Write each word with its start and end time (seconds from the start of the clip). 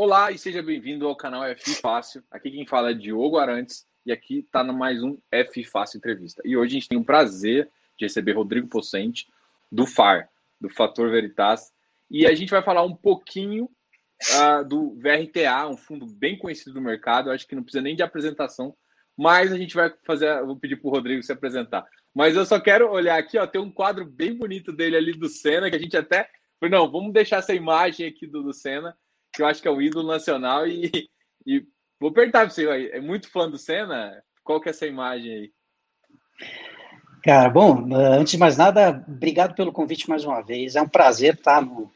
Olá 0.00 0.30
e 0.30 0.38
seja 0.38 0.62
bem-vindo 0.62 1.08
ao 1.08 1.16
canal 1.16 1.42
F 1.42 1.74
Fácil. 1.74 2.22
Aqui 2.30 2.52
quem 2.52 2.64
fala 2.64 2.92
é 2.92 2.94
Diogo 2.94 3.36
Arantes 3.36 3.84
e 4.06 4.12
aqui 4.12 4.38
está 4.38 4.62
no 4.62 4.72
mais 4.72 5.02
um 5.02 5.18
F 5.28 5.64
Fácil 5.64 5.98
Entrevista. 5.98 6.40
E 6.44 6.56
hoje 6.56 6.68
a 6.68 6.74
gente 6.74 6.88
tem 6.88 6.96
o 6.96 7.02
prazer 7.02 7.68
de 7.98 8.04
receber 8.04 8.30
Rodrigo 8.34 8.68
Pocente 8.68 9.26
do 9.72 9.88
FAR, 9.88 10.30
do 10.60 10.70
Fator 10.70 11.10
Veritas, 11.10 11.72
e 12.08 12.28
a 12.28 12.34
gente 12.36 12.50
vai 12.50 12.62
falar 12.62 12.84
um 12.84 12.94
pouquinho 12.94 13.64
uh, 13.64 14.64
do 14.64 14.94
VRTA, 14.94 15.66
um 15.66 15.76
fundo 15.76 16.06
bem 16.06 16.38
conhecido 16.38 16.74
do 16.74 16.80
mercado. 16.80 17.28
Eu 17.28 17.34
acho 17.34 17.48
que 17.48 17.56
não 17.56 17.64
precisa 17.64 17.82
nem 17.82 17.96
de 17.96 18.02
apresentação, 18.04 18.76
mas 19.16 19.52
a 19.52 19.58
gente 19.58 19.74
vai 19.74 19.92
fazer. 20.04 20.44
Vou 20.44 20.54
pedir 20.54 20.76
para 20.76 20.86
o 20.86 20.92
Rodrigo 20.92 21.24
se 21.24 21.32
apresentar. 21.32 21.84
Mas 22.14 22.36
eu 22.36 22.46
só 22.46 22.60
quero 22.60 22.88
olhar 22.88 23.18
aqui, 23.18 23.36
ó, 23.36 23.48
tem 23.48 23.60
um 23.60 23.72
quadro 23.72 24.06
bem 24.06 24.32
bonito 24.32 24.72
dele 24.72 24.96
ali 24.96 25.12
do 25.12 25.28
Senna, 25.28 25.68
que 25.68 25.74
a 25.74 25.80
gente 25.80 25.96
até. 25.96 26.30
Não, 26.70 26.88
vamos 26.88 27.12
deixar 27.12 27.38
essa 27.38 27.52
imagem 27.52 28.06
aqui 28.06 28.28
do, 28.28 28.44
do 28.44 28.52
Senna 28.52 28.96
que 29.38 29.42
eu 29.42 29.46
acho 29.46 29.62
que 29.62 29.68
é 29.68 29.70
o 29.70 29.80
ídolo 29.80 30.08
nacional. 30.08 30.66
E, 30.66 31.08
e 31.46 31.64
vou 32.00 32.12
perguntar 32.12 32.40
para 32.40 32.50
você, 32.50 32.68
é 32.92 33.00
muito 33.00 33.30
fã 33.30 33.48
do 33.48 33.56
Senna? 33.56 34.20
Qual 34.42 34.60
que 34.60 34.68
é 34.68 34.70
essa 34.70 34.84
imagem 34.84 35.32
aí? 35.32 35.52
Cara, 37.22 37.48
bom, 37.48 37.88
antes 37.94 38.32
de 38.32 38.38
mais 38.38 38.56
nada, 38.56 39.04
obrigado 39.06 39.54
pelo 39.54 39.72
convite 39.72 40.08
mais 40.08 40.24
uma 40.24 40.42
vez. 40.42 40.74
É 40.74 40.82
um 40.82 40.88
prazer 40.88 41.34
estar 41.34 41.62
no, 41.62 41.88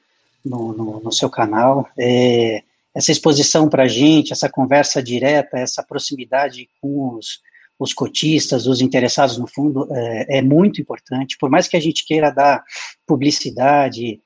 no, 0.44 0.72
no, 0.72 1.00
no 1.00 1.12
seu 1.12 1.28
canal. 1.28 1.88
É, 1.98 2.62
essa 2.94 3.10
exposição 3.10 3.68
para 3.68 3.84
a 3.84 3.88
gente, 3.88 4.32
essa 4.32 4.48
conversa 4.48 5.02
direta, 5.02 5.58
essa 5.58 5.82
proximidade 5.82 6.68
com 6.80 7.16
os, 7.16 7.40
os 7.76 7.92
cotistas, 7.92 8.68
os 8.68 8.80
interessados 8.80 9.36
no 9.36 9.48
fundo, 9.48 9.88
é, 9.90 10.38
é, 10.38 10.42
muito 10.42 10.80
importante. 10.80 11.36
Por 11.38 11.50
mais 11.50 11.66
que 11.66 11.76
a 11.76 11.80
gente 11.80 12.06
queira 12.06 12.30
dar 12.30 12.62
publicidade, 13.04 14.20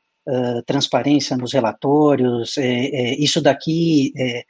transparência 0.66 1.36
nos 1.36 1.52
relatórios, 1.52 2.58
é, 2.58 2.64
é, 2.64 3.14
isso 3.14 3.40
daqui 3.40 4.12
é, 4.16 4.44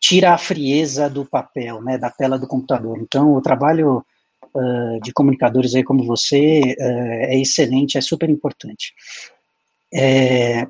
tira 0.00 0.32
a 0.32 0.38
frieza 0.38 1.08
do 1.08 1.24
papel, 1.24 1.80
né, 1.82 1.96
da 1.96 2.10
tela 2.10 2.38
do 2.38 2.46
computador. 2.46 2.98
Então, 3.00 3.34
o 3.34 3.42
trabalho 3.42 4.04
uh, 4.54 5.00
de 5.02 5.12
comunicadores 5.12 5.74
aí 5.74 5.84
como 5.84 6.04
você 6.04 6.74
é 6.78 7.38
excelente, 7.38 7.98
é 7.98 8.00
super 8.00 8.28
importante. 8.28 8.94
É, 9.92 10.66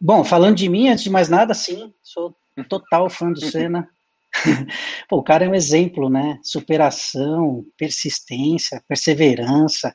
bom, 0.00 0.22
falando 0.22 0.56
de 0.56 0.68
mim, 0.68 0.88
antes 0.88 1.04
de 1.04 1.10
mais 1.10 1.28
nada, 1.28 1.54
sim, 1.54 1.92
sou 2.02 2.34
total 2.68 3.08
fã 3.08 3.32
do 3.32 3.40
Senna. 3.40 3.88
Pô, 5.08 5.18
o 5.18 5.22
cara 5.22 5.44
é 5.44 5.48
um 5.48 5.54
exemplo, 5.54 6.10
né? 6.10 6.38
Superação, 6.42 7.64
persistência, 7.78 8.82
perseverança. 8.86 9.92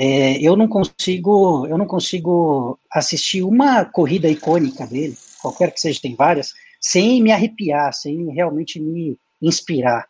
É, 0.00 0.40
eu 0.40 0.54
não 0.54 0.68
consigo, 0.68 1.66
eu 1.66 1.76
não 1.76 1.84
consigo 1.84 2.78
assistir 2.88 3.42
uma 3.42 3.84
corrida 3.84 4.28
icônica 4.28 4.86
dele, 4.86 5.16
qualquer 5.42 5.72
que 5.72 5.80
seja, 5.80 6.00
tem 6.00 6.14
várias, 6.14 6.54
sem 6.80 7.20
me 7.20 7.32
arrepiar, 7.32 7.92
sem 7.92 8.32
realmente 8.32 8.78
me 8.78 9.18
inspirar. 9.42 10.06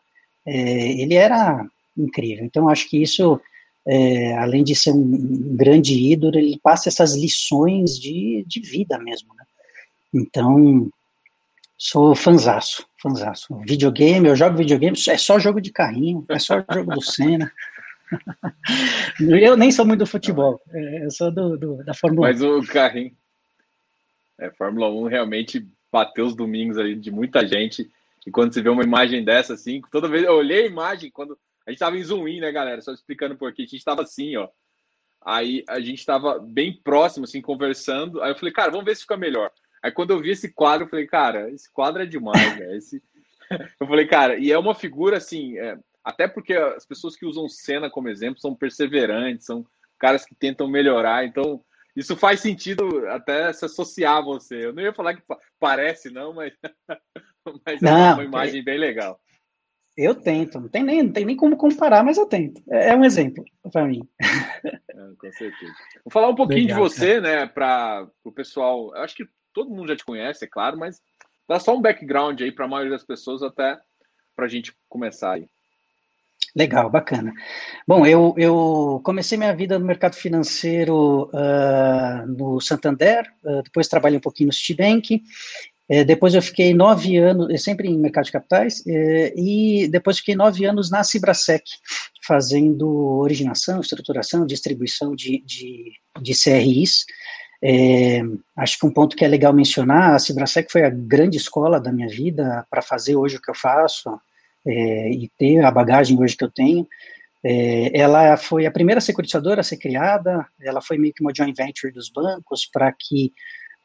É, 0.46 0.92
ele 0.92 1.14
era 1.14 1.66
incrível. 1.96 2.44
Então, 2.44 2.68
acho 2.68 2.86
que 2.90 3.02
isso, 3.02 3.40
é, 3.86 4.36
além 4.36 4.62
de 4.62 4.74
ser 4.74 4.90
um, 4.90 5.56
grande 5.56 5.94
ídolo, 5.94 6.36
ele 6.36 6.60
passa 6.62 6.90
essas 6.90 7.14
lições 7.14 7.98
de, 7.98 8.44
de 8.46 8.60
vida 8.60 8.98
mesmo. 8.98 9.34
Né? 9.34 9.44
Então, 10.12 10.90
sou 11.78 12.14
fanzaço, 12.14 12.86
fanzaço. 13.02 13.58
Videogame, 13.66 14.28
eu 14.28 14.36
jogo 14.36 14.58
videogame, 14.58 14.98
é 15.08 15.16
só 15.16 15.38
jogo 15.38 15.62
de 15.62 15.72
carrinho, 15.72 16.26
é 16.28 16.38
só 16.38 16.62
jogo 16.70 16.94
do 16.94 17.00
Senna. 17.00 17.50
eu 19.20 19.56
nem 19.56 19.70
sou 19.70 19.86
muito 19.86 20.00
do 20.00 20.06
futebol, 20.06 20.60
é, 20.70 21.04
eu 21.04 21.10
sou 21.10 21.30
do, 21.30 21.56
do 21.56 21.84
da 21.84 21.94
Fórmula 21.94 22.28
1. 22.28 22.30
Mas 22.30 22.42
o 22.42 22.62
carrinho. 22.66 23.16
É, 24.38 24.50
Fórmula 24.50 24.88
1 24.90 25.04
realmente 25.04 25.66
bateu 25.90 26.26
os 26.26 26.34
domingos 26.34 26.78
ali 26.78 26.94
de 26.94 27.10
muita 27.10 27.46
gente. 27.46 27.90
E 28.26 28.30
quando 28.30 28.52
você 28.52 28.62
vê 28.62 28.68
uma 28.68 28.84
imagem 28.84 29.24
dessa, 29.24 29.54
assim, 29.54 29.80
toda 29.90 30.08
vez 30.08 30.22
eu 30.22 30.34
olhei 30.34 30.64
a 30.64 30.66
imagem, 30.66 31.10
quando 31.10 31.38
a 31.66 31.70
gente 31.70 31.80
tava 31.80 31.96
em 31.98 32.04
zoom 32.04 32.28
in, 32.28 32.40
né, 32.40 32.52
galera? 32.52 32.80
Só 32.80 32.92
explicando 32.92 33.36
por 33.36 33.52
quê. 33.52 33.62
A 33.62 33.66
gente 33.66 33.84
tava 33.84 34.02
assim, 34.02 34.36
ó. 34.36 34.48
Aí 35.24 35.64
a 35.68 35.80
gente 35.80 36.04
tava 36.04 36.38
bem 36.38 36.72
próximo, 36.72 37.24
assim, 37.24 37.42
conversando. 37.42 38.22
Aí 38.22 38.30
eu 38.30 38.36
falei, 38.36 38.52
cara, 38.52 38.70
vamos 38.70 38.86
ver 38.86 38.94
se 38.94 39.02
fica 39.02 39.16
melhor. 39.16 39.50
Aí 39.82 39.90
quando 39.90 40.10
eu 40.10 40.20
vi 40.20 40.30
esse 40.30 40.52
quadro, 40.52 40.86
eu 40.86 40.90
falei, 40.90 41.06
cara, 41.06 41.50
esse 41.50 41.70
quadro 41.72 42.02
é 42.02 42.06
demais, 42.06 42.56
velho. 42.56 42.74
Esse... 42.74 43.02
eu 43.80 43.86
falei, 43.86 44.06
cara, 44.06 44.38
e 44.38 44.50
é 44.50 44.58
uma 44.58 44.74
figura 44.74 45.16
assim, 45.16 45.58
é, 45.58 45.78
até 46.08 46.26
porque 46.26 46.54
as 46.54 46.86
pessoas 46.86 47.14
que 47.14 47.26
usam 47.26 47.50
cena 47.50 47.90
como 47.90 48.08
exemplo 48.08 48.40
são 48.40 48.54
perseverantes, 48.54 49.44
são 49.44 49.66
caras 49.98 50.24
que 50.24 50.34
tentam 50.34 50.66
melhorar. 50.66 51.26
Então, 51.26 51.62
isso 51.94 52.16
faz 52.16 52.40
sentido 52.40 53.06
até 53.08 53.52
se 53.52 53.66
associar 53.66 54.16
a 54.16 54.22
você. 54.22 54.64
Eu 54.64 54.72
não 54.72 54.82
ia 54.82 54.94
falar 54.94 55.14
que 55.14 55.22
parece, 55.60 56.08
não, 56.08 56.32
mas, 56.32 56.54
mas 57.66 57.82
não, 57.82 57.90
é 57.90 58.14
uma 58.14 58.24
imagem 58.24 58.64
bem 58.64 58.78
legal. 58.78 59.20
Eu 59.98 60.14
tento, 60.14 60.58
não 60.58 60.68
tem, 60.68 60.82
nem, 60.82 61.02
não 61.02 61.12
tem 61.12 61.26
nem 61.26 61.36
como 61.36 61.58
comparar, 61.58 62.02
mas 62.02 62.16
eu 62.16 62.24
tento. 62.24 62.62
É, 62.70 62.90
é 62.90 62.96
um 62.96 63.04
exemplo 63.04 63.44
para 63.70 63.84
mim. 63.84 64.00
É, 64.18 65.14
com 65.18 65.30
certeza. 65.32 65.74
Vou 66.04 66.10
falar 66.10 66.28
um 66.28 66.34
pouquinho 66.34 66.62
legal, 66.62 66.82
de 66.84 66.88
você, 66.88 67.20
cara. 67.20 67.20
né, 67.20 67.46
para 67.46 68.08
o 68.24 68.32
pessoal. 68.32 68.96
Eu 68.96 69.02
acho 69.02 69.14
que 69.14 69.28
todo 69.52 69.68
mundo 69.68 69.88
já 69.88 69.96
te 69.96 70.06
conhece, 70.06 70.46
é 70.46 70.48
claro, 70.48 70.78
mas 70.78 71.02
dá 71.46 71.60
só 71.60 71.76
um 71.76 71.82
background 71.82 72.40
aí 72.40 72.50
para 72.50 72.64
a 72.64 72.68
maioria 72.68 72.92
das 72.92 73.04
pessoas, 73.04 73.42
até 73.42 73.78
para 74.34 74.46
a 74.46 74.48
gente 74.48 74.74
começar 74.88 75.32
aí. 75.32 75.50
Legal, 76.58 76.90
bacana. 76.90 77.32
Bom, 77.86 78.06
eu, 78.06 78.34
eu 78.36 79.00
comecei 79.04 79.36
minha 79.36 79.54
vida 79.54 79.78
no 79.78 79.84
mercado 79.84 80.14
financeiro 80.14 81.30
uh, 81.32 82.26
no 82.26 82.60
Santander, 82.60 83.30
uh, 83.44 83.62
depois 83.62 83.86
trabalhei 83.86 84.18
um 84.18 84.20
pouquinho 84.20 84.48
no 84.48 84.52
Citibank, 84.52 85.22
uh, 85.90 86.04
depois 86.04 86.34
eu 86.34 86.42
fiquei 86.42 86.74
nove 86.74 87.16
anos, 87.16 87.62
sempre 87.62 87.88
em 87.88 87.98
mercado 87.98 88.24
de 88.24 88.32
capitais, 88.32 88.82
eh, 88.86 89.32
e 89.36 89.88
depois 89.88 90.18
fiquei 90.18 90.34
nove 90.34 90.64
anos 90.64 90.90
na 90.90 91.04
Cibrasec, 91.04 91.64
fazendo 92.26 92.88
originação, 93.20 93.80
estruturação, 93.80 94.46
distribuição 94.46 95.14
de, 95.14 95.42
de, 95.46 95.92
de 96.20 96.32
CRIs. 96.32 97.04
É, 97.62 98.20
acho 98.56 98.78
que 98.78 98.86
um 98.86 98.92
ponto 98.92 99.16
que 99.16 99.24
é 99.24 99.28
legal 99.28 99.52
mencionar, 99.52 100.14
a 100.14 100.18
Cibrasec 100.18 100.70
foi 100.72 100.84
a 100.84 100.90
grande 100.90 101.36
escola 101.36 101.80
da 101.80 101.92
minha 101.92 102.08
vida 102.08 102.66
para 102.70 102.82
fazer 102.82 103.16
hoje 103.16 103.36
o 103.36 103.40
que 103.40 103.50
eu 103.50 103.54
faço, 103.54 104.18
é, 104.66 105.10
e 105.10 105.30
ter 105.38 105.64
a 105.64 105.70
bagagem 105.70 106.18
hoje 106.18 106.36
que 106.36 106.44
eu 106.44 106.50
tenho. 106.50 106.86
É, 107.44 107.98
ela 107.98 108.36
foi 108.36 108.66
a 108.66 108.70
primeira 108.70 109.00
securitizadora 109.00 109.60
a 109.60 109.64
ser 109.64 109.76
criada, 109.76 110.46
ela 110.60 110.80
foi 110.80 110.98
meio 110.98 111.14
que 111.14 111.22
uma 111.22 111.32
joint 111.34 111.56
venture 111.56 111.92
dos 111.92 112.10
bancos 112.10 112.66
para 112.66 112.92
que 112.92 113.32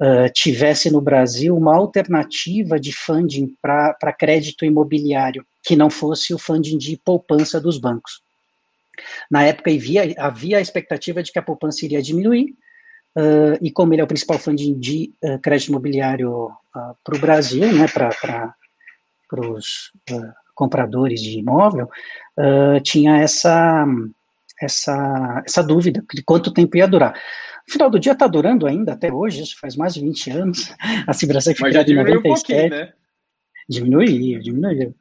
uh, 0.01 0.31
tivesse 0.33 0.91
no 0.91 0.99
Brasil 0.99 1.55
uma 1.55 1.75
alternativa 1.75 2.79
de 2.79 2.91
funding 2.91 3.55
para 3.61 4.13
crédito 4.17 4.65
imobiliário, 4.65 5.45
que 5.61 5.75
não 5.75 5.89
fosse 5.89 6.33
o 6.33 6.39
funding 6.39 6.77
de 6.77 6.97
poupança 6.97 7.61
dos 7.61 7.77
bancos. 7.77 8.21
Na 9.29 9.43
época 9.43 9.71
havia, 9.71 10.13
havia 10.17 10.57
a 10.57 10.61
expectativa 10.61 11.21
de 11.21 11.31
que 11.31 11.39
a 11.39 11.43
poupança 11.43 11.85
iria 11.85 12.01
diminuir, 12.01 12.55
uh, 13.15 13.57
e 13.61 13.71
como 13.71 13.93
ele 13.93 14.01
é 14.01 14.03
o 14.03 14.07
principal 14.07 14.39
funding 14.39 14.79
de 14.79 15.13
uh, 15.23 15.39
crédito 15.39 15.69
imobiliário 15.69 16.51
para 17.03 17.15
o 17.15 17.19
Brasil, 17.19 17.71
né, 17.71 17.85
para 17.87 18.55
os 19.31 19.91
compradores 20.53 21.21
de 21.21 21.39
imóvel, 21.39 21.89
uh, 22.37 22.79
tinha 22.81 23.17
essa, 23.17 23.85
essa, 24.61 25.43
essa 25.45 25.63
dúvida 25.63 26.03
de 26.13 26.23
quanto 26.23 26.53
tempo 26.53 26.77
ia 26.77 26.87
durar. 26.87 27.13
No 27.67 27.73
final 27.73 27.89
do 27.89 27.99
dia 27.99 28.11
está 28.11 28.27
durando 28.27 28.67
ainda 28.67 28.93
até 28.93 29.11
hoje, 29.11 29.41
isso 29.41 29.57
faz 29.59 29.75
mais 29.75 29.93
de 29.93 30.01
20 30.01 30.31
anos. 30.31 30.73
A 31.07 31.13
Cibrasec 31.13 31.57
foi 31.57 31.69
criada 31.69 31.91
em 31.91 31.95
97. 31.95 32.65
Um 32.65 32.69
né? 32.69 32.93
Diminuiu, 33.69 34.39
diminuiu. 34.39 34.93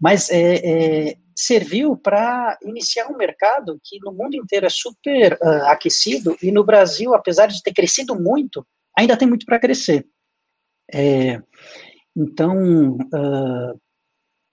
Mas 0.00 0.28
é, 0.30 1.10
é, 1.10 1.16
serviu 1.34 1.96
para 1.96 2.58
iniciar 2.62 3.06
um 3.06 3.16
mercado 3.16 3.80
que 3.84 3.98
no 4.00 4.12
mundo 4.12 4.34
inteiro 4.34 4.66
é 4.66 4.70
super 4.70 5.34
uh, 5.34 5.66
aquecido 5.66 6.36
e 6.42 6.50
no 6.50 6.64
Brasil, 6.64 7.14
apesar 7.14 7.46
de 7.46 7.62
ter 7.62 7.72
crescido 7.72 8.18
muito, 8.18 8.66
ainda 8.96 9.16
tem 9.16 9.28
muito 9.28 9.46
para 9.46 9.60
crescer. 9.60 10.06
É, 10.92 11.40
então, 12.16 12.96
uh, 12.96 13.80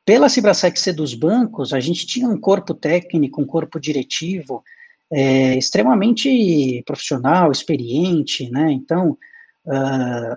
pela 0.07 0.29
Cibrasec 0.29 0.79
ser 0.79 0.93
dos 0.93 1.13
bancos, 1.13 1.73
a 1.73 1.81
gente 1.81 2.07
tinha 2.07 2.29
um 2.29 2.39
corpo 2.39 2.73
técnico, 2.73 3.41
um 3.41 3.45
corpo 3.45 3.77
diretivo 3.77 4.63
é, 5.11 5.57
extremamente 5.57 6.81
profissional, 6.85 7.51
experiente, 7.51 8.49
né? 8.49 8.71
Então, 8.71 9.17
uh, 9.65 10.33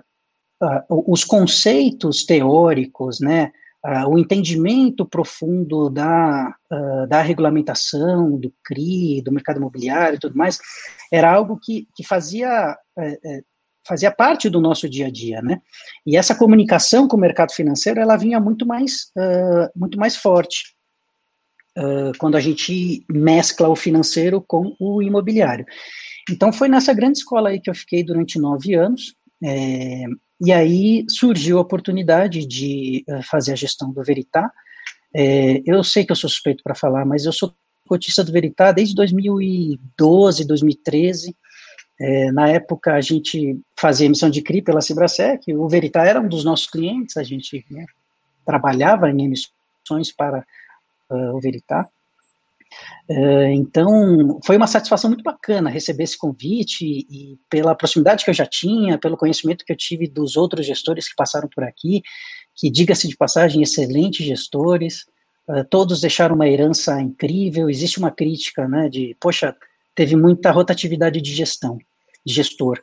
uh, 0.61 1.03
os 1.09 1.23
conceitos 1.23 2.25
teóricos, 2.25 3.21
né? 3.21 3.53
Uh, 3.83 4.09
o 4.09 4.19
entendimento 4.19 5.05
profundo 5.05 5.89
da, 5.89 6.53
da 7.07 7.21
regulamentação, 7.21 8.37
do 8.37 8.53
CRI, 8.63 9.21
do 9.23 9.31
mercado 9.31 9.57
imobiliário 9.57 10.17
e 10.17 10.19
tudo 10.19 10.37
mais, 10.37 10.59
era 11.09 11.33
algo 11.33 11.57
que, 11.57 11.87
que 11.95 12.05
fazia 12.05 12.77
é, 12.99 13.41
fazia 13.85 14.11
parte 14.11 14.49
do 14.49 14.61
nosso 14.61 14.89
dia 14.89 15.07
a 15.07 15.11
dia, 15.11 15.41
né? 15.41 15.59
E 16.05 16.15
essa 16.15 16.35
comunicação 16.35 17.07
com 17.07 17.17
o 17.17 17.19
mercado 17.19 17.51
financeiro, 17.51 17.99
ela 17.99 18.17
vinha 18.17 18.39
muito 18.39 18.65
mais, 18.65 19.11
uh, 19.17 19.69
muito 19.75 19.97
mais 19.97 20.15
forte 20.15 20.75
uh, 21.77 22.11
quando 22.17 22.35
a 22.35 22.39
gente 22.39 23.03
mescla 23.09 23.69
o 23.69 23.75
financeiro 23.75 24.41
com 24.41 24.75
o 24.79 25.01
imobiliário. 25.01 25.65
Então, 26.29 26.53
foi 26.53 26.67
nessa 26.69 26.93
grande 26.93 27.19
escola 27.19 27.49
aí 27.49 27.59
que 27.59 27.69
eu 27.69 27.75
fiquei 27.75 28.03
durante 28.03 28.39
nove 28.39 28.75
anos, 28.75 29.15
é, 29.43 30.03
e 30.39 30.51
aí 30.51 31.05
surgiu 31.09 31.57
a 31.57 31.61
oportunidade 31.61 32.45
de 32.45 33.03
uh, 33.09 33.23
fazer 33.23 33.53
a 33.53 33.55
gestão 33.55 33.91
do 33.91 34.03
Veritá. 34.03 34.51
É, 35.15 35.61
eu 35.65 35.83
sei 35.83 36.05
que 36.05 36.11
eu 36.11 36.15
sou 36.15 36.29
suspeito 36.29 36.63
para 36.63 36.75
falar, 36.75 37.05
mas 37.05 37.25
eu 37.25 37.33
sou 37.33 37.53
cotista 37.87 38.23
do 38.23 38.31
Veritá 38.31 38.71
desde 38.71 38.95
2012, 38.95 40.47
2013. 40.47 41.35
É, 42.03 42.31
na 42.31 42.49
época, 42.49 42.95
a 42.95 43.01
gente 43.01 43.59
fazia 43.79 44.07
emissão 44.07 44.27
de 44.27 44.41
CRI 44.41 44.63
pela 44.63 44.81
Cibrasec, 44.81 45.53
o 45.53 45.69
Veritá 45.69 46.03
era 46.03 46.19
um 46.19 46.27
dos 46.27 46.43
nossos 46.43 46.65
clientes, 46.65 47.15
a 47.15 47.21
gente 47.21 47.63
né, 47.69 47.85
trabalhava 48.43 49.07
em 49.11 49.23
emissões 49.23 50.11
para 50.17 50.43
uh, 51.11 51.35
o 51.35 51.39
Veritá. 51.39 51.87
Uh, 53.07 53.51
então, 53.53 54.39
foi 54.43 54.57
uma 54.57 54.65
satisfação 54.65 55.11
muito 55.11 55.23
bacana 55.23 55.69
receber 55.69 56.05
esse 56.05 56.17
convite 56.17 56.83
e, 56.83 57.05
e, 57.33 57.39
pela 57.47 57.75
proximidade 57.75 58.23
que 58.23 58.31
eu 58.31 58.33
já 58.33 58.47
tinha, 58.47 58.97
pelo 58.97 59.17
conhecimento 59.17 59.63
que 59.63 59.71
eu 59.71 59.77
tive 59.77 60.07
dos 60.07 60.35
outros 60.35 60.65
gestores 60.65 61.07
que 61.07 61.15
passaram 61.15 61.47
por 61.49 61.63
aqui, 61.63 62.01
que, 62.55 62.71
diga-se 62.71 63.07
de 63.07 63.15
passagem, 63.15 63.61
excelentes 63.61 64.25
gestores, 64.25 65.05
uh, 65.47 65.63
todos 65.69 66.01
deixaram 66.01 66.33
uma 66.33 66.49
herança 66.49 66.99
incrível, 66.99 67.69
existe 67.69 67.99
uma 67.99 68.09
crítica, 68.09 68.67
né, 68.67 68.89
de, 68.89 69.15
poxa, 69.19 69.55
teve 69.93 70.15
muita 70.15 70.49
rotatividade 70.49 71.21
de 71.21 71.31
gestão, 71.31 71.77
gestor, 72.25 72.81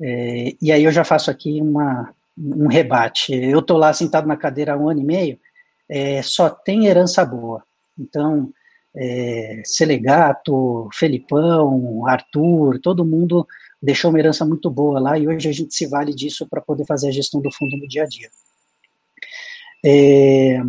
é, 0.00 0.54
e 0.60 0.72
aí 0.72 0.84
eu 0.84 0.92
já 0.92 1.04
faço 1.04 1.30
aqui 1.30 1.60
uma, 1.60 2.14
um 2.36 2.66
rebate, 2.66 3.34
eu 3.34 3.60
estou 3.60 3.76
lá 3.76 3.92
sentado 3.92 4.26
na 4.26 4.36
cadeira 4.36 4.74
há 4.74 4.76
um 4.76 4.88
ano 4.88 5.00
e 5.00 5.04
meio, 5.04 5.38
é, 5.88 6.22
só 6.22 6.50
tem 6.50 6.86
herança 6.86 7.24
boa, 7.24 7.62
então 7.98 8.52
é, 8.94 9.62
Selegato, 9.64 10.88
Felipão, 10.92 12.06
Arthur, 12.06 12.80
todo 12.80 13.04
mundo 13.04 13.46
deixou 13.82 14.10
uma 14.10 14.18
herança 14.18 14.44
muito 14.44 14.70
boa 14.70 14.98
lá 14.98 15.18
e 15.18 15.28
hoje 15.28 15.48
a 15.48 15.52
gente 15.52 15.74
se 15.74 15.86
vale 15.86 16.14
disso 16.14 16.46
para 16.48 16.60
poder 16.60 16.86
fazer 16.86 17.08
a 17.08 17.12
gestão 17.12 17.40
do 17.40 17.52
fundo 17.52 17.76
no 17.76 17.86
dia 17.86 18.04
a 18.04 18.06
dia. 18.06 18.28
É, 19.84 20.60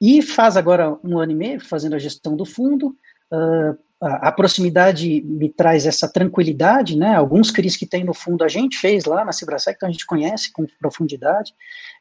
e 0.00 0.20
faz 0.20 0.56
agora 0.56 0.98
um 1.04 1.16
ano 1.16 1.30
e 1.30 1.34
meio 1.34 1.60
fazendo 1.60 1.94
a 1.94 1.98
gestão 1.98 2.34
do 2.34 2.44
fundo. 2.44 2.96
Uh, 3.30 3.78
a, 4.02 4.32
proximidade 4.32 5.22
me 5.22 5.48
traz 5.48 5.86
essa 5.86 6.08
tranquilidade, 6.08 6.96
né? 6.96 7.14
Alguns 7.14 7.50
CRIs 7.50 7.76
que 7.76 7.86
tem 7.86 8.04
no 8.04 8.12
fundo 8.12 8.44
a 8.44 8.48
gente 8.48 8.78
fez 8.78 9.04
lá 9.04 9.24
na 9.24 9.32
Cibrasec, 9.32 9.76
então 9.76 9.88
a 9.88 9.92
gente 9.92 10.06
conhece 10.06 10.52
com 10.52 10.66
profundidade. 10.80 11.52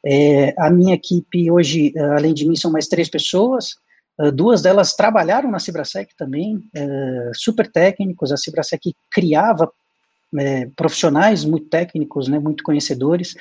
É, 0.06 0.54
a 0.58 0.70
minha 0.70 0.96
equipe 0.96 1.52
hoje, 1.52 1.94
além 2.16 2.34
de 2.34 2.48
mim, 2.48 2.56
são 2.56 2.72
mais 2.72 2.88
três 2.88 3.10
pessoas. 3.10 3.76
Ah, 4.22 4.30
duas 4.30 4.62
delas 4.62 4.94
trabalharam 4.94 5.50
na 5.50 5.60
Cibrasec 5.60 6.16
também, 6.16 6.58
uh, 6.58 7.32
super 7.34 7.70
técnicos. 7.72 8.32
A 8.32 8.38
Cibrasec 8.38 8.94
criava 9.12 9.66
uh, 9.66 10.72
profissionais 10.76 11.44
muito 11.44 11.68
técnicos, 11.70 12.28
né, 12.28 12.38
muito 12.38 12.64
conhecedores, 12.64 13.34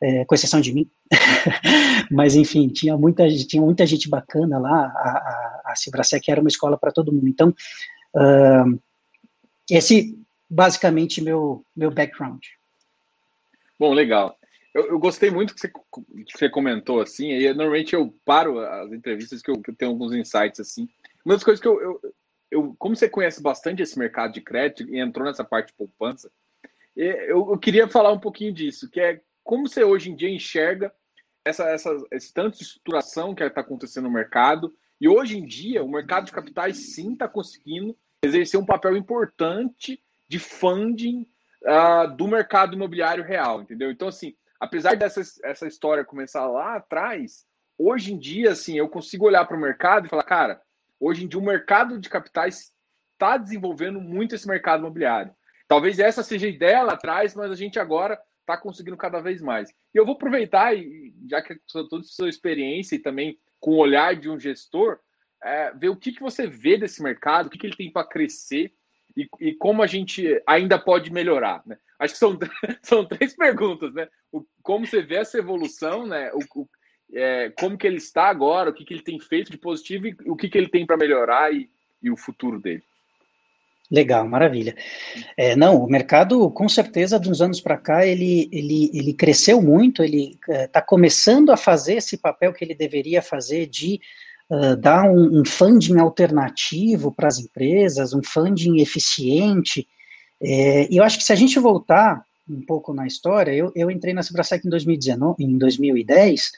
é, 0.00 0.24
com 0.24 0.34
exceção 0.34 0.60
de 0.60 0.72
mim. 0.72 0.88
Mas, 2.10 2.34
enfim, 2.34 2.68
tinha 2.68 2.96
muita, 2.96 3.28
tinha 3.28 3.62
muita 3.62 3.86
gente 3.86 4.08
bacana 4.08 4.58
lá. 4.58 4.92
A, 4.96 5.08
a, 5.08 5.61
a 5.72 5.76
Cibrasec 5.76 6.30
era 6.30 6.40
uma 6.40 6.48
escola 6.48 6.76
para 6.76 6.92
todo 6.92 7.12
mundo. 7.12 7.28
Então, 7.28 7.54
uh, 8.14 8.80
esse 9.70 10.18
basicamente 10.48 11.22
meu 11.22 11.64
meu 11.74 11.90
background. 11.90 12.44
Bom, 13.78 13.92
legal. 13.92 14.38
Eu, 14.74 14.86
eu, 14.86 14.98
gostei 14.98 15.30
muito 15.30 15.54
que 15.54 15.60
você, 15.60 15.68
que 15.68 16.38
você 16.38 16.48
comentou 16.48 17.00
assim, 17.00 17.30
e 17.30 17.46
normalmente 17.52 17.94
eu 17.94 18.14
paro 18.24 18.58
as 18.58 18.90
entrevistas 18.92 19.42
que 19.42 19.50
eu, 19.50 19.60
que 19.60 19.70
eu 19.70 19.74
tenho 19.74 19.90
alguns 19.90 20.14
insights 20.14 20.60
assim. 20.60 20.88
Uma 21.24 21.34
das 21.34 21.44
coisas 21.44 21.60
que 21.60 21.68
eu, 21.68 21.80
eu, 21.80 22.14
eu, 22.50 22.76
como 22.78 22.96
você 22.96 23.08
conhece 23.08 23.42
bastante 23.42 23.82
esse 23.82 23.98
mercado 23.98 24.32
de 24.32 24.40
crédito 24.40 24.88
e 24.88 24.98
entrou 24.98 25.26
nessa 25.26 25.44
parte 25.44 25.68
de 25.68 25.74
poupança, 25.74 26.30
eu, 26.96 27.50
eu 27.50 27.58
queria 27.58 27.88
falar 27.88 28.12
um 28.12 28.18
pouquinho 28.18 28.52
disso, 28.52 28.88
que 28.90 29.00
é 29.00 29.20
como 29.42 29.68
você 29.68 29.82
hoje 29.82 30.10
em 30.10 30.16
dia 30.16 30.30
enxerga 30.30 30.92
essa, 31.44 31.64
essa 31.64 31.90
esse 32.10 32.32
tanto 32.32 32.56
de 32.58 32.64
estruturação 32.64 33.34
que 33.34 33.42
está 33.42 33.60
acontecendo 33.60 34.04
no 34.04 34.10
mercado, 34.10 34.74
e 35.02 35.08
hoje 35.08 35.36
em 35.36 35.44
dia 35.44 35.82
o 35.82 35.90
mercado 35.90 36.26
de 36.26 36.32
capitais 36.32 36.94
sim 36.94 37.14
está 37.14 37.26
conseguindo 37.26 37.96
exercer 38.22 38.58
um 38.58 38.64
papel 38.64 38.96
importante 38.96 40.00
de 40.28 40.38
funding 40.38 41.26
uh, 41.64 42.16
do 42.16 42.28
mercado 42.28 42.74
imobiliário 42.74 43.24
real, 43.24 43.62
entendeu? 43.62 43.90
Então, 43.90 44.06
assim, 44.06 44.36
apesar 44.60 44.94
dessa 44.94 45.20
essa 45.42 45.66
história 45.66 46.04
começar 46.04 46.46
lá 46.46 46.76
atrás, 46.76 47.44
hoje 47.76 48.14
em 48.14 48.18
dia, 48.18 48.52
assim, 48.52 48.78
eu 48.78 48.88
consigo 48.88 49.26
olhar 49.26 49.44
para 49.44 49.56
o 49.56 49.60
mercado 49.60 50.06
e 50.06 50.08
falar, 50.08 50.22
cara, 50.22 50.62
hoje 51.00 51.24
em 51.24 51.26
dia 51.26 51.40
o 51.40 51.44
mercado 51.44 51.98
de 51.98 52.08
capitais 52.08 52.72
está 53.14 53.36
desenvolvendo 53.36 54.00
muito 54.00 54.36
esse 54.36 54.46
mercado 54.46 54.82
imobiliário. 54.82 55.34
Talvez 55.66 55.98
essa 55.98 56.22
seja 56.22 56.46
a 56.46 56.50
ideia 56.50 56.80
lá 56.84 56.92
atrás, 56.92 57.34
mas 57.34 57.50
a 57.50 57.56
gente 57.56 57.76
agora 57.76 58.16
está 58.40 58.56
conseguindo 58.56 58.96
cada 58.96 59.20
vez 59.20 59.42
mais. 59.42 59.68
E 59.92 59.98
eu 59.98 60.06
vou 60.06 60.14
aproveitar, 60.14 60.72
já 61.28 61.42
que 61.42 61.56
toda 61.72 61.98
a 61.98 62.04
sua 62.04 62.28
experiência 62.28 62.94
e 62.94 63.00
também 63.00 63.36
com 63.62 63.70
o 63.70 63.78
olhar 63.78 64.16
de 64.16 64.28
um 64.28 64.40
gestor, 64.40 64.98
é, 65.40 65.72
ver 65.72 65.88
o 65.88 65.96
que, 65.96 66.10
que 66.10 66.20
você 66.20 66.48
vê 66.48 66.76
desse 66.76 67.00
mercado, 67.00 67.46
o 67.46 67.50
que, 67.50 67.56
que 67.56 67.64
ele 67.64 67.76
tem 67.76 67.92
para 67.92 68.06
crescer 68.06 68.74
e, 69.16 69.28
e, 69.38 69.54
como 69.54 69.82
a 69.82 69.86
gente 69.86 70.42
ainda 70.44 70.78
pode 70.80 71.12
melhorar. 71.12 71.62
Né? 71.64 71.78
Acho 71.96 72.14
que 72.14 72.18
são, 72.18 72.36
são 72.82 73.04
três 73.04 73.36
perguntas, 73.36 73.94
né? 73.94 74.08
O, 74.32 74.44
como 74.62 74.84
você 74.84 75.00
vê 75.00 75.16
essa 75.16 75.38
evolução, 75.38 76.06
né? 76.06 76.32
O, 76.32 76.62
o 76.62 76.68
é, 77.14 77.50
como 77.50 77.78
que 77.78 77.86
ele 77.86 77.98
está 77.98 78.24
agora, 78.24 78.70
o 78.70 78.72
que, 78.72 78.84
que 78.84 78.94
ele 78.94 79.02
tem 79.02 79.20
feito 79.20 79.52
de 79.52 79.58
positivo 79.58 80.08
e 80.08 80.16
o 80.26 80.34
que, 80.34 80.48
que 80.48 80.58
ele 80.58 80.68
tem 80.68 80.84
para 80.84 80.96
melhorar 80.96 81.54
e, 81.54 81.70
e 82.02 82.10
o 82.10 82.16
futuro 82.16 82.58
dele. 82.58 82.82
Legal, 83.92 84.26
maravilha. 84.26 84.74
É, 85.36 85.54
não, 85.54 85.84
o 85.84 85.86
mercado, 85.86 86.50
com 86.52 86.66
certeza, 86.66 87.20
de 87.20 87.28
uns 87.28 87.42
anos 87.42 87.60
para 87.60 87.76
cá, 87.76 88.06
ele, 88.06 88.48
ele, 88.50 88.90
ele 88.94 89.12
cresceu 89.12 89.60
muito, 89.60 90.02
ele 90.02 90.38
está 90.48 90.80
é, 90.80 90.82
começando 90.82 91.52
a 91.52 91.58
fazer 91.58 91.96
esse 91.96 92.16
papel 92.16 92.54
que 92.54 92.64
ele 92.64 92.74
deveria 92.74 93.20
fazer 93.20 93.66
de 93.66 94.00
uh, 94.48 94.76
dar 94.76 95.04
um, 95.04 95.40
um, 95.40 95.44
funding 95.44 95.98
alternativo 95.98 97.12
para 97.12 97.28
as 97.28 97.38
empresas, 97.38 98.14
um 98.14 98.22
funding 98.22 98.80
eficiente. 98.80 99.86
É, 100.42 100.90
e 100.90 100.96
eu 100.96 101.04
acho 101.04 101.18
que 101.18 101.24
se 101.24 101.32
a 101.34 101.36
gente 101.36 101.58
voltar 101.58 102.24
um 102.48 102.62
pouco 102.62 102.94
na 102.94 103.06
história, 103.06 103.52
eu, 103.52 103.70
eu 103.76 103.90
entrei 103.90 104.14
na 104.14 104.22
Cibrasec 104.22 104.66
em 104.66 104.70
2019, 104.70 105.44
em 105.44 105.58
2010. 105.58 106.50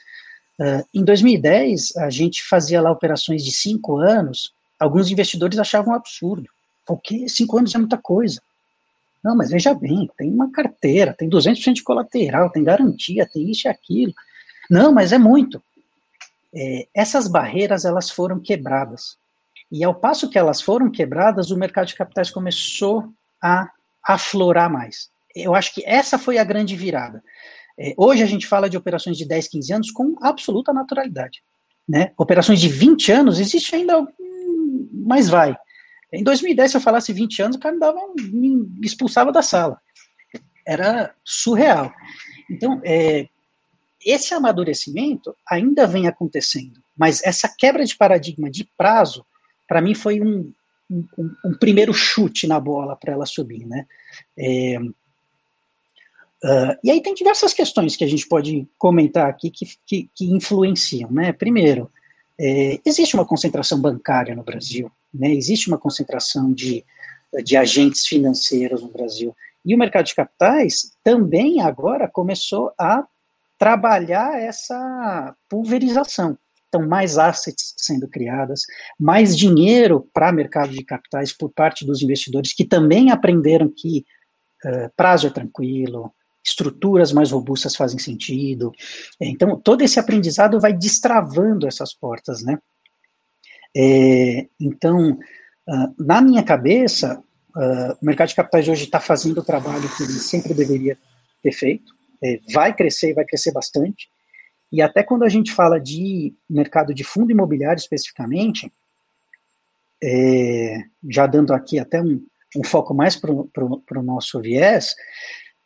Uh, 0.57 0.85
em 0.93 1.03
2010, 1.03 1.97
a 1.97 2.09
gente 2.09 2.41
fazia 2.43 2.79
lá 2.79 2.89
operações 2.89 3.43
de 3.43 3.51
cinco 3.51 3.97
anos. 3.97 4.53
Alguns 4.79 5.11
investidores 5.11 5.59
achavam 5.59 5.93
absurdo. 5.93 6.54
Porque 6.85 7.27
cinco 7.27 7.57
anos 7.57 7.73
é 7.73 7.77
muita 7.77 7.97
coisa. 7.97 8.41
Não, 9.23 9.35
mas 9.35 9.49
veja 9.49 9.73
bem, 9.73 10.09
tem 10.17 10.31
uma 10.31 10.51
carteira, 10.51 11.13
tem 11.13 11.29
200% 11.29 11.73
de 11.73 11.83
colateral, 11.83 12.49
tem 12.49 12.63
garantia, 12.63 13.25
tem 13.25 13.49
isso 13.49 13.67
e 13.67 13.69
aquilo. 13.69 14.13
Não, 14.69 14.91
mas 14.91 15.11
é 15.11 15.17
muito. 15.17 15.61
É, 16.53 16.87
essas 16.93 17.27
barreiras, 17.27 17.85
elas 17.85 18.09
foram 18.09 18.39
quebradas. 18.39 19.17
E 19.71 19.83
ao 19.83 19.95
passo 19.95 20.29
que 20.29 20.37
elas 20.37 20.61
foram 20.61 20.91
quebradas, 20.91 21.49
o 21.49 21.57
mercado 21.57 21.87
de 21.87 21.95
capitais 21.95 22.29
começou 22.29 23.11
a 23.41 23.69
aflorar 24.03 24.71
mais 24.71 25.09
eu 25.35 25.53
acho 25.53 25.73
que 25.73 25.83
essa 25.85 26.17
foi 26.17 26.37
a 26.37 26.43
grande 26.43 26.75
virada. 26.75 27.21
É, 27.77 27.93
hoje 27.97 28.23
a 28.23 28.25
gente 28.25 28.47
fala 28.47 28.69
de 28.69 28.77
operações 28.77 29.17
de 29.17 29.25
10, 29.25 29.49
15 29.49 29.73
anos 29.73 29.91
com 29.91 30.15
absoluta 30.21 30.71
naturalidade. 30.71 31.43
Né? 31.87 32.11
Operações 32.17 32.61
de 32.61 32.69
20 32.69 33.11
anos, 33.11 33.39
existe 33.39 33.75
ainda, 33.75 34.07
mas 34.91 35.27
vai. 35.27 35.55
Em 36.15 36.23
2010, 36.23 36.71
se 36.71 36.77
eu 36.77 36.81
falasse 36.81 37.13
20 37.13 37.41
anos, 37.41 37.57
o 37.57 37.59
cara 37.59 37.73
me, 37.73 37.79
dava, 37.79 37.99
me 38.31 38.67
expulsava 38.81 39.31
da 39.31 39.41
sala. 39.41 39.79
Era 40.65 41.13
surreal. 41.23 41.93
Então, 42.49 42.81
é, 42.83 43.27
esse 44.05 44.33
amadurecimento 44.33 45.35
ainda 45.47 45.85
vem 45.87 46.07
acontecendo, 46.07 46.81
mas 46.97 47.23
essa 47.23 47.47
quebra 47.47 47.83
de 47.85 47.95
paradigma 47.95 48.49
de 48.49 48.69
prazo, 48.77 49.25
para 49.67 49.81
mim, 49.81 49.93
foi 49.93 50.21
um, 50.21 50.51
um, 50.89 51.07
um, 51.45 51.53
primeiro 51.59 51.93
chute 51.93 52.47
na 52.47 52.59
bola 52.59 52.95
para 52.95 53.13
ela 53.13 53.25
subir. 53.25 53.65
Né? 53.65 53.85
É, 54.37 54.79
Uh, 56.43 56.77
e 56.83 56.91
aí 56.91 57.01
tem 57.01 57.15
diversas 57.15 57.55
questões 57.55 57.95
que 57.95 58.03
a 58.03 58.07
gente 58.07 58.27
pode 58.27 58.67
comentar 58.77 59.27
aqui 59.27 59.49
que, 59.49 59.65
que, 59.83 60.09
que 60.13 60.25
influenciam, 60.25 61.09
né? 61.09 61.33
Primeiro, 61.33 61.89
é, 62.39 62.79
existe 62.85 63.15
uma 63.15 63.25
concentração 63.25 63.81
bancária 63.81 64.35
no 64.35 64.43
Brasil, 64.43 64.91
né? 65.17 65.33
Existe 65.33 65.67
uma 65.67 65.77
concentração 65.77 66.51
de, 66.51 66.83
de 67.43 67.57
agentes 67.57 68.05
financeiros 68.05 68.81
no 68.81 68.89
Brasil. 68.89 69.35
E 69.65 69.73
o 69.73 69.77
mercado 69.77 70.05
de 70.05 70.15
capitais 70.15 70.91
também 71.03 71.61
agora 71.61 72.07
começou 72.07 72.71
a 72.77 73.05
trabalhar 73.57 74.39
essa 74.39 75.35
pulverização. 75.49 76.37
Então, 76.67 76.87
mais 76.87 77.17
assets 77.17 77.73
sendo 77.77 78.07
criadas, 78.07 78.63
mais 78.99 79.37
dinheiro 79.37 80.07
para 80.13 80.31
mercado 80.31 80.71
de 80.71 80.83
capitais 80.83 81.31
por 81.31 81.49
parte 81.49 81.85
dos 81.85 82.01
investidores 82.01 82.53
que 82.53 82.65
também 82.65 83.11
aprenderam 83.11 83.71
que 83.73 84.05
uh, 84.65 84.91
prazo 84.95 85.27
é 85.27 85.29
tranquilo, 85.29 86.13
estruturas 86.43 87.11
mais 87.11 87.31
robustas 87.31 87.75
fazem 87.75 87.97
sentido. 87.97 88.71
Então, 89.19 89.59
todo 89.59 89.81
esse 89.81 89.99
aprendizado 89.99 90.59
vai 90.59 90.73
destravando 90.73 91.65
essas 91.65 91.93
portas, 91.93 92.43
né? 92.43 92.59
É, 93.75 94.47
então, 94.59 95.11
uh, 95.11 95.95
na 96.03 96.21
minha 96.21 96.43
cabeça, 96.43 97.21
uh, 97.55 97.97
o 98.01 98.05
mercado 98.05 98.29
de 98.29 98.35
capitais 98.35 98.67
hoje 98.67 98.85
está 98.85 98.99
fazendo 98.99 99.39
o 99.39 99.45
trabalho 99.45 99.89
que 99.97 100.03
ele 100.03 100.13
sempre 100.13 100.53
deveria 100.53 100.97
ter 101.43 101.51
feito, 101.51 101.93
é, 102.23 102.39
vai 102.53 102.73
crescer 102.73 103.13
vai 103.13 103.25
crescer 103.25 103.51
bastante. 103.51 104.09
E 104.71 104.81
até 104.81 105.03
quando 105.03 105.23
a 105.23 105.29
gente 105.29 105.51
fala 105.51 105.79
de 105.79 106.33
mercado 106.49 106.93
de 106.93 107.03
fundo 107.03 107.31
imobiliário 107.31 107.79
especificamente, 107.79 108.71
é, 110.03 110.83
já 111.09 111.27
dando 111.27 111.53
aqui 111.53 111.79
até 111.79 112.01
um, 112.01 112.25
um 112.55 112.63
foco 112.63 112.93
mais 112.93 113.15
para 113.15 113.31
o 113.31 114.03
nosso 114.03 114.41
viés, 114.41 114.95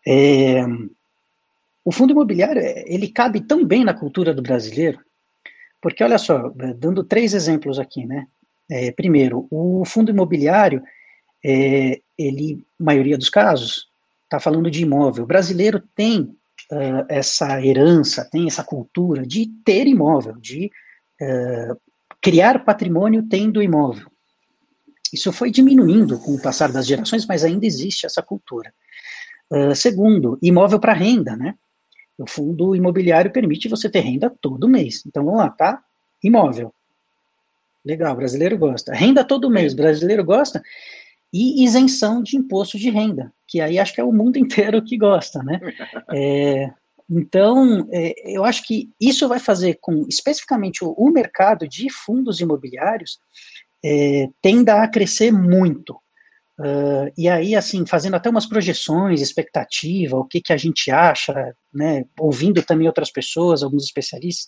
é, 0.05 0.63
o 1.83 1.91
fundo 1.91 2.11
imobiliário 2.11 2.61
ele 2.85 3.07
cabe 3.09 3.41
tão 3.41 3.65
bem 3.65 3.83
na 3.83 3.93
cultura 3.93 4.33
do 4.33 4.41
brasileiro, 4.41 4.99
porque 5.81 6.03
olha 6.03 6.17
só, 6.17 6.50
dando 6.77 7.03
três 7.03 7.33
exemplos 7.33 7.79
aqui, 7.79 8.05
né? 8.05 8.27
É, 8.69 8.91
primeiro, 8.91 9.48
o 9.50 9.83
fundo 9.86 10.12
imobiliário, 10.12 10.83
é, 11.43 12.00
ele, 12.17 12.63
maioria 12.79 13.17
dos 13.17 13.29
casos, 13.29 13.89
está 14.25 14.39
falando 14.39 14.69
de 14.69 14.83
imóvel. 14.83 15.24
O 15.24 15.27
brasileiro 15.27 15.81
tem 15.95 16.21
uh, 16.71 17.05
essa 17.09 17.59
herança, 17.65 18.27
tem 18.29 18.48
essa 18.48 18.63
cultura 18.63 19.25
de 19.25 19.48
ter 19.65 19.88
imóvel, 19.88 20.36
de 20.38 20.71
uh, 21.21 21.79
criar 22.21 22.63
patrimônio 22.63 23.27
tendo 23.27 23.62
imóvel. 23.62 24.07
Isso 25.12 25.33
foi 25.33 25.50
diminuindo 25.50 26.19
com 26.19 26.36
o 26.36 26.41
passar 26.41 26.71
das 26.71 26.86
gerações, 26.86 27.25
mas 27.25 27.43
ainda 27.43 27.65
existe 27.65 28.05
essa 28.05 28.21
cultura. 28.21 28.71
Uh, 29.51 29.74
segundo, 29.75 30.38
imóvel 30.43 30.79
para 30.79 30.93
renda, 30.93 31.36
né? 31.36 31.55
O 32.19 32.27
fundo 32.27 32.75
imobiliário 32.75 33.31
permite 33.31 33.69
você 33.69 33.89
ter 33.89 34.01
renda 34.01 34.29
todo 34.41 34.67
mês. 34.67 35.03
Então 35.07 35.23
vamos 35.23 35.39
lá, 35.39 35.49
tá? 35.49 35.81
Imóvel. 36.21 36.73
Legal, 37.83 38.15
brasileiro 38.15 38.57
gosta. 38.57 38.93
Renda 38.93 39.23
todo 39.23 39.49
mês, 39.49 39.73
brasileiro 39.73 40.23
gosta. 40.23 40.61
E 41.31 41.63
isenção 41.63 42.21
de 42.21 42.35
imposto 42.35 42.77
de 42.77 42.89
renda, 42.89 43.31
que 43.47 43.61
aí 43.61 43.79
acho 43.79 43.93
que 43.93 44.01
é 44.01 44.03
o 44.03 44.11
mundo 44.11 44.38
inteiro 44.39 44.83
que 44.83 44.97
gosta, 44.97 45.41
né? 45.43 45.59
É, 46.11 46.71
então, 47.09 47.88
é, 47.91 48.13
eu 48.35 48.43
acho 48.43 48.63
que 48.67 48.89
isso 48.99 49.27
vai 49.27 49.39
fazer 49.39 49.77
com, 49.79 50.05
especificamente, 50.09 50.83
o, 50.83 50.91
o 50.91 51.09
mercado 51.09 51.67
de 51.67 51.89
fundos 51.89 52.39
imobiliários 52.41 53.19
é, 53.83 54.29
tenda 54.41 54.83
a 54.83 54.88
crescer 54.88 55.31
muito. 55.31 55.95
Uh, 56.59 57.09
e 57.17 57.29
aí, 57.29 57.55
assim, 57.55 57.85
fazendo 57.85 58.15
até 58.15 58.29
umas 58.29 58.45
projeções, 58.45 59.21
expectativa, 59.21 60.17
o 60.17 60.25
que, 60.25 60.41
que 60.41 60.51
a 60.51 60.57
gente 60.57 60.91
acha, 60.91 61.55
né, 61.73 62.03
ouvindo 62.19 62.61
também 62.61 62.85
outras 62.85 63.09
pessoas, 63.09 63.63
alguns 63.63 63.85
especialistas, 63.85 64.45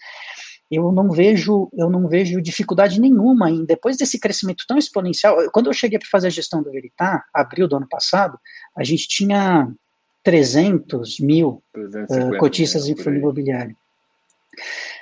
eu 0.69 0.91
não 0.91 1.09
vejo, 1.09 1.69
eu 1.73 1.89
não 1.89 2.09
vejo 2.09 2.41
dificuldade 2.41 2.99
nenhuma 2.99 3.49
em, 3.49 3.63
depois 3.63 3.95
desse 3.95 4.19
crescimento 4.19 4.65
tão 4.67 4.77
exponencial, 4.77 5.37
quando 5.51 5.67
eu 5.67 5.73
cheguei 5.73 5.99
para 5.99 6.07
fazer 6.09 6.27
a 6.27 6.31
gestão 6.31 6.61
do 6.61 6.71
Veritá, 6.71 7.23
abril 7.33 7.67
do 7.67 7.77
ano 7.77 7.87
passado, 7.89 8.37
a 8.77 8.83
gente 8.83 9.07
tinha 9.07 9.71
300 10.21 11.19
mil 11.21 11.63
uh, 11.75 12.37
cotistas 12.37 12.89
em 12.89 12.95
fundo 12.95 13.17
imobiliário. 13.17 13.75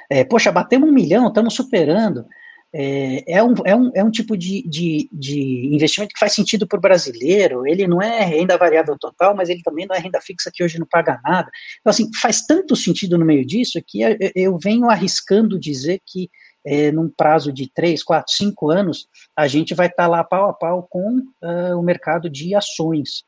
É, 0.10 0.24
poxa, 0.24 0.52
batemos 0.52 0.90
um 0.90 0.94
milhão, 0.94 1.28
estamos 1.28 1.56
superando 1.56 2.26
é, 2.74 3.38
é, 3.38 3.44
um, 3.44 3.54
é, 3.66 3.76
um, 3.76 3.92
é 3.96 4.04
um 4.04 4.12
tipo 4.12 4.38
de, 4.38 4.62
de, 4.68 5.10
de 5.12 5.70
investimento 5.74 6.14
que 6.14 6.20
faz 6.20 6.34
sentido 6.34 6.68
para 6.68 6.78
o 6.78 6.82
brasileiro, 6.82 7.66
ele 7.68 7.88
não 7.88 8.02
é 8.02 8.24
renda 8.24 8.58
variável 8.58 8.96
total, 9.00 9.36
mas 9.36 9.50
ele 9.50 9.64
também 9.64 9.88
não 9.88 9.96
é 9.96 10.00
renda 10.00 10.22
fixa 10.22 10.52
que 10.54 10.64
hoje 10.64 10.80
não 10.80 10.86
paga 10.86 11.20
nada. 11.24 11.50
Então, 11.80 11.90
assim, 11.90 12.10
faz 12.22 12.46
tanto 12.46 12.76
sentido 12.76 13.18
no 13.18 13.26
meio 13.26 13.46
disso 13.46 13.82
que 13.86 14.00
eu 14.36 14.58
venho 14.60 14.90
arriscando 14.90 15.60
dizer 15.60 16.00
que 16.06 16.30
é, 16.66 16.92
num 16.92 17.10
prazo 17.10 17.52
de 17.52 17.72
3, 17.74 18.04
4, 18.04 18.34
5 18.34 18.70
anos, 18.70 19.08
a 19.36 19.48
gente 19.48 19.74
vai 19.74 19.88
estar 19.88 20.04
tá 20.04 20.08
lá 20.08 20.24
pau 20.24 20.50
a 20.50 20.54
pau 20.54 20.88
com 20.90 21.18
uh, 21.18 21.78
o 21.78 21.82
mercado 21.82 22.30
de 22.30 22.54
ações. 22.54 23.24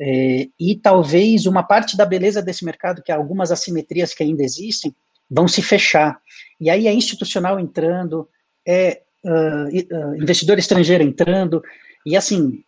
É, 0.00 0.48
e 0.58 0.76
talvez 0.76 1.44
uma 1.44 1.62
parte 1.62 1.94
da 1.96 2.06
beleza 2.06 2.40
desse 2.40 2.64
mercado, 2.64 3.02
que 3.02 3.12
algumas 3.12 3.52
assimetrias 3.52 4.14
que 4.14 4.22
ainda 4.22 4.42
existem, 4.42 4.94
vão 5.30 5.46
se 5.46 5.60
fechar. 5.60 6.18
E 6.58 6.70
aí 6.70 6.86
é 6.86 6.92
institucional 6.92 7.60
entrando, 7.60 8.26
é 8.66 9.02
uh, 9.24 10.16
investidor 10.16 10.58
estrangeiro 10.58 11.02
entrando, 11.02 11.62
e 12.04 12.16
assim, 12.16 12.62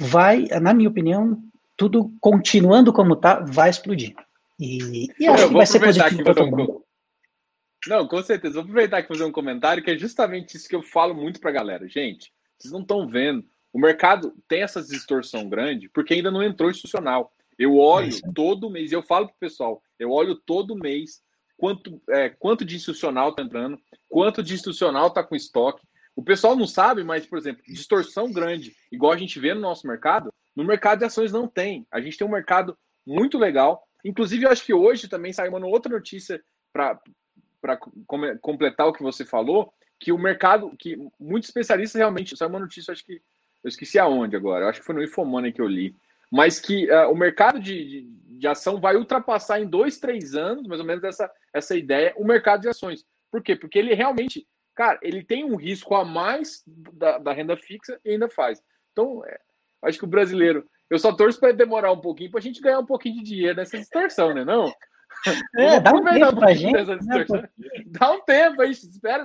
vai, 0.00 0.46
na 0.60 0.74
minha 0.74 0.88
opinião, 0.88 1.42
tudo 1.76 2.12
continuando 2.20 2.92
como 2.92 3.14
está, 3.14 3.40
vai 3.40 3.70
explodir. 3.70 4.14
E, 4.58 5.08
e 5.18 5.26
acho 5.26 5.48
que 5.48 5.54
vai 5.54 5.66
ser 5.66 5.80
positivo 5.80 6.22
para 6.22 6.34
todo 6.34 6.50
mundo. 6.50 6.84
Não, 7.86 8.06
com 8.06 8.22
certeza. 8.22 8.54
Vou 8.54 8.62
aproveitar 8.62 8.98
aqui 8.98 9.08
fazer 9.08 9.24
um 9.24 9.32
comentário 9.32 9.82
que 9.82 9.90
é 9.90 9.98
justamente 9.98 10.56
isso 10.56 10.68
que 10.68 10.76
eu 10.76 10.82
falo 10.82 11.14
muito 11.14 11.40
para 11.40 11.50
a 11.50 11.54
galera. 11.54 11.86
Gente, 11.88 12.32
vocês 12.58 12.72
não 12.72 12.80
estão 12.80 13.06
vendo. 13.08 13.44
O 13.72 13.78
mercado 13.78 14.32
tem 14.48 14.62
essa 14.62 14.82
distorção 14.82 15.48
grande 15.48 15.88
porque 15.88 16.14
ainda 16.14 16.30
não 16.30 16.42
entrou 16.42 16.70
institucional. 16.70 17.32
Eu 17.58 17.76
olho 17.76 18.08
é 18.08 18.32
todo 18.32 18.70
mês, 18.70 18.90
eu 18.90 19.02
falo 19.02 19.26
para 19.26 19.34
o 19.34 19.38
pessoal, 19.38 19.82
eu 19.98 20.10
olho 20.10 20.34
todo 20.34 20.74
mês 20.74 21.22
quanto, 21.64 21.98
é, 22.10 22.28
quanto 22.28 22.62
de 22.62 22.76
institucional 22.76 23.30
está 23.30 23.40
entrando, 23.40 23.80
quanto 24.06 24.42
de 24.42 24.52
institucional 24.52 25.06
está 25.06 25.24
com 25.24 25.34
estoque. 25.34 25.82
O 26.14 26.22
pessoal 26.22 26.54
não 26.54 26.66
sabe, 26.66 27.02
mas, 27.02 27.24
por 27.24 27.38
exemplo, 27.38 27.62
distorção 27.66 28.30
grande, 28.30 28.76
igual 28.92 29.12
a 29.12 29.16
gente 29.16 29.40
vê 29.40 29.54
no 29.54 29.62
nosso 29.62 29.86
mercado, 29.86 30.30
no 30.54 30.62
mercado 30.62 30.98
de 30.98 31.06
ações 31.06 31.32
não 31.32 31.48
tem. 31.48 31.86
A 31.90 32.02
gente 32.02 32.18
tem 32.18 32.26
um 32.26 32.30
mercado 32.30 32.76
muito 33.06 33.38
legal. 33.38 33.82
Inclusive, 34.04 34.44
eu 34.44 34.50
acho 34.50 34.62
que 34.62 34.74
hoje 34.74 35.08
também 35.08 35.32
saiu 35.32 35.56
uma 35.56 35.66
outra 35.66 35.90
notícia 35.90 36.38
para 36.70 37.00
completar 38.42 38.86
o 38.86 38.92
que 38.92 39.02
você 39.02 39.24
falou, 39.24 39.72
que 39.98 40.12
o 40.12 40.18
mercado, 40.18 40.70
que 40.78 40.98
muitos 41.18 41.48
especialistas 41.48 41.98
realmente, 41.98 42.36
saiu 42.36 42.50
uma 42.50 42.60
notícia, 42.60 42.92
acho 42.92 43.06
que 43.06 43.22
eu 43.64 43.68
esqueci 43.68 43.98
aonde 43.98 44.36
agora, 44.36 44.66
eu 44.66 44.68
acho 44.68 44.80
que 44.80 44.86
foi 44.86 44.94
no 44.94 45.02
Infomoney 45.02 45.50
que 45.50 45.62
eu 45.62 45.66
li, 45.66 45.96
mas 46.34 46.58
que 46.58 46.90
uh, 46.90 47.08
o 47.12 47.16
mercado 47.16 47.60
de, 47.60 47.84
de, 47.84 48.40
de, 48.40 48.48
ação 48.48 48.80
vai 48.80 48.96
ultrapassar 48.96 49.60
em 49.60 49.68
dois, 49.68 50.00
três 50.00 50.34
anos, 50.34 50.66
mais 50.66 50.80
ou 50.80 50.86
menos 50.86 51.04
essa, 51.04 51.30
essa 51.52 51.76
ideia, 51.76 52.12
o 52.16 52.24
mercado 52.24 52.62
de 52.62 52.68
ações. 52.68 53.04
Por 53.30 53.40
quê? 53.40 53.54
Porque 53.54 53.78
ele 53.78 53.94
realmente, 53.94 54.44
cara, 54.74 54.98
ele 55.00 55.22
tem 55.22 55.44
um 55.44 55.54
risco 55.54 55.94
a 55.94 56.04
mais 56.04 56.64
da, 56.66 57.18
da 57.18 57.32
renda 57.32 57.56
fixa 57.56 58.00
e 58.04 58.10
ainda 58.10 58.28
faz. 58.28 58.60
Então, 58.90 59.24
é, 59.24 59.38
acho 59.82 59.96
que 59.96 60.04
o 60.04 60.08
brasileiro, 60.08 60.68
eu 60.90 60.98
só 60.98 61.14
torço 61.14 61.38
para 61.38 61.52
demorar 61.52 61.92
um 61.92 62.00
pouquinho 62.00 62.32
para 62.32 62.40
a 62.40 62.42
gente 62.42 62.60
ganhar 62.60 62.80
um 62.80 62.86
pouquinho 62.86 63.14
de 63.14 63.22
dinheiro 63.22 63.54
nessa 63.54 63.78
distorção, 63.78 64.34
né? 64.34 64.44
Não? 64.44 64.74
É, 65.56 65.78
dá 65.78 65.92
um 65.92 66.04
tempo 66.04 66.36
pra 66.36 66.52
gente. 66.52 66.84
Né, 66.84 67.48
dá 67.86 68.10
um 68.10 68.20
tempo 68.22 68.60
aí, 68.60 68.72
espera, 68.72 69.24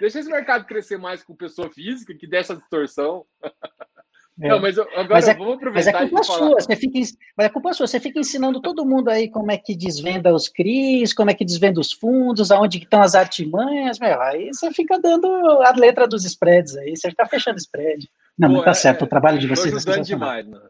deixa 0.00 0.18
esse 0.18 0.28
mercado 0.28 0.66
crescer 0.66 0.98
mais 0.98 1.22
com 1.22 1.34
pessoa 1.34 1.70
física, 1.70 2.12
que 2.12 2.26
dessa 2.26 2.56
distorção. 2.56 3.24
É. 4.40 4.48
Não, 4.48 4.60
mas 4.60 4.78
agora 4.78 5.08
mas 5.10 5.28
é, 5.28 5.34
vamos 5.34 5.54
aproveitar. 5.54 5.92
Mas 5.92 6.02
é 6.02 6.08
culpa 6.08 6.22
sua, 6.22 6.54
você 6.54 6.76
fica, 6.76 6.98
mas 7.36 7.46
é 7.46 7.48
culpa 7.48 7.72
sua, 7.72 7.86
você 7.88 7.98
fica 7.98 8.20
ensinando 8.20 8.60
todo 8.60 8.86
mundo 8.86 9.08
aí 9.08 9.28
como 9.28 9.50
é 9.50 9.58
que 9.58 9.76
desvenda 9.76 10.32
os 10.32 10.48
CRIs, 10.48 11.12
como 11.12 11.30
é 11.30 11.34
que 11.34 11.44
desvenda 11.44 11.80
os 11.80 11.92
fundos, 11.92 12.52
aonde 12.52 12.78
estão 12.78 13.02
as 13.02 13.16
artimanhas, 13.16 13.98
meu, 13.98 14.20
aí 14.22 14.48
você 14.52 14.72
fica 14.72 15.00
dando 15.00 15.26
a 15.26 15.72
letra 15.76 16.06
dos 16.06 16.24
spreads 16.24 16.76
aí, 16.76 16.96
você 16.96 17.10
fica 17.10 17.26
fechando 17.26 17.58
spread. 17.58 18.08
Não, 18.38 18.48
Pô, 18.48 18.54
mas 18.56 18.64
tá 18.64 18.70
é, 18.70 18.74
certo, 18.74 19.04
o 19.04 19.08
trabalho 19.08 19.40
de 19.40 19.48
vocês 19.48 19.86
é 19.86 20.00
demais, 20.00 20.46
não. 20.46 20.62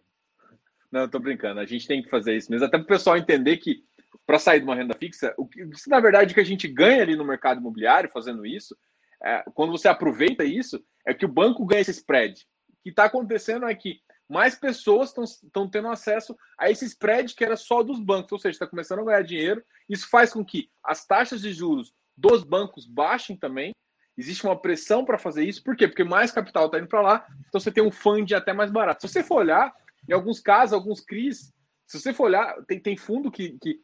não, 0.91 1.01
eu 1.03 1.09
tô 1.09 1.19
brincando, 1.19 1.61
a 1.61 1.67
gente 1.67 1.87
tem 1.87 2.03
que 2.03 2.09
fazer 2.09 2.35
isso 2.37 2.51
mesmo, 2.51 2.65
até 2.67 2.79
para 2.79 2.85
o 2.85 2.89
pessoal 2.89 3.19
entender 3.19 3.59
que 3.59 3.83
para 4.27 4.39
sair 4.39 4.61
de 4.61 4.65
uma 4.65 4.75
renda 4.75 4.95
fixa, 4.95 5.35
o 5.37 5.47
que, 5.47 5.63
na 5.89 6.01
verdade, 6.01 6.33
que 6.33 6.41
a 6.41 6.45
gente 6.45 6.67
ganha 6.67 7.03
ali 7.03 7.17
no 7.17 7.25
mercado 7.25 7.61
imobiliário 7.61 8.11
fazendo 8.13 8.47
isso, 8.47 8.75
é, 9.23 9.43
quando 9.55 9.73
você 9.73 9.89
aproveita 9.89 10.43
isso, 10.43 10.83
é 11.07 11.13
que 11.13 11.27
o 11.27 11.33
banco 11.33 11.67
ganha 11.67 11.83
esse 11.83 11.91
spread 11.91 12.47
que 12.83 12.91
está 12.91 13.05
acontecendo 13.05 13.67
é 13.67 13.75
que 13.75 14.01
mais 14.29 14.55
pessoas 14.55 15.15
estão 15.43 15.69
tendo 15.69 15.89
acesso 15.89 16.37
a 16.59 16.71
esse 16.71 16.85
spread 16.85 17.35
que 17.35 17.45
era 17.45 17.57
só 17.57 17.83
dos 17.83 17.99
bancos, 17.99 18.33
ou 18.33 18.39
seja, 18.39 18.55
está 18.55 18.67
começando 18.67 19.01
a 19.01 19.05
ganhar 19.05 19.23
dinheiro. 19.23 19.65
Isso 19.89 20.09
faz 20.11 20.33
com 20.33 20.45
que 20.45 20.71
as 20.85 21.07
taxas 21.07 21.41
de 21.41 21.53
juros 21.53 21.95
dos 22.17 22.45
bancos 22.45 22.87
baixem 22.87 23.37
também. 23.37 23.73
Existe 24.17 24.45
uma 24.45 24.61
pressão 24.61 25.05
para 25.05 25.17
fazer 25.17 25.45
isso, 25.45 25.63
por 25.63 25.77
quê? 25.77 25.87
Porque 25.87 26.03
mais 26.03 26.33
capital 26.33 26.67
está 26.67 26.79
indo 26.79 26.89
para 26.89 27.01
lá, 27.01 27.27
então 27.49 27.61
você 27.61 27.71
tem 27.71 27.85
um 27.85 27.91
fund 27.91 28.35
até 28.35 28.53
mais 28.53 28.71
barato. 28.71 29.01
Se 29.01 29.13
você 29.13 29.23
for 29.23 29.37
olhar, 29.37 29.73
em 30.09 30.13
alguns 30.13 30.41
casos, 30.41 30.73
alguns 30.73 31.01
CRIs, 31.01 31.53
se 31.87 32.01
você 32.01 32.13
for 32.13 32.25
olhar, 32.25 32.55
tem, 32.67 32.81
tem 32.81 32.97
fundo 32.97 33.31
que, 33.31 33.57
que 33.61 33.81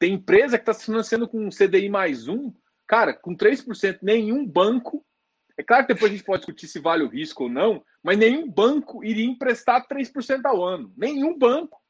tem 0.00 0.14
empresa 0.14 0.58
que 0.58 0.62
está 0.62 0.74
se 0.74 0.84
financiando 0.84 1.28
com 1.28 1.46
um 1.46 1.48
CDI 1.48 1.88
mais 1.88 2.26
um, 2.26 2.52
cara, 2.88 3.14
com 3.14 3.36
3%, 3.36 4.00
nenhum 4.02 4.44
banco 4.44 5.06
é 5.56 5.62
claro 5.62 5.86
que 5.86 5.94
depois 5.94 6.10
a 6.10 6.14
gente 6.14 6.24
pode 6.24 6.40
discutir 6.40 6.66
se 6.66 6.80
vale 6.80 7.04
o 7.04 7.08
risco 7.08 7.44
ou 7.44 7.48
não, 7.48 7.82
mas 8.02 8.18
nenhum 8.18 8.50
banco 8.50 9.04
iria 9.04 9.26
emprestar 9.26 9.86
3% 9.86 10.40
ao 10.44 10.64
ano. 10.64 10.92
Nenhum 10.96 11.38
banco. 11.38 11.80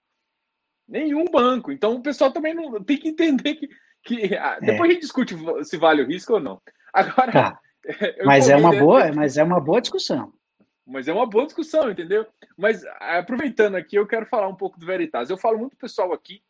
Nenhum 0.88 1.24
banco. 1.24 1.70
Então 1.70 1.94
o 1.94 2.02
pessoal 2.02 2.32
também 2.32 2.54
não 2.54 2.82
tem 2.82 2.98
que 2.98 3.08
entender 3.08 3.54
que. 3.54 3.68
que 4.04 4.36
ah, 4.36 4.58
é. 4.60 4.66
Depois 4.66 4.90
a 4.90 4.92
gente 4.92 5.02
discute 5.02 5.36
se 5.64 5.76
vale 5.76 6.02
o 6.02 6.06
risco 6.06 6.34
ou 6.34 6.40
não. 6.40 6.60
Agora. 6.92 7.32
Tá. 7.32 7.60
Mas 8.24 8.48
é 8.48 8.56
uma 8.56 8.70
boa, 8.70 9.12
mas 9.12 9.36
é 9.36 9.42
uma 9.42 9.60
boa 9.60 9.80
discussão. 9.80 10.32
Mas 10.86 11.08
é 11.08 11.12
uma 11.12 11.26
boa 11.26 11.46
discussão, 11.46 11.90
entendeu? 11.90 12.24
Mas 12.56 12.84
aproveitando 13.00 13.74
aqui, 13.74 13.96
eu 13.96 14.06
quero 14.06 14.24
falar 14.26 14.46
um 14.46 14.54
pouco 14.54 14.78
do 14.78 14.86
Veritas. 14.86 15.30
Eu 15.30 15.36
falo 15.36 15.58
muito 15.58 15.76
pessoal 15.76 16.12
aqui 16.12 16.40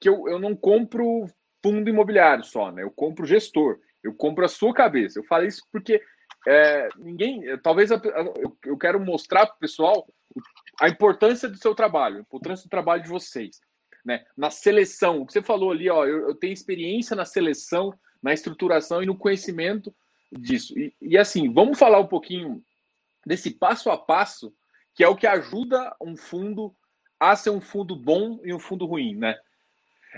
que 0.00 0.08
eu, 0.08 0.26
eu 0.26 0.40
não 0.40 0.56
compro 0.56 1.26
fundo 1.62 1.88
imobiliário 1.88 2.42
só, 2.42 2.72
né? 2.72 2.82
Eu 2.82 2.90
compro 2.90 3.24
gestor. 3.24 3.78
Eu 4.02 4.14
compro 4.14 4.44
a 4.44 4.48
sua 4.48 4.74
cabeça. 4.74 5.20
Eu 5.20 5.24
falo 5.24 5.44
isso 5.44 5.62
porque 5.70 6.02
é, 6.46 6.88
ninguém, 6.96 7.42
talvez 7.58 7.90
eu, 7.90 8.00
eu 8.64 8.76
quero 8.78 8.98
mostrar 8.98 9.46
para 9.46 9.56
o 9.56 9.60
pessoal 9.60 10.06
a 10.80 10.88
importância 10.88 11.48
do 11.48 11.58
seu 11.58 11.74
trabalho, 11.74 12.18
a 12.18 12.20
importância 12.20 12.64
do 12.64 12.70
trabalho 12.70 13.02
de 13.02 13.08
vocês. 13.08 13.60
né? 14.04 14.24
Na 14.36 14.50
seleção, 14.50 15.20
o 15.20 15.26
que 15.26 15.32
você 15.32 15.42
falou 15.42 15.70
ali, 15.70 15.90
ó, 15.90 16.06
eu, 16.06 16.28
eu 16.28 16.34
tenho 16.34 16.52
experiência 16.52 17.14
na 17.14 17.24
seleção, 17.24 17.92
na 18.22 18.32
estruturação 18.32 19.02
e 19.02 19.06
no 19.06 19.16
conhecimento 19.16 19.94
disso. 20.32 20.78
E, 20.78 20.94
e 21.00 21.18
assim, 21.18 21.52
vamos 21.52 21.78
falar 21.78 22.00
um 22.00 22.06
pouquinho 22.06 22.62
desse 23.26 23.50
passo 23.50 23.90
a 23.90 23.98
passo, 23.98 24.54
que 24.94 25.04
é 25.04 25.08
o 25.08 25.16
que 25.16 25.26
ajuda 25.26 25.94
um 26.00 26.16
fundo 26.16 26.74
a 27.18 27.36
ser 27.36 27.50
um 27.50 27.60
fundo 27.60 27.94
bom 27.94 28.40
e 28.42 28.54
um 28.54 28.58
fundo 28.58 28.86
ruim, 28.86 29.14
né? 29.14 29.38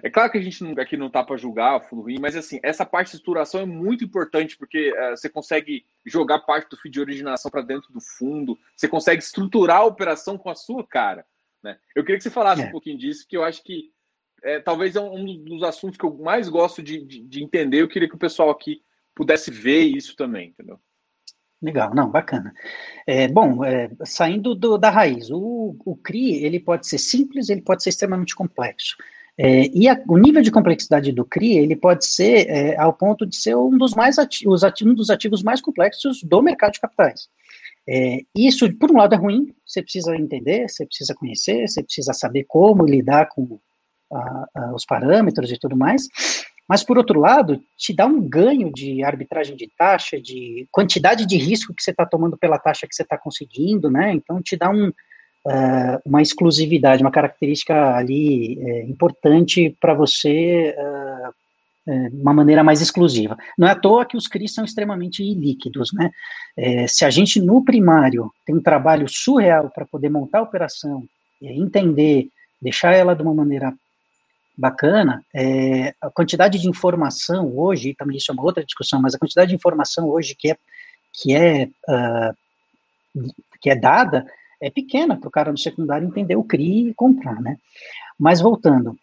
É 0.03 0.09
claro 0.09 0.31
que 0.31 0.39
a 0.39 0.41
gente 0.41 0.63
não, 0.63 0.73
aqui 0.81 0.97
não 0.97 1.09
está 1.09 1.23
para 1.23 1.37
julgar 1.37 1.77
o 1.77 1.81
fundo 1.81 2.03
ruim, 2.03 2.19
mas 2.21 2.35
assim, 2.35 2.59
essa 2.63 2.87
parte 2.87 3.11
de 3.11 3.17
estruturação 3.17 3.61
é 3.61 3.67
muito 3.67 4.05
importante, 4.05 4.57
porque 4.57 4.93
uh, 4.93 5.11
você 5.11 5.29
consegue 5.29 5.85
jogar 6.07 6.41
parte 6.41 6.71
do 6.71 6.77
feed 6.77 6.95
de 6.95 7.01
originação 7.01 7.51
para 7.51 7.63
dentro 7.63 7.93
do 7.93 8.01
fundo, 8.01 8.59
você 8.75 8.89
consegue 8.89 9.23
estruturar 9.23 9.79
a 9.79 9.85
operação 9.85 10.39
com 10.39 10.49
a 10.49 10.55
sua 10.55 10.87
cara. 10.87 11.27
Né? 11.63 11.77
Eu 11.95 12.03
queria 12.03 12.17
que 12.17 12.25
você 12.25 12.31
falasse 12.31 12.63
é. 12.63 12.67
um 12.67 12.71
pouquinho 12.71 12.99
disso, 12.99 13.27
que 13.29 13.37
eu 13.37 13.45
acho 13.45 13.63
que 13.63 13.91
é, 14.43 14.61
talvez 14.61 14.97
é 14.97 15.01
um 15.01 15.45
dos 15.45 15.63
assuntos 15.63 15.99
que 15.99 16.05
eu 16.05 16.17
mais 16.19 16.49
gosto 16.49 16.83
de, 16.83 17.05
de, 17.05 17.23
de 17.23 17.43
entender. 17.43 17.83
Eu 17.83 17.89
queria 17.89 18.09
que 18.09 18.15
o 18.15 18.19
pessoal 18.19 18.51
aqui 18.51 18.83
pudesse 19.15 19.51
ver 19.51 19.83
isso 19.83 20.17
também, 20.17 20.49
entendeu? 20.49 20.81
Legal, 21.63 21.95
não, 21.95 22.11
bacana. 22.11 22.53
É, 23.07 23.29
bom, 23.29 23.65
é, 23.65 23.89
saindo 24.05 24.53
do, 24.53 24.77
da 24.77 24.91
raiz, 24.91 25.31
o, 25.31 25.77
o 25.85 25.97
CRI 25.97 26.45
ele 26.45 26.59
pode 26.59 26.89
ser 26.89 26.99
simples, 26.99 27.49
ele 27.49 27.63
pode 27.63 27.85
ser 27.85 27.91
extremamente 27.91 28.35
complexo. 28.35 28.97
É, 29.39 29.67
e 29.75 29.89
a, 29.89 30.01
o 30.09 30.19
nível 30.19 30.43
de 30.43 30.51
complexidade 30.51 31.11
do 31.11 31.25
CRI 31.25 31.59
ele 31.59 31.75
pode 31.75 32.07
ser 32.07 32.47
é, 32.49 32.79
ao 32.79 32.93
ponto 32.93 33.25
de 33.27 33.35
ser 33.37 33.57
um 33.57 33.77
dos 33.79 33.95
mais 33.95 34.19
ativos, 34.19 34.62
um 34.83 34.95
dos 34.95 35.11
ativos 35.11 35.43
mais 35.43 35.61
complexos 35.61 36.23
do 36.23 36.43
mercado 36.43 36.73
de 36.73 36.81
capitais. 36.81 37.29
É, 37.89 38.21
isso, 38.37 38.73
por 38.77 38.93
um 38.93 38.99
lado, 38.99 39.15
é 39.15 39.19
ruim, 39.19 39.53
você 39.67 39.83
precisa 39.83 40.15
entender, 40.17 40.69
você 40.69 40.87
precisa 40.87 41.15
conhecer, 41.15 41.67
você 41.67 41.83
precisa 41.83 42.12
saber 42.12 42.45
como 42.47 42.85
lidar 42.85 43.29
com 43.31 43.59
a, 44.12 44.49
a, 44.55 44.75
os 44.75 44.85
parâmetros 44.85 45.51
e 45.51 45.59
tudo 45.59 45.77
mais, 45.77 46.07
mas, 46.69 46.85
por 46.85 46.97
outro 46.97 47.19
lado, 47.19 47.61
te 47.77 47.93
dá 47.93 48.07
um 48.07 48.21
ganho 48.21 48.73
de 48.73 49.03
arbitragem 49.03 49.57
de 49.57 49.71
taxa, 49.77 50.21
de 50.21 50.67
quantidade 50.71 51.27
de 51.27 51.37
risco 51.37 51.75
que 51.75 51.83
você 51.83 51.91
está 51.91 52.07
tomando 52.07 52.39
pela 52.39 52.59
taxa 52.59 52.87
que 52.87 52.95
você 52.95 53.03
está 53.03 53.19
conseguindo, 53.19 53.91
né? 53.91 54.12
Então, 54.15 54.41
te 54.41 54.57
dá 54.57 54.71
um, 54.71 54.93
uh, 55.47 56.01
uma 56.05 56.23
exclusividade, 56.23 57.03
uma 57.03 57.11
característica 57.11 57.95
ali 57.95 58.59
é, 58.61 58.85
importante 58.85 59.77
para 59.81 59.95
você, 59.95 60.75
uh, 60.79 61.35
uma 62.13 62.33
maneira 62.33 62.63
mais 62.63 62.81
exclusiva. 62.81 63.37
Não 63.59 63.67
é 63.67 63.73
à 63.73 63.75
toa 63.75 64.07
que 64.07 64.17
os 64.17 64.29
CRIs 64.29 64.55
são 64.55 64.65
extremamente 64.65 65.23
líquidos, 65.35 65.93
né? 65.93 66.13
Se 66.87 67.05
a 67.05 67.11
gente, 67.11 67.41
no 67.41 67.65
primário, 67.65 68.31
tem 68.47 68.55
um 68.55 68.63
trabalho 68.63 69.09
surreal 69.09 69.69
para 69.69 69.85
poder 69.85 70.09
montar 70.09 70.39
a 70.39 70.43
operação, 70.43 71.03
entender, 71.41 72.29
deixar 72.61 72.93
ela 72.93 73.17
de 73.17 73.23
uma 73.23 73.35
maneira 73.35 73.75
bacana, 74.57 75.25
é, 75.35 75.95
a 76.01 76.11
quantidade 76.11 76.59
de 76.59 76.69
informação 76.69 77.57
hoje, 77.57 77.95
também 77.95 78.17
isso 78.17 78.31
é 78.31 78.35
uma 78.35 78.45
outra 78.45 78.65
discussão, 78.65 79.01
mas 79.01 79.15
a 79.15 79.19
quantidade 79.19 79.49
de 79.49 79.55
informação 79.55 80.09
hoje 80.09 80.35
que 80.39 80.51
é, 80.51 80.57
que 81.13 81.35
é, 81.35 81.69
uh, 81.89 83.23
que 83.61 83.71
é 83.71 83.75
dada 83.75 84.27
é 84.62 84.71
pequena 84.71 85.16
para 85.16 85.28
o 85.28 85.31
cara 85.31 85.50
no 85.50 85.59
secundário 85.59 86.07
entender 86.07 86.37
o 86.37 86.45
CRI 86.45 86.88
e 86.88 86.95
comprar, 86.95 87.40
né? 87.42 87.59
Mas 88.19 88.40
voltando, 88.40 88.97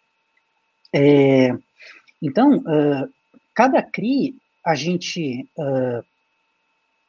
é, 0.92 1.54
então, 2.22 2.58
uh, 2.58 3.08
cada 3.54 3.82
CRI, 3.82 4.34
a 4.64 4.74
gente, 4.74 5.46
uh, 5.56 6.04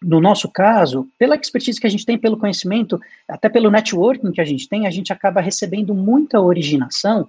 no 0.02 0.22
nosso 0.22 0.50
caso, 0.50 1.08
pela 1.18 1.36
expertise 1.36 1.80
que 1.80 1.88
a 1.88 1.90
gente 1.90 2.06
tem, 2.06 2.18
pelo 2.18 2.38
conhecimento, 2.38 3.00
até 3.28 3.50
pelo 3.50 3.72
networking 3.72 4.32
que 4.32 4.42
a 4.42 4.46
gente 4.46 4.68
tem, 4.68 4.86
a 4.86 4.92
gente 4.92 5.12
acaba 5.12 5.42
recebendo 5.42 5.94
muita 5.94 6.40
originação 6.40 7.28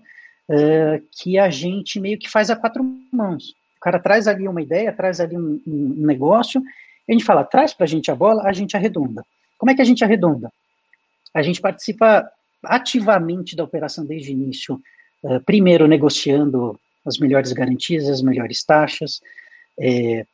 uh, 0.48 1.02
que 1.12 1.38
a 1.38 1.50
gente 1.50 1.98
meio 2.00 2.18
que 2.18 2.28
faz 2.28 2.50
a 2.50 2.56
quatro 2.56 2.84
mãos. 3.12 3.50
O 3.76 3.80
cara 3.80 3.98
traz 3.98 4.28
ali 4.28 4.46
uma 4.46 4.62
ideia, 4.62 4.92
traz 4.92 5.20
ali 5.20 5.36
um, 5.36 5.60
um 5.66 6.06
negócio, 6.06 6.62
a 7.08 7.12
gente 7.12 7.24
fala, 7.24 7.44
traz 7.44 7.74
para 7.74 7.84
a 7.84 7.88
gente 7.88 8.10
a 8.10 8.14
bola, 8.14 8.44
a 8.44 8.52
gente 8.52 8.76
arredonda. 8.76 9.24
Como 9.58 9.70
é 9.70 9.74
que 9.74 9.82
a 9.82 9.84
gente 9.84 10.04
arredonda? 10.04 10.52
A 11.34 11.42
gente 11.42 11.60
participa 11.60 12.28
ativamente 12.64 13.56
da 13.56 13.64
operação 13.64 14.04
desde 14.04 14.30
o 14.30 14.32
início, 14.32 14.80
uh, 15.22 15.40
primeiro 15.44 15.86
negociando 15.86 16.78
as 17.04 17.18
melhores 17.18 17.52
garantias, 17.52 18.08
as 18.08 18.22
melhores 18.22 18.64
taxas. 18.64 19.20
É, 19.78 20.24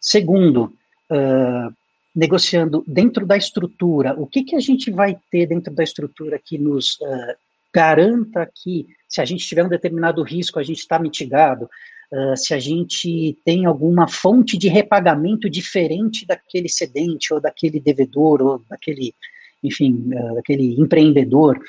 segundo, 0.00 0.72
uh, 1.10 1.74
negociando 2.14 2.84
dentro 2.86 3.26
da 3.26 3.36
estrutura, 3.36 4.14
o 4.18 4.26
que, 4.26 4.42
que 4.42 4.56
a 4.56 4.60
gente 4.60 4.90
vai 4.90 5.18
ter 5.30 5.46
dentro 5.46 5.72
da 5.74 5.84
estrutura 5.84 6.38
que 6.38 6.58
nos 6.58 6.94
uh, 7.00 7.36
garanta 7.72 8.50
que, 8.62 8.86
se 9.08 9.20
a 9.20 9.24
gente 9.24 9.46
tiver 9.46 9.64
um 9.64 9.68
determinado 9.68 10.22
risco, 10.22 10.58
a 10.58 10.62
gente 10.62 10.78
está 10.78 10.98
mitigado, 10.98 11.68
uh, 12.12 12.36
se 12.36 12.54
a 12.54 12.58
gente 12.58 13.38
tem 13.44 13.66
alguma 13.66 14.08
fonte 14.08 14.56
de 14.56 14.68
repagamento 14.68 15.48
diferente 15.48 16.26
daquele 16.26 16.68
cedente, 16.68 17.32
ou 17.32 17.40
daquele 17.40 17.78
devedor, 17.78 18.42
ou 18.42 18.64
daquele, 18.68 19.14
enfim, 19.62 20.10
uh, 20.12 20.34
daquele 20.34 20.80
empreendedor. 20.80 21.60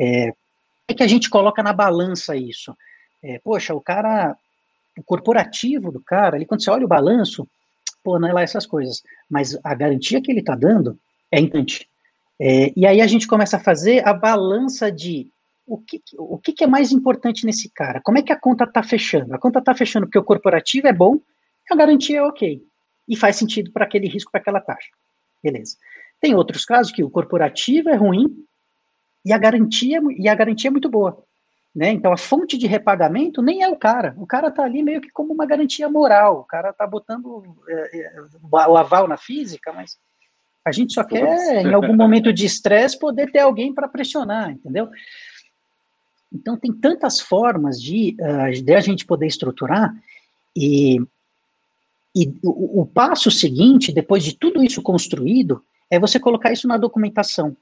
É, 0.00 0.32
é 0.88 0.94
que 0.94 1.02
a 1.02 1.06
gente 1.06 1.28
coloca 1.28 1.62
na 1.62 1.72
balança 1.72 2.36
isso? 2.36 2.76
É, 3.22 3.38
poxa, 3.40 3.74
o 3.74 3.80
cara, 3.80 4.36
o 4.96 5.02
corporativo 5.02 5.90
do 5.90 6.00
cara, 6.00 6.36
ali, 6.36 6.46
quando 6.46 6.62
você 6.62 6.70
olha 6.70 6.84
o 6.84 6.88
balanço, 6.88 7.46
pô, 8.02 8.18
não 8.18 8.28
é 8.28 8.32
lá 8.32 8.42
essas 8.42 8.66
coisas, 8.66 9.02
mas 9.28 9.58
a 9.62 9.74
garantia 9.74 10.20
que 10.20 10.30
ele 10.30 10.40
está 10.40 10.54
dando 10.54 10.98
é 11.30 11.40
importante. 11.40 11.88
É, 12.40 12.72
e 12.76 12.86
aí 12.86 13.00
a 13.00 13.06
gente 13.06 13.26
começa 13.26 13.56
a 13.56 13.60
fazer 13.60 14.06
a 14.06 14.14
balança 14.14 14.92
de 14.92 15.28
o 15.66 15.76
que, 15.76 16.00
o 16.16 16.38
que, 16.38 16.64
é 16.64 16.66
mais 16.66 16.92
importante 16.92 17.44
nesse 17.44 17.68
cara? 17.68 18.00
Como 18.00 18.16
é 18.16 18.22
que 18.22 18.32
a 18.32 18.40
conta 18.40 18.64
está 18.64 18.82
fechando? 18.82 19.34
A 19.34 19.38
conta 19.38 19.58
está 19.58 19.74
fechando 19.74 20.06
porque 20.06 20.18
o 20.18 20.24
corporativo 20.24 20.86
é 20.86 20.92
bom 20.92 21.18
a 21.70 21.76
garantia 21.76 22.18
é 22.18 22.22
ok. 22.22 22.62
E 23.06 23.16
faz 23.16 23.36
sentido 23.36 23.70
para 23.72 23.84
aquele 23.84 24.08
risco, 24.08 24.30
para 24.30 24.40
aquela 24.40 24.60
taxa. 24.60 24.88
Beleza. 25.42 25.76
Tem 26.20 26.34
outros 26.34 26.64
casos 26.64 26.92
que 26.92 27.04
o 27.04 27.10
corporativo 27.10 27.88
é 27.88 27.94
ruim 27.94 28.44
e 29.24 29.32
a 29.32 29.38
garantia, 29.38 30.00
e 30.16 30.28
a 30.28 30.34
garantia 30.34 30.68
é 30.68 30.70
muito 30.70 30.88
boa. 30.88 31.22
Né? 31.74 31.90
Então, 31.92 32.12
a 32.12 32.16
fonte 32.16 32.56
de 32.56 32.66
repagamento 32.66 33.40
nem 33.40 33.62
é 33.62 33.68
o 33.68 33.76
cara. 33.76 34.14
O 34.18 34.26
cara 34.26 34.48
está 34.48 34.64
ali 34.64 34.82
meio 34.82 35.00
que 35.00 35.10
como 35.10 35.32
uma 35.32 35.46
garantia 35.46 35.88
moral. 35.88 36.40
O 36.40 36.44
cara 36.44 36.70
está 36.70 36.86
botando 36.86 37.44
é, 37.68 37.98
é, 37.98 38.12
o 38.42 38.76
aval 38.76 39.06
na 39.06 39.16
física, 39.16 39.72
mas 39.72 39.96
a 40.64 40.72
gente 40.72 40.92
só 40.92 41.04
quer, 41.04 41.64
em 41.64 41.72
algum 41.72 41.94
momento 41.94 42.32
de 42.32 42.44
estresse, 42.44 42.98
poder 42.98 43.30
ter 43.30 43.40
alguém 43.40 43.72
para 43.72 43.88
pressionar, 43.88 44.50
entendeu? 44.50 44.88
Então, 46.32 46.58
tem 46.58 46.72
tantas 46.72 47.20
formas 47.20 47.80
de, 47.80 48.16
uh, 48.20 48.62
de 48.62 48.74
a 48.74 48.80
gente 48.80 49.06
poder 49.06 49.26
estruturar, 49.26 49.94
e, 50.56 51.00
e 52.14 52.34
o, 52.42 52.82
o 52.82 52.86
passo 52.86 53.30
seguinte, 53.30 53.92
depois 53.92 54.22
de 54.24 54.36
tudo 54.36 54.62
isso 54.62 54.82
construído, 54.82 55.64
é 55.90 55.98
você 55.98 56.18
colocar 56.18 56.52
isso 56.52 56.68
na 56.68 56.76
documentação. 56.76 57.56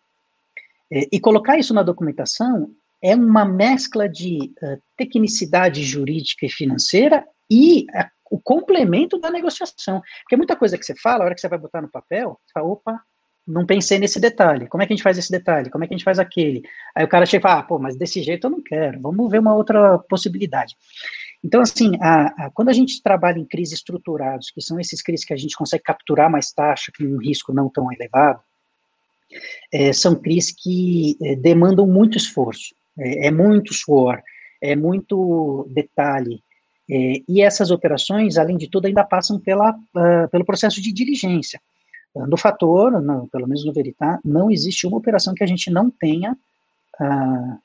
É, 0.91 1.09
e 1.13 1.19
colocar 1.19 1.59
isso 1.59 1.75
na 1.75 1.83
documentação 1.83 2.71
é 3.03 3.15
uma 3.15 3.45
mescla 3.45 4.09
de 4.09 4.53
uh, 4.63 4.81
tecnicidade 4.97 5.83
jurídica 5.83 6.47
e 6.47 6.51
financeira 6.51 7.27
e 7.51 7.87
uh, 7.95 8.05
o 8.31 8.41
complemento 8.41 9.19
da 9.19 9.31
negociação. 9.31 10.03
Porque 10.23 10.37
muita 10.37 10.57
coisa 10.57 10.79
que 10.79 10.85
você 10.85 10.95
fala, 10.97 11.23
a 11.23 11.27
hora 11.27 11.35
que 11.35 11.41
você 11.41 11.49
vai 11.49 11.59
botar 11.59 11.83
no 11.83 11.91
papel, 11.91 12.39
você 12.45 12.53
fala, 12.53 12.67
opa, 12.67 13.01
não 13.47 13.65
pensei 13.65 13.99
nesse 13.99 14.19
detalhe. 14.19 14.67
Como 14.67 14.83
é 14.83 14.87
que 14.87 14.93
a 14.93 14.97
gente 14.97 15.05
faz 15.05 15.17
esse 15.17 15.31
detalhe? 15.31 15.71
Como 15.71 15.85
é 15.85 15.87
que 15.87 15.95
a 15.95 15.97
gente 15.97 16.05
faz 16.05 16.19
aquele? 16.19 16.63
Aí 16.95 17.05
o 17.05 17.09
cara 17.09 17.27
chega 17.27 17.43
e 17.43 17.43
fala, 17.43 17.61
ah, 17.61 17.63
pô, 17.63 17.79
mas 17.79 17.97
desse 17.97 18.23
jeito 18.23 18.47
eu 18.47 18.51
não 18.51 18.63
quero, 18.63 19.01
vamos 19.01 19.31
ver 19.31 19.39
uma 19.39 19.55
outra 19.55 19.99
possibilidade. 20.01 20.75
Então, 21.45 21.61
assim, 21.61 21.93
a, 22.01 22.47
a, 22.47 22.51
quando 22.51 22.71
a 22.71 22.73
gente 22.73 23.03
trabalha 23.03 23.39
em 23.39 23.45
crises 23.45 23.75
estruturados, 23.75 24.51
que 24.51 24.61
são 24.61 24.81
esses 24.81 25.03
crises 25.03 25.25
que 25.25 25.33
a 25.35 25.37
gente 25.37 25.57
consegue 25.57 25.83
capturar 25.85 26.31
mais 26.31 26.53
taxa, 26.53 26.93
com 26.97 27.05
um 27.05 27.19
risco 27.19 27.53
não 27.53 27.69
tão 27.69 27.93
elevado, 27.93 28.41
é, 29.73 29.93
são 29.93 30.15
CRIs 30.15 30.53
que 30.53 31.17
é, 31.23 31.35
demandam 31.35 31.87
muito 31.87 32.17
esforço, 32.17 32.75
é, 32.99 33.29
é, 33.29 33.31
muito 33.31 33.75
suor, 33.75 34.23
é 34.61 34.75
muito 34.75 35.67
detalhe. 35.71 36.43
É, 36.89 37.23
e 37.29 37.43
essas 37.43 37.71
operações, 37.71 38.39
além 38.39 38.57
de 38.57 38.69
tudo, 38.69 38.87
ainda 38.87 39.05
passam 39.05 39.39
pela, 39.41 39.73
uh, 39.73 40.29
pelo 40.31 40.45
processo 40.45 40.81
de 40.81 40.93
diligência. 40.93 41.61
No 42.15 42.39
fator, 42.39 42.93
pelo 43.31 43.47
menos 43.47 43.63
no 43.67 43.75
Veritá, 43.75 44.19
não 44.25 44.51
existe 44.51 44.87
uma 44.87 44.97
operação 44.97 45.35
que 45.35 45.45
a 45.45 45.47
gente 45.47 45.71
não 45.71 45.91
tenha 45.91 46.33
uh, 46.33 47.59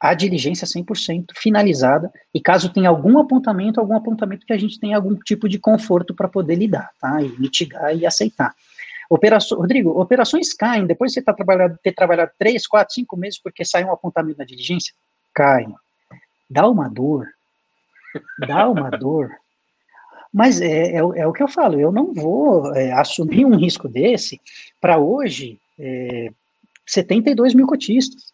a 0.00 0.14
diligência 0.14 0.66
100% 0.66 1.26
finalizada, 1.36 2.10
e 2.32 2.40
caso 2.40 2.72
tenha 2.72 2.88
algum 2.88 3.18
apontamento, 3.18 3.78
algum 3.78 3.94
apontamento 3.94 4.46
que 4.46 4.52
a 4.52 4.58
gente 4.58 4.80
tenha 4.80 4.96
algum 4.96 5.14
tipo 5.14 5.46
de 5.46 5.58
conforto 5.58 6.14
para 6.14 6.26
poder 6.26 6.54
lidar, 6.54 6.90
tá? 6.98 7.20
E 7.22 7.28
mitigar 7.38 7.94
e 7.94 8.06
aceitar. 8.06 8.54
Operações, 9.10 9.60
Rodrigo, 9.60 10.00
operações 10.00 10.54
caem 10.54 10.86
depois 10.86 11.10
de 11.10 11.16
você 11.16 11.22
tá 11.22 11.34
trabalhado, 11.34 11.78
ter 11.82 11.92
trabalhado 11.92 12.30
três, 12.38 12.66
quatro, 12.66 12.94
cinco 12.94 13.16
meses 13.16 13.38
porque 13.38 13.64
sai 13.64 13.84
um 13.84 13.92
apontamento 13.92 14.38
na 14.38 14.44
diligência? 14.44 14.94
Caem. 15.34 15.74
Dá 16.48 16.66
uma 16.66 16.88
dor. 16.88 17.28
Dá 18.38 18.68
uma 18.68 18.88
dor. 18.96 19.30
Mas 20.32 20.60
é, 20.60 20.92
é, 20.92 20.98
é, 20.98 21.26
o 21.26 21.32
que 21.32 21.42
eu 21.42 21.48
falo, 21.48 21.78
eu 21.78 21.90
não 21.90 22.14
vou 22.14 22.72
é, 22.74 22.92
assumir 22.92 23.44
um 23.44 23.56
risco 23.56 23.88
desse 23.88 24.40
para 24.80 24.96
hoje 24.96 25.58
é, 25.78 26.30
72 26.86 27.52
mil 27.52 27.66
cotistas. 27.66 28.32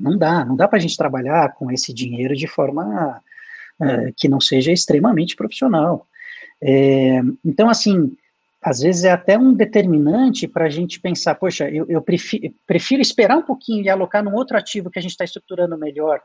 Não 0.00 0.16
dá, 0.16 0.44
não 0.44 0.56
dá 0.56 0.66
para 0.66 0.78
a 0.78 0.80
gente 0.80 0.96
trabalhar 0.96 1.52
com 1.54 1.70
esse 1.70 1.92
dinheiro 1.92 2.34
de 2.34 2.46
forma 2.46 3.20
é, 3.80 4.12
que 4.16 4.28
não 4.28 4.40
seja 4.40 4.72
extremamente 4.72 5.36
profissional. 5.36 6.06
É, 6.62 7.20
então, 7.44 7.68
assim, 7.68 8.16
às 8.62 8.80
vezes 8.80 9.04
é 9.04 9.10
até 9.10 9.38
um 9.38 9.54
determinante 9.54 10.46
para 10.46 10.66
a 10.66 10.70
gente 10.70 11.00
pensar, 11.00 11.34
poxa, 11.34 11.68
eu, 11.70 11.86
eu 11.88 12.02
prefiro, 12.02 12.52
prefiro, 12.66 13.00
esperar 13.00 13.38
um 13.38 13.42
pouquinho 13.42 13.84
e 13.84 13.88
alocar 13.88 14.22
num 14.22 14.34
outro 14.34 14.56
ativo 14.56 14.90
que 14.90 14.98
a 14.98 15.02
gente 15.02 15.12
está 15.12 15.24
estruturando 15.24 15.78
melhor 15.78 16.20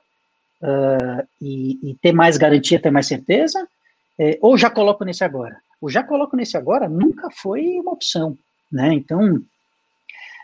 uh, 0.61 1.25
e, 1.41 1.79
e, 1.91 1.95
ter 1.95 2.11
mais 2.11 2.37
garantia, 2.37 2.79
ter 2.79 2.91
mais 2.91 3.07
certeza, 3.07 3.65
é, 4.19 4.37
ou 4.41 4.57
já 4.57 4.69
coloco 4.69 5.05
nesse 5.05 5.23
agora. 5.23 5.57
O 5.79 5.89
já 5.89 6.03
coloco 6.03 6.35
nesse 6.35 6.57
agora 6.57 6.89
nunca 6.89 7.29
foi 7.31 7.79
uma 7.79 7.93
opção, 7.93 8.37
né? 8.71 8.93
Então, 8.93 9.41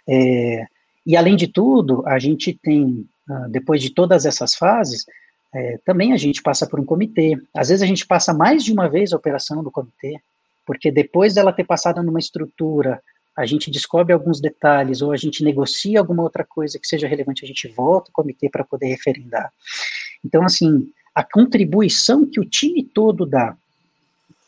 é, 0.08 0.66
e 1.06 1.18
além 1.18 1.36
de 1.36 1.48
tudo, 1.48 2.04
a 2.06 2.20
gente 2.20 2.54
tem, 2.54 3.06
depois 3.50 3.82
de 3.82 3.90
todas 3.90 4.26
essas 4.26 4.56
fases, 4.56 5.06
é, 5.54 5.80
também 5.86 6.14
a 6.14 6.18
gente 6.18 6.42
passa 6.42 6.66
por 6.66 6.80
um 6.80 6.86
comitê. 6.86 7.38
Às 7.56 7.70
vezes 7.70 7.84
a 7.84 7.86
gente 7.86 8.06
passa 8.06 8.34
mais 8.34 8.64
de 8.64 8.72
uma 8.72 8.90
vez 8.90 9.12
a 9.12 9.18
operação 9.18 9.64
do 9.64 9.72
comitê, 9.72 10.20
porque 10.66 10.92
depois 10.92 11.34
dela 11.34 11.52
ter 11.52 11.66
passado 11.66 12.02
numa 12.02 12.20
estrutura, 12.20 13.02
a 13.36 13.46
gente 13.46 13.72
descobre 13.72 14.14
alguns 14.14 14.40
detalhes 14.40 15.02
ou 15.02 15.12
a 15.12 15.18
gente 15.18 15.44
negocia 15.44 16.00
alguma 16.00 16.24
outra 16.24 16.44
coisa 16.44 16.80
que 16.80 16.88
seja 16.88 17.08
relevante, 17.08 17.44
a 17.44 17.48
gente 17.48 17.68
volta 17.68 18.10
ao 18.10 18.14
comitê 18.14 18.50
para 18.50 18.64
poder 18.64 18.88
referendar. 18.88 19.52
Então, 20.24 20.44
assim, 20.44 20.90
a 21.14 21.24
contribuição 21.24 22.26
que 22.26 22.40
o 22.40 22.46
time 22.46 22.84
todo 22.84 23.26
dá, 23.26 23.56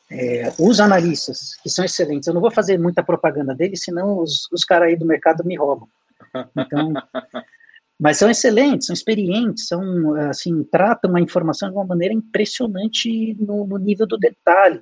é, 0.09 0.53
os 0.59 0.79
analistas, 0.79 1.55
que 1.61 1.69
são 1.69 1.83
excelentes, 1.83 2.27
eu 2.27 2.33
não 2.33 2.41
vou 2.41 2.51
fazer 2.51 2.77
muita 2.77 3.01
propaganda 3.01 3.55
deles, 3.55 3.83
senão 3.83 4.19
os, 4.19 4.49
os 4.51 4.63
caras 4.63 4.89
aí 4.89 4.95
do 4.95 5.05
mercado 5.05 5.43
me 5.43 5.57
roubam. 5.57 5.87
Então, 6.55 6.93
mas 8.03 8.17
são 8.17 8.29
excelentes, 8.29 8.87
são 8.87 8.93
experientes, 8.93 9.65
são, 9.65 10.13
assim, 10.29 10.61
tratam 10.65 11.15
a 11.15 11.21
informação 11.21 11.69
de 11.69 11.75
uma 11.75 11.85
maneira 11.85 12.13
impressionante 12.13 13.33
no, 13.39 13.65
no 13.65 13.77
nível 13.77 14.05
do 14.05 14.17
detalhe. 14.17 14.81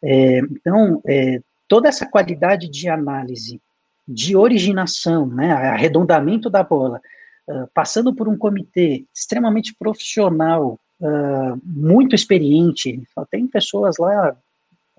É, 0.00 0.38
então, 0.38 1.02
é, 1.04 1.40
toda 1.66 1.88
essa 1.88 2.06
qualidade 2.06 2.68
de 2.68 2.88
análise, 2.88 3.60
de 4.06 4.36
originação, 4.36 5.26
né, 5.26 5.50
arredondamento 5.50 6.48
da 6.48 6.62
bola, 6.62 7.00
uh, 7.48 7.68
passando 7.74 8.14
por 8.14 8.28
um 8.28 8.38
comitê 8.38 9.04
extremamente 9.12 9.74
profissional, 9.76 10.78
uh, 11.00 11.60
muito 11.64 12.14
experiente, 12.14 13.02
tem 13.32 13.48
pessoas 13.48 13.98
lá, 13.98 14.36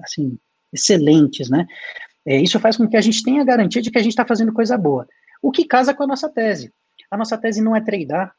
assim, 0.04 0.38
excelentes, 0.74 1.50
né, 1.50 1.66
é, 2.26 2.36
isso 2.36 2.60
faz 2.60 2.76
com 2.76 2.86
que 2.86 2.98
a 2.98 3.02
gente 3.02 3.24
tenha 3.24 3.42
a 3.42 3.46
garantia 3.46 3.82
de 3.82 3.90
que 3.90 3.98
a 3.98 4.04
gente 4.04 4.12
está 4.12 4.26
fazendo 4.26 4.52
coisa 4.52 4.78
boa, 4.78 5.08
o 5.42 5.52
que 5.52 5.64
casa 5.64 5.94
com 5.94 6.04
a 6.04 6.08
nossa 6.08 6.28
tese. 6.28 6.70
A 7.12 7.18
nossa 7.18 7.38
tese 7.38 7.62
não 7.62 7.76
é 7.76 7.82
tradar, 7.82 8.34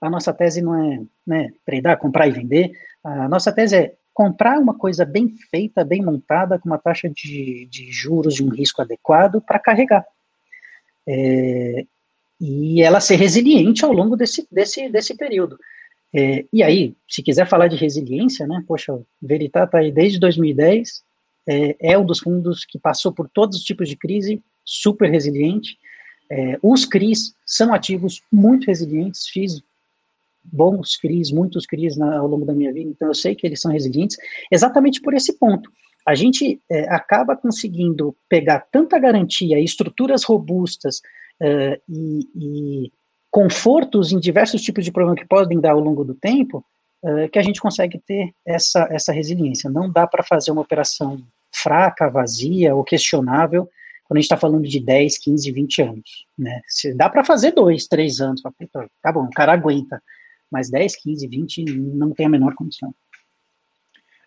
a 0.00 0.10
nossa 0.10 0.34
tese 0.34 0.60
não 0.60 0.74
é 0.74 1.00
né, 1.26 1.52
tradar, 1.64 1.96
comprar 1.96 2.26
e 2.26 2.32
vender, 2.32 2.72
a 3.02 3.28
nossa 3.28 3.52
tese 3.52 3.76
é 3.76 3.94
comprar 4.12 4.58
uma 4.58 4.74
coisa 4.74 5.04
bem 5.04 5.34
feita, 5.50 5.84
bem 5.84 6.02
montada, 6.02 6.58
com 6.58 6.68
uma 6.68 6.78
taxa 6.78 7.08
de, 7.08 7.66
de 7.70 7.90
juros 7.90 8.38
e 8.38 8.42
um 8.42 8.48
risco 8.48 8.82
adequado 8.82 9.40
para 9.40 9.58
carregar. 9.58 10.04
É, 11.06 11.84
e 12.40 12.82
ela 12.82 13.00
ser 13.00 13.16
resiliente 13.16 13.84
ao 13.84 13.92
longo 13.92 14.16
desse, 14.16 14.46
desse, 14.50 14.88
desse 14.88 15.16
período. 15.16 15.58
É, 16.14 16.44
e 16.52 16.62
aí, 16.62 16.94
se 17.08 17.22
quiser 17.22 17.46
falar 17.46 17.66
de 17.66 17.76
resiliência, 17.76 18.46
né, 18.46 18.62
poxa, 18.68 18.92
o 18.92 19.04
Veritas 19.20 19.64
está 19.64 19.78
aí 19.78 19.90
desde 19.90 20.20
2010, 20.20 21.02
é, 21.46 21.92
é, 21.92 21.98
um 21.98 22.06
dos 22.06 22.20
fundos 22.20 22.64
que 22.64 22.78
passou 22.78 23.12
por 23.12 23.28
todos 23.28 23.58
os 23.58 23.64
tipos 23.64 23.88
de 23.88 23.96
crise, 23.96 24.40
super 24.64 25.10
resiliente. 25.10 25.76
É, 26.30 26.58
os 26.62 26.84
CRIs 26.84 27.34
são 27.46 27.72
ativos 27.74 28.22
muito 28.32 28.66
resilientes, 28.66 29.28
fiz 29.28 29.62
bons 30.44 30.96
CRIs, 30.96 31.30
muitos 31.30 31.66
CRIs 31.66 31.96
na, 31.96 32.18
ao 32.18 32.26
longo 32.26 32.44
da 32.44 32.52
minha 32.52 32.72
vida, 32.72 32.90
então 32.90 33.08
eu 33.08 33.14
sei 33.14 33.34
que 33.34 33.46
eles 33.46 33.60
são 33.60 33.72
resilientes, 33.72 34.16
exatamente 34.50 35.00
por 35.00 35.14
esse 35.14 35.38
ponto. 35.38 35.70
A 36.06 36.14
gente 36.14 36.60
é, 36.70 36.80
acaba 36.94 37.34
conseguindo 37.34 38.14
pegar 38.28 38.66
tanta 38.70 38.98
garantia, 38.98 39.58
estruturas 39.58 40.22
robustas 40.22 41.00
é, 41.40 41.80
e, 41.88 42.28
e, 42.36 42.92
confortos 43.30 44.12
em 44.12 44.20
diversos 44.20 44.62
tipos 44.62 44.84
de 44.84 44.92
problemas 44.92 45.20
que 45.20 45.28
podem 45.28 45.58
dar 45.58 45.72
ao 45.72 45.80
longo 45.80 46.04
do 46.04 46.14
tempo, 46.14 46.64
é, 47.02 47.28
que 47.28 47.38
a 47.38 47.42
gente 47.42 47.60
consegue 47.60 47.98
ter 47.98 48.32
essa, 48.46 48.86
essa 48.90 49.12
resiliência. 49.12 49.70
Não 49.70 49.90
dá 49.90 50.06
para 50.06 50.22
fazer 50.22 50.50
uma 50.50 50.60
operação 50.60 51.20
fraca, 51.50 52.10
vazia 52.10 52.74
ou 52.74 52.84
questionável 52.84 53.68
quando 54.04 54.18
a 54.18 54.20
gente 54.20 54.26
está 54.26 54.36
falando 54.36 54.68
de 54.68 54.80
10, 54.80 55.18
15, 55.18 55.52
20 55.52 55.82
anos. 55.82 56.26
Né? 56.38 56.60
Se 56.68 56.94
dá 56.94 57.08
para 57.08 57.24
fazer 57.24 57.52
dois, 57.52 57.86
três 57.86 58.20
anos, 58.20 58.42
tá 59.02 59.12
bom, 59.12 59.24
o 59.24 59.30
cara 59.30 59.52
aguenta 59.52 60.02
mas 60.54 60.70
10, 60.70 60.94
15, 61.02 61.26
20 61.26 61.64
não 61.64 62.12
tem 62.12 62.26
a 62.26 62.28
menor 62.28 62.54
condição. 62.54 62.94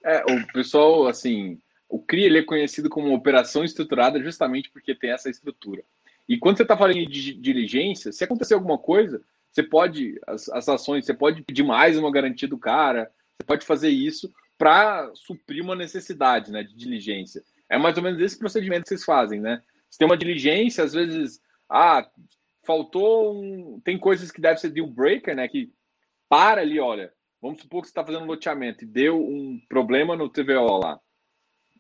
É, 0.04 0.24
o 0.26 0.46
pessoal, 0.52 1.08
assim, 1.08 1.58
o 1.88 2.00
CRI 2.00 2.24
ele 2.24 2.40
é 2.40 2.44
conhecido 2.44 2.90
como 2.90 3.14
operação 3.14 3.64
estruturada 3.64 4.22
justamente 4.22 4.70
porque 4.70 4.94
tem 4.94 5.12
essa 5.12 5.30
estrutura. 5.30 5.84
E 6.28 6.38
quando 6.38 6.58
você 6.58 6.64
está 6.64 6.76
falando 6.76 7.06
de 7.06 7.34
diligência, 7.34 8.12
se 8.12 8.26
acontecer 8.26 8.56
alguma 8.56 8.78
coisa, 8.78 9.22
você 9.50 9.64
pode, 9.64 10.20
as, 10.28 10.50
as 10.50 10.68
ações, 10.68 11.06
você 11.06 11.14
pode 11.14 11.42
pedir 11.44 11.64
mais 11.64 11.98
uma 11.98 12.12
garantia 12.12 12.48
do 12.48 12.58
cara, 12.58 13.10
você 13.40 13.46
pode 13.46 13.66
fazer 13.66 13.90
isso 13.90 14.30
para 14.58 15.10
suprir 15.14 15.64
uma 15.64 15.78
necessidade 15.78 16.52
né, 16.52 16.62
de 16.62 16.76
diligência. 16.76 17.42
É 17.70 17.78
mais 17.78 17.98
ou 17.98 18.04
menos 18.04 18.22
esse 18.22 18.38
procedimento 18.38 18.84
que 18.84 18.90
vocês 18.90 19.04
fazem, 19.04 19.40
né? 19.40 19.62
Você 19.90 19.98
tem 19.98 20.08
uma 20.08 20.18
diligência, 20.18 20.84
às 20.84 20.94
vezes, 20.94 21.42
ah, 21.70 22.06
faltou 22.66 23.42
um. 23.42 23.80
Tem 23.84 23.98
coisas 23.98 24.32
que 24.32 24.42
deve 24.42 24.60
ser 24.60 24.70
deal 24.70 24.88
breaker, 24.88 25.36
né? 25.36 25.48
Que 25.48 25.72
para 26.30 26.62
ali, 26.62 26.80
olha, 26.80 27.12
vamos 27.42 27.62
supor 27.62 27.82
que 27.82 27.88
você 27.88 27.92
está 27.92 28.06
fazendo 28.06 28.26
loteamento 28.26 28.84
e 28.84 28.88
deu 28.88 29.18
um 29.18 29.60
problema 29.70 30.16
no 30.16 30.30
TVO 30.30 30.78
lá, 30.78 31.00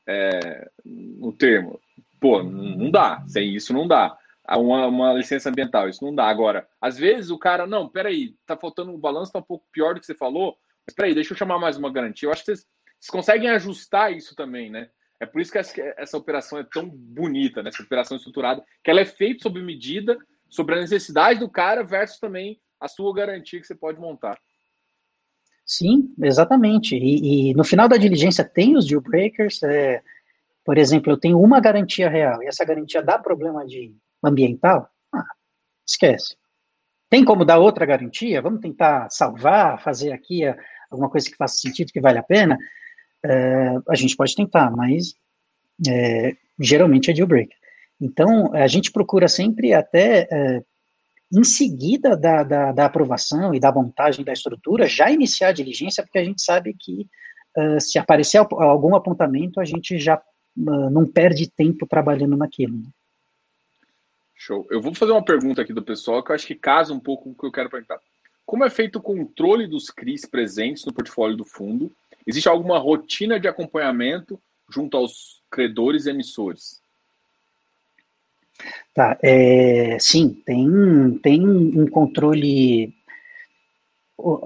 é, 0.08 0.70
no 0.86 1.34
termo. 1.34 1.80
Pô, 2.20 2.42
não 2.42 2.90
dá, 2.90 3.24
sem 3.28 3.54
isso 3.54 3.74
não 3.74 3.88
dá. 3.88 4.18
Uma, 4.50 4.88
uma, 4.88 5.14
licença 5.14 5.50
ambiental, 5.50 5.90
isso 5.90 6.04
não 6.04 6.16
dá. 6.16 6.26
Agora, 6.26 6.66
às 6.80 6.98
vezes 6.98 7.30
o 7.30 7.38
cara, 7.38 7.68
não, 7.68 7.90
peraí, 7.90 8.34
tá 8.46 8.56
faltando 8.56 8.94
o 8.94 8.98
balanço, 8.98 9.34
tá 9.34 9.40
um 9.40 9.44
pouco 9.44 9.68
pior 9.74 9.94
do 9.94 10.00
que 10.00 10.06
você 10.06 10.16
falou, 10.16 10.58
mas 10.86 10.96
peraí, 10.96 11.14
deixa 11.14 11.34
eu 11.34 11.38
chamar 11.38 11.60
mais 11.60 11.76
uma 11.76 11.92
garantia. 11.92 12.28
Eu 12.28 12.32
acho 12.32 12.46
que 12.46 12.56
vocês, 12.56 12.66
vocês 12.98 13.12
conseguem 13.12 13.50
ajustar 13.50 14.14
isso 14.14 14.34
também, 14.36 14.70
né? 14.70 14.90
É 15.20 15.26
por 15.26 15.42
isso 15.42 15.52
que 15.52 15.58
essa, 15.58 16.18
operação 16.18 16.60
é 16.60 16.64
tão 16.64 16.88
bonita, 16.88 17.64
né? 17.64 17.70
essa 17.70 17.82
operação 17.82 18.18
estruturada, 18.18 18.64
que 18.84 18.92
ela 18.92 19.02
é 19.02 19.06
feita 19.06 19.44
sob 19.44 19.62
medida, 19.62 20.18
sobre 20.50 20.76
a 20.76 20.80
necessidade 20.80 21.40
do 21.40 21.50
cara 21.50 21.84
versus 21.84 22.20
também 22.20 22.60
a 22.80 22.88
sua 22.88 23.14
garantia 23.14 23.60
que 23.60 23.66
você 23.66 23.76
pode 23.76 24.00
montar. 24.00 24.38
Sim, 25.66 26.14
exatamente. 26.22 26.96
E, 26.96 27.50
e 27.50 27.54
no 27.54 27.64
final 27.64 27.90
da 27.90 27.98
diligência 27.98 28.46
tem 28.46 28.78
os 28.78 28.86
deal 28.86 29.02
breakers. 29.02 29.62
É, 29.64 30.02
por 30.64 30.78
exemplo, 30.78 31.12
eu 31.12 31.18
tenho 31.18 31.42
uma 31.42 31.60
garantia 31.60 32.08
real 32.10 32.42
e 32.42 32.48
essa 32.48 32.64
garantia 32.64 33.02
dá 33.02 33.20
problema 33.20 33.66
de 33.66 33.94
ambiental. 34.24 34.90
Ah, 35.14 35.26
esquece. 35.86 36.38
Tem 37.10 37.26
como 37.26 37.44
dar 37.44 37.58
outra 37.58 37.86
garantia? 37.86 38.42
Vamos 38.42 38.62
tentar 38.62 39.10
salvar, 39.10 39.82
fazer 39.82 40.12
aqui 40.12 40.44
alguma 40.90 41.10
coisa 41.10 41.30
que 41.30 41.36
faça 41.36 41.58
sentido, 41.58 41.92
que 41.92 42.02
vale 42.02 42.20
a 42.20 42.24
pena? 42.24 42.58
É, 43.24 43.76
a 43.90 43.96
gente 43.96 44.16
pode 44.16 44.36
tentar, 44.36 44.72
mas 44.72 45.14
é, 45.88 46.36
geralmente 46.60 47.12
é 47.12 47.14
deal 47.14 47.28
breaker. 47.28 47.58
Então, 48.00 48.54
a 48.54 48.68
gente 48.68 48.92
procura 48.92 49.28
sempre 49.28 49.74
até 49.74 50.28
é, 50.32 50.64
em 51.32 51.44
seguida 51.44 52.16
da, 52.16 52.44
da, 52.44 52.72
da, 52.72 52.86
aprovação 52.86 53.54
e 53.54 53.60
da 53.60 53.72
montagem 53.72 54.24
da 54.24 54.32
estrutura, 54.32 54.88
já 54.88 55.12
iniciar 55.12 55.50
a 55.50 55.54
diligência, 55.54 56.04
porque 56.04 56.20
a 56.20 56.24
gente 56.24 56.42
sabe 56.42 56.74
que 56.74 57.08
uh, 57.58 57.82
se 57.82 58.00
aparecer 58.00 58.38
algum 58.38 58.96
apontamento, 58.96 59.60
a 59.60 59.66
gente 59.66 60.00
já 60.00 60.18
uh, 60.18 60.90
não 60.90 61.06
perde 61.06 61.50
tempo 61.50 61.86
trabalhando 61.86 62.38
naquilo. 62.38 62.78
Né? 62.78 62.90
Show. 64.36 64.68
Eu 64.70 64.82
vou 64.82 64.94
fazer 64.94 65.12
uma 65.12 65.26
pergunta 65.26 65.62
aqui 65.62 65.74
do 65.74 65.84
pessoal 65.84 66.24
que 66.24 66.32
eu 66.32 66.36
acho 66.36 66.48
que 66.48 66.56
casa 66.56 66.94
um 66.94 67.00
pouco 67.00 67.24
com 67.24 67.32
o 67.32 67.36
que 67.36 67.46
eu 67.46 67.52
quero 67.52 67.70
perguntar. 67.70 68.00
Como 68.46 68.64
é 68.64 68.70
feito 68.70 68.98
o 68.98 69.02
controle 69.02 69.68
dos 69.68 69.90
CRIs 69.90 70.26
presentes 70.26 70.86
no 70.86 70.94
portfólio 70.94 71.36
do 71.36 71.44
fundo? 71.44 71.92
Existe 72.28 72.50
alguma 72.50 72.78
rotina 72.78 73.40
de 73.40 73.48
acompanhamento 73.48 74.38
junto 74.70 74.98
aos 74.98 75.42
credores 75.50 76.06
e 76.06 76.10
emissores? 76.10 76.82
Tá, 78.94 79.18
é, 79.24 79.98
sim, 80.00 80.42
tem, 80.46 81.20
tem 81.24 81.48
um 81.48 81.88
controle. 81.88 82.94
O, 84.18 84.42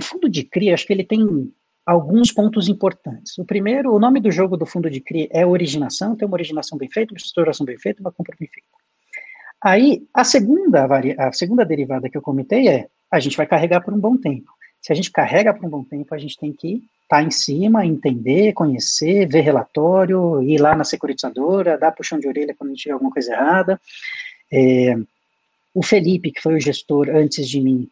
fundo 0.00 0.28
de 0.28 0.44
CRI, 0.44 0.72
acho 0.72 0.86
que 0.86 0.92
ele 0.92 1.04
tem 1.04 1.52
alguns 1.84 2.30
pontos 2.30 2.68
importantes. 2.68 3.36
O 3.38 3.44
primeiro, 3.44 3.92
o 3.92 3.98
nome 3.98 4.20
do 4.20 4.30
jogo 4.30 4.56
do 4.56 4.64
fundo 4.64 4.88
de 4.88 5.00
CRI 5.00 5.28
é 5.32 5.44
originação, 5.44 6.14
tem 6.14 6.28
uma 6.28 6.36
originação 6.36 6.78
bem 6.78 6.88
feita, 6.88 7.12
uma 7.12 7.18
estruturação 7.18 7.66
bem 7.66 7.78
feita, 7.78 8.00
uma 8.00 8.12
compra 8.12 8.36
bem 8.38 8.48
feita. 8.48 8.68
Aí, 9.62 10.06
a 10.14 10.24
segunda, 10.24 10.86
a 11.18 11.32
segunda 11.32 11.64
derivada 11.64 12.08
que 12.08 12.16
eu 12.16 12.22
comentei 12.22 12.68
é, 12.68 12.88
a 13.10 13.18
gente 13.18 13.36
vai 13.36 13.46
carregar 13.46 13.80
por 13.82 13.92
um 13.92 13.98
bom 13.98 14.16
tempo. 14.16 14.50
Se 14.80 14.92
a 14.92 14.94
gente 14.94 15.10
carrega 15.10 15.52
por 15.52 15.64
um 15.66 15.70
bom 15.70 15.84
tempo, 15.84 16.14
a 16.14 16.18
gente 16.18 16.38
tem 16.38 16.52
que 16.52 16.76
estar 17.02 17.18
tá 17.18 17.22
em 17.22 17.30
cima, 17.30 17.84
entender, 17.84 18.52
conhecer, 18.52 19.28
ver 19.28 19.40
relatório, 19.40 20.42
ir 20.42 20.58
lá 20.58 20.74
na 20.76 20.84
securitizadora, 20.84 21.78
dar 21.78 21.92
puxão 21.92 22.18
de 22.18 22.28
orelha 22.28 22.54
quando 22.56 22.74
tiver 22.74 22.92
alguma 22.92 23.10
coisa 23.10 23.32
errada. 23.32 23.80
É, 24.52 24.96
o 25.74 25.82
Felipe, 25.82 26.32
que 26.32 26.40
foi 26.40 26.54
o 26.54 26.60
gestor 26.60 27.08
antes 27.10 27.48
de 27.48 27.60
mim, 27.60 27.88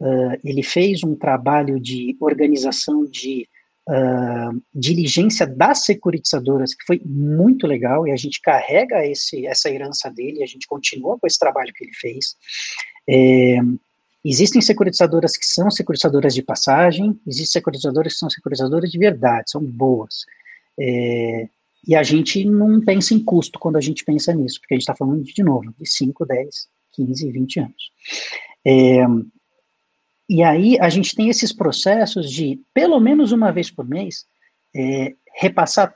uh, 0.00 0.38
ele 0.44 0.62
fez 0.62 1.02
um 1.02 1.14
trabalho 1.14 1.80
de 1.80 2.16
organização 2.20 3.04
de 3.06 3.48
uh, 3.88 4.62
diligência 4.74 5.46
das 5.46 5.84
securitizadoras, 5.84 6.74
que 6.74 6.84
foi 6.84 7.00
muito 7.04 7.66
legal, 7.66 8.06
e 8.06 8.12
a 8.12 8.16
gente 8.16 8.40
carrega 8.40 9.06
esse, 9.06 9.46
essa 9.46 9.70
herança 9.70 10.10
dele, 10.10 10.42
a 10.42 10.46
gente 10.46 10.66
continua 10.66 11.18
com 11.18 11.26
esse 11.26 11.38
trabalho 11.38 11.72
que 11.72 11.84
ele 11.84 11.94
fez. 11.94 12.36
É, 13.08 13.58
existem 14.24 14.60
securitizadoras 14.60 15.36
que 15.36 15.44
são 15.44 15.70
securitizadoras 15.70 16.34
de 16.34 16.42
passagem, 16.42 17.18
existem 17.26 17.60
securitizadoras 17.60 18.12
que 18.12 18.18
são 18.18 18.30
securitizadoras 18.30 18.90
de 18.90 18.98
verdade, 18.98 19.50
são 19.50 19.62
boas. 19.62 20.24
É, 20.78 21.48
e 21.86 21.96
a 21.96 22.02
gente 22.02 22.44
não 22.44 22.80
pensa 22.80 23.14
em 23.14 23.22
custo 23.22 23.58
quando 23.58 23.76
a 23.76 23.80
gente 23.80 24.04
pensa 24.04 24.32
nisso, 24.32 24.60
porque 24.60 24.74
a 24.74 24.76
gente 24.76 24.82
está 24.82 24.94
falando, 24.94 25.22
de, 25.22 25.32
de 25.32 25.42
novo, 25.42 25.74
de 25.78 25.88
5, 25.88 26.24
10, 26.24 26.68
15, 26.92 27.32
20 27.32 27.60
anos. 27.60 27.90
É, 28.64 29.04
e 30.28 30.42
aí 30.42 30.78
a 30.80 30.88
gente 30.88 31.14
tem 31.14 31.28
esses 31.28 31.52
processos 31.52 32.30
de, 32.30 32.60
pelo 32.72 33.00
menos 33.00 33.32
uma 33.32 33.50
vez 33.50 33.70
por 33.70 33.86
mês, 33.86 34.24
é, 34.74 35.14
repassar 35.36 35.92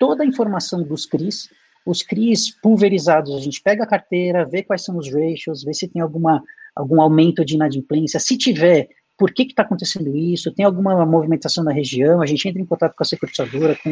toda 0.00 0.22
a 0.22 0.26
informação 0.26 0.82
dos 0.82 1.04
CRIs, 1.04 1.50
os 1.86 2.02
CRIs 2.02 2.50
pulverizados, 2.60 3.34
a 3.34 3.40
gente 3.40 3.60
pega 3.62 3.84
a 3.84 3.86
carteira, 3.86 4.44
vê 4.44 4.62
quais 4.62 4.84
são 4.84 4.96
os 4.96 5.12
ratios, 5.12 5.64
vê 5.64 5.72
se 5.72 5.88
tem 5.88 6.02
alguma, 6.02 6.42
algum 6.74 7.00
aumento 7.00 7.44
de 7.44 7.54
inadimplência, 7.54 8.20
se 8.20 8.36
tiver, 8.36 8.88
por 9.16 9.32
que 9.32 9.42
está 9.42 9.62
acontecendo 9.62 10.16
isso, 10.16 10.52
tem 10.52 10.64
alguma 10.64 11.04
movimentação 11.04 11.64
na 11.64 11.72
região, 11.72 12.22
a 12.22 12.26
gente 12.26 12.48
entra 12.48 12.60
em 12.60 12.66
contato 12.66 12.94
com 12.94 13.02
a 13.02 13.06
securitizadora, 13.06 13.76
com, 13.82 13.90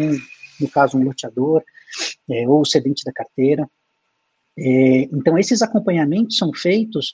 no 0.60 0.68
caso, 0.70 0.96
um 0.96 1.04
loteador, 1.04 1.62
é, 2.30 2.48
ou 2.48 2.60
o 2.60 2.66
cedente 2.66 3.04
da 3.04 3.12
carteira. 3.12 3.68
É, 4.58 5.02
então, 5.12 5.38
esses 5.38 5.62
acompanhamentos 5.62 6.36
são 6.36 6.52
feitos 6.52 7.12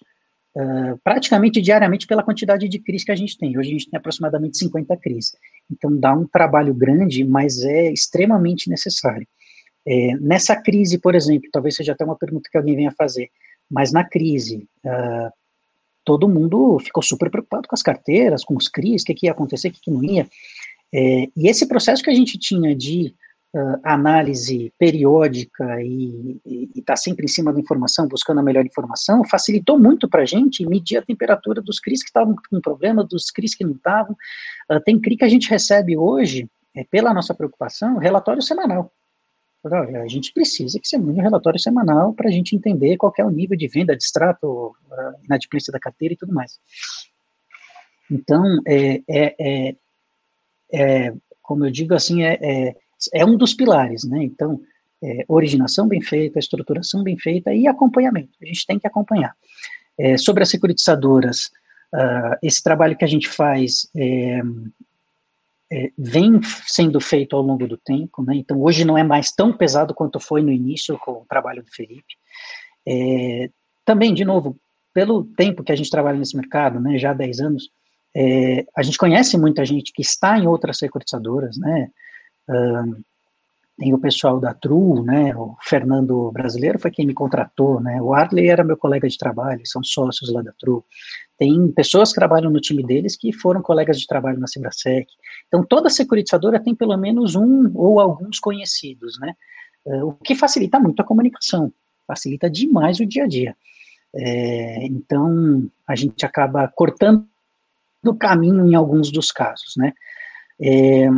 uh, 0.57 0.99
praticamente 1.03 1.61
diariamente 1.61 2.07
pela 2.07 2.23
quantidade 2.23 2.69
de 2.69 2.79
CRIs 2.79 3.05
que 3.05 3.13
a 3.13 3.17
gente 3.17 3.37
tem. 3.39 3.59
Hoje 3.59 3.69
a 3.69 3.73
gente 3.73 3.91
tem 3.91 3.99
aproximadamente 3.99 4.59
50 4.59 4.97
CRIs. 4.97 5.33
Então 5.71 5.95
dá 5.97 6.13
um 6.13 6.27
trabalho 6.27 6.75
grande, 6.75 7.25
mas 7.25 7.63
é 7.63 7.91
extremamente 7.91 8.69
necessário. 8.69 9.27
É, 9.87 10.17
nessa 10.21 10.55
crise, 10.57 10.99
por 10.99 11.15
exemplo, 11.15 11.49
talvez 11.53 11.77
seja 11.77 11.93
até 11.93 12.05
uma 12.05 12.17
pergunta 12.17 12.49
que 12.51 12.57
alguém 12.57 12.77
venha 12.77 12.93
fazer, 12.93 13.31
mas 13.71 13.93
na 13.93 14.05
crise, 14.05 14.69
uh, 14.85 15.33
todo 16.05 16.29
mundo 16.29 16.79
ficou 16.79 17.03
super 17.03 17.31
preocupado 17.31 17.67
com 17.69 17.75
as 17.75 17.83
carteiras, 17.83 18.45
com 18.45 18.57
os 18.57 18.69
CRIs, 18.69 19.03
o 19.03 19.07
que, 19.07 19.15
que 19.15 19.27
ia 19.27 19.33
acontecer, 19.33 19.69
o 19.69 19.73
que, 19.73 19.81
que 19.81 19.91
não 19.91 20.05
ia. 20.05 20.29
É, 20.95 21.29
e 21.35 21.49
esse 21.49 21.67
processo 21.67 22.03
que 22.03 22.11
a 22.11 22.15
gente 22.15 22.39
tinha 22.39 22.77
de 22.77 23.15
uh, 23.55 23.81
análise 23.83 24.73
periódica 24.79 25.83
e 25.83 26.41
estar 26.75 26.93
tá 26.93 26.97
sempre 26.97 27.25
em 27.25 27.29
cima 27.29 27.53
da 27.53 27.61
informação, 27.61 28.07
buscando 28.07 28.41
a 28.41 28.43
melhor 28.43 28.67
informação, 28.67 29.25
facilitou 29.25 29.79
muito 29.79 30.09
para 30.09 30.23
a 30.23 30.27
gente 30.27 30.67
medir 30.67 30.99
a 30.99 31.03
temperatura 31.03 31.63
dos 31.63 31.81
CRIs 31.81 32.03
que 32.03 32.09
estavam 32.09 32.37
com 32.51 32.61
problema, 32.61 33.03
dos 33.03 33.31
CRIs 33.31 33.55
que 33.55 33.65
não 33.65 33.73
estavam. 33.73 34.15
Uh, 34.71 34.81
tem 34.85 35.01
CRI 35.01 35.17
que 35.17 35.25
a 35.25 35.29
gente 35.29 35.49
recebe 35.49 35.97
hoje, 35.97 36.49
é, 36.77 36.85
pela 36.85 37.15
nossa 37.15 37.35
preocupação, 37.35 37.99
relatório 37.99 38.43
semanal. 38.43 38.93
A 39.65 40.09
gente 40.09 40.33
precisa 40.33 40.81
que 40.81 40.89
você 40.89 40.99
mande 40.99 41.21
um 41.21 41.23
relatório 41.23 41.61
semanal 41.61 42.13
para 42.13 42.29
a 42.29 42.33
gente 42.33 42.57
entender 42.57 42.97
qual 42.97 43.13
é 43.17 43.25
o 43.25 43.31
nível 43.31 43.57
de 43.57 43.69
venda, 43.69 43.97
de 43.97 44.03
extrato, 44.03 44.75
uh, 44.91 45.25
inadimplência 45.25 45.73
da 45.73 45.79
carteira 45.79 46.15
e 46.15 46.17
tudo 46.17 46.33
mais. 46.33 46.59
Então, 48.11 48.45
é, 48.67 49.03
é, 49.09 49.35
é, 49.41 49.77
é 50.73 51.15
como 51.41 51.65
eu 51.65 51.71
digo 51.71 51.95
assim, 51.95 52.25
é, 52.25 52.39
é, 52.43 52.75
é 53.15 53.25
um 53.25 53.37
dos 53.37 53.55
pilares, 53.55 54.05
né? 54.05 54.23
Então, 54.25 54.61
é, 55.03 55.25
originação 55.29 55.87
bem 55.87 56.01
feita, 56.01 56.39
estruturação 56.39 57.03
bem 57.03 57.17
feita 57.19 57.55
e 57.55 57.67
acompanhamento. 57.67 58.33
A 58.43 58.47
gente 58.47 58.67
tem 58.67 58.79
que 58.79 58.87
acompanhar. 58.87 59.35
É, 59.99 60.17
sobre 60.17 60.43
as 60.43 60.49
securitizadoras, 60.49 61.47
uh, 61.95 62.37
esse 62.43 62.63
trabalho 62.63 62.97
que 62.97 63.05
a 63.05 63.09
gente 63.09 63.29
faz 63.29 63.87
é, 65.73 65.91
vem 65.97 66.39
sendo 66.67 67.01
feito 67.01 67.35
ao 67.35 67.41
longo 67.41 67.67
do 67.67 67.79
tempo, 67.79 68.23
né? 68.23 68.37
Então, 68.37 68.61
hoje 68.61 68.85
não 68.85 68.99
é 68.99 69.03
mais 69.03 69.33
tão 69.33 69.57
pesado 69.57 69.95
quanto 69.95 70.21
foi 70.21 70.43
no 70.43 70.53
início 70.53 70.99
com 70.99 71.13
o 71.13 71.27
trabalho 71.27 71.63
do 71.63 71.71
Felipe. 71.71 72.15
É, 72.87 73.49
também, 73.83 74.13
de 74.13 74.23
novo, 74.23 74.59
pelo 74.93 75.25
tempo 75.25 75.65
que 75.65 75.73
a 75.73 75.77
gente 75.77 75.91
trabalha 75.91 76.19
nesse 76.19 76.37
mercado, 76.37 76.79
né, 76.79 76.99
já 76.99 77.13
há 77.13 77.15
10 77.15 77.41
anos, 77.41 77.71
é, 78.15 78.67
a 78.77 78.83
gente 78.83 78.99
conhece 78.99 79.39
muita 79.39 79.65
gente 79.65 79.93
que 79.95 80.03
está 80.03 80.39
em 80.39 80.47
outras 80.47 80.77
securitizadoras, 80.77 81.57
né, 81.57 81.91
tem 83.83 83.93
o 83.93 83.99
pessoal 83.99 84.39
da 84.39 84.55
Tru, 84.55 85.03
né, 85.03 85.35
o 85.35 85.57
Fernando 85.61 86.31
Brasileiro 86.31 86.79
foi 86.79 86.89
quem 86.89 87.05
me 87.05 87.13
contratou, 87.13 87.81
né, 87.81 88.01
o 88.01 88.15
Arley 88.15 88.49
era 88.49 88.63
meu 88.63 88.77
colega 88.77 89.09
de 89.09 89.19
trabalho, 89.19 89.61
são 89.65 89.83
sócios 89.83 90.33
lá 90.33 90.41
da 90.41 90.53
Tru. 90.53 90.85
Tem 91.37 91.67
pessoas 91.73 92.11
que 92.11 92.15
trabalham 92.15 92.49
no 92.49 92.61
time 92.61 92.85
deles 92.85 93.17
que 93.17 93.33
foram 93.33 93.61
colegas 93.61 93.99
de 93.99 94.07
trabalho 94.07 94.39
na 94.39 94.47
Cibrasec. 94.47 95.09
Então, 95.49 95.65
toda 95.65 95.91
securitizadora 95.91 96.63
tem 96.63 96.77
pelo 96.77 96.97
menos 96.97 97.35
um 97.35 97.73
ou 97.75 97.99
alguns 97.99 98.39
conhecidos, 98.39 99.19
né, 99.19 99.35
uh, 99.85 100.07
o 100.07 100.13
que 100.13 100.37
facilita 100.37 100.79
muito 100.79 101.03
a 101.03 101.05
comunicação, 101.05 101.73
facilita 102.07 102.49
demais 102.49 103.01
o 103.01 103.07
dia 103.07 103.25
a 103.25 103.27
dia. 103.27 103.57
É, 104.15 104.87
então, 104.87 105.69
a 105.89 105.97
gente 105.97 106.25
acaba 106.25 106.69
cortando 106.69 107.27
o 108.05 108.15
caminho 108.15 108.65
em 108.65 108.77
alguns 108.77 109.11
dos 109.11 109.33
casos, 109.33 109.75
né. 109.77 109.93
É, 110.61 111.09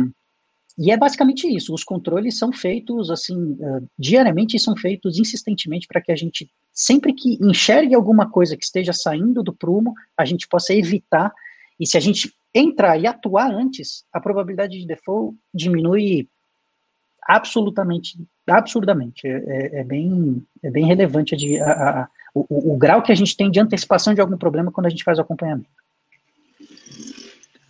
e 0.77 0.91
é 0.91 0.97
basicamente 0.97 1.47
isso. 1.47 1.73
Os 1.73 1.83
controles 1.83 2.37
são 2.37 2.51
feitos 2.51 3.09
assim 3.09 3.53
uh, 3.53 3.87
diariamente 3.97 4.57
e 4.57 4.59
são 4.59 4.75
feitos 4.75 5.17
insistentemente 5.17 5.87
para 5.87 6.01
que 6.01 6.11
a 6.11 6.15
gente 6.15 6.51
sempre 6.73 7.13
que 7.13 7.37
enxergue 7.41 7.95
alguma 7.95 8.29
coisa 8.29 8.57
que 8.57 8.65
esteja 8.65 8.91
saindo 8.91 9.41
do 9.41 9.53
prumo, 9.53 9.93
a 10.17 10.25
gente 10.25 10.47
possa 10.47 10.73
evitar. 10.73 11.33
E 11.79 11.87
se 11.87 11.97
a 11.97 12.01
gente 12.01 12.33
entrar 12.53 12.97
e 12.97 13.07
atuar 13.07 13.51
antes, 13.51 14.05
a 14.11 14.19
probabilidade 14.19 14.77
de 14.77 14.85
default 14.85 15.37
diminui 15.53 16.27
absolutamente, 17.23 18.17
absurdamente. 18.45 19.25
É, 19.25 19.31
é, 19.31 19.79
é 19.79 19.83
bem, 19.83 20.45
é 20.61 20.69
bem 20.69 20.85
relevante 20.85 21.35
a, 21.59 21.65
a, 21.65 22.01
a, 22.01 22.09
o, 22.33 22.73
o 22.73 22.77
grau 22.77 23.01
que 23.01 23.11
a 23.11 23.15
gente 23.15 23.35
tem 23.35 23.49
de 23.49 23.59
antecipação 23.59 24.13
de 24.13 24.19
algum 24.19 24.37
problema 24.37 24.71
quando 24.71 24.87
a 24.87 24.89
gente 24.89 25.03
faz 25.03 25.17
o 25.17 25.21
acompanhamento. 25.21 25.69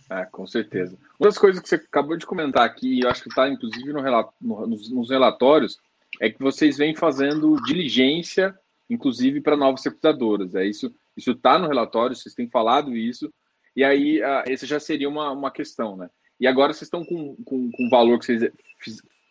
É, 0.08 0.24
com 0.26 0.46
certeza. 0.46 0.96
Uma 1.18 1.28
das 1.28 1.38
coisas 1.38 1.60
que 1.60 1.68
você 1.68 1.76
acabou 1.76 2.16
de 2.16 2.26
comentar 2.26 2.64
aqui, 2.64 3.00
e 3.00 3.06
acho 3.06 3.22
que 3.22 3.28
está 3.28 3.48
inclusive 3.48 3.92
no 3.92 4.00
relato, 4.00 4.32
no, 4.40 4.66
nos, 4.66 5.10
relatórios, 5.10 5.78
é 6.20 6.30
que 6.30 6.38
vocês 6.38 6.76
vêm 6.76 6.94
fazendo 6.94 7.56
diligência, 7.64 8.56
inclusive 8.88 9.40
para 9.40 9.56
novas 9.56 9.82
securitadoras. 9.82 10.54
É 10.54 10.64
isso, 10.64 10.94
isso 11.16 11.32
está 11.32 11.58
no 11.58 11.66
relatório, 11.66 12.14
vocês 12.14 12.34
têm 12.34 12.48
falado 12.48 12.96
isso, 12.96 13.32
e 13.74 13.82
aí 13.82 14.20
uh, 14.20 14.44
essa 14.46 14.64
já 14.64 14.78
seria 14.78 15.08
uma, 15.08 15.32
uma 15.32 15.50
questão, 15.50 15.96
né? 15.96 16.08
E 16.38 16.46
agora 16.46 16.72
vocês 16.72 16.82
estão 16.82 17.04
com, 17.04 17.34
com, 17.44 17.70
com 17.70 17.86
o 17.86 17.90
valor 17.90 18.18
que 18.18 18.26
vocês 18.26 18.52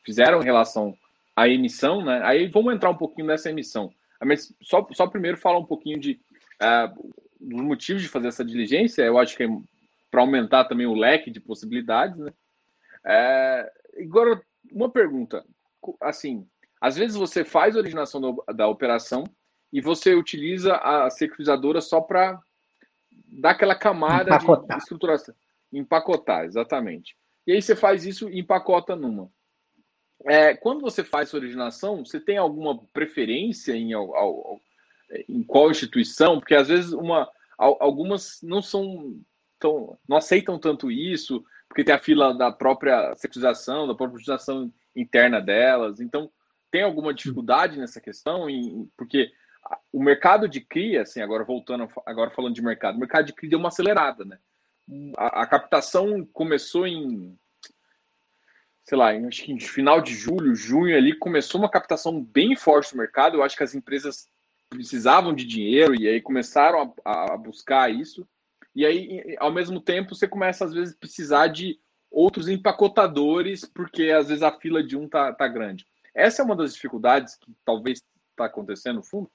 fizeram 0.04 0.42
em 0.42 0.46
relação 0.46 0.94
à 1.36 1.48
emissão, 1.48 2.04
né? 2.04 2.22
Aí 2.24 2.48
vamos 2.48 2.74
entrar 2.74 2.90
um 2.90 2.98
pouquinho 2.98 3.28
nessa 3.28 3.50
emissão. 3.50 3.92
Mas 4.24 4.54
só, 4.62 4.86
só 4.92 5.08
primeiro 5.08 5.38
falar 5.38 5.60
um 5.60 5.66
pouquinho 5.66 6.00
de 6.00 6.20
uh, 6.62 7.14
dos 7.40 7.62
motivos 7.62 8.02
de 8.02 8.10
fazer 8.10 8.28
essa 8.28 8.44
diligência. 8.44 9.04
Eu 9.04 9.18
acho 9.18 9.38
que 9.38 9.44
é 9.44 9.48
para 10.16 10.22
aumentar 10.22 10.64
também 10.64 10.88
o 10.88 10.94
leque 10.94 11.30
de 11.30 11.42
possibilidades, 11.42 12.18
né? 12.18 12.32
É, 13.06 13.70
agora, 14.02 14.42
uma 14.72 14.90
pergunta, 14.90 15.44
assim, 16.00 16.48
às 16.80 16.96
vezes 16.96 17.18
você 17.18 17.44
faz 17.44 17.76
a 17.76 17.80
originação 17.80 18.22
do, 18.22 18.44
da 18.56 18.66
operação 18.66 19.26
e 19.74 19.82
você 19.82 20.16
utiliza 20.16 20.78
a 20.78 21.10
securizadora 21.10 21.82
só 21.82 22.00
para 22.00 22.40
dar 23.28 23.50
aquela 23.50 23.76
camada 23.76 24.34
empacotar. 24.34 24.78
de 24.78 24.84
estruturação, 24.84 25.36
empacotar, 25.74 26.46
exatamente. 26.46 27.18
E 27.46 27.52
aí 27.52 27.62
você 27.62 27.76
faz 27.76 28.06
isso 28.06 28.30
e 28.30 28.40
empacota 28.40 28.96
numa. 28.96 29.30
É, 30.24 30.56
quando 30.56 30.80
você 30.80 31.04
faz 31.04 31.28
sua 31.28 31.42
originação, 31.42 32.06
você 32.06 32.22
tem 32.22 32.38
alguma 32.38 32.82
preferência 32.94 33.74
em, 33.74 33.92
em 35.28 35.44
qual 35.44 35.70
instituição? 35.70 36.40
Porque 36.40 36.56
às 36.56 36.70
vezes 36.70 36.94
uma, 36.94 37.30
algumas 37.58 38.40
não 38.42 38.62
são 38.62 39.20
tão, 39.60 39.98
não 40.08 40.18
aceitam 40.18 40.60
tanto 40.60 40.92
isso, 40.92 41.44
porque 41.68 41.84
tem 41.84 41.96
a 41.96 42.00
fila 42.00 42.34
da 42.34 42.52
própria 42.52 43.16
securitização, 43.16 43.88
da 43.88 43.96
própria 43.96 44.20
securitização 44.20 44.72
interna 44.96 45.42
delas. 45.42 46.00
Então, 46.00 46.32
tem 46.72 46.84
alguma 46.84 47.14
dificuldade 47.14 47.78
nessa 47.78 48.00
questão? 48.02 48.50
Em, 48.50 48.90
porque 48.98 49.32
o 49.92 50.02
mercado 50.02 50.48
de 50.48 50.62
CRI, 50.62 50.98
assim, 50.98 51.22
agora 51.22 51.44
voltando, 51.44 51.88
agora 52.06 52.32
falando 52.32 52.54
de 52.54 52.62
mercado, 52.62 52.96
o 52.96 53.00
mercado 53.00 53.26
de 53.26 53.34
CRI 53.34 53.50
deu 53.50 53.60
uma 53.60 53.70
acelerada, 53.70 54.24
né? 54.24 54.38
A, 55.18 55.42
a 55.42 55.48
captação 55.48 56.24
começou 56.32 56.86
em, 56.86 57.38
sei 58.84 58.98
lá, 58.98 59.14
em, 59.14 59.26
acho 59.26 59.44
que 59.44 59.52
em 59.52 59.60
final 59.60 60.00
de 60.00 60.14
julho, 60.14 60.56
junho 60.56 60.96
ali, 60.96 61.18
começou 61.18 61.60
uma 61.60 61.70
captação 61.70 62.22
bem 62.22 62.56
forte 62.56 62.94
no 62.94 63.02
mercado. 63.02 63.38
Eu 63.38 63.44
acho 63.44 63.58
que 63.58 63.64
as 63.64 63.74
empresas 63.74 64.30
precisavam 64.70 65.34
de 65.34 65.46
dinheiro 65.46 65.96
e 65.96 66.08
aí 66.08 66.22
começaram 66.22 66.94
a, 67.04 67.34
a 67.34 67.38
buscar 67.38 67.92
isso. 67.92 68.28
E 68.76 68.86
aí, 68.86 69.36
ao 69.40 69.52
mesmo 69.52 69.80
tempo, 69.80 70.14
você 70.14 70.28
começa, 70.28 70.66
às 70.66 70.74
vezes, 70.74 70.94
a 70.94 70.98
precisar 70.98 71.48
de 71.48 71.80
outros 72.12 72.48
empacotadores, 72.48 73.66
porque 73.66 74.10
às 74.10 74.28
vezes 74.28 74.44
a 74.44 74.52
fila 74.52 74.84
de 74.84 74.98
um 74.98 75.08
tá, 75.08 75.34
tá 75.34 75.48
grande. 75.48 75.86
Essa 76.14 76.42
é 76.42 76.46
uma 76.46 76.56
das 76.56 76.74
dificuldades 76.74 77.36
que 77.36 77.52
talvez 77.66 78.02
está 78.32 78.46
acontecendo 78.46 78.98
no 78.98 79.04
fundo? 79.04 79.30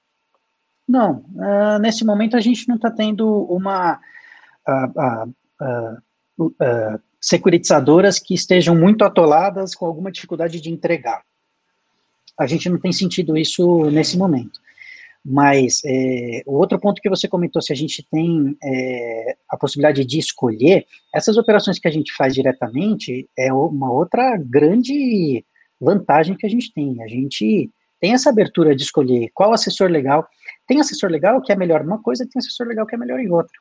Não, 0.87 1.23
uh, 1.35 1.79
nesse 1.79 2.03
momento 2.03 2.35
a 2.35 2.39
gente 2.39 2.67
não 2.67 2.75
está 2.75 2.89
tendo 2.89 3.43
uma, 3.43 3.99
a, 4.67 5.27
a, 5.59 6.99
securitizadoras 7.19 8.19
que 8.19 8.33
estejam 8.33 8.75
muito 8.75 9.03
atoladas 9.05 9.75
com 9.75 9.85
alguma 9.85 10.11
dificuldade 10.11 10.59
de 10.59 10.71
entregar. 10.71 11.23
A 12.37 12.47
gente 12.47 12.67
não 12.67 12.79
tem 12.79 12.91
sentido 12.91 13.37
isso 13.37 13.85
nesse 13.91 14.17
momento. 14.17 14.59
Mas 15.23 15.81
é, 15.85 16.41
o 16.47 16.57
outro 16.57 16.79
ponto 16.79 17.01
que 17.01 17.09
você 17.09 17.27
comentou, 17.27 17.61
se 17.61 17.71
a 17.71 17.75
gente 17.75 18.05
tem 18.11 18.57
é, 18.63 19.35
a 19.49 19.55
possibilidade 19.55 20.03
de 20.03 20.17
escolher, 20.17 20.85
essas 21.13 21.37
operações 21.37 21.77
que 21.77 21.87
a 21.87 21.91
gente 21.91 22.11
faz 22.13 22.33
diretamente 22.33 23.29
é 23.37 23.53
uma 23.53 23.91
outra 23.91 24.35
grande 24.37 25.45
vantagem 25.79 26.35
que 26.35 26.45
a 26.45 26.49
gente 26.49 26.73
tem. 26.73 27.03
A 27.03 27.07
gente 27.07 27.69
tem 27.99 28.13
essa 28.13 28.31
abertura 28.31 28.75
de 28.75 28.81
escolher 28.81 29.29
qual 29.33 29.53
assessor 29.53 29.89
legal. 29.89 30.27
Tem 30.67 30.79
assessor 30.79 31.09
legal 31.09 31.39
que 31.41 31.51
é 31.51 31.55
melhor 31.55 31.81
em 31.81 31.87
uma 31.87 32.01
coisa, 32.01 32.27
tem 32.27 32.39
assessor 32.39 32.65
legal 32.65 32.85
que 32.87 32.95
é 32.95 32.97
melhor 32.97 33.19
em 33.19 33.29
outra. 33.29 33.53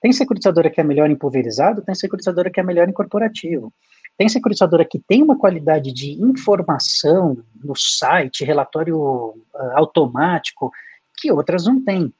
Tem 0.00 0.12
securitizadora 0.12 0.70
que 0.70 0.80
é 0.80 0.84
melhor 0.84 1.10
em 1.10 1.16
pulverizado, 1.16 1.82
tem 1.82 1.94
securitizadora 1.94 2.50
que 2.50 2.60
é 2.60 2.62
melhor 2.62 2.88
em 2.88 2.92
corporativo. 2.92 3.72
Tem 4.16 4.28
securitizadora 4.28 4.84
que 4.84 4.98
tem 4.98 5.22
uma 5.22 5.38
qualidade 5.38 5.92
de 5.92 6.12
informação 6.22 7.38
no 7.64 7.74
site, 7.76 8.44
relatório 8.44 8.98
uh, 8.98 9.36
automático, 9.74 10.70
que 11.18 11.32
outras 11.32 11.66
não 11.66 11.82
têm. 11.82 12.12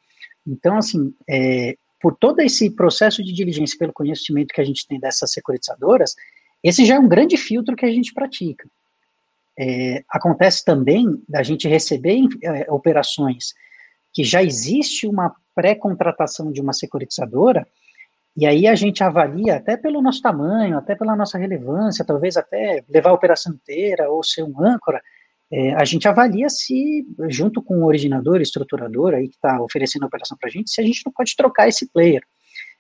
Então, 0.47 0.77
assim, 0.77 1.15
é, 1.29 1.77
por 2.01 2.17
todo 2.17 2.41
esse 2.41 2.71
processo 2.71 3.23
de 3.23 3.33
diligência, 3.33 3.79
pelo 3.79 3.93
conhecimento 3.93 4.55
que 4.55 4.61
a 4.61 4.65
gente 4.65 4.87
tem 4.87 4.99
dessas 4.99 5.33
securitizadoras, 5.33 6.15
esse 6.63 6.85
já 6.85 6.97
é 6.97 6.99
um 6.99 7.09
grande 7.09 7.37
filtro 7.37 7.77
que 7.77 7.87
a 7.87 7.91
gente 7.91 8.13
pratica. 8.15 8.69
É, 9.59 10.05
acontece 10.09 10.65
também 10.65 11.21
da 11.29 11.43
gente 11.43 11.67
receber 11.67 12.21
é, 12.43 12.71
operações 12.71 13.55
que 14.13 14.23
já 14.23 14.43
existe 14.43 15.07
uma 15.07 15.35
pré-contratação 15.55 16.53
de 16.53 16.61
uma 16.61 16.73
securitizadora, 16.73 17.67
e 18.37 18.47
aí 18.47 18.69
a 18.69 18.75
gente 18.77 19.03
avalia 19.03 19.57
até 19.57 19.77
pelo 19.77 20.01
nosso 20.01 20.23
tamanho, 20.23 20.79
até 20.79 20.95
pela 20.95 21.17
nossa 21.17 21.37
relevância, 21.37 22.05
talvez 22.05 22.37
até 22.37 22.85
levar 22.89 23.11
a 23.11 23.15
operação 23.15 23.53
inteira 23.53 24.09
ou 24.09 24.23
ser 24.23 24.45
um 24.45 24.65
âncora, 24.65 25.03
é, 25.51 25.75
a 25.75 25.85
gente 25.85 26.07
avalia 26.07 26.49
se, 26.49 27.07
junto 27.29 27.63
com 27.63 27.79
o 27.79 27.87
originador, 27.87 28.41
estruturador 28.41 29.15
aí 29.15 29.29
que 29.29 29.37
está 29.37 29.61
oferecendo 29.63 30.03
a 30.03 30.07
operação 30.07 30.37
para 30.39 30.49
a 30.49 30.53
gente, 30.53 30.71
se 30.71 30.81
a 30.81 30.85
gente 30.85 31.03
não 31.05 31.13
pode 31.13 31.35
trocar 31.35 31.69
esse 31.69 31.89
player. 31.91 32.23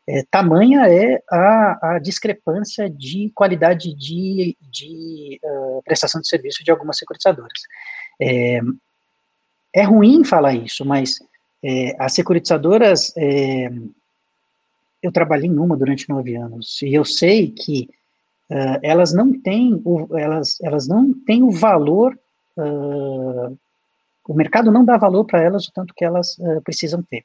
É, 0.07 0.23
tamanha 0.31 0.87
é 0.89 1.23
a, 1.31 1.95
a, 1.95 1.99
discrepância 1.99 2.89
de 2.89 3.31
qualidade 3.35 3.95
de, 3.95 4.57
de 4.71 5.39
uh, 5.43 5.83
prestação 5.83 6.19
de 6.21 6.29
serviço 6.29 6.65
de 6.65 6.71
algumas 6.71 6.97
securitizadoras. 6.97 7.61
É, 8.21 8.61
é 9.75 9.83
ruim 9.83 10.25
falar 10.25 10.55
isso, 10.55 10.85
mas 10.85 11.19
é, 11.63 11.95
as 11.99 12.15
securitizadoras, 12.15 13.13
é, 13.17 13.71
eu 15.03 15.13
trabalhei 15.13 15.49
em 15.49 15.59
uma 15.59 15.77
durante 15.77 16.09
nove 16.09 16.37
anos, 16.37 16.81
e 16.83 16.95
eu 16.95 17.05
sei 17.05 17.51
que 17.51 17.89
uh, 18.51 18.79
elas 18.83 19.13
não 19.13 19.39
têm 19.39 19.81
o, 19.85 20.17
elas, 20.17 20.59
elas 20.63 20.89
não 20.89 21.13
têm 21.13 21.43
o 21.43 21.51
valor 21.51 22.19
uh, 22.59 23.59
o 24.27 24.35
mercado 24.35 24.71
não 24.71 24.85
dá 24.85 24.97
valor 24.97 25.25
para 25.25 25.43
elas 25.43 25.67
o 25.67 25.73
tanto 25.73 25.95
que 25.95 26.05
elas 26.05 26.37
uh, 26.39 26.61
precisam 26.63 27.03
ter. 27.03 27.25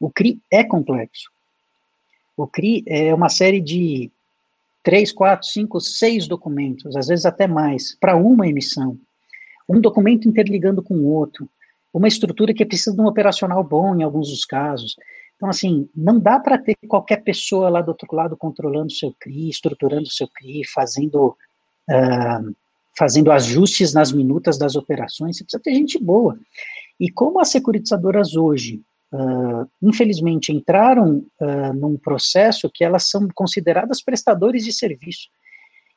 O 0.00 0.10
CRI 0.10 0.40
é 0.50 0.64
complexo. 0.64 1.30
O 2.36 2.46
CRI 2.46 2.84
é 2.86 3.12
uma 3.12 3.28
série 3.28 3.60
de 3.60 4.10
três, 4.82 5.12
quatro, 5.12 5.46
cinco, 5.46 5.80
seis 5.80 6.26
documentos, 6.26 6.96
às 6.96 7.08
vezes 7.08 7.26
até 7.26 7.46
mais, 7.46 7.96
para 8.00 8.16
uma 8.16 8.46
emissão. 8.48 8.98
Um 9.68 9.80
documento 9.80 10.28
interligando 10.28 10.82
com 10.82 10.94
o 10.94 11.06
outro. 11.12 11.48
Uma 11.92 12.08
estrutura 12.08 12.54
que 12.54 12.64
precisa 12.64 12.94
de 12.94 13.02
um 13.02 13.06
operacional 13.06 13.62
bom 13.62 13.94
em 13.96 14.02
alguns 14.02 14.30
dos 14.30 14.44
casos. 14.44 14.96
Então, 15.36 15.48
assim, 15.48 15.88
não 15.94 16.18
dá 16.18 16.38
para 16.40 16.58
ter 16.58 16.76
qualquer 16.88 17.22
pessoa 17.22 17.68
lá 17.68 17.80
do 17.80 17.90
outro 17.90 18.08
lado 18.14 18.36
controlando 18.36 18.86
o 18.86 18.90
seu 18.90 19.14
CRI, 19.20 19.50
estruturando 19.50 20.04
o 20.04 20.10
seu 20.10 20.28
CRI, 20.28 20.62
fazendo 20.64 21.36
uh, 21.90 22.56
fazendo 22.98 23.30
ajustes 23.30 23.94
nas 23.94 24.10
minutas 24.10 24.58
das 24.58 24.74
operações, 24.74 25.36
você 25.36 25.44
precisa 25.44 25.62
ter 25.62 25.72
gente 25.72 25.98
boa. 25.98 26.36
E 26.98 27.08
como 27.08 27.38
as 27.38 27.48
securitizadoras 27.48 28.34
hoje, 28.34 28.82
uh, 29.12 29.70
infelizmente, 29.80 30.52
entraram 30.52 31.24
uh, 31.40 31.72
num 31.74 31.96
processo 31.96 32.68
que 32.68 32.82
elas 32.82 33.08
são 33.08 33.28
consideradas 33.32 34.02
prestadores 34.02 34.64
de 34.64 34.72
serviço. 34.72 35.28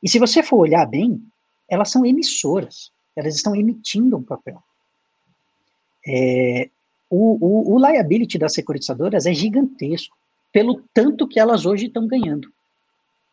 E 0.03 0.07
se 0.07 0.19
você 0.19 0.43
for 0.43 0.57
olhar 0.57 0.85
bem, 0.85 1.19
elas 1.67 1.89
são 1.89 2.05
emissoras, 2.05 2.91
elas 3.15 3.35
estão 3.35 3.55
emitindo 3.55 4.15
um 4.15 4.23
papel. 4.23 4.61
É, 6.07 6.69
o, 7.09 7.37
o, 7.41 7.75
o 7.75 7.79
liability 7.79 8.37
das 8.37 8.53
securitizadoras 8.53 9.25
é 9.25 9.33
gigantesco, 9.33 10.15
pelo 10.51 10.83
tanto 10.93 11.27
que 11.27 11.39
elas 11.39 11.65
hoje 11.65 11.87
estão 11.87 12.05
ganhando. 12.05 12.47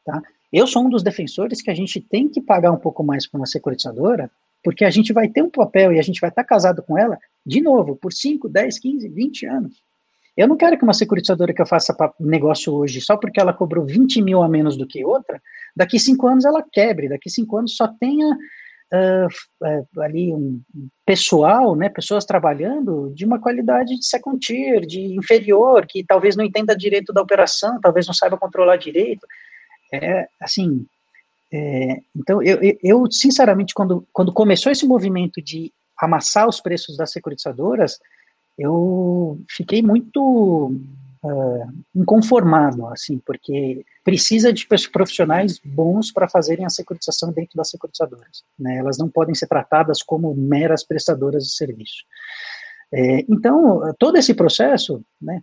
Tá? 0.07 0.23
Eu 0.53 0.67
sou 0.67 0.85
um 0.85 0.89
dos 0.89 1.03
defensores 1.03 1.61
que 1.61 1.71
a 1.71 1.75
gente 1.75 2.01
tem 2.01 2.29
que 2.29 2.41
pagar 2.41 2.73
um 2.73 2.79
pouco 2.79 3.05
mais 3.05 3.27
para 3.27 3.39
uma 3.39 3.47
securitizadora, 3.47 4.31
porque 4.65 4.85
a 4.85 4.91
gente 4.91 5.13
vai 5.13 5.29
ter 5.29 5.43
um 5.43 5.51
papel 5.51 5.93
e 5.93 5.99
a 5.99 6.03
gente 6.03 6.21
vai 6.21 6.31
estar 6.31 6.45
casado 6.45 6.83
com 6.83 6.99
ela, 6.99 7.19
de 7.45 7.61
novo, 7.61 7.97
por 7.97 8.13
5, 8.13 8.49
10, 8.49 8.79
15, 8.79 9.09
20 9.09 9.47
anos. 9.47 9.83
Eu 10.37 10.49
não 10.49 10.57
quero 10.57 10.79
que 10.79 10.85
uma 10.85 10.95
securitizadora 10.95 11.53
que 11.53 11.61
eu 11.61 11.67
faça 11.67 11.95
negócio 12.19 12.73
hoje, 12.73 13.01
só 13.01 13.17
porque 13.17 13.41
ela 13.41 13.53
cobrou 13.53 13.85
20 13.85 14.23
mil 14.23 14.43
a 14.43 14.49
menos 14.49 14.77
do 14.77 14.87
que 14.87 15.05
outra, 15.05 15.43
daqui 15.77 15.99
cinco 15.99 16.27
anos 16.29 16.45
ela 16.45 16.65
quebre, 16.73 17.09
daqui 17.09 17.29
cinco 17.29 17.57
anos 17.57 17.77
só 17.77 17.89
tenha 17.89 18.29
uh, 18.31 19.27
uh, 19.67 20.01
ali 20.01 20.33
um 20.33 20.61
pessoal, 21.05 21.75
né, 21.75 21.89
pessoas 21.89 22.25
trabalhando 22.25 23.13
de 23.15 23.25
uma 23.25 23.41
qualidade 23.41 23.97
de 23.97 24.07
second 24.07 24.39
tier, 24.39 24.87
de 24.87 25.17
inferior, 25.17 25.85
que 25.87 26.05
talvez 26.05 26.37
não 26.37 26.45
entenda 26.45 26.77
direito 26.77 27.13
da 27.13 27.21
operação, 27.21 27.81
talvez 27.81 28.07
não 28.07 28.15
saiba 28.15 28.39
controlar 28.39 28.77
direito 28.77 29.27
é 29.93 30.29
assim. 30.41 30.87
É, 31.53 32.01
então, 32.15 32.43
eu, 32.43 32.59
eu, 32.83 33.11
sinceramente, 33.11 33.73
quando, 33.73 34.07
quando 34.13 34.33
começou 34.33 34.71
esse 34.71 34.87
movimento 34.87 35.41
de 35.41 35.73
amassar 35.99 36.49
os 36.49 36.61
preços 36.61 36.97
das 36.97 37.11
securitizadoras, 37.11 37.99
eu 38.59 39.41
fiquei 39.49 39.83
muito 39.83 40.73
uh, 41.23 41.73
inconformado, 41.95 42.87
assim, 42.89 43.19
porque 43.19 43.85
precisa 44.05 44.53
de 44.53 44.67
profissionais 44.93 45.61
bons 45.65 46.13
para 46.13 46.29
fazerem 46.29 46.65
a 46.65 46.71
securitização 46.71 47.33
dentro 47.33 47.57
das 47.57 47.71
securitizadoras. 47.71 48.45
Né? 48.59 48.77
Elas 48.77 48.99
não 48.99 49.09
podem 49.09 49.35
ser 49.35 49.47
tratadas 49.47 50.03
como 50.03 50.35
meras 50.35 50.85
prestadoras 50.85 51.45
de 51.45 51.53
serviço. 51.53 52.05
É, 52.93 53.25
então, 53.29 53.95
todo 53.99 54.17
esse 54.17 54.35
processo, 54.35 55.03
né, 55.21 55.43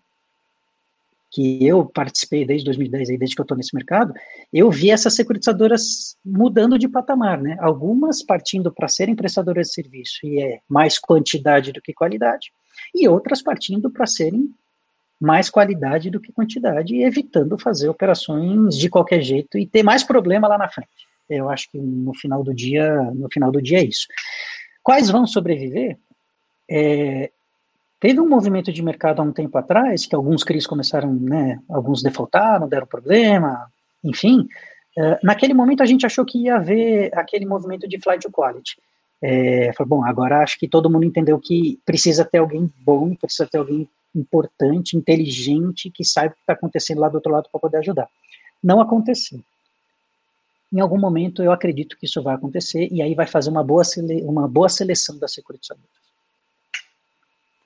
que 1.35 1.67
eu 1.67 1.85
participei 1.85 2.45
desde 2.45 2.63
2010, 2.63 3.09
aí, 3.09 3.17
desde 3.17 3.35
que 3.35 3.41
eu 3.41 3.43
estou 3.43 3.57
nesse 3.57 3.75
mercado, 3.75 4.13
eu 4.53 4.71
vi 4.71 4.89
essas 4.89 5.13
securitizadoras 5.13 6.15
mudando 6.23 6.79
de 6.79 6.87
patamar, 6.87 7.41
né? 7.41 7.57
Algumas 7.59 8.23
partindo 8.23 8.71
para 8.71 8.87
serem 8.87 9.17
prestadoras 9.17 9.67
de 9.67 9.73
serviço 9.73 10.25
e 10.25 10.41
é 10.41 10.59
mais 10.69 10.97
quantidade 10.97 11.73
do 11.73 11.81
que 11.81 11.93
qualidade, 11.93 12.53
e 12.93 13.05
outras 13.09 13.41
partindo 13.41 13.91
para 13.91 14.07
serem 14.07 14.49
mais 15.19 15.49
qualidade 15.49 16.09
do 16.09 16.21
que 16.21 16.31
quantidade, 16.31 16.95
e 16.95 17.03
evitando 17.03 17.59
fazer 17.59 17.89
operações 17.89 18.77
de 18.77 18.89
qualquer 18.89 19.21
jeito 19.21 19.57
e 19.57 19.67
ter 19.67 19.83
mais 19.83 20.05
problema 20.05 20.47
lá 20.47 20.57
na 20.57 20.69
frente. 20.69 20.89
Eu 21.29 21.49
acho 21.49 21.69
que 21.69 21.77
no 21.77 22.13
final 22.13 22.45
do 22.45 22.53
dia, 22.53 23.11
no 23.13 23.27
final 23.29 23.51
do 23.51 23.61
dia 23.61 23.79
é 23.79 23.83
isso. 23.83 24.07
Quais 24.81 25.09
vão 25.09 25.27
sobreviver? 25.27 25.97
É, 26.69 27.29
Teve 28.05 28.19
um 28.19 28.29
movimento 28.29 28.71
de 28.71 28.83
mercado 28.83 29.19
há 29.19 29.25
um 29.25 29.31
tempo 29.31 29.57
atrás, 29.57 30.05
que 30.05 30.15
alguns 30.15 30.43
CRIs 30.43 30.67
começaram, 30.67 31.11
né, 31.11 31.59
alguns 31.67 32.03
defaultaram, 32.03 32.69
deram 32.69 32.85
problema, 32.85 33.65
enfim. 34.03 34.47
Uh, 34.95 35.17
naquele 35.23 35.55
momento 35.55 35.81
a 35.81 35.87
gente 35.87 36.05
achou 36.05 36.23
que 36.23 36.37
ia 36.37 36.57
haver 36.57 37.09
aquele 37.17 37.47
movimento 37.47 37.87
de 37.87 37.99
flight 37.99 38.21
to 38.21 38.31
quality. 38.31 38.77
É, 39.23 39.71
bom, 39.87 40.05
agora 40.05 40.43
acho 40.43 40.59
que 40.59 40.67
todo 40.67 40.87
mundo 40.87 41.03
entendeu 41.03 41.39
que 41.39 41.79
precisa 41.83 42.23
ter 42.23 42.37
alguém 42.37 42.71
bom, 42.77 43.15
precisa 43.15 43.47
ter 43.47 43.57
alguém 43.57 43.89
importante, 44.15 44.95
inteligente, 44.95 45.89
que 45.89 46.05
saiba 46.05 46.33
o 46.33 46.35
que 46.35 46.41
está 46.41 46.53
acontecendo 46.53 47.01
lá 47.01 47.09
do 47.09 47.15
outro 47.15 47.31
lado 47.31 47.49
para 47.51 47.59
poder 47.59 47.77
ajudar. 47.77 48.07
Não 48.63 48.79
aconteceu. 48.79 49.39
Em 50.71 50.79
algum 50.79 50.99
momento 50.99 51.41
eu 51.41 51.51
acredito 51.51 51.97
que 51.97 52.05
isso 52.05 52.21
vai 52.21 52.35
acontecer 52.35 52.87
e 52.91 53.01
aí 53.01 53.15
vai 53.15 53.25
fazer 53.25 53.49
uma 53.49 53.63
boa, 53.63 53.81
uma 54.21 54.47
boa 54.47 54.69
seleção 54.69 55.17
das 55.17 55.33
securitizadoras. 55.33 56.04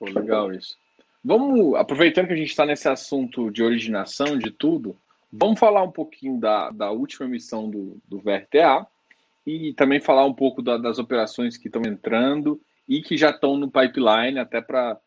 Pô, 0.00 0.06
legal 0.06 0.50
isso. 0.50 0.78
Vamos, 1.22 1.74
aproveitando 1.74 2.28
que 2.28 2.32
a 2.32 2.36
gente 2.36 2.48
está 2.48 2.64
nesse 2.64 2.88
assunto 2.88 3.50
de 3.50 3.62
originação 3.62 4.38
de 4.38 4.50
tudo, 4.50 4.96
vamos 5.30 5.60
falar 5.60 5.82
um 5.82 5.90
pouquinho 5.90 6.40
da, 6.40 6.70
da 6.70 6.90
última 6.90 7.26
emissão 7.26 7.68
do, 7.68 8.00
do 8.08 8.18
VRTA 8.18 8.86
e 9.46 9.74
também 9.74 10.00
falar 10.00 10.24
um 10.24 10.32
pouco 10.32 10.62
da, 10.62 10.78
das 10.78 10.98
operações 10.98 11.58
que 11.58 11.68
estão 11.68 11.82
entrando 11.84 12.58
e 12.88 13.02
que 13.02 13.18
já 13.18 13.28
estão 13.28 13.58
no 13.58 13.70
pipeline, 13.70 14.38
até 14.38 14.62
para 14.62 14.98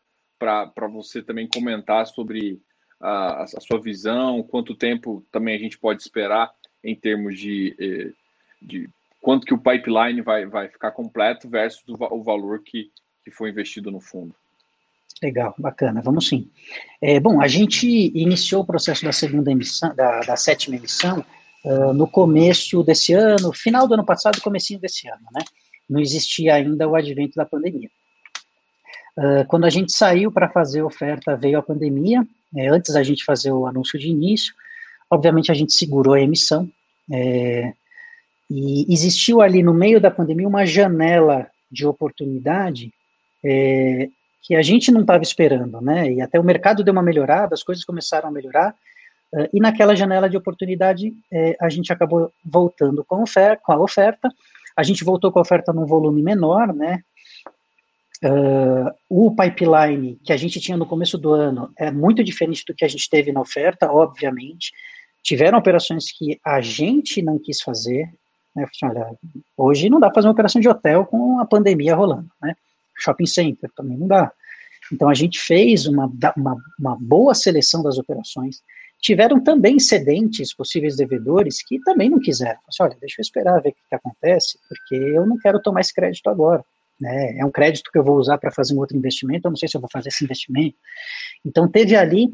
você 0.92 1.20
também 1.20 1.48
comentar 1.48 2.06
sobre 2.06 2.60
a, 3.00 3.42
a, 3.42 3.46
sua 3.46 3.80
visão, 3.80 4.44
quanto 4.44 4.76
tempo 4.76 5.26
também 5.32 5.56
a 5.56 5.58
gente 5.58 5.76
pode 5.76 6.00
esperar 6.02 6.52
em 6.84 6.94
termos 6.94 7.36
de, 7.36 7.74
eh, 7.80 8.12
de 8.62 8.88
quanto 9.20 9.44
que 9.44 9.52
o 9.52 9.58
pipeline 9.58 10.20
vai, 10.20 10.46
vai 10.46 10.68
ficar 10.68 10.92
completo 10.92 11.48
versus 11.48 11.82
o, 11.88 11.96
o 12.14 12.22
valor 12.22 12.62
que, 12.62 12.92
que 13.24 13.30
foi 13.32 13.50
investido 13.50 13.90
no 13.90 14.00
fundo. 14.00 14.34
Legal, 15.22 15.54
bacana, 15.58 16.02
vamos 16.02 16.28
sim. 16.28 16.50
É, 17.00 17.18
bom, 17.18 17.40
a 17.40 17.48
gente 17.48 17.86
iniciou 18.14 18.62
o 18.62 18.66
processo 18.66 19.04
da 19.04 19.12
segunda 19.12 19.50
emissão, 19.50 19.94
da, 19.94 20.20
da 20.20 20.36
sétima 20.36 20.76
emissão, 20.76 21.24
uh, 21.64 21.92
no 21.92 22.06
começo 22.06 22.82
desse 22.82 23.12
ano, 23.12 23.52
final 23.52 23.86
do 23.86 23.94
ano 23.94 24.04
passado, 24.04 24.40
comecinho 24.40 24.80
desse 24.80 25.08
ano, 25.08 25.24
né? 25.32 25.42
Não 25.88 26.00
existia 26.00 26.54
ainda 26.54 26.88
o 26.88 26.94
advento 26.94 27.36
da 27.36 27.46
pandemia. 27.46 27.88
Uh, 29.16 29.46
quando 29.46 29.64
a 29.64 29.70
gente 29.70 29.92
saiu 29.92 30.30
para 30.30 30.48
fazer 30.48 30.82
oferta, 30.82 31.36
veio 31.36 31.58
a 31.58 31.62
pandemia, 31.62 32.26
é, 32.56 32.68
antes 32.68 32.92
da 32.92 33.02
gente 33.02 33.24
fazer 33.24 33.52
o 33.52 33.66
anúncio 33.66 33.98
de 33.98 34.08
início, 34.08 34.54
obviamente 35.10 35.50
a 35.50 35.54
gente 35.54 35.72
segurou 35.72 36.14
a 36.14 36.20
emissão, 36.20 36.68
é, 37.12 37.72
e 38.50 38.92
existiu 38.92 39.40
ali 39.40 39.62
no 39.62 39.72
meio 39.74 40.00
da 40.00 40.10
pandemia 40.10 40.46
uma 40.46 40.66
janela 40.66 41.48
de 41.70 41.86
oportunidade 41.86 42.92
é, 43.44 44.08
que 44.44 44.54
a 44.54 44.60
gente 44.60 44.92
não 44.92 45.00
estava 45.00 45.22
esperando, 45.22 45.80
né? 45.80 46.12
E 46.12 46.20
até 46.20 46.38
o 46.38 46.44
mercado 46.44 46.84
deu 46.84 46.92
uma 46.92 47.02
melhorada, 47.02 47.54
as 47.54 47.62
coisas 47.62 47.82
começaram 47.82 48.28
a 48.28 48.32
melhorar, 48.32 48.76
uh, 49.32 49.48
e 49.52 49.58
naquela 49.58 49.96
janela 49.96 50.28
de 50.28 50.36
oportunidade 50.36 51.14
é, 51.32 51.56
a 51.58 51.70
gente 51.70 51.90
acabou 51.90 52.30
voltando 52.44 53.02
com 53.02 53.24
com 53.62 53.72
a 53.72 53.78
oferta, 53.78 54.28
a 54.76 54.82
gente 54.82 55.02
voltou 55.02 55.32
com 55.32 55.38
a 55.38 55.42
oferta 55.42 55.72
num 55.72 55.86
volume 55.86 56.22
menor, 56.22 56.74
né? 56.74 57.02
Uh, 58.22 58.90
o 59.08 59.34
pipeline 59.34 60.18
que 60.24 60.32
a 60.32 60.36
gente 60.36 60.60
tinha 60.60 60.76
no 60.76 60.86
começo 60.86 61.18
do 61.18 61.32
ano 61.32 61.70
é 61.76 61.90
muito 61.90 62.22
diferente 62.22 62.64
do 62.66 62.74
que 62.74 62.84
a 62.84 62.88
gente 62.88 63.08
teve 63.08 63.32
na 63.32 63.40
oferta, 63.40 63.90
obviamente. 63.90 64.72
Tiveram 65.22 65.58
operações 65.58 66.10
que 66.10 66.38
a 66.44 66.60
gente 66.60 67.22
não 67.22 67.38
quis 67.38 67.60
fazer. 67.60 68.08
Né? 68.54 68.66
Olha, 68.82 69.10
hoje 69.56 69.90
não 69.90 70.00
dá 70.00 70.08
para 70.08 70.16
fazer 70.16 70.28
uma 70.28 70.32
operação 70.32 70.60
de 70.60 70.68
hotel 70.68 71.04
com 71.06 71.40
a 71.40 71.44
pandemia 71.44 71.94
rolando, 71.94 72.28
né? 72.40 72.54
Shopping 72.96 73.26
center, 73.26 73.70
também 73.74 73.96
não 73.96 74.06
dá. 74.06 74.32
Então 74.92 75.08
a 75.08 75.14
gente 75.14 75.38
fez 75.40 75.86
uma, 75.86 76.10
uma, 76.36 76.56
uma 76.78 76.96
boa 77.00 77.34
seleção 77.34 77.82
das 77.82 77.98
operações. 77.98 78.62
Tiveram 79.00 79.42
também 79.42 79.78
cedentes, 79.78 80.54
possíveis 80.54 80.96
devedores, 80.96 81.62
que 81.62 81.78
também 81.80 82.08
não 82.08 82.20
quiseram. 82.20 82.58
Assim, 82.68 82.82
olha, 82.82 82.96
deixa 83.00 83.20
eu 83.20 83.22
esperar 83.22 83.60
ver 83.60 83.70
o 83.70 83.72
que, 83.72 83.80
que 83.88 83.94
acontece, 83.94 84.58
porque 84.68 84.94
eu 84.94 85.26
não 85.26 85.38
quero 85.38 85.60
tomar 85.60 85.80
esse 85.80 85.92
crédito 85.92 86.28
agora. 86.28 86.64
Né? 87.00 87.38
É 87.38 87.44
um 87.44 87.50
crédito 87.50 87.90
que 87.90 87.98
eu 87.98 88.04
vou 88.04 88.16
usar 88.16 88.38
para 88.38 88.50
fazer 88.50 88.74
um 88.74 88.78
outro 88.78 88.96
investimento, 88.96 89.46
eu 89.46 89.50
não 89.50 89.56
sei 89.56 89.68
se 89.68 89.76
eu 89.76 89.80
vou 89.80 89.90
fazer 89.92 90.08
esse 90.08 90.24
investimento. 90.24 90.76
Então 91.44 91.68
teve 91.68 91.96
ali 91.96 92.32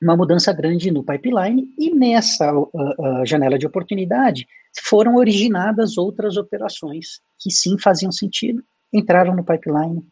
uma 0.00 0.16
mudança 0.16 0.52
grande 0.52 0.90
no 0.90 1.04
pipeline 1.04 1.68
e 1.78 1.94
nessa 1.94 2.52
uh, 2.52 2.68
uh, 2.72 3.24
janela 3.24 3.56
de 3.56 3.66
oportunidade 3.66 4.48
foram 4.84 5.14
originadas 5.14 5.96
outras 5.96 6.36
operações 6.36 7.20
que 7.38 7.50
sim 7.50 7.78
faziam 7.78 8.10
sentido 8.10 8.64
entraram 8.92 9.34
no 9.34 9.44
pipeline, 9.44 10.04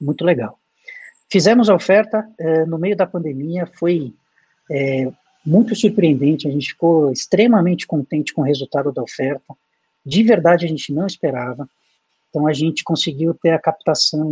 muito 0.00 0.24
legal. 0.24 0.58
Fizemos 1.30 1.68
a 1.68 1.74
oferta 1.74 2.28
eh, 2.38 2.64
no 2.64 2.78
meio 2.78 2.96
da 2.96 3.06
pandemia, 3.06 3.66
foi 3.66 4.14
eh, 4.70 5.10
muito 5.44 5.74
surpreendente, 5.74 6.46
a 6.46 6.50
gente 6.50 6.68
ficou 6.68 7.10
extremamente 7.10 7.86
contente 7.86 8.32
com 8.32 8.42
o 8.42 8.44
resultado 8.44 8.92
da 8.92 9.02
oferta, 9.02 9.54
de 10.04 10.22
verdade 10.22 10.64
a 10.64 10.68
gente 10.68 10.92
não 10.92 11.06
esperava, 11.06 11.68
então 12.28 12.46
a 12.46 12.52
gente 12.52 12.84
conseguiu 12.84 13.34
ter 13.34 13.50
a 13.50 13.58
captação 13.58 14.30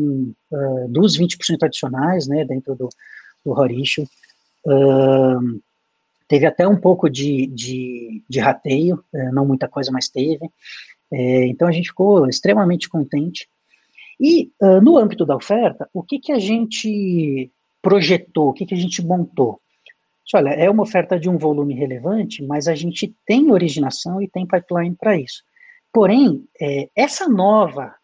uh, 0.50 0.88
dos 0.88 1.18
20% 1.18 1.62
adicionais, 1.62 2.26
né, 2.26 2.44
dentro 2.44 2.74
do, 2.74 2.88
do 3.44 3.52
Horisho, 3.52 4.02
uh, 4.66 5.60
teve 6.28 6.44
até 6.44 6.68
um 6.68 6.76
pouco 6.76 7.08
de, 7.08 7.46
de, 7.46 8.22
de 8.28 8.38
rateio, 8.38 9.02
uh, 9.12 9.32
não 9.32 9.46
muita 9.46 9.66
coisa, 9.68 9.90
mas 9.90 10.08
teve, 10.08 10.48
então 11.12 11.68
a 11.68 11.72
gente 11.72 11.90
ficou 11.90 12.28
extremamente 12.28 12.88
contente, 12.88 13.48
e 14.20 14.50
uh, 14.60 14.80
no 14.80 14.96
âmbito 14.96 15.26
da 15.26 15.36
oferta, 15.36 15.88
o 15.92 16.02
que, 16.02 16.18
que 16.18 16.32
a 16.32 16.38
gente 16.38 17.50
projetou, 17.82 18.48
o 18.48 18.52
que, 18.52 18.66
que 18.66 18.74
a 18.74 18.78
gente 18.78 19.04
montou? 19.04 19.60
Olha, 20.34 20.50
é 20.50 20.68
uma 20.68 20.82
oferta 20.82 21.18
de 21.18 21.28
um 21.28 21.38
volume 21.38 21.74
relevante, 21.74 22.42
mas 22.42 22.66
a 22.66 22.74
gente 22.74 23.14
tem 23.24 23.52
originação 23.52 24.20
e 24.20 24.28
tem 24.28 24.46
pipeline 24.46 24.96
para 24.96 25.16
isso. 25.16 25.42
Porém, 25.92 26.44
é, 26.60 26.88
essa 26.96 27.28
nova 27.28 27.94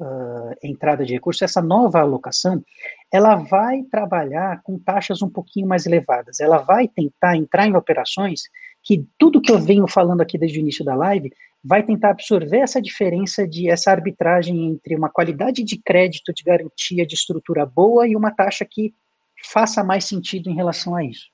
uh, 0.00 0.54
entrada 0.62 1.04
de 1.04 1.12
recursos, 1.12 1.42
essa 1.42 1.60
nova 1.60 2.00
alocação, 2.00 2.62
ela 3.12 3.36
vai 3.36 3.82
trabalhar 3.90 4.62
com 4.62 4.78
taxas 4.78 5.22
um 5.22 5.28
pouquinho 5.28 5.66
mais 5.66 5.86
elevadas. 5.86 6.40
Ela 6.40 6.58
vai 6.58 6.88
tentar 6.88 7.36
entrar 7.36 7.66
em 7.66 7.76
operações 7.76 8.42
que 8.82 9.06
tudo 9.18 9.40
que 9.40 9.52
eu 9.52 9.58
venho 9.58 9.86
falando 9.86 10.20
aqui 10.20 10.38
desde 10.38 10.58
o 10.58 10.60
início 10.60 10.84
da 10.84 10.94
live 10.94 11.32
vai 11.64 11.82
tentar 11.82 12.10
absorver 12.10 12.58
essa 12.58 12.80
diferença 12.80 13.46
de 13.46 13.68
essa 13.68 13.90
arbitragem 13.90 14.66
entre 14.66 14.94
uma 14.94 15.10
qualidade 15.10 15.64
de 15.64 15.76
crédito, 15.78 16.32
de 16.32 16.42
garantia, 16.42 17.06
de 17.06 17.14
estrutura 17.14 17.66
boa 17.66 18.06
e 18.06 18.14
uma 18.14 18.30
taxa 18.30 18.64
que 18.64 18.94
faça 19.44 19.82
mais 19.82 20.04
sentido 20.04 20.48
em 20.48 20.54
relação 20.54 20.94
a 20.94 21.04
isso. 21.04 21.26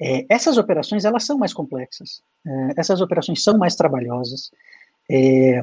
É, 0.00 0.26
essas 0.28 0.58
operações 0.58 1.04
elas 1.04 1.24
são 1.24 1.38
mais 1.38 1.52
complexas, 1.52 2.22
é, 2.46 2.74
essas 2.76 3.00
operações 3.00 3.42
são 3.42 3.56
mais 3.56 3.74
trabalhosas, 3.74 4.50
é, 5.10 5.62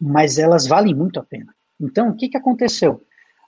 mas 0.00 0.38
elas 0.38 0.66
valem 0.66 0.94
muito 0.94 1.18
a 1.18 1.24
pena. 1.24 1.54
Então, 1.80 2.10
o 2.10 2.16
que, 2.16 2.28
que 2.28 2.36
aconteceu? 2.36 3.02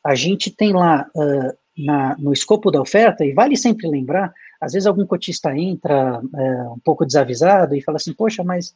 A 0.04 0.14
gente 0.14 0.50
tem 0.50 0.72
lá 0.72 1.08
uh, 1.14 1.56
na, 1.76 2.16
no 2.16 2.32
escopo 2.32 2.70
da 2.70 2.80
oferta, 2.80 3.24
e 3.24 3.32
vale 3.32 3.56
sempre 3.56 3.88
lembrar, 3.88 4.32
às 4.60 4.72
vezes 4.72 4.86
algum 4.86 5.06
cotista 5.06 5.56
entra 5.56 6.20
é, 6.34 6.62
um 6.70 6.78
pouco 6.78 7.04
desavisado 7.04 7.74
e 7.74 7.82
fala 7.82 7.96
assim, 7.96 8.14
poxa, 8.14 8.42
mas 8.42 8.74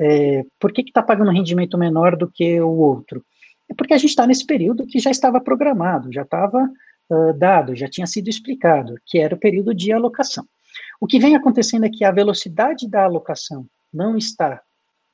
é, 0.00 0.44
por 0.58 0.72
que 0.72 0.80
está 0.80 1.02
pagando 1.02 1.30
um 1.30 1.34
rendimento 1.34 1.76
menor 1.76 2.16
do 2.16 2.26
que 2.26 2.58
o 2.58 2.70
outro? 2.70 3.22
É 3.68 3.74
porque 3.74 3.92
a 3.92 3.98
gente 3.98 4.10
está 4.10 4.26
nesse 4.26 4.46
período 4.46 4.86
que 4.86 4.98
já 4.98 5.10
estava 5.10 5.40
programado, 5.40 6.10
já 6.10 6.22
estava 6.22 6.68
uh, 7.10 7.32
dado, 7.34 7.76
já 7.76 7.86
tinha 7.86 8.06
sido 8.06 8.28
explicado, 8.28 8.94
que 9.04 9.18
era 9.18 9.34
o 9.34 9.38
período 9.38 9.74
de 9.74 9.92
alocação. 9.92 10.44
O 10.98 11.06
que 11.06 11.20
vem 11.20 11.36
acontecendo 11.36 11.84
é 11.84 11.90
que 11.90 12.02
a 12.02 12.10
velocidade 12.10 12.88
da 12.88 13.04
alocação 13.04 13.66
não 13.92 14.16
está 14.16 14.62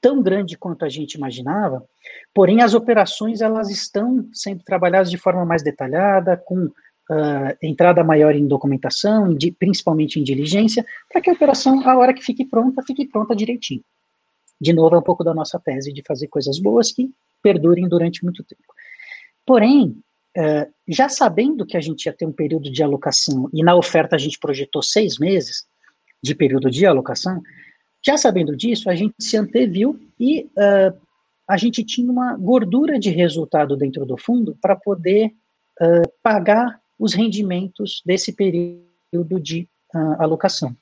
tão 0.00 0.22
grande 0.22 0.56
quanto 0.56 0.84
a 0.84 0.88
gente 0.88 1.14
imaginava, 1.14 1.84
porém 2.32 2.62
as 2.62 2.72
operações 2.72 3.40
elas 3.40 3.70
estão 3.70 4.28
sendo 4.32 4.62
trabalhadas 4.62 5.10
de 5.10 5.18
forma 5.18 5.44
mais 5.44 5.64
detalhada, 5.64 6.36
com 6.36 6.66
uh, 6.66 7.56
entrada 7.60 8.04
maior 8.04 8.36
em 8.36 8.46
documentação, 8.46 9.32
em, 9.32 9.52
principalmente 9.52 10.20
em 10.20 10.22
diligência, 10.22 10.86
para 11.10 11.20
que 11.20 11.28
a 11.28 11.32
operação, 11.32 11.86
a 11.88 11.96
hora 11.96 12.14
que 12.14 12.22
fique 12.22 12.44
pronta, 12.44 12.82
fique 12.82 13.08
pronta 13.08 13.34
direitinho 13.34 13.82
de 14.60 14.72
novo, 14.72 14.94
é 14.94 14.98
um 14.98 15.02
pouco 15.02 15.22
da 15.22 15.34
nossa 15.34 15.58
tese 15.58 15.92
de 15.92 16.02
fazer 16.02 16.28
coisas 16.28 16.58
boas 16.58 16.92
que 16.92 17.10
perdurem 17.42 17.88
durante 17.88 18.24
muito 18.24 18.42
tempo. 18.42 18.62
Porém, 19.44 20.02
uh, 20.36 20.72
já 20.88 21.08
sabendo 21.08 21.66
que 21.66 21.76
a 21.76 21.80
gente 21.80 22.06
ia 22.06 22.12
ter 22.12 22.26
um 22.26 22.32
período 22.32 22.70
de 22.70 22.82
alocação, 22.82 23.48
e 23.52 23.62
na 23.62 23.74
oferta 23.74 24.16
a 24.16 24.18
gente 24.18 24.38
projetou 24.38 24.82
seis 24.82 25.18
meses 25.18 25.66
de 26.22 26.34
período 26.34 26.70
de 26.70 26.86
alocação, 26.86 27.40
já 28.04 28.16
sabendo 28.16 28.56
disso, 28.56 28.88
a 28.88 28.94
gente 28.94 29.14
se 29.20 29.36
anteviu 29.36 29.98
e 30.18 30.44
uh, 30.56 30.98
a 31.48 31.56
gente 31.56 31.84
tinha 31.84 32.10
uma 32.10 32.36
gordura 32.36 32.98
de 32.98 33.10
resultado 33.10 33.76
dentro 33.76 34.04
do 34.04 34.16
fundo 34.16 34.56
para 34.60 34.74
poder 34.74 35.32
uh, 35.80 36.08
pagar 36.22 36.80
os 36.98 37.14
rendimentos 37.14 38.02
desse 38.06 38.32
período 38.32 39.38
de 39.40 39.68
alocação. 40.18 40.76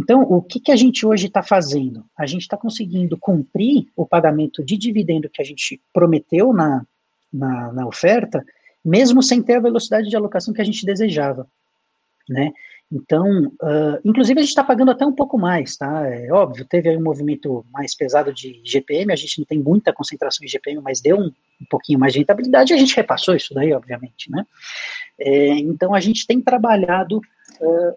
Então, 0.00 0.22
o 0.22 0.40
que, 0.40 0.58
que 0.58 0.72
a 0.72 0.76
gente 0.76 1.04
hoje 1.04 1.26
está 1.26 1.42
fazendo? 1.42 2.02
A 2.16 2.24
gente 2.24 2.40
está 2.40 2.56
conseguindo 2.56 3.18
cumprir 3.18 3.86
o 3.94 4.06
pagamento 4.06 4.64
de 4.64 4.78
dividendo 4.78 5.28
que 5.28 5.42
a 5.42 5.44
gente 5.44 5.78
prometeu 5.92 6.54
na, 6.54 6.86
na, 7.30 7.70
na, 7.70 7.86
oferta, 7.86 8.42
mesmo 8.82 9.22
sem 9.22 9.42
ter 9.42 9.56
a 9.56 9.60
velocidade 9.60 10.08
de 10.08 10.16
alocação 10.16 10.54
que 10.54 10.60
a 10.62 10.64
gente 10.64 10.86
desejava, 10.86 11.46
né? 12.26 12.50
Então, 12.90 13.52
uh, 13.62 14.00
inclusive 14.02 14.40
a 14.40 14.42
gente 14.42 14.48
está 14.48 14.64
pagando 14.64 14.90
até 14.90 15.04
um 15.04 15.12
pouco 15.12 15.36
mais, 15.36 15.76
tá? 15.76 16.08
É 16.08 16.32
óbvio, 16.32 16.64
teve 16.64 16.88
aí 16.88 16.96
um 16.96 17.02
movimento 17.02 17.64
mais 17.70 17.94
pesado 17.94 18.32
de 18.32 18.58
GPM, 18.64 19.12
a 19.12 19.16
gente 19.16 19.38
não 19.38 19.44
tem 19.44 19.58
muita 19.58 19.92
concentração 19.92 20.44
de 20.46 20.50
GPM, 20.50 20.80
mas 20.80 21.02
deu 21.02 21.18
um, 21.18 21.26
um 21.26 21.66
pouquinho 21.68 21.98
mais 21.98 22.14
de 22.14 22.20
rentabilidade 22.20 22.72
e 22.72 22.74
a 22.74 22.78
gente 22.78 22.96
repassou 22.96 23.36
isso 23.36 23.52
daí, 23.52 23.70
obviamente, 23.74 24.30
né? 24.30 24.46
É, 25.18 25.58
então, 25.58 25.94
a 25.94 26.00
gente 26.00 26.26
tem 26.26 26.40
trabalhado 26.40 27.18
uh, 27.18 27.94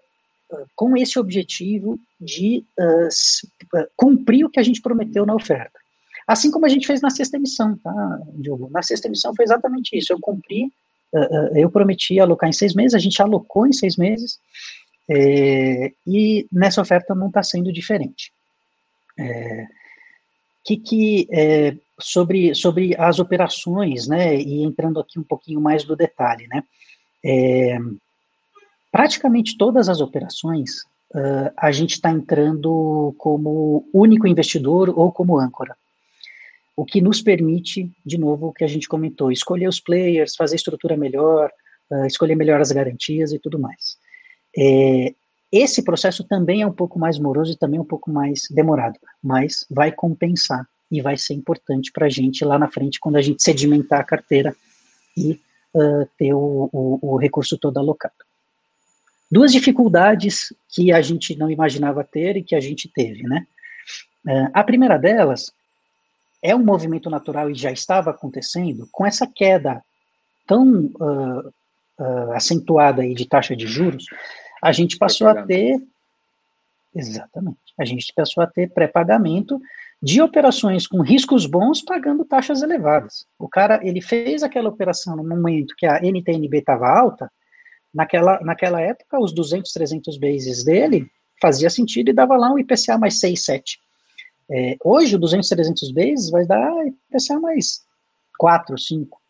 com 0.74 0.96
esse 0.96 1.18
objetivo 1.18 1.98
de 2.20 2.64
uh, 2.78 3.86
cumprir 3.96 4.44
o 4.44 4.50
que 4.50 4.60
a 4.60 4.62
gente 4.62 4.80
prometeu 4.80 5.26
na 5.26 5.34
oferta. 5.34 5.78
Assim 6.26 6.50
como 6.50 6.64
a 6.64 6.68
gente 6.68 6.86
fez 6.86 7.00
na 7.02 7.10
sexta 7.10 7.36
emissão, 7.36 7.76
tá, 7.78 8.20
Diogo? 8.34 8.70
Na 8.70 8.82
sexta 8.82 9.08
emissão 9.08 9.34
foi 9.34 9.44
exatamente 9.44 9.96
isso. 9.96 10.12
Eu 10.12 10.18
cumpri, 10.20 10.64
uh, 11.12 11.56
eu 11.56 11.70
prometi 11.70 12.18
alocar 12.18 12.48
em 12.48 12.52
seis 12.52 12.74
meses, 12.74 12.94
a 12.94 12.98
gente 12.98 13.20
alocou 13.20 13.66
em 13.66 13.72
seis 13.72 13.96
meses, 13.96 14.38
é, 15.08 15.92
e 16.06 16.46
nessa 16.50 16.80
oferta 16.80 17.14
não 17.14 17.28
está 17.28 17.42
sendo 17.42 17.72
diferente. 17.72 18.32
É, 19.18 19.66
que, 20.64 20.76
que 20.78 21.28
é, 21.30 21.76
sobre, 22.00 22.54
sobre 22.54 22.96
as 22.98 23.18
operações, 23.18 24.08
né, 24.08 24.36
e 24.36 24.62
entrando 24.62 24.98
aqui 24.98 25.18
um 25.18 25.22
pouquinho 25.22 25.60
mais 25.60 25.84
do 25.84 25.94
detalhe, 25.94 26.46
né, 26.48 26.64
é, 27.24 27.78
praticamente 28.94 29.58
todas 29.58 29.88
as 29.88 30.00
operações 30.00 30.82
uh, 31.12 31.50
a 31.56 31.72
gente 31.72 31.94
está 31.94 32.12
entrando 32.12 33.12
como 33.18 33.84
único 33.92 34.24
investidor 34.28 34.88
ou 34.96 35.10
como 35.10 35.36
âncora. 35.36 35.76
O 36.76 36.84
que 36.84 37.00
nos 37.00 37.20
permite, 37.20 37.90
de 38.06 38.16
novo, 38.16 38.46
o 38.46 38.52
que 38.52 38.62
a 38.62 38.68
gente 38.68 38.86
comentou, 38.86 39.32
escolher 39.32 39.66
os 39.66 39.80
players, 39.80 40.36
fazer 40.36 40.54
estrutura 40.54 40.96
melhor, 40.96 41.50
uh, 41.90 42.06
escolher 42.06 42.36
melhor 42.36 42.60
as 42.60 42.70
garantias 42.70 43.32
e 43.32 43.38
tudo 43.40 43.58
mais. 43.58 43.96
É, 44.56 45.12
esse 45.50 45.82
processo 45.82 46.22
também 46.22 46.62
é 46.62 46.66
um 46.66 46.72
pouco 46.72 46.96
mais 46.96 47.18
moroso 47.18 47.50
e 47.50 47.58
também 47.58 47.80
um 47.80 47.84
pouco 47.84 48.12
mais 48.12 48.42
demorado, 48.48 49.00
mas 49.20 49.66
vai 49.68 49.90
compensar 49.90 50.68
e 50.88 51.02
vai 51.02 51.18
ser 51.18 51.34
importante 51.34 51.90
para 51.90 52.06
a 52.06 52.08
gente 52.08 52.44
lá 52.44 52.60
na 52.60 52.70
frente 52.70 53.00
quando 53.00 53.16
a 53.16 53.22
gente 53.22 53.42
sedimentar 53.42 53.98
a 53.98 54.04
carteira 54.04 54.54
e 55.16 55.32
uh, 55.74 56.08
ter 56.16 56.32
o, 56.32 56.70
o, 56.72 56.98
o 57.02 57.16
recurso 57.16 57.58
todo 57.58 57.78
alocado. 57.78 58.23
Duas 59.34 59.50
dificuldades 59.50 60.54
que 60.68 60.92
a 60.92 61.02
gente 61.02 61.36
não 61.36 61.50
imaginava 61.50 62.04
ter 62.04 62.36
e 62.36 62.42
que 62.44 62.54
a 62.54 62.60
gente 62.60 62.88
teve, 62.88 63.24
né? 63.24 63.44
Uh, 64.24 64.48
a 64.54 64.62
primeira 64.62 64.96
delas 64.96 65.52
é 66.40 66.54
um 66.54 66.64
movimento 66.64 67.10
natural 67.10 67.50
e 67.50 67.54
já 67.56 67.72
estava 67.72 68.12
acontecendo 68.12 68.88
com 68.92 69.04
essa 69.04 69.26
queda 69.26 69.82
tão 70.46 70.84
uh, 71.00 71.48
uh, 71.98 72.32
acentuada 72.32 73.02
aí 73.02 73.12
de 73.12 73.26
taxa 73.26 73.56
de 73.56 73.66
juros, 73.66 74.04
a 74.62 74.70
gente 74.70 74.96
passou 74.96 75.26
a 75.26 75.42
ter 75.42 75.82
exatamente, 76.94 77.58
a 77.76 77.84
gente 77.84 78.12
passou 78.14 78.40
a 78.40 78.46
ter 78.46 78.70
pré-pagamento 78.70 79.60
de 80.00 80.22
operações 80.22 80.86
com 80.86 81.02
riscos 81.02 81.44
bons 81.44 81.82
pagando 81.82 82.24
taxas 82.24 82.62
elevadas. 82.62 83.26
O 83.36 83.48
cara, 83.48 83.80
ele 83.82 84.00
fez 84.00 84.44
aquela 84.44 84.68
operação 84.68 85.16
no 85.16 85.24
momento 85.24 85.74
que 85.76 85.86
a 85.86 86.00
NTNB 86.00 86.58
estava 86.58 86.88
alta, 86.88 87.28
naquela, 87.94 88.40
naquela 88.40 88.80
época, 88.80 89.20
os 89.20 89.32
200, 89.32 89.72
300 89.72 90.18
bases 90.18 90.64
dele 90.64 91.08
fazia 91.40 91.70
sentido 91.70 92.10
e 92.10 92.14
dava 92.14 92.36
lá 92.36 92.52
um 92.52 92.58
IPCA 92.58 92.98
mais 92.98 93.20
6, 93.20 93.44
7. 93.44 93.78
É, 94.50 94.76
hoje, 94.84 95.16
o 95.16 95.18
200, 95.18 95.48
300 95.48 95.92
bases 95.92 96.30
vai 96.30 96.44
dar 96.46 96.70
IPCA 96.86 97.38
mais 97.40 97.82
4, 98.38 98.78
5. 98.78 99.20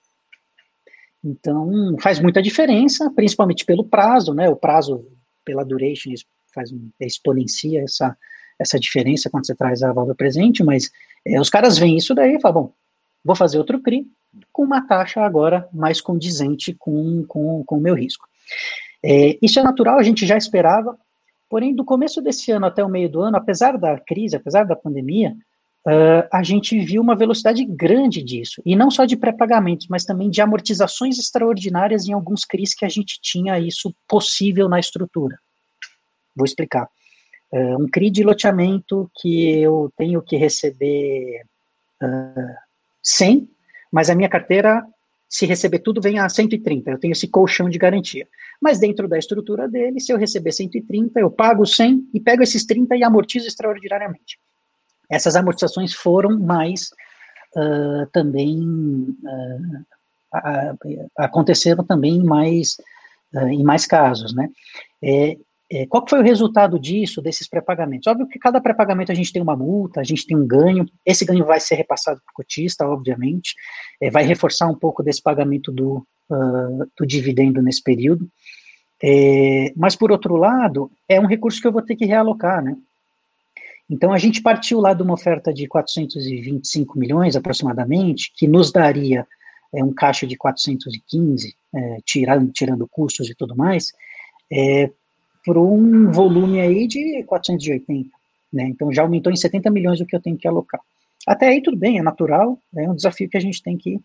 Então, 1.22 1.96
faz 2.00 2.20
muita 2.20 2.42
diferença, 2.42 3.10
principalmente 3.10 3.64
pelo 3.64 3.84
prazo, 3.84 4.34
né? 4.34 4.48
O 4.48 4.56
prazo, 4.56 5.06
pela 5.44 5.64
duration, 5.64 6.10
faz 6.54 6.70
exponencia 7.00 7.82
essa, 7.82 8.16
essa 8.58 8.78
diferença 8.78 9.30
quando 9.30 9.46
você 9.46 9.54
traz 9.54 9.82
a 9.82 9.92
válvula 9.92 10.14
presente, 10.14 10.62
mas 10.62 10.90
é, 11.24 11.40
os 11.40 11.50
caras 11.50 11.78
veem 11.78 11.96
isso 11.96 12.14
daí 12.14 12.36
e 12.36 12.40
falam, 12.40 12.62
bom, 12.62 12.72
vou 13.24 13.34
fazer 13.34 13.58
outro 13.58 13.80
CRI 13.80 14.06
com 14.52 14.64
uma 14.64 14.86
taxa 14.86 15.20
agora 15.22 15.68
mais 15.72 16.00
condizente 16.00 16.74
com, 16.74 17.24
com, 17.26 17.64
com 17.64 17.78
o 17.78 17.80
meu 17.80 17.94
risco. 17.94 18.28
É, 19.04 19.38
isso 19.42 19.60
é 19.60 19.62
natural, 19.62 19.98
a 19.98 20.02
gente 20.02 20.26
já 20.26 20.36
esperava, 20.36 20.96
porém, 21.48 21.74
do 21.74 21.84
começo 21.84 22.22
desse 22.22 22.50
ano 22.50 22.66
até 22.66 22.82
o 22.82 22.88
meio 22.88 23.08
do 23.08 23.20
ano, 23.20 23.36
apesar 23.36 23.76
da 23.76 23.98
crise, 23.98 24.36
apesar 24.36 24.64
da 24.64 24.74
pandemia, 24.74 25.36
uh, 25.86 26.26
a 26.32 26.42
gente 26.42 26.78
viu 26.80 27.02
uma 27.02 27.14
velocidade 27.14 27.64
grande 27.64 28.22
disso, 28.22 28.62
e 28.64 28.74
não 28.74 28.90
só 28.90 29.04
de 29.04 29.16
pré-pagamentos, 29.16 29.86
mas 29.88 30.04
também 30.04 30.30
de 30.30 30.40
amortizações 30.40 31.18
extraordinárias 31.18 32.08
em 32.08 32.12
alguns 32.12 32.44
CRIs 32.44 32.74
que 32.74 32.84
a 32.84 32.88
gente 32.88 33.20
tinha 33.20 33.58
isso 33.58 33.94
possível 34.08 34.68
na 34.68 34.80
estrutura. 34.80 35.38
Vou 36.34 36.46
explicar. 36.46 36.88
Uh, 37.52 37.82
um 37.82 37.88
CRI 37.88 38.10
de 38.10 38.24
loteamento 38.24 39.08
que 39.20 39.60
eu 39.60 39.92
tenho 39.96 40.20
que 40.22 40.36
receber 40.36 41.42
uh, 42.02 42.54
100, 43.02 43.48
mas 43.92 44.10
a 44.10 44.14
minha 44.14 44.28
carteira, 44.28 44.84
se 45.34 45.46
receber 45.46 45.80
tudo, 45.80 46.00
vem 46.00 46.20
a 46.20 46.28
130. 46.28 46.92
Eu 46.92 46.98
tenho 46.98 47.10
esse 47.10 47.26
colchão 47.26 47.68
de 47.68 47.76
garantia. 47.76 48.24
Mas 48.62 48.78
dentro 48.78 49.08
da 49.08 49.18
estrutura 49.18 49.68
dele, 49.68 49.98
se 49.98 50.12
eu 50.12 50.16
receber 50.16 50.52
130, 50.52 51.18
eu 51.18 51.28
pago 51.28 51.66
100 51.66 52.08
e 52.14 52.20
pego 52.20 52.44
esses 52.44 52.64
30 52.64 52.94
e 52.96 53.02
amortizo 53.02 53.48
extraordinariamente. 53.48 54.38
Essas 55.10 55.34
amortizações 55.34 55.92
foram 55.92 56.38
mais 56.38 56.90
uh, 57.56 58.06
também 58.12 58.60
uh, 59.24 59.84
aconteceram 61.18 61.82
também 61.82 62.22
mais 62.22 62.76
uh, 63.34 63.48
em 63.48 63.64
mais 63.64 63.86
casos, 63.86 64.32
né? 64.36 64.48
É, 65.02 65.36
é, 65.74 65.86
qual 65.86 66.04
foi 66.08 66.20
o 66.20 66.22
resultado 66.22 66.78
disso, 66.78 67.20
desses 67.20 67.48
pré-pagamentos? 67.48 68.06
Óbvio 68.06 68.28
que 68.28 68.38
cada 68.38 68.60
pré-pagamento 68.60 69.10
a 69.10 69.14
gente 69.14 69.32
tem 69.32 69.42
uma 69.42 69.56
multa, 69.56 70.00
a 70.00 70.04
gente 70.04 70.24
tem 70.24 70.36
um 70.36 70.46
ganho, 70.46 70.86
esse 71.04 71.24
ganho 71.24 71.44
vai 71.44 71.58
ser 71.58 71.74
repassado 71.74 72.20
para 72.24 72.30
o 72.30 72.34
cotista, 72.34 72.86
obviamente, 72.86 73.54
é, 74.00 74.08
vai 74.08 74.22
reforçar 74.22 74.68
um 74.68 74.74
pouco 74.74 75.02
desse 75.02 75.20
pagamento 75.20 75.72
do, 75.72 76.06
uh, 76.30 76.90
do 76.96 77.04
dividendo 77.04 77.60
nesse 77.60 77.82
período, 77.82 78.28
é, 79.02 79.72
mas 79.74 79.96
por 79.96 80.12
outro 80.12 80.36
lado, 80.36 80.92
é 81.08 81.18
um 81.18 81.26
recurso 81.26 81.60
que 81.60 81.66
eu 81.66 81.72
vou 81.72 81.82
ter 81.82 81.96
que 81.96 82.04
realocar, 82.04 82.62
né? 82.62 82.76
Então, 83.90 84.12
a 84.12 84.18
gente 84.18 84.40
partiu 84.40 84.80
lá 84.80 84.94
de 84.94 85.02
uma 85.02 85.12
oferta 85.12 85.52
de 85.52 85.66
425 85.66 86.98
milhões, 86.98 87.36
aproximadamente, 87.36 88.32
que 88.34 88.46
nos 88.46 88.70
daria 88.72 89.26
é, 89.74 89.84
um 89.84 89.92
caixa 89.92 90.26
de 90.26 90.36
415, 90.36 91.54
é, 91.74 91.98
tirando, 92.04 92.52
tirando 92.52 92.88
custos 92.88 93.28
e 93.28 93.34
tudo 93.34 93.54
mais, 93.54 93.92
é, 94.50 94.90
por 95.44 95.58
um 95.58 96.10
volume 96.10 96.60
aí 96.60 96.86
de 96.86 97.22
480, 97.24 98.08
né? 98.52 98.64
Então, 98.68 98.92
já 98.92 99.02
aumentou 99.02 99.32
em 99.32 99.36
70 99.36 99.70
milhões 99.70 100.00
o 100.00 100.06
que 100.06 100.16
eu 100.16 100.20
tenho 100.20 100.36
que 100.36 100.48
alocar. 100.48 100.80
Até 101.26 101.48
aí, 101.48 101.62
tudo 101.62 101.76
bem, 101.76 101.98
é 101.98 102.02
natural, 102.02 102.58
é 102.76 102.88
um 102.88 102.94
desafio 102.94 103.28
que 103.28 103.36
a 103.36 103.40
gente 103.40 103.62
tem 103.62 103.76
que 103.76 103.96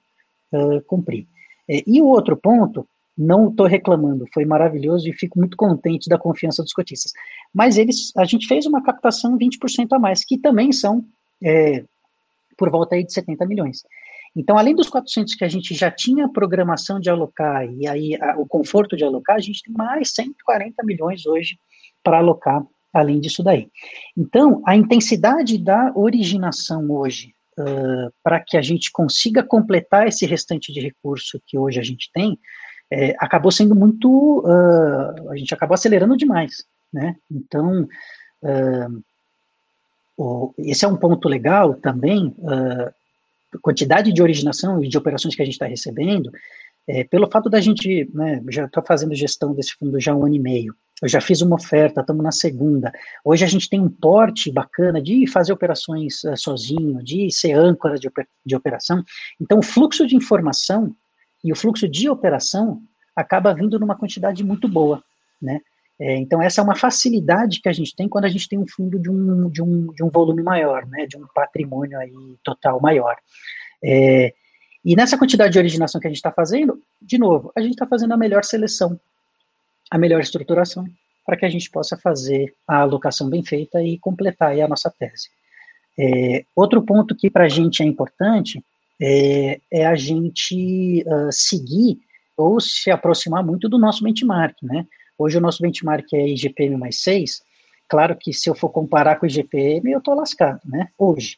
uh, 0.52 0.82
cumprir. 0.88 1.28
É, 1.70 1.84
e 1.86 2.02
o 2.02 2.08
outro 2.08 2.36
ponto 2.36 2.88
não 3.18 3.50
estou 3.50 3.66
reclamando, 3.66 4.26
foi 4.34 4.46
maravilhoso 4.46 5.08
e 5.10 5.14
fico 5.14 5.38
muito 5.38 5.58
contente 5.58 6.10
da 6.10 6.18
confiança 6.18 6.64
dos 6.64 6.72
cotistas. 6.72 7.12
Mas 7.54 7.78
eles, 7.78 8.16
a 8.16 8.24
gente 8.24 8.48
fez 8.48 8.66
uma 8.66 8.82
captação 8.82 9.38
20% 9.38 9.88
a 9.92 10.00
mais, 10.00 10.24
que 10.24 10.38
também 10.38 10.72
são 10.72 11.04
é, 11.44 11.84
por 12.58 12.70
volta 12.70 12.96
aí 12.96 13.04
de 13.04 13.14
70 13.14 13.46
milhões. 13.46 13.84
Então, 14.36 14.58
além 14.58 14.76
dos 14.76 14.90
400 14.90 15.36
que 15.36 15.44
a 15.44 15.50
gente 15.50 15.74
já 15.74 15.90
tinha 15.90 16.30
programação 16.30 17.00
de 17.00 17.10
alocar 17.10 17.66
e 17.66 17.88
aí 17.88 18.16
a, 18.22 18.38
o 18.38 18.46
conforto 18.46 18.96
de 18.96 19.04
alocar, 19.04 19.36
a 19.36 19.42
gente 19.42 19.64
tem 19.64 19.74
mais 19.74 20.12
140 20.14 20.84
milhões 20.84 21.26
hoje 21.26 21.58
para 22.04 22.20
alocar 22.20 22.64
além 22.94 23.20
disso 23.20 23.44
daí. 23.44 23.70
Então, 24.18 24.62
a 24.66 24.76
intensidade 24.76 25.58
da 25.58 25.92
originação 25.96 26.90
hoje 26.90 27.34
uh, 27.60 28.12
para 28.24 28.40
que 28.40 28.58
a 28.58 28.62
gente 28.62 28.92
consiga 28.92 29.44
completar 29.44 30.08
esse 30.08 30.26
restante 30.26 30.74
de 30.74 30.80
recurso 30.80 31.42
que 31.46 31.58
hoje 31.58 31.80
a 31.80 31.84
gente 31.84 32.10
tem, 32.14 32.40
é, 32.92 33.16
acabou 33.20 33.52
sendo 33.52 33.76
muito, 33.76 34.40
uh, 34.40 35.30
a 35.32 35.38
gente 35.38 35.54
acabou 35.54 35.76
acelerando 35.76 36.18
demais, 36.18 36.66
né? 36.92 37.16
Então, 37.30 37.88
uh, 38.44 39.04
esse 40.58 40.84
é 40.84 40.88
um 40.88 40.98
ponto 40.98 41.30
legal 41.30 41.76
também, 41.76 42.36
uh, 42.40 42.92
quantidade 43.62 44.14
de 44.14 44.22
originação 44.22 44.84
e 44.84 44.88
de 44.88 44.98
operações 44.98 45.36
que 45.36 45.42
a 45.42 45.46
gente 45.46 45.56
está 45.56 45.66
recebendo, 45.66 46.32
é, 46.88 47.04
pelo 47.04 47.30
fato 47.30 47.50
da 47.50 47.60
gente, 47.60 48.10
né, 48.14 48.42
já 48.50 48.66
estou 48.66 48.84
fazendo 48.84 49.14
gestão 49.14 49.54
desse 49.54 49.76
fundo 49.78 50.00
já 50.00 50.12
há 50.12 50.16
um 50.16 50.26
ano 50.26 50.36
e 50.36 50.40
meio, 50.40 50.76
eu 51.02 51.08
já 51.08 51.22
fiz 51.22 51.42
uma 51.42 51.56
oferta, 51.56 52.02
estamos 52.02 52.24
na 52.24 52.32
segunda, 52.32 52.92
hoje 53.24 53.46
a 53.46 53.48
gente 53.48 53.70
tem 53.70 53.80
um 53.80 53.90
porte 53.90 54.52
bacana 54.52 55.02
de 55.02 55.26
fazer 55.28 55.54
operações 55.54 56.24
uh, 56.24 56.36
sozinho, 56.36 57.02
de 57.04 57.32
ser 57.32 57.54
âncora 57.54 57.98
de, 57.98 58.10
de 58.46 58.56
operação, 58.56 59.04
então 59.40 59.60
o 59.60 59.64
fluxo 59.64 60.06
de 60.06 60.16
informação 60.16 60.96
e 61.44 61.52
o 61.52 61.56
fluxo 61.56 61.88
de 61.88 62.10
operação 62.10 62.82
acaba 63.16 63.54
vindo 63.54 63.80
numa 63.80 63.96
quantidade 63.96 64.44
muito 64.44 64.68
boa, 64.68 65.04
né? 65.42 65.60
É, 66.00 66.16
então, 66.16 66.42
essa 66.42 66.62
é 66.62 66.64
uma 66.64 66.76
facilidade 66.76 67.62
que 67.62 67.68
a 67.68 67.74
gente 67.74 67.94
tem 67.94 68.08
quando 68.08 68.26
a 68.26 68.30
gente 68.30 68.48
tem 68.48 68.58
um 68.58 68.68
fundo 68.68 68.98
de 68.98 69.10
um, 69.10 69.50
de 69.50 69.62
um, 69.62 69.94
de 69.94 70.04
um 70.04 70.10
volume 70.10 70.42
maior, 70.42 70.86
né, 70.88 71.06
de 71.06 71.18
um 71.18 71.28
patrimônio 71.36 72.00
aí 72.00 72.38
total 72.44 72.80
maior. 72.80 73.18
É, 73.84 74.34
e 74.84 74.96
nessa 74.96 75.18
quantidade 75.18 75.52
de 75.52 75.60
originação 75.60 76.00
que 76.00 76.08
a 76.08 76.10
gente 76.10 76.18
está 76.18 76.32
fazendo, 76.32 76.82
de 77.02 77.18
novo, 77.18 77.52
a 77.56 77.62
gente 77.62 77.72
está 77.74 77.86
fazendo 77.86 78.14
a 78.14 78.18
melhor 78.18 78.46
seleção, 78.46 79.00
a 79.92 79.98
melhor 79.98 80.22
estruturação, 80.22 80.86
para 81.26 81.36
que 81.36 81.46
a 81.46 81.50
gente 81.50 81.70
possa 81.70 81.98
fazer 81.98 82.54
a 82.66 82.78
alocação 82.78 83.30
bem 83.30 83.44
feita 83.44 83.84
e 83.84 84.00
completar 84.00 84.58
a 84.58 84.68
nossa 84.68 84.90
tese. 84.90 85.30
É, 86.00 86.46
outro 86.56 86.82
ponto 86.82 87.14
que 87.14 87.30
para 87.30 87.44
a 87.44 87.50
gente 87.50 87.84
é 87.84 87.86
importante 87.86 88.64
é, 89.02 89.60
é 89.72 89.86
a 89.86 89.96
gente 89.96 91.04
uh, 91.06 91.32
seguir 91.32 92.00
ou 92.38 92.60
se 92.60 92.90
aproximar 92.90 93.44
muito 93.44 93.68
do 93.68 93.78
nosso 93.78 94.04
benchmark, 94.04 94.56
né? 94.64 94.88
Hoje 95.20 95.38
o 95.38 95.42
nosso 95.42 95.62
benchmark 95.62 96.14
é 96.14 96.30
IGPM 96.30 96.78
mais 96.78 97.02
6, 97.02 97.44
claro 97.90 98.16
que 98.16 98.32
se 98.32 98.50
eu 98.50 98.56
for 98.56 98.70
comparar 98.70 99.18
com 99.18 99.26
o 99.26 99.30
IGPM, 99.30 99.92
eu 99.92 100.00
estou 100.00 100.16
lascado, 100.16 100.62
né? 100.64 100.88
Hoje. 100.98 101.38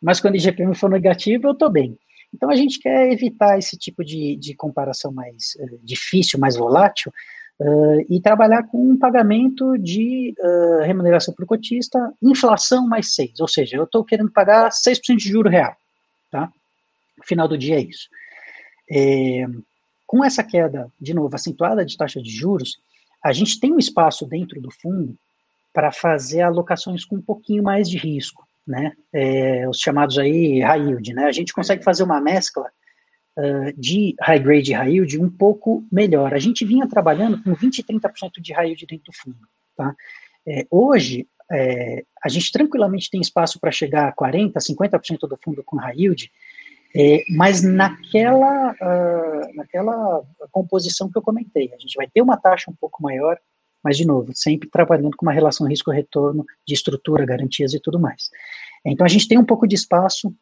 Mas 0.00 0.18
quando 0.18 0.32
o 0.32 0.36
IGPM 0.38 0.74
for 0.74 0.88
negativo, 0.88 1.46
eu 1.46 1.52
estou 1.52 1.70
bem. 1.70 1.98
Então 2.34 2.48
a 2.48 2.56
gente 2.56 2.80
quer 2.80 3.12
evitar 3.12 3.58
esse 3.58 3.76
tipo 3.76 4.02
de, 4.02 4.34
de 4.36 4.54
comparação 4.54 5.12
mais 5.12 5.54
uh, 5.60 5.78
difícil, 5.82 6.40
mais 6.40 6.56
volátil, 6.56 7.12
uh, 7.60 8.06
e 8.08 8.18
trabalhar 8.18 8.62
com 8.62 8.78
um 8.78 8.98
pagamento 8.98 9.76
de 9.76 10.34
uh, 10.38 10.82
remuneração 10.82 11.34
o 11.38 11.46
cotista, 11.46 11.98
inflação 12.22 12.88
mais 12.88 13.14
6, 13.14 13.40
ou 13.40 13.48
seja, 13.48 13.76
eu 13.76 13.84
estou 13.84 14.02
querendo 14.02 14.30
pagar 14.30 14.70
6% 14.70 15.16
de 15.16 15.28
juro 15.28 15.50
real, 15.50 15.76
tá? 16.30 16.50
No 17.18 17.24
final 17.24 17.46
do 17.46 17.58
dia 17.58 17.76
é 17.76 17.82
isso. 17.82 18.08
É, 18.90 19.46
com 20.06 20.24
essa 20.24 20.42
queda, 20.42 20.90
de 20.98 21.12
novo, 21.12 21.34
acentuada 21.34 21.84
de 21.84 21.94
taxa 21.94 22.20
de 22.22 22.30
juros, 22.30 22.78
a 23.22 23.32
gente 23.32 23.60
tem 23.60 23.72
um 23.72 23.78
espaço 23.78 24.26
dentro 24.26 24.60
do 24.60 24.70
fundo 24.70 25.16
para 25.72 25.92
fazer 25.92 26.42
alocações 26.42 27.04
com 27.04 27.16
um 27.16 27.22
pouquinho 27.22 27.62
mais 27.62 27.88
de 27.88 27.96
risco, 27.96 28.46
né? 28.66 28.92
É, 29.12 29.68
os 29.68 29.78
chamados 29.78 30.18
aí 30.18 30.60
high 30.60 30.80
yield, 30.80 31.14
né? 31.14 31.24
A 31.24 31.32
gente 31.32 31.52
consegue 31.52 31.82
fazer 31.82 32.02
uma 32.02 32.20
mescla 32.20 32.70
uh, 33.38 33.72
de 33.80 34.14
high 34.20 34.38
grade 34.38 34.72
e 34.72 34.74
high 34.74 34.92
yield 34.92 35.18
um 35.18 35.30
pouco 35.30 35.84
melhor. 35.90 36.34
A 36.34 36.38
gente 36.38 36.64
vinha 36.64 36.86
trabalhando 36.86 37.42
com 37.42 37.54
20 37.54 37.78
e 37.78 37.82
30% 37.84 38.40
de 38.40 38.52
high 38.52 38.66
yield 38.66 38.86
dentro 38.86 39.06
do 39.06 39.16
fundo. 39.16 39.38
Tá? 39.76 39.94
É, 40.46 40.66
hoje, 40.70 41.26
é, 41.50 42.04
a 42.22 42.28
gente 42.28 42.52
tranquilamente 42.52 43.10
tem 43.10 43.20
espaço 43.20 43.58
para 43.58 43.70
chegar 43.70 44.08
a 44.08 44.12
40%, 44.12 44.52
50% 44.54 45.28
do 45.28 45.38
fundo 45.42 45.62
com 45.64 45.76
high 45.76 45.96
yield, 45.96 46.30
é, 46.94 47.24
mas 47.30 47.62
naquela, 47.62 48.72
uh, 48.72 49.56
naquela 49.56 50.22
composição 50.50 51.10
que 51.10 51.16
eu 51.16 51.22
comentei, 51.22 51.72
a 51.74 51.78
gente 51.78 51.94
vai 51.96 52.06
ter 52.06 52.20
uma 52.20 52.36
taxa 52.36 52.70
um 52.70 52.74
pouco 52.74 53.02
maior, 53.02 53.38
mas, 53.82 53.96
de 53.96 54.06
novo, 54.06 54.32
sempre 54.34 54.68
trabalhando 54.68 55.16
com 55.16 55.26
uma 55.26 55.32
relação 55.32 55.66
risco-retorno 55.66 56.44
de 56.66 56.74
estrutura, 56.74 57.26
garantias 57.26 57.74
e 57.74 57.80
tudo 57.80 57.98
mais. 57.98 58.30
Então, 58.84 59.04
a 59.04 59.08
gente 59.08 59.26
tem 59.26 59.38
um 59.38 59.44
pouco 59.44 59.66
de 59.66 59.74
espaço 59.74 60.32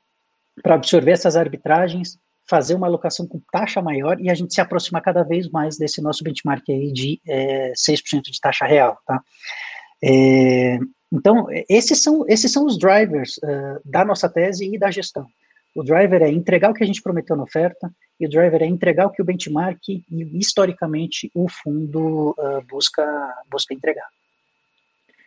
para 0.63 0.75
absorver 0.75 1.13
essas 1.13 1.37
arbitragens, 1.37 2.19
fazer 2.49 2.75
uma 2.75 2.87
alocação 2.87 3.27
com 3.27 3.41
taxa 3.53 3.81
maior 3.81 4.21
e 4.21 4.29
a 4.29 4.35
gente 4.35 4.53
se 4.53 4.61
aproximar 4.61 5.03
cada 5.03 5.23
vez 5.23 5.49
mais 5.49 5.79
desse 5.79 6.03
nosso 6.03 6.25
benchmark 6.25 6.69
aí 6.69 6.93
de 6.93 7.21
é, 7.27 7.73
6% 7.73 8.23
de 8.23 8.41
taxa 8.41 8.67
real, 8.67 8.99
tá? 9.07 9.23
É, 10.03 10.79
então, 11.13 11.47
esses 11.69 12.03
são, 12.03 12.25
esses 12.29 12.51
são 12.53 12.67
os 12.67 12.79
drivers 12.79 13.39
uh, 13.39 13.81
da 13.85 14.05
nossa 14.05 14.29
tese 14.29 14.73
e 14.73 14.79
da 14.79 14.91
gestão. 14.91 15.27
O 15.75 15.83
driver 15.83 16.23
é 16.23 16.31
entregar 16.31 16.71
o 16.71 16.75
que 16.75 16.83
a 16.83 16.87
gente 16.87 17.03
prometeu 17.03 17.37
na 17.37 17.45
oferta, 17.45 17.91
e 18.19 18.27
o 18.27 18.29
driver 18.29 18.63
é 18.63 18.67
entregar 18.67 19.07
o 19.07 19.11
que 19.11 19.23
o 19.23 19.25
benchmark 19.25 19.81
e, 19.89 20.05
historicamente, 20.39 21.31
o 21.35 21.49
fundo 21.49 22.31
uh, 22.31 22.61
busca, 22.69 23.05
busca 23.51 23.73
entregar. 23.73 24.07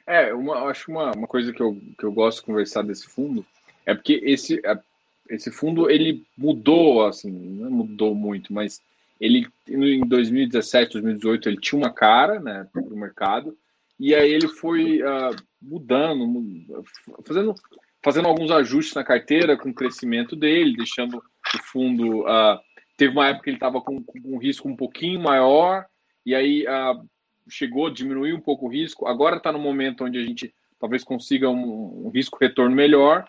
É, 0.06 0.34
uma, 0.34 0.70
acho 0.70 0.92
uma, 0.92 1.12
uma 1.14 1.28
coisa 1.28 1.54
que 1.54 1.62
eu, 1.62 1.78
que 1.98 2.04
eu 2.04 2.12
gosto 2.12 2.40
de 2.40 2.46
conversar 2.46 2.84
desse 2.84 3.08
fundo 3.08 3.46
é 3.86 3.94
porque 3.94 4.22
esse, 4.24 4.62
é, 4.66 4.78
esse 5.30 5.50
fundo 5.50 5.90
ele 5.90 6.24
mudou, 6.38 7.06
assim, 7.06 7.32
não 7.32 7.72
mudou 7.72 8.14
muito, 8.14 8.54
mas 8.54 8.82
ele 9.20 9.48
em 9.68 10.06
2017, 10.06 10.94
2018 10.94 11.50
ele 11.50 11.62
tinha 11.62 11.80
uma 11.80 11.94
cara, 11.94 12.40
né, 12.40 12.68
para 12.72 12.82
o 12.82 12.98
mercado 12.98 13.58
e 14.00 14.14
aí 14.14 14.32
ele 14.32 14.48
foi 14.48 15.02
uh, 15.02 15.36
mudando, 15.62 16.86
fazendo, 17.26 17.56
fazendo 18.04 18.28
alguns 18.28 18.52
ajustes 18.52 18.94
na 18.94 19.04
carteira 19.04 19.58
com 19.58 19.70
o 19.70 19.74
crescimento 19.74 20.36
dele, 20.36 20.76
deixando 20.76 21.18
o 21.18 21.64
fundo. 21.64 22.22
Uh, 22.22 22.60
teve 22.98 23.14
uma 23.14 23.28
época 23.28 23.46
que 23.46 23.50
ele 23.52 23.58
estava 23.58 23.82
com, 23.82 24.04
com, 24.04 24.20
um 24.26 24.38
risco 24.38 24.68
um 24.68 24.76
pouquinho 24.76 25.20
maior, 25.20 25.86
e 26.26 26.36
aí 26.36 26.66
uh, 26.68 27.08
chegou, 27.50 27.90
diminuiu 27.90 28.36
um 28.36 28.42
pouco 28.42 28.66
o 28.66 28.70
risco. 28.70 29.08
Agora 29.08 29.38
está 29.38 29.52
no 29.52 29.60
momento 29.60 30.04
onde 30.04 30.20
a 30.20 30.26
gente 30.26 30.54
talvez 30.80 31.04
consiga 31.04 31.50
um, 31.50 32.08
um 32.08 32.10
risco-retorno 32.10 32.76
melhor. 32.76 33.26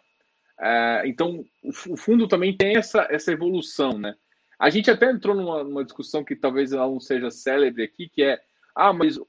Uh, 0.58 1.06
então, 1.06 1.44
o, 1.62 1.92
o, 1.92 1.96
fundo 1.96 2.26
também 2.26 2.56
tem 2.56 2.76
essa, 2.76 3.06
essa 3.10 3.32
evolução, 3.32 3.92
né? 3.98 4.14
A 4.58 4.70
gente 4.70 4.90
até 4.90 5.10
entrou 5.10 5.36
numa, 5.36 5.62
numa 5.62 5.84
discussão 5.84 6.24
que 6.24 6.34
talvez 6.34 6.72
ela 6.72 6.86
não 6.86 7.00
seja 7.00 7.30
célebre 7.30 7.82
aqui, 7.82 8.08
que 8.08 8.22
é, 8.22 8.40
ah, 8.74 8.92
mas 8.92 9.16
o, 9.16 9.28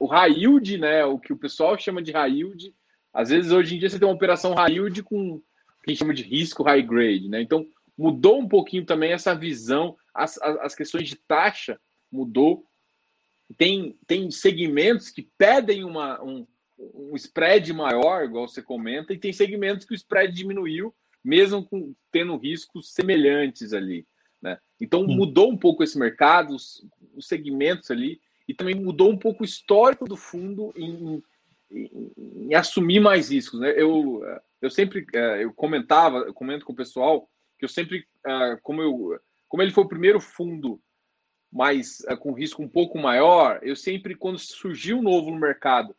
o 0.00 0.06
high 0.06 0.32
yield, 0.32 0.78
né, 0.78 1.04
o 1.04 1.18
que 1.18 1.32
o 1.32 1.36
pessoal 1.36 1.78
chama 1.78 2.02
de 2.02 2.12
high 2.12 2.32
yield, 2.32 2.74
às 3.18 3.30
vezes 3.30 3.50
hoje 3.50 3.74
em 3.74 3.80
dia 3.80 3.90
você 3.90 3.98
tem 3.98 4.06
uma 4.06 4.14
operação 4.14 4.54
high 4.54 4.74
yield 4.74 5.02
com 5.02 5.32
o 5.32 5.42
que 5.82 5.88
a 5.88 5.90
gente 5.90 5.98
chama 5.98 6.14
de 6.14 6.22
risco 6.22 6.62
high 6.62 6.80
grade, 6.80 7.28
né? 7.28 7.42
Então 7.42 7.66
mudou 7.96 8.38
um 8.38 8.46
pouquinho 8.46 8.84
também 8.84 9.10
essa 9.10 9.34
visão, 9.34 9.96
as, 10.14 10.40
as, 10.40 10.56
as 10.58 10.74
questões 10.76 11.08
de 11.08 11.16
taxa 11.16 11.80
mudou. 12.12 12.64
Tem, 13.56 13.98
tem 14.06 14.30
segmentos 14.30 15.10
que 15.10 15.28
pedem 15.36 15.82
uma, 15.82 16.22
um, 16.22 16.46
um 16.78 17.16
spread 17.16 17.72
maior, 17.72 18.24
igual 18.24 18.46
você 18.46 18.62
comenta, 18.62 19.12
e 19.12 19.18
tem 19.18 19.32
segmentos 19.32 19.84
que 19.84 19.94
o 19.94 19.96
spread 19.96 20.32
diminuiu, 20.32 20.94
mesmo 21.24 21.64
com, 21.64 21.92
tendo 22.12 22.36
riscos 22.36 22.94
semelhantes 22.94 23.72
ali. 23.72 24.06
Né? 24.40 24.56
Então 24.80 25.04
mudou 25.04 25.50
um 25.50 25.56
pouco 25.56 25.82
esse 25.82 25.98
mercado, 25.98 26.54
os, 26.54 26.86
os 27.16 27.26
segmentos 27.26 27.90
ali 27.90 28.20
e 28.46 28.54
também 28.54 28.76
mudou 28.76 29.10
um 29.10 29.18
pouco 29.18 29.42
o 29.42 29.44
histórico 29.44 30.04
do 30.04 30.16
fundo 30.16 30.72
em, 30.76 31.20
em, 31.70 32.12
em 32.16 32.54
assumir 32.54 33.00
mais 33.00 33.30
riscos. 33.30 33.60
Né? 33.60 33.72
Eu, 33.76 34.22
eu 34.60 34.70
sempre 34.70 35.06
é, 35.14 35.44
eu 35.44 35.52
comentava, 35.52 36.18
eu 36.18 36.34
comento 36.34 36.64
com 36.64 36.72
o 36.72 36.76
pessoal 36.76 37.28
que 37.58 37.64
eu 37.64 37.68
sempre, 37.68 38.06
é, 38.26 38.58
como, 38.62 38.82
eu, 38.82 39.20
como 39.48 39.62
ele 39.62 39.72
foi 39.72 39.84
o 39.84 39.88
primeiro 39.88 40.20
fundo 40.20 40.80
mais 41.50 41.98
com 42.20 42.32
risco 42.32 42.62
um 42.62 42.68
pouco 42.68 42.98
maior, 42.98 43.58
eu 43.62 43.74
sempre, 43.74 44.14
quando 44.14 44.38
surgiu 44.38 44.98
um 44.98 45.02
novo 45.02 45.30
no 45.30 45.40
mercado 45.40 45.96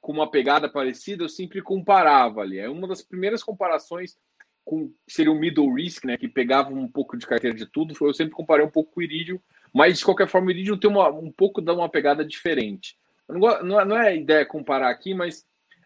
com 0.00 0.12
uma 0.12 0.30
pegada 0.30 0.68
parecida, 0.68 1.24
eu 1.24 1.28
sempre 1.28 1.60
comparava 1.60 2.42
ali. 2.42 2.58
É 2.58 2.68
uma 2.68 2.86
das 2.86 3.02
primeiras 3.02 3.42
comparações 3.42 4.16
com 4.64 4.92
seria 5.08 5.32
o 5.32 5.38
middle 5.38 5.74
risk, 5.74 6.04
né, 6.04 6.16
que 6.16 6.28
pegava 6.28 6.70
um 6.70 6.86
pouco 6.86 7.16
de 7.16 7.26
carteira 7.26 7.56
de 7.56 7.66
tudo. 7.66 7.94
Eu 8.00 8.14
sempre 8.14 8.34
comparei 8.34 8.64
um 8.64 8.70
pouco 8.70 8.92
com 8.92 9.00
o 9.00 9.02
Iridium 9.02 9.40
mas, 9.74 9.98
de 9.98 10.04
qualquer 10.04 10.28
forma, 10.28 10.46
o 10.46 10.50
Iridium 10.52 10.78
tem 10.78 10.88
uma, 10.88 11.10
um 11.10 11.32
pouco 11.32 11.60
de 11.60 11.72
uma 11.72 11.88
pegada 11.88 12.24
diferente. 12.24 12.96
Não, 13.28 13.62
não, 13.62 13.80
é, 13.80 13.84
não 13.84 13.96
é 13.96 14.08
a 14.08 14.14
ideia 14.14 14.44
comparar 14.46 14.90
aqui, 14.90 15.14
mas 15.14 15.44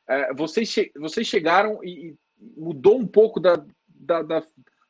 é, 0.09 0.33
vocês, 0.35 0.69
che 0.69 0.91
vocês 0.97 1.27
chegaram 1.27 1.83
e, 1.85 2.09
e, 2.09 2.17
mudou 2.57 2.99
um 2.99 3.07
pouco 3.07 3.39
da, 3.39 3.65
da, 3.89 4.23
da, 4.23 4.43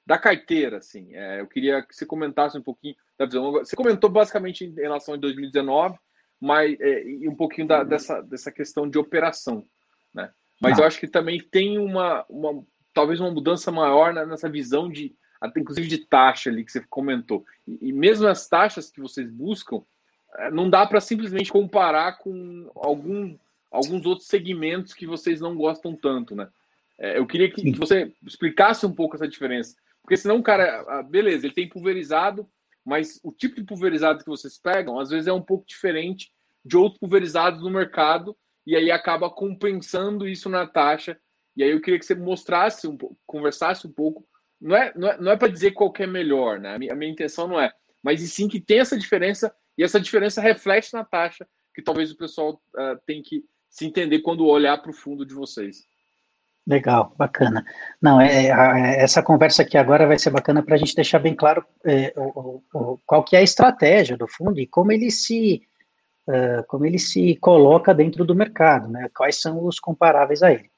da 0.06 0.18
carteira. 0.18 0.78
Assim. 0.78 1.14
É, 1.14 1.40
eu 1.40 1.46
queria 1.46 1.82
que 1.82 1.94
você 1.94 2.06
comentasse 2.06 2.56
um 2.56 2.62
pouquinho 2.62 2.94
da 3.18 3.26
visão. 3.26 3.52
Você 3.52 3.76
comentou 3.76 4.08
basicamente 4.08 4.64
em 4.64 4.74
relação 4.74 5.14
a 5.14 5.18
2019, 5.18 5.98
mas, 6.40 6.78
é, 6.80 7.02
e 7.04 7.28
um 7.28 7.34
pouquinho 7.34 7.66
da, 7.66 7.82
dessa, 7.82 8.20
dessa 8.22 8.52
questão 8.52 8.88
de 8.88 8.98
operação. 8.98 9.64
Né? 10.14 10.30
Mas 10.60 10.78
ah. 10.78 10.82
eu 10.82 10.86
acho 10.86 11.00
que 11.00 11.08
também 11.08 11.40
tem 11.40 11.78
uma, 11.78 12.24
uma 12.28 12.64
talvez 12.94 13.20
uma 13.20 13.30
mudança 13.30 13.70
maior 13.70 14.14
nessa 14.14 14.48
visão 14.48 14.88
de 14.88 15.14
inclusive 15.56 15.86
de 15.86 15.98
taxa 15.98 16.50
ali 16.50 16.64
que 16.64 16.72
você 16.72 16.84
comentou. 16.88 17.44
E, 17.66 17.88
e 17.88 17.92
mesmo 17.92 18.26
as 18.26 18.48
taxas 18.48 18.90
que 18.90 19.00
vocês 19.00 19.30
buscam, 19.30 19.82
não 20.52 20.68
dá 20.68 20.86
para 20.86 21.00
simplesmente 21.00 21.50
comparar 21.50 22.18
com 22.18 22.70
algum, 22.74 23.36
alguns 23.70 24.06
outros 24.06 24.28
segmentos 24.28 24.94
que 24.94 25.06
vocês 25.06 25.40
não 25.40 25.56
gostam 25.56 25.94
tanto, 25.94 26.34
né? 26.34 26.48
É, 26.98 27.18
eu 27.18 27.26
queria 27.26 27.50
que, 27.50 27.62
que, 27.62 27.78
você 27.78 28.12
explicasse 28.26 28.84
um 28.84 28.92
pouco 28.92 29.14
essa 29.14 29.28
diferença. 29.28 29.76
Porque 30.02 30.16
senão 30.16 30.38
o 30.38 30.42
cara, 30.42 30.84
ah, 30.88 31.02
beleza, 31.02 31.46
ele 31.46 31.54
tem 31.54 31.68
pulverizado, 31.68 32.48
mas 32.84 33.20
o 33.22 33.30
tipo 33.30 33.56
de 33.56 33.64
pulverizado 33.64 34.24
que 34.24 34.30
vocês 34.30 34.58
pegam, 34.58 34.98
às 34.98 35.10
vezes 35.10 35.28
é 35.28 35.32
um 35.32 35.42
pouco 35.42 35.66
diferente 35.66 36.32
de 36.64 36.76
outros 36.76 36.98
pulverizados 36.98 37.62
no 37.62 37.70
mercado, 37.70 38.36
e 38.66 38.74
aí 38.74 38.90
acaba 38.90 39.30
compensando 39.30 40.26
isso 40.26 40.48
na 40.48 40.66
taxa. 40.66 41.16
E 41.56 41.62
aí 41.62 41.70
eu 41.70 41.80
queria 41.80 41.98
que 41.98 42.04
você 42.04 42.14
mostrasse 42.14 42.86
um 42.88 42.96
pouco, 42.96 43.16
conversasse 43.26 43.86
um 43.86 43.92
pouco 43.92 44.26
não 44.60 44.76
é, 44.76 44.92
não 44.94 45.08
é, 45.08 45.18
não 45.18 45.32
é 45.32 45.36
para 45.36 45.48
dizer 45.48 45.72
qual 45.72 45.92
é 45.98 46.06
melhor, 46.06 46.58
né? 46.58 46.74
A 46.74 46.78
minha, 46.78 46.92
a 46.92 46.96
minha, 46.96 47.12
intenção 47.12 47.46
não 47.46 47.60
é, 47.60 47.72
mas 48.02 48.22
e 48.22 48.28
sim 48.28 48.48
que 48.48 48.60
tem 48.60 48.80
essa 48.80 48.98
diferença 48.98 49.54
e 49.78 49.84
essa 49.84 50.00
diferença 50.00 50.40
reflete 50.40 50.92
na 50.92 51.04
taxa 51.04 51.46
que 51.74 51.80
talvez 51.80 52.10
o 52.10 52.16
pessoal 52.16 52.60
uh, 52.74 52.98
tem 53.06 53.22
que 53.22 53.44
se 53.70 53.86
entender 53.86 54.18
quando 54.18 54.44
olhar 54.44 54.76
para 54.78 54.90
o 54.90 54.94
fundo 54.94 55.24
de 55.24 55.32
vocês. 55.32 55.86
Legal, 56.66 57.14
bacana. 57.16 57.64
Não, 58.02 58.20
é, 58.20 58.48
essa 59.00 59.22
conversa 59.22 59.62
aqui 59.62 59.78
agora 59.78 60.06
vai 60.06 60.18
ser 60.18 60.30
bacana 60.30 60.62
para 60.62 60.74
a 60.74 60.78
gente 60.78 60.94
deixar 60.94 61.18
bem 61.18 61.34
claro 61.34 61.64
é, 61.86 62.12
o, 62.16 62.62
o, 62.74 62.98
qual 63.06 63.24
que 63.24 63.36
é 63.36 63.38
a 63.38 63.42
estratégia 63.42 64.16
do 64.16 64.26
fundo 64.26 64.60
e 64.60 64.66
como 64.66 64.92
ele 64.92 65.10
se 65.10 65.62
uh, 66.28 66.62
como 66.66 66.84
ele 66.84 66.98
se 66.98 67.36
coloca 67.36 67.94
dentro 67.94 68.24
do 68.24 68.34
mercado, 68.34 68.88
né? 68.88 69.08
Quais 69.16 69.40
são 69.40 69.64
os 69.64 69.80
comparáveis 69.80 70.42
a 70.42 70.52
ele. 70.52 70.68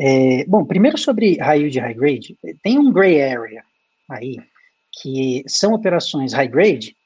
É, 0.00 0.44
bom, 0.46 0.64
primeiro 0.64 0.96
sobre 0.96 1.36
high 1.38 1.58
yield 1.58 1.76
e 1.76 1.80
high 1.80 1.94
grade, 1.94 2.38
tem 2.62 2.78
um 2.78 2.92
gray 2.92 3.20
area 3.20 3.62
aí, 4.08 4.36
que 4.92 5.42
são 5.46 5.74
operações 5.74 6.32
high 6.32 6.48
grade, 6.48 6.96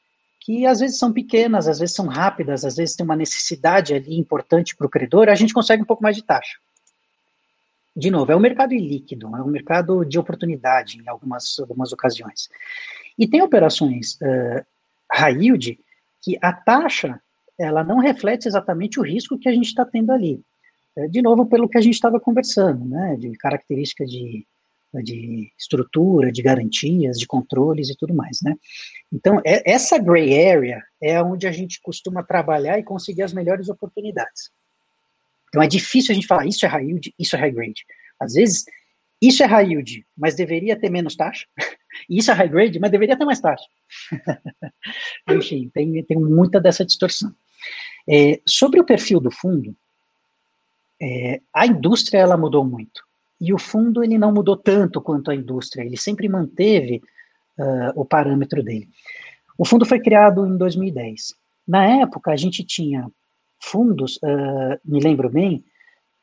que 0.44 0.66
às 0.66 0.80
vezes 0.80 0.98
são 0.98 1.12
pequenas, 1.12 1.68
às 1.68 1.78
vezes 1.78 1.94
são 1.94 2.06
rápidas, 2.06 2.64
às 2.64 2.76
vezes 2.76 2.96
tem 2.96 3.04
uma 3.04 3.14
necessidade 3.14 3.94
ali 3.94 4.18
importante 4.18 4.74
para 4.74 4.86
o 4.86 4.90
credor, 4.90 5.28
a 5.28 5.34
gente 5.36 5.54
consegue 5.54 5.82
um 5.82 5.86
pouco 5.86 6.02
mais 6.02 6.16
de 6.16 6.24
taxa. 6.24 6.58
De 7.94 8.10
novo, 8.10 8.32
é 8.32 8.36
um 8.36 8.40
mercado 8.40 8.74
ilíquido, 8.74 9.26
é 9.36 9.42
um 9.42 9.46
mercado 9.46 10.04
de 10.04 10.18
oportunidade 10.18 10.98
em 10.98 11.08
algumas, 11.08 11.58
algumas 11.60 11.92
ocasiões. 11.92 12.48
E 13.16 13.28
tem 13.28 13.40
operações 13.40 14.14
uh, 14.14 14.64
high 15.12 15.44
yield 15.44 15.78
que 16.20 16.36
a 16.42 16.52
taxa 16.52 17.20
ela 17.58 17.84
não 17.84 17.98
reflete 17.98 18.48
exatamente 18.48 18.98
o 18.98 19.02
risco 19.02 19.38
que 19.38 19.48
a 19.48 19.52
gente 19.52 19.66
está 19.66 19.84
tendo 19.84 20.10
ali. 20.10 20.42
É, 20.96 21.06
de 21.06 21.22
novo, 21.22 21.46
pelo 21.46 21.68
que 21.68 21.78
a 21.78 21.80
gente 21.80 21.94
estava 21.94 22.18
conversando, 22.18 22.84
né, 22.84 23.16
de 23.16 23.30
característica 23.36 24.04
de, 24.04 24.44
de 25.00 25.50
estrutura, 25.58 26.32
de 26.32 26.42
garantias, 26.42 27.18
de 27.18 27.26
controles 27.26 27.88
e 27.88 27.96
tudo 27.96 28.12
mais, 28.12 28.40
né. 28.42 28.56
Então, 29.12 29.40
é, 29.46 29.70
essa 29.70 29.98
gray 29.98 30.48
area 30.48 30.82
é 31.00 31.22
onde 31.22 31.46
a 31.46 31.52
gente 31.52 31.80
costuma 31.80 32.22
trabalhar 32.22 32.78
e 32.78 32.82
conseguir 32.82 33.22
as 33.22 33.32
melhores 33.32 33.68
oportunidades. 33.68 34.50
Então, 35.48 35.62
é 35.62 35.68
difícil 35.68 36.12
a 36.12 36.14
gente 36.14 36.26
falar, 36.26 36.46
isso 36.46 36.66
é 36.66 36.68
high 36.68 36.84
yield, 36.84 37.14
isso 37.18 37.36
é 37.36 37.38
high 37.38 37.52
grade. 37.52 37.84
Às 38.20 38.34
vezes, 38.34 38.64
isso 39.20 39.42
é 39.42 39.46
high 39.46 39.68
yield, 39.68 40.04
mas 40.16 40.34
deveria 40.34 40.78
ter 40.78 40.90
menos 40.90 41.14
taxa, 41.14 41.46
isso 42.10 42.30
é 42.30 42.34
high 42.34 42.48
grade, 42.48 42.78
mas 42.78 42.90
deveria 42.90 43.16
ter 43.16 43.24
mais 43.24 43.40
taxa. 43.40 43.64
Enfim, 45.30 45.70
tem, 45.72 46.02
tem 46.02 46.18
muita 46.18 46.60
dessa 46.60 46.84
distorção. 46.84 47.32
É, 48.08 48.40
sobre 48.44 48.80
o 48.80 48.84
perfil 48.84 49.20
do 49.20 49.30
fundo, 49.30 49.76
é, 51.00 51.40
a 51.54 51.66
indústria 51.66 52.18
ela 52.18 52.36
mudou 52.36 52.64
muito 52.64 53.02
e 53.42 53.52
o 53.52 53.58
fundo 53.58 54.04
ele 54.04 54.16
não 54.16 54.32
mudou 54.32 54.56
tanto 54.56 55.02
quanto 55.02 55.32
a 55.32 55.34
indústria. 55.34 55.82
Ele 55.82 55.96
sempre 55.96 56.28
manteve 56.28 57.02
uh, 57.58 58.00
o 58.00 58.04
parâmetro 58.04 58.62
dele. 58.62 58.88
O 59.58 59.64
fundo 59.64 59.84
foi 59.84 59.98
criado 59.98 60.46
em 60.46 60.56
2010. 60.56 61.34
Na 61.66 61.84
época, 62.02 62.30
a 62.30 62.36
gente 62.36 62.62
tinha 62.62 63.10
fundos, 63.58 64.16
uh, 64.18 64.78
me 64.84 65.00
lembro 65.00 65.28
bem, 65.28 65.64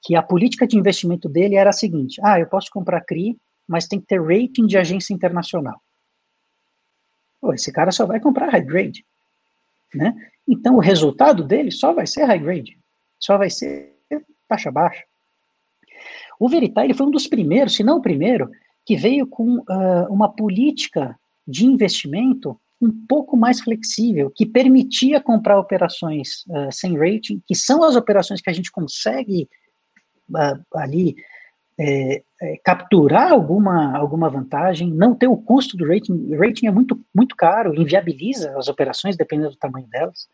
que 0.02 0.16
a 0.16 0.24
política 0.24 0.66
de 0.66 0.78
investimento 0.78 1.28
dele 1.28 1.56
era 1.56 1.72
a 1.72 1.74
seguinte: 1.74 2.22
ah, 2.24 2.40
eu 2.40 2.48
posso 2.48 2.72
comprar 2.72 3.02
CRI, 3.02 3.38
mas 3.68 3.86
tem 3.86 4.00
que 4.00 4.08
ter 4.08 4.22
rating 4.22 4.66
de 4.66 4.78
agência 4.78 5.14
internacional. 5.14 5.82
Pô, 7.42 7.54
esse 7.54 7.70
cara 7.70 7.92
só 7.92 8.06
vai 8.06 8.22
comprar 8.22 8.50
high 8.50 8.62
grade, 8.62 9.06
né? 9.94 10.16
Então 10.48 10.78
o 10.78 10.80
resultado 10.80 11.44
dele 11.44 11.70
só 11.70 11.92
vai 11.94 12.08
ser 12.08 12.24
high 12.24 12.40
grade, 12.40 12.80
só 13.20 13.38
vai 13.38 13.50
ser 13.50 13.94
taxa 14.48 14.72
baixa. 14.72 15.04
O 16.40 16.48
Veritas 16.48 16.84
ele 16.84 16.94
foi 16.94 17.06
um 17.06 17.12
dos 17.12 17.28
primeiros, 17.28 17.76
se 17.76 17.84
não 17.84 17.98
o 17.98 18.02
primeiro, 18.02 18.50
que 18.86 18.96
veio 18.96 19.28
com 19.28 19.58
uh, 19.58 20.08
uma 20.10 20.30
política 20.34 21.16
de 21.46 21.66
investimento 21.66 22.60
um 22.82 23.06
pouco 23.08 23.36
mais 23.36 23.60
flexível, 23.60 24.32
que 24.34 24.46
permitia 24.46 25.20
comprar 25.20 25.60
operações 25.60 26.46
uh, 26.48 26.72
sem 26.72 26.98
rating, 26.98 27.42
que 27.46 27.54
são 27.54 27.84
as 27.84 27.96
operações 27.96 28.40
que 28.40 28.50
a 28.50 28.54
gente 28.54 28.72
consegue 28.72 29.50
uh, 30.30 30.64
ali 30.74 31.18
é, 31.78 32.24
é, 32.42 32.58
capturar 32.64 33.32
alguma, 33.32 33.98
alguma 33.98 34.30
vantagem, 34.30 34.92
não 34.92 35.16
ter 35.16 35.28
o 35.28 35.38
custo 35.38 35.78
do 35.78 35.88
rating. 35.88 36.36
Rating 36.36 36.68
é 36.68 36.72
muito, 36.72 37.00
muito 37.14 37.36
caro, 37.38 37.74
inviabiliza 37.74 38.58
as 38.58 38.68
operações, 38.68 39.16
dependendo 39.16 39.52
do 39.52 39.58
tamanho 39.58 39.88
delas. 39.88 40.28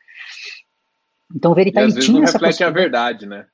Então 1.36 1.52
o 1.52 1.56
Veritas 1.56 1.96
e 1.96 2.00
tinha 2.00 2.18
não 2.18 2.24
essa 2.24 2.34
reflete 2.34 2.64
a 2.64 2.70
verdade, 2.72 3.28
né? 3.28 3.46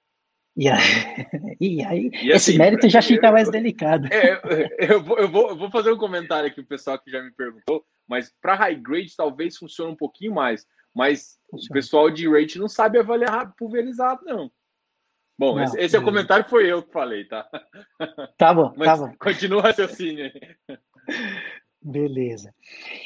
E 0.59 0.69
aí, 0.69 1.49
e 1.59 1.83
aí 1.83 2.11
e 2.13 2.31
esse 2.31 2.51
assim, 2.51 2.57
mérito 2.57 2.89
já 2.89 3.01
fica 3.01 3.27
eu, 3.27 3.31
mais 3.31 3.49
delicado. 3.49 4.07
É, 4.11 4.39
eu, 4.79 5.01
vou, 5.01 5.17
eu, 5.17 5.29
vou, 5.29 5.49
eu 5.49 5.55
vou 5.55 5.71
fazer 5.71 5.91
um 5.91 5.97
comentário 5.97 6.49
aqui, 6.49 6.59
o 6.59 6.65
pessoal 6.65 6.99
que 6.99 7.09
já 7.09 7.21
me 7.21 7.31
perguntou, 7.31 7.85
mas 8.07 8.33
para 8.41 8.55
high 8.55 8.75
grade 8.75 9.15
talvez 9.15 9.57
funcione 9.57 9.93
um 9.93 9.95
pouquinho 9.95 10.33
mais, 10.33 10.65
mas 10.93 11.39
Funciona. 11.49 11.69
o 11.69 11.73
pessoal 11.73 12.09
de 12.09 12.29
rate 12.29 12.59
não 12.59 12.67
sabe 12.67 12.99
avaliar 12.99 13.53
pulverizado, 13.55 14.25
não. 14.25 14.51
Bom, 15.39 15.55
não, 15.55 15.63
esse, 15.63 15.79
esse 15.79 15.95
é 15.95 15.99
o 15.99 16.03
comentário 16.03 16.47
foi 16.47 16.71
eu 16.71 16.83
que 16.83 16.91
falei, 16.91 17.25
tá? 17.25 17.47
Tá 18.37 18.53
bom, 18.53 18.73
Mas 18.77 18.87
tá 18.87 18.97
bom. 18.97 19.13
Continua 19.17 19.59
o 19.59 19.63
raciocínio 19.63 20.25
aí. 20.25 20.77
Beleza. 21.81 22.53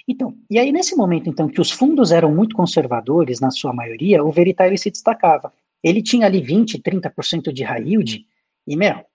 Então, 0.05 0.35
e 0.49 0.59
aí 0.59 0.71
nesse 0.71 0.97
momento, 0.97 1.29
então, 1.29 1.47
que 1.47 1.61
os 1.61 1.71
fundos 1.71 2.11
eram 2.11 2.33
muito 2.33 2.55
conservadores, 2.55 3.39
na 3.39 3.51
sua 3.51 3.71
maioria, 3.71 4.23
o 4.23 4.31
Veritas 4.31 4.81
se 4.81 4.91
destacava. 4.91 5.53
Ele 5.85 6.01
tinha 6.01 6.25
ali 6.25 6.41
20, 6.41 6.81
30% 6.81 7.53
de 7.53 7.63
high 7.63 7.83
yield, 7.83 8.25
e, 8.65 8.75
meu, 8.75 9.05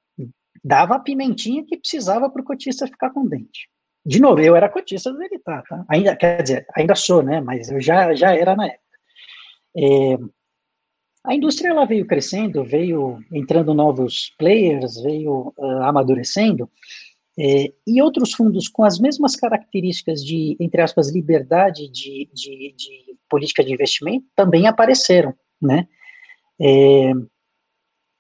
dava 0.62 0.94
a 0.94 1.00
pimentinha 1.00 1.64
que 1.64 1.76
precisava 1.76 2.30
para 2.30 2.40
o 2.40 2.44
cotista 2.44 2.86
ficar 2.86 3.10
com 3.10 3.26
dente. 3.26 3.68
De 4.06 4.20
novo, 4.20 4.40
eu 4.40 4.54
era 4.54 4.68
cotista 4.68 5.10
do 5.10 5.18
Veritas, 5.18 5.64
tá? 5.68 5.84
Ainda, 5.88 6.14
quer 6.14 6.40
dizer, 6.40 6.66
ainda 6.76 6.94
sou, 6.94 7.24
né? 7.24 7.40
Mas 7.40 7.72
eu 7.72 7.80
já, 7.80 8.14
já 8.14 8.36
era 8.36 8.54
na 8.54 8.66
época. 8.66 8.80
É, 9.76 10.18
a 11.24 11.34
indústria 11.34 11.70
ela 11.70 11.84
veio 11.84 12.06
crescendo, 12.06 12.64
veio 12.64 13.18
entrando 13.32 13.74
novos 13.74 14.32
players, 14.38 15.02
veio 15.02 15.52
uh, 15.58 15.82
amadurecendo, 15.82 16.70
é, 17.36 17.72
e 17.84 18.00
outros 18.00 18.32
fundos 18.32 18.68
com 18.68 18.84
as 18.84 19.00
mesmas 19.00 19.34
características 19.34 20.24
de, 20.24 20.56
entre 20.60 20.80
aspas, 20.80 21.12
liberdade 21.12 21.88
de, 21.88 22.28
de, 22.32 22.74
de 22.76 23.16
política 23.28 23.64
de 23.64 23.72
investimento 23.72 24.24
também 24.36 24.68
apareceram, 24.68 25.34
né? 25.60 25.88
É, 26.60 27.12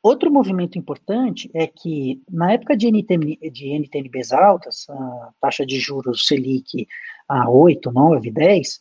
outro 0.02 0.30
movimento 0.32 0.78
importante 0.78 1.50
é 1.52 1.66
que, 1.66 2.22
na 2.30 2.52
época 2.52 2.76
de, 2.76 2.88
NTN, 2.88 3.36
de 3.50 3.68
NTNBs 3.78 4.32
altas, 4.32 4.88
a 4.88 5.32
taxa 5.40 5.66
de 5.66 5.78
juros 5.78 6.26
Selic 6.26 6.86
a 7.28 7.50
8, 7.50 7.92
9, 7.92 8.30
10, 8.30 8.80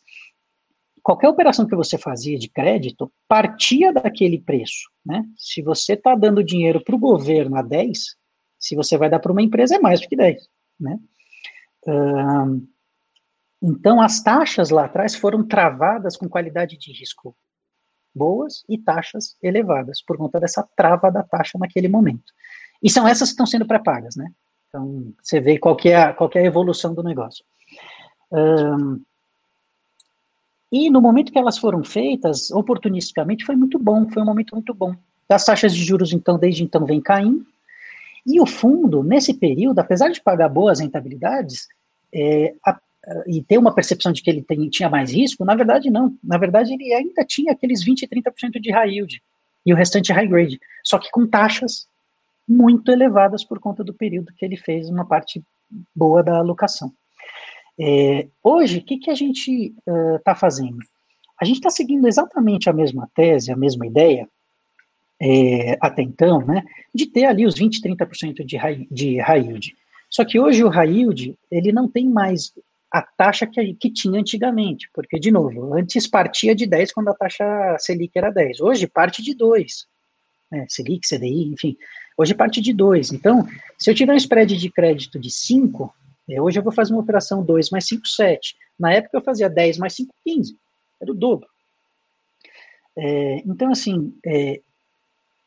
qualquer 1.02 1.28
operação 1.28 1.66
que 1.66 1.76
você 1.76 1.98
fazia 1.98 2.38
de 2.38 2.48
crédito 2.48 3.12
partia 3.28 3.92
daquele 3.92 4.38
preço, 4.38 4.90
né? 5.04 5.24
Se 5.36 5.60
você 5.62 5.92
está 5.92 6.14
dando 6.14 6.42
dinheiro 6.42 6.82
para 6.82 6.94
o 6.94 6.98
governo 6.98 7.56
a 7.56 7.62
10, 7.62 8.16
se 8.58 8.74
você 8.74 8.96
vai 8.96 9.10
dar 9.10 9.18
para 9.18 9.32
uma 9.32 9.42
empresa 9.42 9.76
é 9.76 9.78
mais 9.78 10.00
do 10.00 10.08
que 10.08 10.16
10, 10.16 10.48
né? 10.78 10.98
Então, 13.62 14.00
as 14.00 14.22
taxas 14.22 14.70
lá 14.70 14.86
atrás 14.86 15.14
foram 15.14 15.46
travadas 15.46 16.16
com 16.16 16.28
qualidade 16.28 16.78
de 16.78 16.92
risco 16.92 17.36
boas 18.14 18.64
e 18.68 18.76
taxas 18.78 19.36
elevadas, 19.42 20.02
por 20.02 20.16
conta 20.16 20.40
dessa 20.40 20.66
trava 20.76 21.10
da 21.10 21.22
taxa 21.22 21.58
naquele 21.58 21.88
momento. 21.88 22.32
E 22.82 22.90
são 22.90 23.06
essas 23.06 23.28
que 23.28 23.32
estão 23.32 23.46
sendo 23.46 23.66
pré-pagas, 23.66 24.16
né? 24.16 24.30
Então, 24.68 25.12
você 25.20 25.40
vê 25.40 25.58
qual 25.58 25.76
é 25.84 25.94
a, 25.94 26.12
qual 26.12 26.30
é 26.34 26.40
a 26.40 26.44
evolução 26.44 26.94
do 26.94 27.02
negócio. 27.02 27.44
Um, 28.32 29.00
e 30.70 30.88
no 30.88 31.00
momento 31.00 31.32
que 31.32 31.38
elas 31.38 31.58
foram 31.58 31.82
feitas, 31.82 32.50
oportunisticamente, 32.50 33.44
foi 33.44 33.56
muito 33.56 33.78
bom, 33.78 34.08
foi 34.08 34.22
um 34.22 34.26
momento 34.26 34.54
muito 34.54 34.72
bom. 34.72 34.94
As 35.28 35.44
taxas 35.44 35.74
de 35.74 35.84
juros, 35.84 36.12
então, 36.12 36.38
desde 36.38 36.62
então, 36.62 36.84
vem 36.84 37.00
caindo. 37.00 37.44
E 38.26 38.40
o 38.40 38.46
fundo, 38.46 39.02
nesse 39.02 39.34
período, 39.34 39.78
apesar 39.80 40.10
de 40.10 40.20
pagar 40.20 40.48
boas 40.48 40.78
rentabilidades, 40.78 41.66
é, 42.14 42.54
a, 42.64 42.78
e 43.26 43.42
ter 43.42 43.58
uma 43.58 43.74
percepção 43.74 44.12
de 44.12 44.22
que 44.22 44.30
ele 44.30 44.42
tem, 44.42 44.68
tinha 44.68 44.88
mais 44.88 45.12
risco, 45.12 45.44
na 45.44 45.54
verdade, 45.54 45.90
não. 45.90 46.16
Na 46.22 46.36
verdade, 46.36 46.74
ele 46.74 46.92
ainda 46.92 47.24
tinha 47.24 47.52
aqueles 47.52 47.84
20% 47.84 48.02
e 48.02 48.08
30% 48.08 48.60
de 48.60 48.70
high 48.70 48.90
yield 48.90 49.22
e 49.64 49.72
o 49.72 49.76
restante 49.76 50.12
high 50.12 50.26
grade, 50.26 50.60
só 50.84 50.98
que 50.98 51.10
com 51.10 51.26
taxas 51.26 51.86
muito 52.48 52.90
elevadas 52.90 53.44
por 53.44 53.60
conta 53.60 53.84
do 53.84 53.94
período 53.94 54.32
que 54.36 54.44
ele 54.44 54.56
fez 54.56 54.88
uma 54.88 55.04
parte 55.04 55.42
boa 55.94 56.22
da 56.22 56.38
alocação. 56.38 56.92
É, 57.78 58.26
hoje, 58.42 58.78
o 58.78 58.82
que, 58.82 58.98
que 58.98 59.10
a 59.10 59.14
gente 59.14 59.72
está 60.18 60.32
uh, 60.32 60.36
fazendo? 60.36 60.78
A 61.40 61.44
gente 61.44 61.56
está 61.56 61.70
seguindo 61.70 62.06
exatamente 62.06 62.68
a 62.68 62.72
mesma 62.72 63.08
tese, 63.14 63.52
a 63.52 63.56
mesma 63.56 63.86
ideia, 63.86 64.28
é, 65.22 65.78
até 65.80 66.02
então, 66.02 66.44
né, 66.44 66.64
de 66.94 67.06
ter 67.06 67.26
ali 67.26 67.46
os 67.46 67.54
20, 67.54 67.80
30% 67.80 68.44
de 68.44 68.56
high, 68.56 68.86
de 68.90 69.18
high 69.20 69.40
yield. 69.40 69.76
Só 70.08 70.24
que 70.24 70.40
hoje 70.40 70.64
o 70.64 70.68
high 70.68 70.90
yield, 70.90 71.38
ele 71.50 71.72
não 71.72 71.88
tem 71.88 72.08
mais 72.08 72.52
a 72.90 73.02
taxa 73.02 73.46
que, 73.46 73.74
que 73.74 73.90
tinha 73.90 74.18
antigamente, 74.18 74.90
porque, 74.92 75.18
de 75.18 75.30
novo, 75.30 75.74
antes 75.74 76.06
partia 76.06 76.54
de 76.54 76.66
10 76.66 76.92
quando 76.92 77.08
a 77.08 77.14
taxa 77.14 77.76
Selic 77.78 78.16
era 78.16 78.30
10, 78.30 78.60
hoje 78.60 78.86
parte 78.86 79.22
de 79.22 79.34
2, 79.34 79.86
né, 80.50 80.66
Selic, 80.68 81.06
CDI, 81.06 81.52
enfim, 81.52 81.76
hoje 82.16 82.34
parte 82.34 82.60
de 82.60 82.72
2. 82.72 83.12
Então, 83.12 83.46
se 83.78 83.90
eu 83.90 83.94
tiver 83.94 84.12
um 84.12 84.16
spread 84.16 84.56
de 84.56 84.70
crédito 84.70 85.18
de 85.18 85.30
5, 85.30 85.94
é, 86.28 86.42
hoje 86.42 86.58
eu 86.58 86.62
vou 86.62 86.72
fazer 86.72 86.92
uma 86.92 87.02
operação 87.02 87.44
2 87.44 87.70
mais 87.70 87.86
5, 87.86 88.06
7. 88.06 88.56
Na 88.78 88.92
época 88.92 89.16
eu 89.16 89.22
fazia 89.22 89.48
10 89.48 89.78
mais 89.78 89.94
5, 89.94 90.12
15. 90.24 90.56
Era 91.00 91.12
o 91.12 91.14
dobro. 91.14 91.48
É, 92.96 93.36
então, 93.46 93.70
assim, 93.70 94.14
é, 94.26 94.60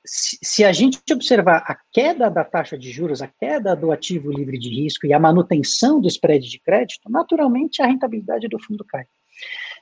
se, 0.06 0.64
a 0.64 0.72
gente 0.74 0.99
observar 1.12 1.64
a 1.66 1.78
queda 1.91 2.30
da 2.30 2.43
taxa 2.43 2.78
de 2.78 2.91
juros, 2.91 3.22
a 3.22 3.28
queda 3.28 3.76
do 3.76 3.91
ativo 3.91 4.32
livre 4.32 4.58
de 4.58 4.70
risco 4.70 5.06
e 5.06 5.14
a 5.14 5.20
manutenção 5.20 6.01
do 6.01 6.08
spread 6.08 6.49
de 6.49 6.60
crédito, 6.60 7.10
naturalmente 7.10 7.82
a 7.82 7.88
rentabilidade 7.88 8.47
do 8.47 8.60
fundo 8.60 8.84
cai. 8.84 9.06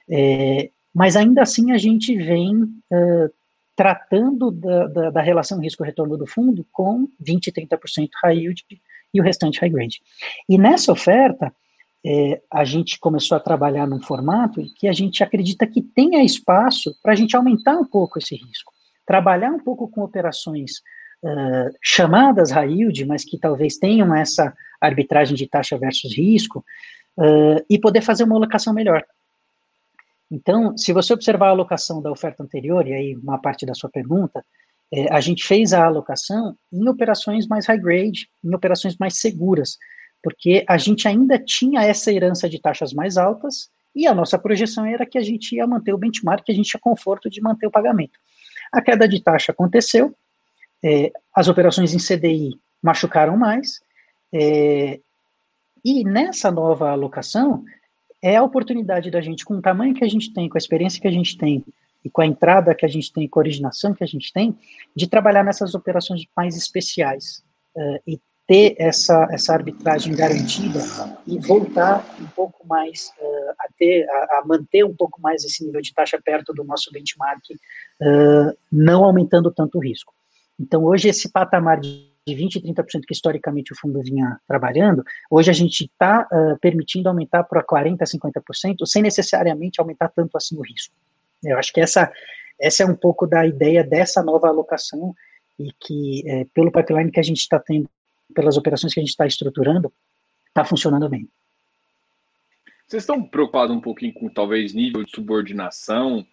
É, 0.09 0.69
mas 0.93 1.15
ainda 1.15 1.41
assim 1.41 1.71
a 1.71 1.77
gente 1.77 2.15
vem 2.15 2.63
uh, 2.63 3.31
tratando 3.75 4.51
da, 4.51 4.87
da, 4.87 5.09
da 5.09 5.21
relação 5.21 5.59
risco-retorno 5.59 6.17
do 6.17 6.27
fundo 6.27 6.65
com 6.71 7.07
20, 7.19 7.51
30% 7.51 8.09
high 8.23 8.37
yield 8.37 8.63
e 9.13 9.19
o 9.19 9.23
restante 9.23 9.59
high 9.59 9.69
grade. 9.69 10.01
E 10.47 10.57
nessa 10.57 10.91
oferta, 10.91 11.53
é, 12.05 12.41
a 12.51 12.63
gente 12.63 12.99
começou 12.99 13.35
a 13.35 13.39
trabalhar 13.39 13.87
num 13.87 14.01
formato 14.01 14.61
que 14.75 14.87
a 14.87 14.93
gente 14.93 15.23
acredita 15.23 15.67
que 15.67 15.81
tenha 15.81 16.23
espaço 16.23 16.95
para 17.01 17.13
a 17.13 17.15
gente 17.15 17.35
aumentar 17.35 17.77
um 17.77 17.85
pouco 17.85 18.19
esse 18.19 18.35
risco. 18.35 18.73
Trabalhar 19.11 19.51
um 19.51 19.59
pouco 19.59 19.89
com 19.89 20.03
operações 20.03 20.77
uh, 21.21 21.75
chamadas 21.81 22.49
high 22.49 22.71
yield, 22.71 23.05
mas 23.05 23.25
que 23.25 23.37
talvez 23.37 23.75
tenham 23.75 24.15
essa 24.15 24.53
arbitragem 24.79 25.35
de 25.35 25.47
taxa 25.47 25.77
versus 25.77 26.15
risco, 26.15 26.63
uh, 27.17 27.61
e 27.69 27.77
poder 27.77 28.01
fazer 28.01 28.23
uma 28.23 28.37
alocação 28.37 28.73
melhor. 28.73 29.03
Então, 30.31 30.77
se 30.77 30.93
você 30.93 31.11
observar 31.11 31.47
a 31.47 31.49
alocação 31.49 32.01
da 32.01 32.09
oferta 32.09 32.41
anterior, 32.41 32.87
e 32.87 32.93
aí 32.93 33.15
uma 33.17 33.37
parte 33.37 33.65
da 33.65 33.73
sua 33.73 33.89
pergunta, 33.89 34.45
é, 34.89 35.13
a 35.13 35.19
gente 35.19 35.45
fez 35.45 35.73
a 35.73 35.85
alocação 35.85 36.55
em 36.71 36.87
operações 36.87 37.45
mais 37.47 37.65
high 37.65 37.77
grade, 37.77 38.29
em 38.41 38.55
operações 38.55 38.95
mais 38.97 39.19
seguras, 39.19 39.77
porque 40.23 40.63
a 40.69 40.77
gente 40.77 41.05
ainda 41.05 41.37
tinha 41.37 41.83
essa 41.83 42.13
herança 42.13 42.47
de 42.47 42.61
taxas 42.61 42.93
mais 42.93 43.17
altas 43.17 43.69
e 43.93 44.07
a 44.07 44.13
nossa 44.13 44.39
projeção 44.39 44.85
era 44.85 45.05
que 45.05 45.17
a 45.17 45.21
gente 45.21 45.55
ia 45.55 45.67
manter 45.67 45.93
o 45.93 45.97
benchmark, 45.97 46.45
que 46.45 46.51
a 46.53 46.55
gente 46.55 46.69
tinha 46.69 46.79
conforto 46.79 47.29
de 47.29 47.41
manter 47.41 47.67
o 47.67 47.71
pagamento. 47.71 48.17
A 48.71 48.81
queda 48.81 49.07
de 49.07 49.21
taxa 49.21 49.51
aconteceu, 49.51 50.15
é, 50.83 51.11
as 51.35 51.47
operações 51.47 51.93
em 51.93 51.97
CDI 51.97 52.59
machucaram 52.81 53.37
mais, 53.37 53.81
é, 54.33 54.99
e 55.83 56.03
nessa 56.03 56.51
nova 56.51 56.89
alocação, 56.89 57.63
é 58.21 58.35
a 58.35 58.43
oportunidade 58.43 59.09
da 59.09 59.19
gente, 59.19 59.43
com 59.43 59.55
o 59.55 59.61
tamanho 59.61 59.93
que 59.93 60.03
a 60.03 60.07
gente 60.07 60.33
tem, 60.33 60.47
com 60.47 60.57
a 60.57 60.59
experiência 60.59 61.01
que 61.01 61.07
a 61.07 61.11
gente 61.11 61.37
tem, 61.37 61.65
e 62.03 62.09
com 62.09 62.21
a 62.21 62.25
entrada 62.25 62.75
que 62.75 62.85
a 62.85 62.89
gente 62.89 63.11
tem, 63.11 63.27
com 63.27 63.39
a 63.39 63.43
originação 63.43 63.93
que 63.93 64.03
a 64.03 64.07
gente 64.07 64.31
tem, 64.31 64.57
de 64.95 65.07
trabalhar 65.07 65.43
nessas 65.43 65.75
operações 65.75 66.25
mais 66.35 66.55
especiais 66.55 67.43
uh, 67.75 67.99
e 68.07 68.19
ter 68.47 68.75
essa, 68.77 69.27
essa 69.31 69.53
arbitragem 69.53 70.15
garantida 70.15 70.79
e 71.25 71.39
voltar 71.39 72.03
um 72.19 72.27
pouco 72.27 72.67
mais 72.67 73.11
uh, 73.19 73.51
a 73.59 73.67
ter, 73.77 74.09
a, 74.09 74.39
a, 74.39 74.43
manter 74.45 74.83
um 74.83 74.95
pouco 74.95 75.21
mais 75.21 75.43
esse 75.45 75.63
nível 75.63 75.81
de 75.81 75.93
taxa 75.93 76.19
perto 76.23 76.53
do 76.53 76.63
nosso 76.63 76.91
benchmark, 76.91 77.43
não 78.71 79.03
aumentando 79.03 79.51
tanto 79.51 79.77
o 79.77 79.81
risco. 79.81 80.13
Então, 80.59 80.83
hoje, 80.83 81.09
esse 81.09 81.29
patamar 81.29 81.79
de 81.79 82.11
20% 82.27 82.61
30% 82.63 83.01
que 83.07 83.13
historicamente 83.13 83.73
o 83.73 83.75
fundo 83.75 84.01
vinha 84.01 84.39
trabalhando, 84.47 85.03
hoje 85.29 85.49
a 85.49 85.53
gente 85.53 85.85
está 85.85 86.27
uh, 86.31 86.59
permitindo 86.59 87.09
aumentar 87.09 87.43
para 87.43 87.63
40%, 87.63 87.97
50%, 87.97 88.85
sem 88.85 89.01
necessariamente 89.01 89.79
aumentar 89.79 90.09
tanto 90.09 90.37
assim 90.37 90.57
o 90.57 90.61
risco. 90.61 90.93
Eu 91.43 91.57
acho 91.57 91.73
que 91.73 91.81
essa, 91.81 92.11
essa 92.59 92.83
é 92.83 92.85
um 92.85 92.95
pouco 92.95 93.25
da 93.25 93.45
ideia 93.45 93.83
dessa 93.83 94.21
nova 94.21 94.47
alocação 94.47 95.15
e 95.59 95.71
que, 95.79 96.23
é, 96.27 96.45
pelo 96.53 96.71
pipeline 96.71 97.11
que 97.11 97.19
a 97.19 97.23
gente 97.23 97.39
está 97.39 97.59
tendo, 97.59 97.89
pelas 98.33 98.57
operações 98.57 98.93
que 98.93 98.99
a 98.99 99.03
gente 99.03 99.11
está 99.11 99.25
estruturando, 99.25 99.91
está 100.47 100.63
funcionando 100.63 101.09
bem. 101.09 101.27
Vocês 102.87 103.03
estão 103.03 103.23
preocupados 103.23 103.75
um 103.75 103.81
pouquinho 103.81 104.13
com 104.13 104.29
talvez 104.29 104.73
nível 104.73 105.03
de 105.03 105.11
subordinação? 105.11 106.25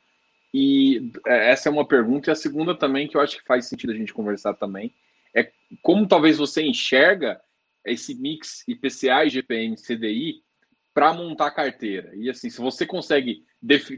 E 0.52 1.10
é, 1.26 1.50
essa 1.50 1.68
é 1.68 1.72
uma 1.72 1.86
pergunta, 1.86 2.30
e 2.30 2.32
a 2.32 2.36
segunda 2.36 2.74
também, 2.74 3.06
que 3.06 3.16
eu 3.16 3.20
acho 3.20 3.38
que 3.38 3.46
faz 3.46 3.66
sentido 3.66 3.92
a 3.92 3.96
gente 3.96 4.14
conversar 4.14 4.54
também, 4.54 4.94
é 5.34 5.50
como 5.82 6.06
talvez 6.06 6.38
você 6.38 6.62
enxerga 6.62 7.40
esse 7.84 8.14
mix 8.14 8.64
IPCA 8.66 9.24
e 9.24 9.30
GPM 9.30 9.76
CDI 9.76 10.42
para 10.94 11.12
montar 11.12 11.46
a 11.46 11.50
carteira. 11.50 12.14
E 12.16 12.28
assim, 12.28 12.50
se 12.50 12.60
você 12.60 12.84
consegue, 12.84 13.44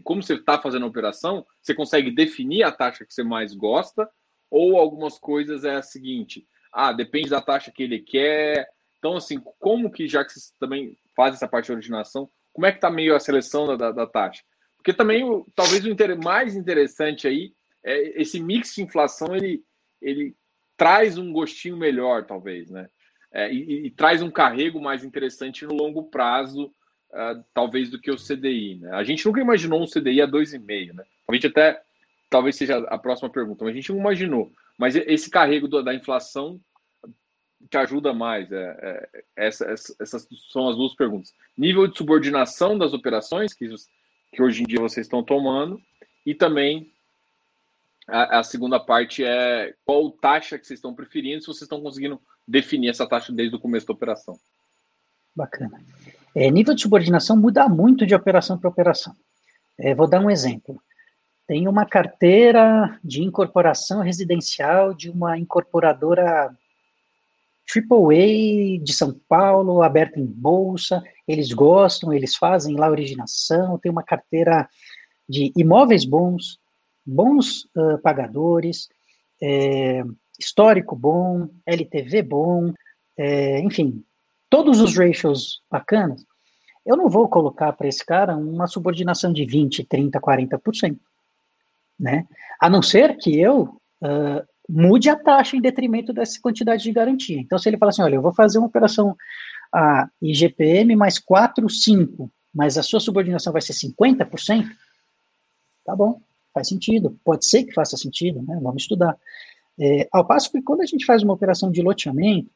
como 0.04 0.22
você 0.22 0.34
está 0.34 0.60
fazendo 0.60 0.84
a 0.84 0.88
operação, 0.88 1.46
você 1.62 1.74
consegue 1.74 2.10
definir 2.10 2.62
a 2.62 2.72
taxa 2.72 3.06
que 3.06 3.14
você 3.14 3.22
mais 3.22 3.54
gosta, 3.54 4.08
ou 4.50 4.76
algumas 4.76 5.18
coisas 5.18 5.64
é 5.64 5.76
a 5.76 5.82
seguinte, 5.82 6.46
ah, 6.72 6.92
depende 6.92 7.30
da 7.30 7.40
taxa 7.40 7.70
que 7.70 7.82
ele 7.82 8.00
quer. 8.00 8.68
Então, 8.98 9.16
assim, 9.16 9.40
como 9.58 9.90
que, 9.90 10.06
já 10.08 10.24
que 10.24 10.32
você 10.32 10.52
também 10.58 10.96
faz 11.16 11.34
essa 11.34 11.48
parte 11.48 11.66
de 11.66 11.72
originação, 11.72 12.28
como 12.52 12.66
é 12.66 12.70
que 12.70 12.78
está 12.78 12.90
meio 12.90 13.14
a 13.14 13.20
seleção 13.20 13.66
da, 13.66 13.76
da, 13.76 13.92
da 13.92 14.06
taxa? 14.06 14.42
Porque 14.80 14.94
também, 14.94 15.22
o, 15.22 15.46
talvez 15.54 15.84
o 15.84 16.24
mais 16.24 16.56
interessante 16.56 17.28
aí, 17.28 17.52
é 17.84 18.20
esse 18.20 18.40
mix 18.40 18.74
de 18.74 18.82
inflação, 18.82 19.36
ele, 19.36 19.62
ele 20.00 20.34
traz 20.76 21.18
um 21.18 21.30
gostinho 21.32 21.76
melhor, 21.76 22.24
talvez, 22.24 22.70
né? 22.70 22.88
É, 23.32 23.52
e, 23.52 23.86
e, 23.86 23.90
traz 23.90 24.22
um 24.22 24.30
carrego 24.30 24.80
mais 24.80 25.04
interessante 25.04 25.64
no 25.64 25.74
longo 25.74 26.04
prazo, 26.04 26.64
uh, 27.10 27.44
talvez, 27.54 27.90
do 27.90 28.00
que 28.00 28.10
o 28.10 28.16
CDI. 28.16 28.80
Né? 28.80 28.90
A 28.92 29.04
gente 29.04 29.24
nunca 29.24 29.40
imaginou 29.40 29.80
um 29.80 29.86
CDI 29.86 30.22
a 30.22 30.26
2,5, 30.26 30.94
né? 30.94 31.04
A 31.28 31.34
gente 31.34 31.46
até 31.46 31.80
talvez 32.28 32.56
seja 32.56 32.78
a 32.78 32.98
próxima 32.98 33.30
pergunta, 33.30 33.64
mas 33.64 33.72
a 33.72 33.76
gente 33.76 33.92
não 33.92 34.00
imaginou. 34.00 34.50
Mas 34.76 34.96
esse 34.96 35.30
carrego 35.30 35.68
do, 35.68 35.82
da 35.82 35.94
inflação 35.94 36.60
te 37.68 37.76
ajuda 37.76 38.12
mais. 38.12 38.50
É, 38.50 39.08
é, 39.14 39.24
essa, 39.36 39.64
essa, 39.66 39.94
essas 40.00 40.26
são 40.50 40.68
as 40.68 40.76
duas 40.76 40.94
perguntas. 40.94 41.34
Nível 41.56 41.86
de 41.86 41.96
subordinação 41.96 42.78
das 42.78 42.92
operações 42.92 43.52
que, 43.52 43.68
que 44.32 44.42
hoje 44.42 44.62
em 44.62 44.66
dia 44.66 44.80
vocês 44.80 45.06
estão 45.06 45.22
tomando, 45.22 45.80
e 46.24 46.34
também 46.34 46.92
a, 48.08 48.40
a, 48.40 48.42
segunda 48.42 48.78
parte 48.78 49.24
é 49.24 49.74
qual 49.84 50.10
taxa 50.10 50.58
que 50.58 50.66
vocês 50.66 50.78
estão 50.78 50.94
preferindo, 50.94 51.40
se 51.40 51.46
vocês 51.46 51.62
estão 51.62 51.80
conseguindo 51.80 52.20
definir 52.46 52.88
essa 52.88 53.06
taxa 53.06 53.32
desde 53.32 53.56
o 53.56 53.60
começo 53.60 53.86
da 53.86 53.94
operação. 53.94 54.38
Bacana. 55.34 55.80
É, 56.34 56.50
nível 56.50 56.74
de 56.74 56.82
subordinação 56.82 57.36
muda 57.36 57.68
muito 57.68 58.06
de 58.06 58.14
operação 58.14 58.58
para 58.58 58.68
operação. 58.68 59.14
É, 59.78 59.94
vou 59.94 60.08
dar 60.08 60.20
um 60.20 60.30
exemplo 60.30 60.80
tem 61.50 61.66
uma 61.66 61.84
carteira 61.84 62.96
de 63.02 63.24
incorporação 63.24 64.02
residencial 64.02 64.94
de 64.94 65.10
uma 65.10 65.36
incorporadora 65.36 66.56
AAA 67.74 68.82
de 68.82 68.92
São 68.92 69.18
Paulo, 69.28 69.82
aberta 69.82 70.18
em 70.18 70.26
bolsa, 70.26 71.02
eles 71.26 71.52
gostam, 71.52 72.12
eles 72.12 72.34
fazem 72.34 72.76
lá 72.76 72.88
originação, 72.88 73.78
tem 73.78 73.90
uma 73.90 74.02
carteira 74.02 74.68
de 75.28 75.52
imóveis 75.56 76.04
bons, 76.04 76.58
bons 77.06 77.64
uh, 77.76 77.98
pagadores, 78.02 78.88
é, 79.42 80.02
histórico 80.38 80.96
bom, 80.96 81.48
LTV 81.64 82.22
bom, 82.22 82.72
é, 83.16 83.60
enfim, 83.60 84.04
todos 84.48 84.80
os 84.80 84.96
ratios 84.96 85.62
bacanas, 85.70 86.24
eu 86.84 86.96
não 86.96 87.08
vou 87.08 87.28
colocar 87.28 87.72
para 87.72 87.88
esse 87.88 88.04
cara 88.04 88.36
uma 88.36 88.66
subordinação 88.66 89.32
de 89.32 89.44
20, 89.44 89.84
30, 89.84 90.20
40% 90.20 90.98
né? 92.00 92.26
A 92.58 92.70
não 92.70 92.80
ser 92.80 93.18
que 93.18 93.38
eu 93.38 93.80
uh, 94.02 94.42
mude 94.70 95.10
a 95.10 95.16
taxa 95.16 95.56
em 95.56 95.60
detrimento 95.60 96.12
dessa 96.12 96.40
quantidade 96.40 96.82
de 96.82 96.92
garantia. 96.92 97.40
Então, 97.40 97.58
se 97.58 97.68
ele 97.68 97.76
fala 97.76 97.90
assim, 97.90 98.02
olha, 98.02 98.14
eu 98.14 98.22
vou 98.22 98.32
fazer 98.32 98.58
uma 98.58 98.68
operação 98.68 99.16
a 99.72 100.08
IGPM 100.22 100.94
mais 100.96 101.18
4, 101.18 101.68
5, 101.68 102.30
mas 102.54 102.78
a 102.78 102.82
sua 102.82 103.00
subordinação 103.00 103.52
vai 103.52 103.62
ser 103.62 103.72
50%, 103.72 104.68
tá 105.84 105.94
bom, 105.94 106.20
faz 106.52 106.68
sentido. 106.68 107.18
Pode 107.24 107.46
ser 107.46 107.64
que 107.64 107.72
faça 107.72 107.96
sentido, 107.96 108.42
né? 108.42 108.58
Vamos 108.62 108.82
estudar. 108.82 109.16
É, 109.78 110.08
ao 110.12 110.26
passo 110.26 110.50
que 110.50 110.62
quando 110.62 110.82
a 110.82 110.86
gente 110.86 111.04
faz 111.04 111.22
uma 111.22 111.32
operação 111.32 111.70
de 111.70 111.82
loteamento, 111.82 112.50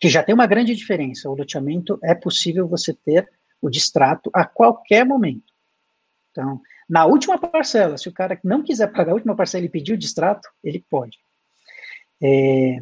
que 0.00 0.08
já 0.08 0.22
tem 0.22 0.34
uma 0.34 0.46
grande 0.46 0.74
diferença, 0.74 1.30
o 1.30 1.34
loteamento 1.34 1.98
é 2.02 2.14
possível 2.14 2.66
você 2.66 2.92
ter 2.92 3.28
o 3.60 3.70
distrato 3.70 4.30
a 4.34 4.44
qualquer 4.44 5.06
momento. 5.06 5.52
Então, 6.30 6.60
na 6.88 7.06
última 7.06 7.38
parcela, 7.38 7.96
se 7.96 8.08
o 8.08 8.12
cara 8.12 8.38
não 8.42 8.62
quiser 8.62 8.92
pagar 8.92 9.12
a 9.12 9.14
última 9.14 9.34
parcela 9.34 9.64
e 9.64 9.68
pedir 9.68 9.94
o 9.94 9.98
distrato, 9.98 10.48
ele 10.62 10.84
pode. 10.90 11.18
É, 12.22 12.78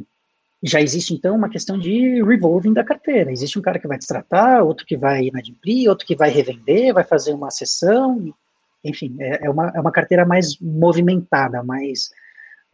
já 0.62 0.80
existe, 0.80 1.14
então, 1.14 1.36
uma 1.36 1.48
questão 1.48 1.78
de 1.78 2.22
revolving 2.22 2.72
da 2.72 2.84
carteira. 2.84 3.32
Existe 3.32 3.58
um 3.58 3.62
cara 3.62 3.78
que 3.78 3.88
vai 3.88 3.96
distratar, 3.96 4.62
outro 4.62 4.84
que 4.84 4.96
vai 4.96 5.26
inadimplir, 5.26 5.88
outro 5.88 6.06
que 6.06 6.16
vai 6.16 6.30
revender, 6.30 6.92
vai 6.92 7.04
fazer 7.04 7.32
uma 7.32 7.50
sessão, 7.50 8.32
enfim, 8.84 9.16
é, 9.20 9.46
é, 9.46 9.50
uma, 9.50 9.72
é 9.74 9.80
uma 9.80 9.92
carteira 9.92 10.26
mais 10.26 10.58
movimentada, 10.58 11.62
mais, 11.62 12.10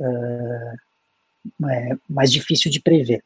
uh, 0.01 1.69
é, 1.69 1.97
mais 2.09 2.33
difícil 2.33 2.71
de 2.71 2.81
prever. 2.81 3.23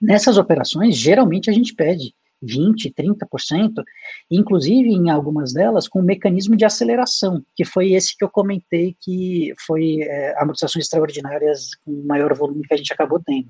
Nessas 0.00 0.38
operações, 0.38 0.96
geralmente 0.96 1.48
a 1.48 1.52
gente 1.52 1.74
pede 1.74 2.12
20%, 2.42 2.92
30%, 2.94 3.82
inclusive 4.30 4.88
em 4.88 5.10
algumas 5.10 5.52
delas 5.52 5.88
com 5.88 6.00
um 6.00 6.04
mecanismo 6.04 6.56
de 6.56 6.64
aceleração, 6.64 7.42
que 7.54 7.64
foi 7.64 7.92
esse 7.92 8.16
que 8.16 8.24
eu 8.24 8.28
comentei 8.28 8.96
que 9.00 9.54
foi 9.64 10.02
é, 10.02 10.34
amortizações 10.40 10.84
extraordinárias 10.84 11.74
com 11.84 11.92
maior 12.04 12.34
volume 12.34 12.66
que 12.66 12.74
a 12.74 12.76
gente 12.76 12.92
acabou 12.92 13.20
tendo. 13.24 13.48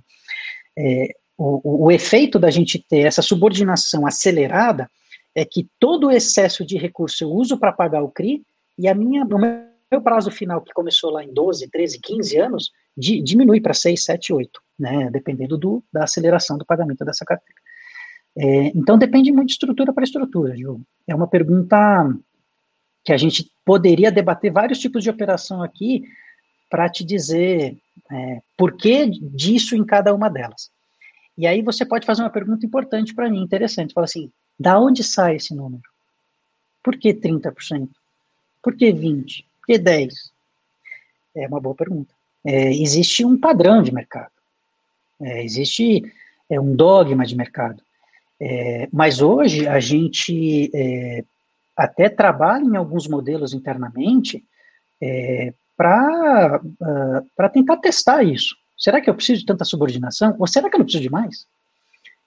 É, 0.78 1.09
o, 1.36 1.86
o, 1.86 1.90
efeito 1.90 2.38
da 2.38 2.51
gente 2.51 2.78
ter 2.78 3.01
essa 3.01 3.22
subordinação 3.22 4.07
acelerada 4.07 4.88
é 5.34 5.45
que 5.45 5.68
todo 5.78 6.07
o 6.07 6.11
excesso 6.11 6.64
de 6.64 6.76
recurso 6.76 7.24
eu 7.24 7.30
uso 7.30 7.59
para 7.59 7.72
pagar 7.72 8.03
o 8.03 8.11
CRI 8.11 8.43
e 8.78 8.86
a 8.86 8.95
minha, 8.95 9.24
o 9.24 9.38
meu 9.38 10.03
prazo 10.03 10.30
final, 10.30 10.61
que 10.61 10.72
começou 10.72 11.11
lá 11.11 11.24
em 11.24 11.32
12, 11.32 11.68
13, 11.68 12.01
15 12.01 12.38
anos, 12.38 12.70
di, 12.97 13.22
diminui 13.22 13.61
para 13.61 13.74
6, 13.74 14.05
7, 14.05 14.32
8, 14.32 14.61
né, 14.78 15.11
dependendo 15.11 15.57
do, 15.57 15.84
da 15.93 16.05
aceleração 16.05 16.57
do 16.57 16.64
pagamento 16.64 17.05
dessa 17.05 17.24
carteira. 17.24 17.61
É, 18.36 18.66
então 18.68 18.96
depende 18.96 19.30
muito 19.30 19.48
de 19.48 19.52
estrutura 19.54 19.92
para 19.92 20.04
estrutura, 20.04 20.56
Ju. 20.56 20.80
É 21.06 21.14
uma 21.14 21.26
pergunta 21.26 22.14
que 23.04 23.12
a 23.12 23.16
gente 23.16 23.50
poderia 23.64 24.10
debater 24.10 24.52
vários 24.52 24.78
tipos 24.78 25.02
de 25.02 25.10
operação 25.10 25.62
aqui 25.62 26.04
para 26.70 26.88
te 26.88 27.04
dizer 27.04 27.76
é, 28.10 28.42
por 28.56 28.76
que 28.76 29.06
disso 29.06 29.76
em 29.76 29.84
cada 29.84 30.14
uma 30.14 30.28
delas. 30.28 30.70
E 31.36 31.46
aí 31.46 31.62
você 31.62 31.84
pode 31.84 32.06
fazer 32.06 32.22
uma 32.22 32.30
pergunta 32.30 32.64
importante 32.64 33.14
para 33.14 33.28
mim, 33.28 33.42
interessante. 33.42 33.94
Fala 33.94 34.04
assim, 34.04 34.30
da 34.58 34.78
onde 34.78 35.02
sai 35.02 35.36
esse 35.36 35.54
número? 35.54 35.82
Por 36.82 36.96
que 36.96 37.12
30%? 37.12 37.88
Por 38.62 38.76
que 38.76 38.92
20%? 38.92 39.44
Por 39.60 39.66
que 39.66 39.78
10%? 39.78 40.10
É 41.34 41.48
uma 41.48 41.60
boa 41.60 41.74
pergunta. 41.74 42.12
É, 42.44 42.72
existe 42.72 43.24
um 43.24 43.38
padrão 43.38 43.82
de 43.82 43.92
mercado. 43.92 44.32
É, 45.20 45.44
existe 45.44 46.02
é, 46.50 46.60
um 46.60 46.74
dogma 46.74 47.24
de 47.24 47.36
mercado. 47.36 47.82
É, 48.40 48.88
mas 48.92 49.20
hoje 49.20 49.66
a 49.68 49.78
gente 49.78 50.70
é, 50.74 51.24
até 51.76 52.08
trabalha 52.08 52.64
em 52.64 52.76
alguns 52.76 53.06
modelos 53.06 53.54
internamente 53.54 54.44
é, 55.00 55.52
para 55.76 56.60
uh, 56.62 57.52
tentar 57.52 57.76
testar 57.78 58.22
isso. 58.22 58.54
Será 58.78 59.00
que 59.00 59.08
eu 59.08 59.14
preciso 59.14 59.40
de 59.40 59.46
tanta 59.46 59.64
subordinação? 59.64 60.36
Ou 60.38 60.46
será 60.46 60.68
que 60.68 60.76
eu 60.76 60.78
não 60.78 60.84
preciso 60.84 61.02
de 61.02 61.10
mais? 61.10 61.46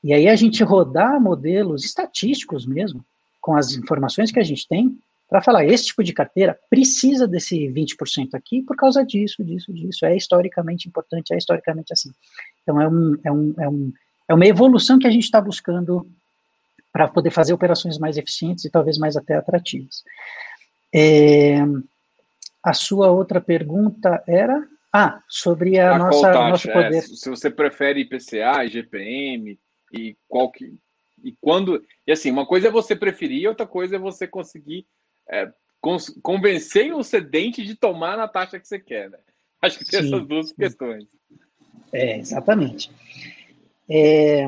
E 0.03 0.13
aí 0.13 0.27
a 0.27 0.35
gente 0.35 0.63
rodar 0.63 1.19
modelos 1.19 1.83
estatísticos 1.83 2.65
mesmo, 2.65 3.03
com 3.41 3.55
as 3.55 3.73
informações 3.73 4.31
que 4.31 4.39
a 4.39 4.43
gente 4.43 4.67
tem, 4.67 4.97
para 5.27 5.41
falar, 5.41 5.65
esse 5.65 5.85
tipo 5.85 6.03
de 6.03 6.13
carteira 6.13 6.57
precisa 6.69 7.27
desse 7.27 7.67
20% 7.69 8.35
aqui 8.35 8.61
por 8.61 8.75
causa 8.75 9.03
disso, 9.03 9.43
disso, 9.43 9.73
disso. 9.73 10.05
É 10.05 10.15
historicamente 10.15 10.87
importante, 10.87 11.33
é 11.33 11.37
historicamente 11.37 11.91
assim. 11.91 12.11
Então 12.61 12.79
é 12.79 12.87
um, 12.87 13.17
é 13.23 13.31
um, 13.31 13.53
é 13.59 13.69
um 13.69 13.93
é 14.27 14.33
uma 14.33 14.45
evolução 14.45 14.97
que 14.99 15.07
a 15.07 15.11
gente 15.11 15.23
está 15.23 15.39
buscando 15.39 16.07
para 16.91 17.07
poder 17.07 17.29
fazer 17.29 17.53
operações 17.53 17.97
mais 17.97 18.17
eficientes 18.17 18.65
e 18.65 18.69
talvez 18.69 18.97
mais 18.97 19.17
até 19.17 19.35
atrativas. 19.35 20.03
É, 20.93 21.57
a 22.63 22.73
sua 22.73 23.11
outra 23.11 23.41
pergunta 23.41 24.23
era 24.25 24.65
Ah, 24.93 25.21
sobre 25.27 25.77
a, 25.77 25.95
a 25.95 25.99
nossa 25.99 26.31
nosso 26.49 26.71
poder. 26.71 26.95
É, 26.95 27.01
se 27.01 27.29
você 27.29 27.49
prefere 27.49 27.99
IPCA, 27.99 28.63
IGPM 28.65 29.59
e 29.91 30.15
qual 30.27 30.49
que 30.49 30.73
e 31.23 31.35
quando 31.41 31.83
e 32.07 32.11
assim 32.11 32.31
uma 32.31 32.45
coisa 32.45 32.69
é 32.69 32.71
você 32.71 32.95
preferir, 32.95 33.49
outra 33.49 33.67
coisa 33.67 33.97
é 33.97 33.99
você 33.99 34.25
conseguir 34.25 34.85
é, 35.29 35.51
convencer 36.21 36.93
o 36.93 37.03
cedente 37.03 37.63
de 37.63 37.75
tomar 37.75 38.17
na 38.17 38.27
taxa 38.27 38.59
que 38.59 38.67
você 38.67 38.79
quer, 38.79 39.09
né? 39.09 39.17
Acho 39.61 39.79
que 39.79 39.85
tem 39.85 40.01
sim, 40.01 40.07
essas 40.07 40.27
duas 40.27 40.51
questões. 40.51 41.05
É, 41.91 42.17
exatamente. 42.17 42.89
É, 43.89 44.47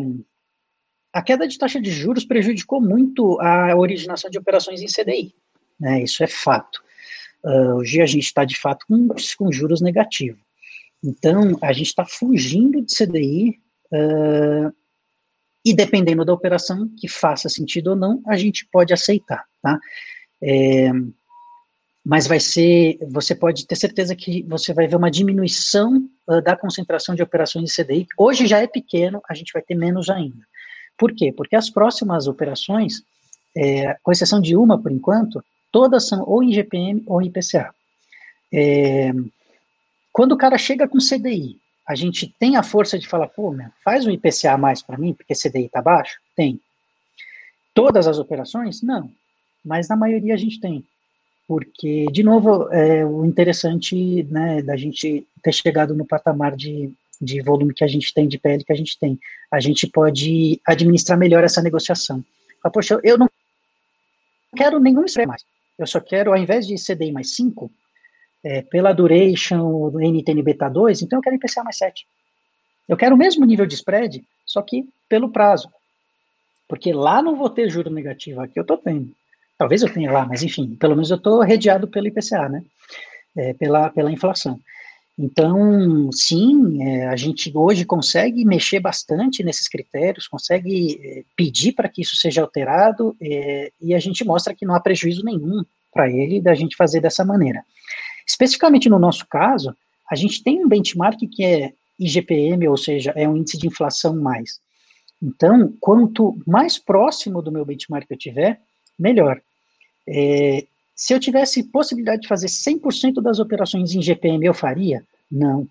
a 1.14 1.22
queda 1.22 1.48
de 1.48 1.58
taxa 1.58 1.82
de 1.82 1.92
juros 1.92 2.26
prejudicou 2.26 2.82
muito 2.82 3.40
a 3.42 3.76
originação 3.76 4.30
de 4.30 4.38
operações 4.38 4.82
em 4.82 4.88
CDI, 4.88 5.34
né? 5.80 6.04
Isso 6.04 6.24
é 6.24 6.28
fato. 6.28 6.82
Uh, 7.44 7.76
hoje 7.76 8.02
a 8.02 8.06
gente 8.06 8.26
está, 8.26 8.44
de 8.44 8.60
fato, 8.60 8.86
com, 8.88 9.08
com 9.38 9.52
juros 9.52 9.82
negativos. 9.82 10.42
Então, 11.04 11.58
a 11.62 11.72
gente 11.72 11.88
está 11.88 12.06
fugindo 12.06 12.82
de 12.82 12.94
CDI 12.94 13.60
uh, 13.94 14.74
e, 15.64 15.74
dependendo 15.74 16.26
da 16.26 16.34
operação 16.34 16.90
que 16.98 17.08
faça 17.08 17.50
sentido 17.50 17.92
ou 17.92 17.96
não, 17.96 18.22
a 18.28 18.36
gente 18.36 18.68
pode 18.72 18.94
aceitar, 18.94 19.46
tá? 19.62 19.80
É, 20.42 20.92
mas 22.06 22.28
vai 22.28 22.40
ser, 22.40 22.98
você 23.10 23.36
pode 23.36 23.66
ter 23.66 23.76
certeza 23.76 24.16
que 24.16 24.44
você 24.44 24.74
vai 24.74 24.88
ver 24.88 24.96
uma 24.96 25.12
diminuição 25.12 26.10
uh, 26.28 26.42
da 26.42 26.56
concentração 26.56 27.16
de 27.16 27.24
operações 27.24 27.70
de 27.70 27.84
CDI. 27.84 28.08
Hoje 28.18 28.48
já 28.48 28.60
é 28.60 28.68
pequeno, 28.68 29.22
a 29.28 29.34
gente 29.34 29.54
vai 29.54 29.62
ter 29.62 29.76
menos 29.76 30.10
ainda. 30.10 30.46
Por 30.98 31.14
quê? 31.14 31.32
Porque 31.32 31.56
as 31.56 31.70
próximas 31.70 32.28
operações, 32.28 33.04
é, 33.56 33.96
com 34.02 34.12
exceção 34.12 34.42
de 34.42 34.56
uma 34.56 34.82
por 34.82 34.92
enquanto, 34.92 35.44
todas 35.72 36.08
são 36.08 36.24
ou 36.28 36.44
em 36.44 36.52
GPM 36.52 37.04
ou 37.06 37.22
em 37.22 37.28
IPCA. 37.28 37.74
É, 38.52 39.12
quando 40.12 40.32
o 40.32 40.38
cara 40.38 40.58
chega 40.58 40.88
com 40.88 40.98
CDI, 40.98 41.60
a 41.88 41.96
gente 41.96 42.28
tem 42.40 42.56
a 42.56 42.64
força 42.64 42.98
de 42.98 43.08
falar, 43.08 43.28
pô, 43.28 43.52
meu, 43.52 43.70
faz 43.84 44.06
um 44.06 44.10
IPCA 44.10 44.58
mais 44.58 44.82
para 44.82 44.98
mim, 44.98 45.14
porque 45.14 45.34
CDI 45.34 45.66
está 45.66 45.82
baixo? 45.82 46.20
Tem. 46.36 46.60
Todas 47.74 48.08
as 48.08 48.18
operações? 48.18 48.82
Não. 48.82 49.12
Mas 49.64 49.88
na 49.88 49.96
maioria 49.96 50.34
a 50.34 50.38
gente 50.38 50.60
tem. 50.60 50.84
Porque, 51.48 52.08
de 52.12 52.24
novo, 52.24 52.68
é 52.74 53.06
o 53.06 53.24
interessante 53.24 54.24
né, 54.24 54.62
da 54.62 54.76
gente 54.76 55.26
ter 55.42 55.54
chegado 55.54 55.96
no 55.96 56.06
patamar 56.06 56.56
de, 56.56 56.92
de 57.22 57.42
volume 57.42 57.74
que 57.74 57.84
a 57.84 57.88
gente 57.88 58.14
tem, 58.14 58.28
de 58.28 58.38
PL 58.38 58.64
que 58.64 58.74
a 58.74 58.76
gente 58.76 59.00
tem. 59.00 59.18
A 59.50 59.60
gente 59.60 59.88
pode 59.88 60.60
administrar 60.66 61.18
melhor 61.18 61.44
essa 61.44 61.62
negociação. 61.62 62.24
Fala, 62.62 62.72
Poxa, 62.74 63.00
eu 63.02 63.18
não 63.18 63.30
quero 64.56 64.80
nenhum 64.80 65.06
spread 65.06 65.28
mais. 65.28 65.46
Eu 65.80 65.88
só 65.88 66.02
quero, 66.02 66.32
ao 66.32 66.38
invés 66.38 66.68
de 66.68 66.76
CDI 66.76 67.12
mais 67.12 67.36
5, 67.36 67.72
é, 68.44 68.62
pela 68.64 68.92
duration 68.92 69.90
do 69.90 70.00
NTN 70.00 70.42
beta 70.42 70.68
2, 70.68 71.02
então 71.02 71.20
eu 71.20 71.24
quero 71.24 71.36
IPCA 71.36 71.64
mais 71.64 71.78
7. 71.78 72.06
Eu 72.90 72.98
quero 72.98 73.16
o 73.16 73.18
mesmo 73.18 73.46
nível 73.46 73.66
de 73.66 73.76
spread, 73.76 74.24
só 74.46 74.62
que 74.62 74.88
pelo 75.08 75.30
prazo. 75.30 75.70
Porque 76.68 76.92
lá 76.92 77.22
não 77.22 77.36
vou 77.36 77.50
ter 77.50 77.70
juro 77.70 77.90
negativo, 77.90 78.42
aqui 78.42 78.60
eu 78.60 78.62
estou 78.62 78.78
tendo. 78.78 79.14
Talvez 79.58 79.82
eu 79.82 79.92
tenha 79.92 80.12
lá, 80.12 80.26
mas 80.26 80.44
enfim, 80.44 80.76
pelo 80.76 80.96
menos 80.96 81.10
eu 81.10 81.18
estou 81.18 81.42
redeado 81.42 81.88
pelo 81.88 82.08
IPCA, 82.08 82.48
né? 82.48 82.64
É, 83.36 83.54
pela, 83.54 83.90
pela 83.90 84.12
inflação. 84.12 84.60
Então, 85.18 86.12
sim, 86.12 86.84
é, 86.84 87.08
a 87.08 87.16
gente 87.16 87.52
hoje 87.56 87.84
consegue 87.86 88.46
mexer 88.46 88.80
bastante 88.80 89.44
nesses 89.44 89.68
critérios, 89.68 90.28
consegue 90.28 91.00
é, 91.04 91.24
pedir 91.36 91.72
para 91.72 91.90
que 91.90 92.04
isso 92.04 92.16
seja 92.16 92.42
alterado, 92.42 93.16
é, 93.20 93.72
e 93.82 93.96
a 93.96 94.00
gente 94.00 94.24
mostra 94.24 94.54
que 94.54 94.66
não 94.66 94.76
há 94.76 94.80
prejuízo 94.80 95.24
nenhum 95.24 95.64
para 95.92 96.08
ele 96.08 96.40
da 96.40 96.54
gente 96.54 96.76
fazer 96.76 97.02
dessa 97.02 97.26
maneira. 97.26 97.64
Especificamente 98.28 98.90
no 98.90 99.00
nosso 99.00 99.26
caso, 99.28 99.76
a 100.10 100.16
gente 100.16 100.44
tem 100.44 100.64
um 100.64 100.68
benchmark 100.68 101.20
que 101.32 101.44
é 101.44 101.74
IGPM, 102.00 102.68
ou 102.68 102.78
seja, 102.78 103.12
é 103.16 103.28
um 103.28 103.36
índice 103.36 103.58
de 103.58 103.66
inflação 103.66 104.16
mais. 104.16 104.60
Então, 105.22 105.74
quanto 105.80 106.38
mais 106.46 106.78
próximo 106.78 107.42
do 107.42 107.52
meu 107.52 107.66
benchmark 107.66 108.06
eu 108.08 108.18
tiver, 108.18 108.62
melhor. 108.98 109.42
É, 110.08 110.66
se 110.96 111.14
eu 111.14 111.20
tivesse 111.20 111.64
possibilidade 111.64 112.24
de 112.24 112.28
fazer 112.28 112.48
100% 112.48 113.22
das 113.22 113.40
operações 113.40 113.94
em 113.94 114.02
GPM, 114.02 114.46
eu 114.46 114.54
faria? 114.54 115.04
Não. 115.32 115.68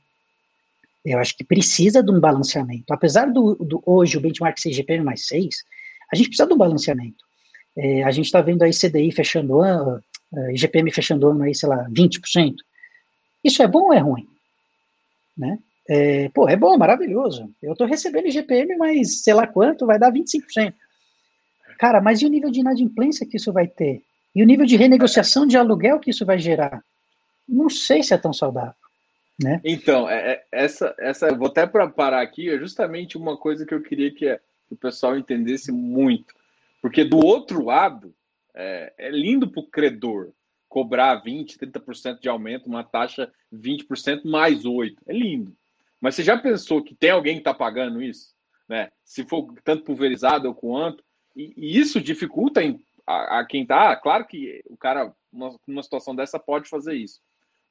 Eu 1.04 1.18
acho 1.18 1.36
que 1.36 1.44
precisa 1.44 2.02
de 2.02 2.10
um 2.10 2.20
balanceamento. 2.20 2.92
Apesar 2.92 3.26
do, 3.26 3.54
do 3.54 3.82
hoje 3.86 4.16
o 4.16 4.20
benchmark 4.20 4.58
ser 4.58 4.72
GPM 4.72 5.04
mais 5.04 5.26
6, 5.26 5.64
a 6.12 6.16
gente 6.16 6.28
precisa 6.28 6.52
um 6.52 6.58
balanceamento. 6.58 7.24
É, 7.76 8.04
a 8.04 8.10
gente 8.10 8.26
está 8.26 8.40
vendo 8.40 8.62
aí 8.62 8.72
CDI 8.72 9.12
fechando 9.12 9.60
ano, 9.60 10.02
uh, 10.32 10.50
IGPM 10.50 10.90
fechando 10.90 11.28
ano 11.28 11.42
aí, 11.42 11.54
sei 11.54 11.68
lá, 11.68 11.86
20%. 11.90 12.54
Isso 13.44 13.62
é 13.62 13.68
bom 13.68 13.86
ou 13.86 13.92
é 13.92 13.98
ruim? 13.98 14.26
Né? 15.36 15.58
É, 15.88 16.28
pô, 16.30 16.48
é 16.48 16.56
bom, 16.56 16.76
maravilhoso. 16.76 17.50
Eu 17.62 17.72
estou 17.72 17.86
recebendo 17.86 18.26
IGPM, 18.26 18.76
mas 18.76 19.22
sei 19.22 19.34
lá 19.34 19.46
quanto, 19.46 19.86
vai 19.86 19.98
dar 19.98 20.12
25%. 20.12 20.74
Cara, 21.78 22.00
mas 22.00 22.22
e 22.22 22.26
o 22.26 22.28
nível 22.28 22.50
de 22.50 22.60
inadimplência 22.60 23.26
que 23.26 23.36
isso 23.36 23.52
vai 23.52 23.66
ter? 23.66 24.02
E 24.34 24.42
o 24.42 24.46
nível 24.46 24.66
de 24.66 24.76
renegociação 24.76 25.46
de 25.46 25.56
aluguel 25.56 25.98
que 25.98 26.10
isso 26.10 26.26
vai 26.26 26.38
gerar? 26.38 26.82
Não 27.48 27.70
sei 27.70 28.02
se 28.02 28.12
é 28.12 28.18
tão 28.18 28.32
saudável. 28.32 28.74
Né? 29.42 29.60
Então, 29.64 30.08
é, 30.08 30.32
é 30.32 30.44
essa, 30.50 30.94
essa, 30.98 31.34
vou 31.34 31.48
até 31.48 31.66
para 31.66 31.88
parar 31.88 32.22
aqui, 32.22 32.48
é 32.48 32.58
justamente 32.58 33.18
uma 33.18 33.36
coisa 33.36 33.66
que 33.66 33.74
eu 33.74 33.82
queria 33.82 34.10
que, 34.10 34.26
é, 34.26 34.40
que 34.66 34.74
o 34.74 34.76
pessoal 34.76 35.16
entendesse 35.16 35.70
muito. 35.70 36.34
Porque 36.80 37.04
do 37.04 37.18
outro 37.18 37.64
lado, 37.64 38.14
é, 38.54 38.92
é 38.96 39.10
lindo 39.10 39.48
para 39.50 39.60
o 39.60 39.66
credor 39.66 40.30
cobrar 40.68 41.22
20%, 41.22 41.58
30% 41.58 42.20
de 42.20 42.28
aumento, 42.28 42.66
uma 42.66 42.82
taxa 42.82 43.30
20% 43.52 44.24
mais 44.24 44.64
8%. 44.64 44.96
É 45.06 45.12
lindo. 45.12 45.54
Mas 46.00 46.14
você 46.14 46.22
já 46.22 46.36
pensou 46.38 46.82
que 46.82 46.94
tem 46.94 47.10
alguém 47.10 47.34
que 47.34 47.40
está 47.40 47.54
pagando 47.54 48.02
isso? 48.02 48.34
Né? 48.68 48.90
Se 49.04 49.24
for 49.24 49.54
tanto 49.64 49.84
pulverizado 49.84 50.48
ou 50.48 50.54
quanto. 50.54 51.04
E, 51.36 51.52
e 51.56 51.78
isso 51.78 52.00
dificulta 52.00 52.62
em 52.62 52.80
a, 53.06 53.40
a 53.40 53.44
quem 53.44 53.64
tá, 53.64 53.94
claro 53.94 54.26
que 54.26 54.62
o 54.66 54.76
cara, 54.76 55.14
numa, 55.32 55.56
numa 55.66 55.82
situação 55.82 56.16
dessa, 56.16 56.40
pode 56.40 56.68
fazer 56.68 56.94
isso. 56.94 57.20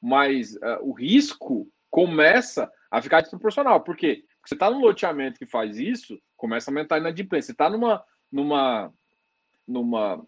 Mas 0.02 0.56
uh, 0.56 0.80
o 0.82 0.94
risco 0.94 1.68
começa 1.90 2.72
a 2.90 3.02
ficar 3.02 3.22
desproporcional. 3.22 3.82
Por 3.82 3.98
quê? 3.98 4.24
Porque 4.38 4.50
você 4.50 4.56
está 4.56 4.70
num 4.70 4.80
loteamento 4.80 5.40
que 5.40 5.46
faz 5.46 5.78
isso, 5.78 6.18
começa 6.38 6.70
a 6.70 6.72
aumentar 6.72 6.96
a 6.96 7.00
inadimplência. 7.00 7.48
Você 7.48 7.52
está 7.52 7.70
numa, 7.70 8.04
numa, 8.32 8.94
numa 9.68 10.26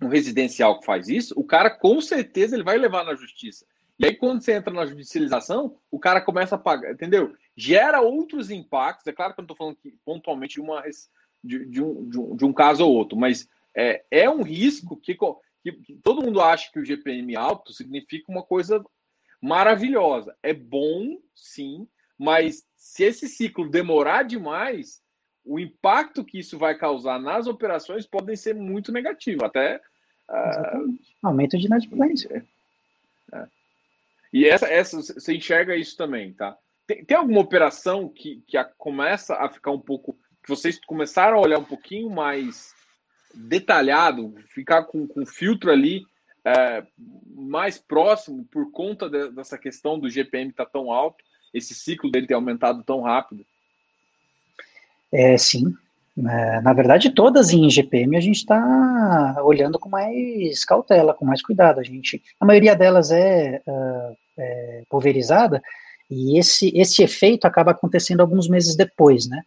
um 0.00 0.08
residencial 0.08 0.78
que 0.78 0.86
faz 0.86 1.08
isso, 1.08 1.34
o 1.36 1.44
cara 1.44 1.70
com 1.70 2.00
certeza 2.00 2.56
ele 2.56 2.64
vai 2.64 2.78
levar 2.78 3.04
na 3.04 3.14
justiça. 3.14 3.66
E 3.98 4.06
aí, 4.06 4.16
quando 4.16 4.42
você 4.42 4.54
entra 4.54 4.74
na 4.74 4.86
judicialização, 4.86 5.76
o 5.88 6.00
cara 6.00 6.20
começa 6.20 6.56
a 6.56 6.58
pagar, 6.58 6.92
entendeu? 6.92 7.34
Gera 7.56 8.00
outros 8.00 8.50
impactos. 8.50 9.06
É 9.06 9.12
claro 9.12 9.32
que 9.32 9.40
eu 9.40 9.42
não 9.42 9.46
estou 9.52 9.56
falando 9.56 9.76
que, 9.76 9.96
pontualmente 10.04 10.54
de, 10.54 10.60
uma, 10.60 10.82
de, 11.44 11.66
de, 11.66 11.82
um, 11.82 12.08
de, 12.08 12.18
um, 12.18 12.36
de 12.36 12.44
um 12.44 12.52
caso 12.52 12.84
ou 12.84 12.94
outro, 12.94 13.16
mas 13.18 13.48
é, 13.76 14.04
é 14.10 14.30
um 14.30 14.42
risco 14.42 14.96
que, 14.96 15.16
que, 15.62 15.72
que, 15.72 15.94
todo 16.02 16.22
mundo 16.22 16.40
acha 16.40 16.70
que 16.72 16.78
o 16.78 16.84
GPM 16.84 17.36
alto 17.36 17.72
significa 17.72 18.32
uma 18.32 18.42
coisa 18.42 18.84
maravilhosa. 19.40 20.34
É 20.42 20.54
bom, 20.54 21.18
sim, 21.34 21.86
mas 22.18 22.64
se 22.76 23.04
esse 23.04 23.28
ciclo 23.28 23.68
demorar 23.68 24.22
demais, 24.22 25.02
o 25.44 25.58
impacto 25.58 26.24
que 26.24 26.38
isso 26.38 26.56
vai 26.56 26.74
causar 26.76 27.20
nas 27.20 27.46
operações 27.46 28.06
podem 28.06 28.36
ser 28.36 28.54
muito 28.54 28.90
negativo, 28.90 29.44
até 29.44 29.80
uh... 30.30 30.98
aumento 31.22 31.58
de 31.58 31.66
inadimplência. 31.66 32.46
É. 33.32 33.36
é. 33.36 33.46
E 34.32 34.48
essa, 34.48 34.66
essa, 34.66 35.00
você 35.00 35.34
enxerga 35.34 35.76
isso 35.76 35.96
também, 35.96 36.32
tá? 36.32 36.58
Tem, 36.86 37.04
tem 37.04 37.16
alguma 37.16 37.40
operação 37.40 38.08
que, 38.08 38.42
que 38.46 38.56
a, 38.56 38.64
começa 38.64 39.36
a 39.36 39.48
ficar 39.48 39.70
um 39.70 39.80
pouco. 39.80 40.18
Que 40.44 40.50
vocês 40.50 40.78
começaram 40.86 41.38
a 41.38 41.40
olhar 41.40 41.58
um 41.58 41.64
pouquinho 41.64 42.10
mais 42.10 42.74
detalhado, 43.34 44.34
ficar 44.48 44.84
com, 44.84 45.06
com 45.06 45.24
filtro 45.24 45.70
ali 45.70 46.04
é, 46.44 46.84
mais 47.34 47.78
próximo 47.78 48.44
por 48.52 48.70
conta 48.70 49.08
de, 49.08 49.30
dessa 49.30 49.56
questão 49.56 49.98
do 49.98 50.08
GPM 50.10 50.50
estar 50.50 50.66
tá 50.66 50.70
tão 50.70 50.92
alto, 50.92 51.24
esse 51.52 51.74
ciclo 51.74 52.10
dele 52.10 52.26
ter 52.26 52.34
aumentado 52.34 52.82
tão 52.84 53.00
rápido? 53.00 53.44
É, 55.10 55.36
sim. 55.38 55.74
É, 56.16 56.60
na 56.60 56.72
verdade, 56.72 57.10
todas 57.10 57.50
em 57.50 57.68
GPM 57.70 58.16
a 58.16 58.20
gente 58.20 58.36
está 58.36 59.36
olhando 59.42 59.78
com 59.78 59.88
mais 59.88 60.64
cautela, 60.64 61.14
com 61.14 61.24
mais 61.24 61.42
cuidado. 61.42 61.80
A 61.80 61.82
gente, 61.82 62.22
a 62.38 62.44
maioria 62.44 62.76
delas 62.76 63.10
é, 63.10 63.62
uh, 63.66 64.16
é 64.38 64.82
pulverizada 64.88 65.62
e 66.10 66.38
esse, 66.38 66.70
esse 66.76 67.02
efeito 67.02 67.46
acaba 67.46 67.70
acontecendo 67.70 68.20
alguns 68.20 68.48
meses 68.48 68.76
depois, 68.76 69.28
né? 69.28 69.42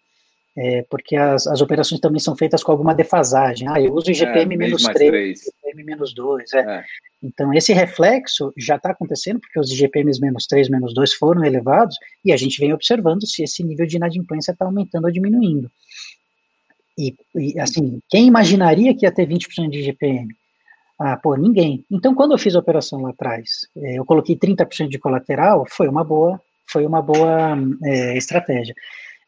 É, 0.58 0.82
porque 0.90 1.16
as, 1.16 1.46
as 1.46 1.62
operações 1.62 2.02
também 2.02 2.20
são 2.20 2.36
feitas 2.36 2.64
com 2.64 2.72
alguma 2.72 2.96
defasagem. 2.96 3.68
Ah, 3.70 3.80
eu 3.80 3.94
uso 3.94 4.10
é, 4.10 4.46
menos 4.46 4.84
3, 4.84 5.40
IGPM 5.40 5.84
menos 5.84 6.16
2. 6.16 6.54
É. 6.54 6.60
é. 6.60 6.84
Então, 7.22 7.54
esse 7.54 7.74
reflexo 7.74 8.52
já 8.58 8.76
está 8.76 8.90
acontecendo, 8.90 9.40
porque 9.40 9.60
os 9.60 9.72
IGPMs 9.72 10.20
menos 10.20 10.48
3, 10.48 10.68
menos 10.70 10.96
2 10.96 11.14
foram 11.14 11.46
elevados, 11.46 11.96
e 12.26 12.32
a 12.32 12.38
gente 12.38 12.60
vem 12.60 12.74
observando 12.74 13.28
se 13.28 13.44
esse 13.44 13.64
nível 13.64 13.86
de 13.86 13.98
inadimplência 13.98 14.52
está 14.52 14.66
aumentando 14.66 15.06
ou 15.06 15.12
diminuindo. 15.12 15.70
E, 16.98 17.16
e, 17.36 17.60
assim, 17.60 18.00
quem 18.10 18.26
imaginaria 18.26 18.96
que 18.96 19.06
ia 19.06 19.12
ter 19.12 19.28
20% 19.28 19.70
de 19.70 19.80
IGPM? 19.80 20.28
Ah, 21.00 21.18
pô, 21.18 21.36
ninguém. 21.36 21.86
Então, 21.92 22.16
quando 22.16 22.32
eu 22.32 22.40
fiz 22.40 22.56
a 22.56 22.60
operação 22.60 23.02
lá 23.02 23.12
atrás, 23.12 23.68
é, 23.78 24.00
eu 24.00 24.06
coloquei 24.06 24.36
30% 24.36 24.88
de 24.88 24.98
colateral, 24.98 25.66
foi 25.70 25.88
uma 25.88 26.04
boa, 26.04 26.42
foi 26.66 26.84
uma 26.84 27.02
boa 27.02 27.56
é, 27.84 28.18
estratégia. 28.18 28.74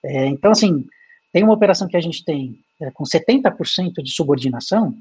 É, 0.03 0.25
então, 0.25 0.49
assim, 0.49 0.83
tem 1.31 1.43
uma 1.43 1.53
operação 1.53 1.87
que 1.87 1.97
a 1.97 2.01
gente 2.01 2.23
tem 2.23 2.59
é, 2.81 2.91
com 2.91 3.03
70% 3.03 4.01
de 4.01 4.11
subordinação, 4.11 4.95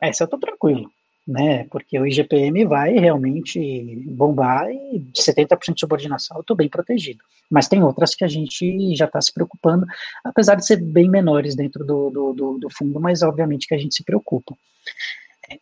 essa 0.00 0.22
eu 0.22 0.26
estou 0.26 0.38
tranquilo, 0.38 0.90
né? 1.26 1.64
Porque 1.64 1.98
o 1.98 2.06
IGPM 2.06 2.64
vai 2.64 2.92
realmente 2.92 4.02
bombar 4.06 4.70
e 4.70 4.98
de 4.98 5.20
70% 5.20 5.74
de 5.74 5.80
subordinação 5.80 6.36
eu 6.36 6.42
estou 6.42 6.56
bem 6.56 6.68
protegido. 6.68 7.22
Mas 7.50 7.68
tem 7.68 7.82
outras 7.82 8.14
que 8.14 8.24
a 8.24 8.28
gente 8.28 8.94
já 8.94 9.06
está 9.06 9.20
se 9.20 9.32
preocupando, 9.32 9.86
apesar 10.24 10.54
de 10.54 10.66
ser 10.66 10.76
bem 10.76 11.08
menores 11.08 11.56
dentro 11.56 11.84
do, 11.84 12.10
do, 12.10 12.32
do, 12.32 12.58
do 12.58 12.70
fundo, 12.70 13.00
mas 13.00 13.22
obviamente 13.22 13.66
que 13.66 13.74
a 13.74 13.78
gente 13.78 13.94
se 13.94 14.04
preocupa. 14.04 14.54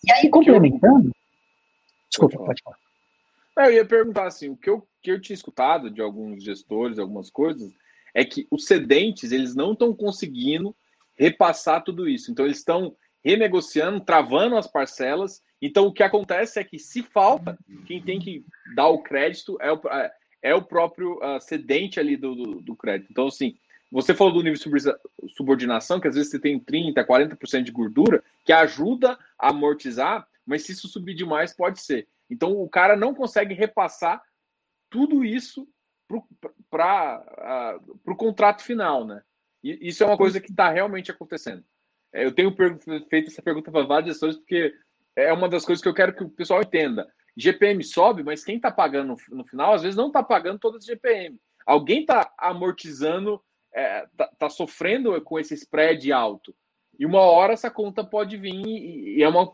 E 0.04 0.12
aí, 0.12 0.28
complementando. 0.28 1.12
Desculpa, 2.08 2.38
pode 2.38 2.62
falar. 2.62 2.76
Eu 3.68 3.72
ia 3.72 3.84
perguntar 3.84 4.26
assim: 4.26 4.48
o 4.48 4.56
que 4.56 4.68
eu, 4.68 4.86
que 5.02 5.10
eu 5.10 5.20
tinha 5.20 5.34
escutado 5.34 5.90
de 5.90 6.00
alguns 6.00 6.42
gestores, 6.42 6.98
algumas 6.98 7.30
coisas, 7.30 7.72
é 8.16 8.24
que 8.24 8.48
os 8.50 8.64
cedentes 8.64 9.30
eles 9.30 9.54
não 9.54 9.72
estão 9.72 9.94
conseguindo 9.94 10.74
repassar 11.14 11.84
tudo 11.84 12.08
isso. 12.08 12.30
Então, 12.32 12.46
eles 12.46 12.56
estão 12.56 12.96
renegociando, 13.22 14.00
travando 14.00 14.56
as 14.56 14.66
parcelas. 14.66 15.42
Então, 15.60 15.86
o 15.86 15.92
que 15.92 16.02
acontece 16.02 16.58
é 16.58 16.64
que, 16.64 16.78
se 16.78 17.02
falta, 17.02 17.58
quem 17.86 18.00
tem 18.00 18.18
que 18.18 18.42
dar 18.74 18.88
o 18.88 19.02
crédito 19.02 19.58
é 19.60 19.70
o, 19.70 19.80
é 20.42 20.54
o 20.54 20.62
próprio 20.62 21.18
uh, 21.18 21.38
cedente 21.42 22.00
ali 22.00 22.16
do, 22.16 22.34
do, 22.34 22.60
do, 22.62 22.74
crédito. 22.74 23.08
Então, 23.10 23.26
assim, 23.26 23.54
você 23.92 24.14
falou 24.14 24.32
do 24.32 24.42
nível 24.42 24.58
de 24.58 25.34
subordinação, 25.36 26.00
que 26.00 26.08
às 26.08 26.14
vezes 26.14 26.30
você 26.30 26.38
tem 26.38 26.58
30%, 26.58 26.94
40% 27.04 27.62
de 27.64 27.70
gordura, 27.70 28.24
que 28.46 28.52
ajuda 28.52 29.18
a 29.38 29.50
amortizar, 29.50 30.26
mas 30.46 30.62
se 30.62 30.72
isso 30.72 30.88
subir 30.88 31.14
demais, 31.14 31.54
pode 31.54 31.82
ser. 31.82 32.08
Então, 32.30 32.52
o 32.52 32.68
cara 32.68 32.96
não 32.96 33.14
consegue 33.14 33.52
repassar 33.52 34.22
tudo 34.88 35.22
isso 35.22 35.68
para 36.70 37.78
o 38.06 38.16
contrato 38.16 38.62
final, 38.62 39.04
né? 39.04 39.22
E 39.62 39.88
isso 39.88 40.02
é 40.02 40.06
uma 40.06 40.16
coisa 40.16 40.40
que 40.40 40.50
está 40.50 40.70
realmente 40.70 41.10
acontecendo. 41.10 41.64
É, 42.12 42.24
eu 42.24 42.32
tenho 42.32 42.54
feito 43.08 43.28
essa 43.28 43.42
pergunta 43.42 43.70
para 43.70 43.84
vários 43.84 44.12
gestores, 44.12 44.36
porque 44.36 44.72
é 45.14 45.32
uma 45.32 45.48
das 45.48 45.64
coisas 45.64 45.82
que 45.82 45.88
eu 45.88 45.94
quero 45.94 46.14
que 46.14 46.22
o 46.22 46.30
pessoal 46.30 46.62
entenda. 46.62 47.08
GPM 47.36 47.82
sobe, 47.82 48.22
mas 48.22 48.44
quem 48.44 48.56
está 48.56 48.70
pagando 48.70 49.16
no, 49.30 49.44
final, 49.44 49.74
às 49.74 49.82
vezes 49.82 49.96
não 49.96 50.06
está 50.06 50.22
pagando 50.22 50.58
todas 50.58 50.82
as 50.82 50.86
GPM. 50.86 51.38
Alguém 51.66 52.00
está 52.00 52.32
amortizando, 52.38 53.42
está 53.66 53.80
é, 53.80 54.06
tá, 54.16 54.30
tá 54.38 54.48
sofrendo 54.48 55.20
com 55.20 55.38
esse 55.38 55.54
spread 55.54 56.10
alto. 56.12 56.54
E 56.98 57.04
uma 57.04 57.20
hora 57.20 57.52
essa 57.52 57.70
conta 57.70 58.02
pode 58.02 58.36
vir 58.36 58.54
e, 58.66 59.18
e 59.18 59.22
é, 59.22 59.28
uma, 59.28 59.52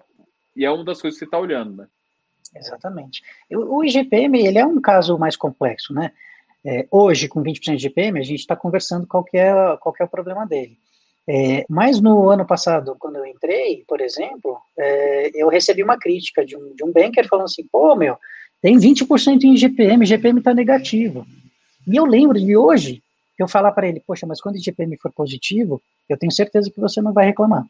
e 0.54 0.64
é 0.64 0.70
uma 0.70 0.84
das 0.84 1.00
coisas 1.00 1.18
que 1.18 1.24
você 1.24 1.28
está 1.28 1.38
olhando, 1.38 1.74
né? 1.76 1.88
Exatamente. 2.54 3.22
O 3.50 3.82
IGPM 3.82 4.46
ele 4.46 4.58
é 4.58 4.66
um 4.66 4.80
caso 4.80 5.18
mais 5.18 5.36
complexo, 5.36 5.92
né? 5.92 6.12
É, 6.64 6.86
hoje, 6.90 7.28
com 7.28 7.42
20% 7.42 7.76
de 7.76 7.86
IGPM, 7.86 8.18
a 8.18 8.22
gente 8.22 8.40
está 8.40 8.54
conversando 8.54 9.06
qual 9.06 9.24
é, 9.34 9.52
qual 9.80 9.94
é 10.00 10.04
o 10.04 10.08
problema 10.08 10.46
dele. 10.46 10.76
É, 11.28 11.64
mas 11.68 12.00
no 12.00 12.30
ano 12.30 12.44
passado, 12.44 12.96
quando 12.98 13.16
eu 13.16 13.26
entrei, 13.26 13.84
por 13.86 14.00
exemplo, 14.00 14.58
é, 14.78 15.30
eu 15.34 15.48
recebi 15.48 15.82
uma 15.82 15.98
crítica 15.98 16.44
de 16.44 16.56
um, 16.56 16.74
de 16.74 16.84
um 16.84 16.92
banker 16.92 17.28
falando 17.28 17.44
assim, 17.44 17.66
pô, 17.70 17.94
meu, 17.94 18.16
tem 18.60 18.76
20% 18.76 19.42
em 19.42 19.54
IGPM, 19.54 20.04
IGPM 20.04 20.38
está 20.38 20.54
negativo. 20.54 21.26
E 21.86 21.96
eu 21.96 22.04
lembro 22.04 22.38
de 22.38 22.56
hoje, 22.56 23.02
eu 23.38 23.48
falar 23.48 23.72
para 23.72 23.88
ele, 23.88 24.02
poxa, 24.06 24.26
mas 24.26 24.40
quando 24.40 24.56
o 24.56 24.58
IGPM 24.58 24.96
for 24.98 25.12
positivo, 25.12 25.82
eu 26.08 26.16
tenho 26.16 26.32
certeza 26.32 26.70
que 26.70 26.80
você 26.80 27.00
não 27.00 27.12
vai 27.12 27.26
reclamar. 27.26 27.64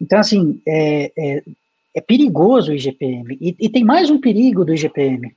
Então, 0.00 0.18
assim, 0.18 0.60
é, 0.66 1.12
é, 1.16 1.42
é 1.94 2.00
perigoso 2.00 2.72
o 2.72 2.74
IGPM. 2.74 3.36
E, 3.40 3.56
e, 3.58 3.68
tem 3.68 3.84
mais 3.84 4.10
um 4.10 4.20
perigo 4.20 4.64
do 4.64 4.74
IGPM. 4.74 5.34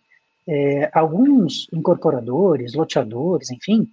É, 0.48 0.89
alguns 0.93 1.68
incorporadores, 1.74 2.74
loteadores, 2.74 3.50
enfim, 3.50 3.88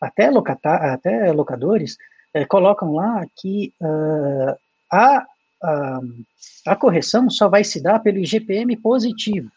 até, 0.00 0.30
locata, 0.30 0.74
até 0.92 1.32
locadores, 1.32 1.96
é, 2.32 2.44
colocam 2.44 2.92
lá 2.92 3.24
que 3.36 3.72
uh, 3.80 4.56
a, 4.90 5.26
a, 5.62 6.00
a, 6.66 6.76
correção 6.76 7.30
só 7.30 7.48
vai 7.48 7.62
se 7.62 7.80
dar 7.80 8.00
pelo 8.00 8.18
IGPM 8.18 8.76
positivo. 8.76 9.50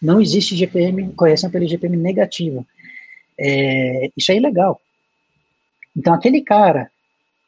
Não 0.00 0.20
existe 0.20 0.54
IGPM, 0.54 1.12
correção 1.14 1.50
pelo 1.50 1.64
IGPM 1.64 1.96
negativo. 1.96 2.66
É, 3.38 4.10
isso 4.16 4.30
é 4.30 4.36
ilegal. 4.36 4.80
Então, 5.96 6.12
aquele 6.12 6.42
cara 6.42 6.90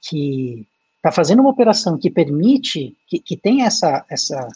que 0.00 0.66
está 0.96 1.12
fazendo 1.12 1.40
uma 1.40 1.50
operação 1.50 1.98
que 1.98 2.10
permite, 2.10 2.96
que, 3.06 3.18
que 3.18 3.36
tem 3.36 3.62
essa, 3.62 4.04
essa, 4.08 4.48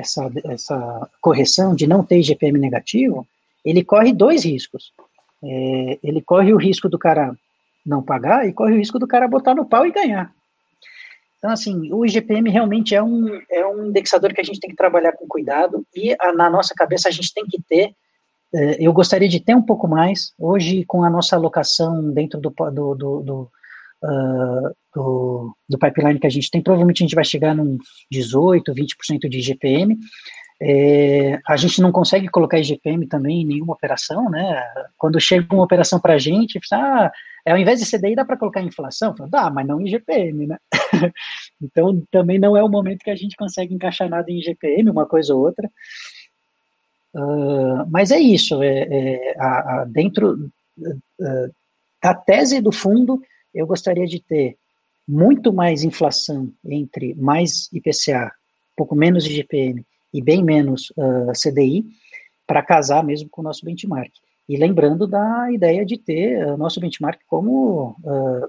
essa, 0.00 0.30
essa 0.44 1.10
correção 1.20 1.74
de 1.74 1.86
não 1.86 2.04
ter 2.04 2.18
IGPM 2.18 2.58
negativo, 2.58 3.26
ele 3.64 3.84
corre 3.84 4.12
dois 4.12 4.44
riscos. 4.44 4.92
É, 5.42 5.98
ele 6.02 6.20
corre 6.20 6.52
o 6.52 6.58
risco 6.58 6.88
do 6.88 6.98
cara 6.98 7.36
não 7.84 8.02
pagar 8.02 8.46
e 8.46 8.52
corre 8.52 8.74
o 8.74 8.78
risco 8.78 8.98
do 8.98 9.06
cara 9.06 9.28
botar 9.28 9.54
no 9.54 9.64
pau 9.64 9.86
e 9.86 9.92
ganhar. 9.92 10.32
Então, 11.38 11.50
assim, 11.50 11.90
o 11.92 12.04
IGPM 12.04 12.50
realmente 12.50 12.94
é 12.94 13.02
um, 13.02 13.40
é 13.50 13.66
um 13.66 13.86
indexador 13.86 14.34
que 14.34 14.42
a 14.42 14.44
gente 14.44 14.60
tem 14.60 14.68
que 14.68 14.76
trabalhar 14.76 15.12
com 15.12 15.26
cuidado 15.26 15.86
e 15.94 16.14
a, 16.20 16.32
na 16.32 16.50
nossa 16.50 16.74
cabeça 16.74 17.08
a 17.08 17.12
gente 17.12 17.32
tem 17.32 17.46
que 17.46 17.60
ter. 17.62 17.94
É, 18.54 18.76
eu 18.86 18.92
gostaria 18.92 19.28
de 19.28 19.40
ter 19.40 19.54
um 19.54 19.62
pouco 19.62 19.88
mais. 19.88 20.34
Hoje, 20.38 20.84
com 20.84 21.02
a 21.02 21.08
nossa 21.08 21.36
alocação 21.36 22.10
dentro 22.12 22.38
do, 22.38 22.50
do, 22.50 22.94
do, 22.94 23.22
do 23.22 23.50
uh, 24.04 24.76
do, 24.94 25.54
do, 25.68 25.78
pipeline 25.78 26.18
que 26.18 26.26
a 26.26 26.30
gente 26.30 26.50
tem, 26.50 26.62
provavelmente 26.62 27.02
a 27.02 27.06
gente 27.06 27.14
vai 27.14 27.24
chegar 27.24 27.54
num 27.54 27.78
18, 28.10 28.72
20% 28.74 29.28
de 29.28 29.38
IGPM. 29.38 29.98
É, 30.62 31.40
a 31.48 31.56
gente 31.56 31.80
não 31.80 31.90
consegue 31.90 32.28
colocar 32.28 32.58
IGPM 32.58 33.06
também 33.06 33.40
em 33.40 33.46
nenhuma 33.46 33.72
operação, 33.72 34.28
né? 34.28 34.62
Quando 34.98 35.18
chega 35.18 35.54
uma 35.54 35.64
operação 35.64 35.98
para 35.98 36.14
a 36.14 36.18
gente, 36.18 36.60
ah, 36.72 37.10
é, 37.46 37.52
ao 37.52 37.58
invés 37.58 37.80
de 37.80 37.90
CDI 37.90 38.14
dá 38.14 38.24
para 38.24 38.36
colocar 38.36 38.60
inflação? 38.60 39.16
Falo, 39.16 39.30
dá, 39.30 39.48
mas 39.50 39.66
não 39.66 39.80
em 39.80 39.86
IGPM, 39.86 40.48
né? 40.48 40.58
então 41.62 42.02
também 42.10 42.38
não 42.38 42.56
é 42.56 42.62
o 42.62 42.68
momento 42.68 43.02
que 43.02 43.10
a 43.10 43.16
gente 43.16 43.36
consegue 43.36 43.74
encaixar 43.74 44.08
nada 44.08 44.30
em 44.30 44.38
IGPM, 44.38 44.90
uma 44.90 45.06
coisa 45.06 45.34
ou 45.34 45.40
outra. 45.40 45.70
Uh, 47.14 47.86
mas 47.88 48.10
é 48.10 48.20
isso, 48.20 48.62
é, 48.62 48.86
é 48.88 49.36
a, 49.38 49.80
a, 49.80 49.84
dentro 49.84 50.50
uh, 50.78 51.54
da 52.02 52.14
tese 52.14 52.60
do 52.60 52.70
fundo, 52.70 53.20
eu 53.52 53.66
gostaria 53.66 54.06
de 54.06 54.20
ter 54.20 54.56
muito 55.06 55.52
mais 55.52 55.82
inflação 55.82 56.52
entre 56.64 57.14
mais 57.14 57.68
IPCA, 57.72 58.32
pouco 58.76 58.94
menos 58.94 59.26
IGPM 59.26 59.84
e 60.12 60.22
bem 60.22 60.42
menos 60.42 60.90
uh, 60.96 61.32
CDI, 61.32 61.84
para 62.46 62.62
casar 62.62 63.04
mesmo 63.04 63.28
com 63.30 63.40
o 63.40 63.44
nosso 63.44 63.64
benchmark. 63.64 64.10
E 64.48 64.56
lembrando 64.56 65.06
da 65.06 65.52
ideia 65.52 65.86
de 65.86 65.96
ter 65.96 66.44
o 66.46 66.56
nosso 66.56 66.80
benchmark 66.80 67.20
como 67.28 67.96
uh, 68.02 68.48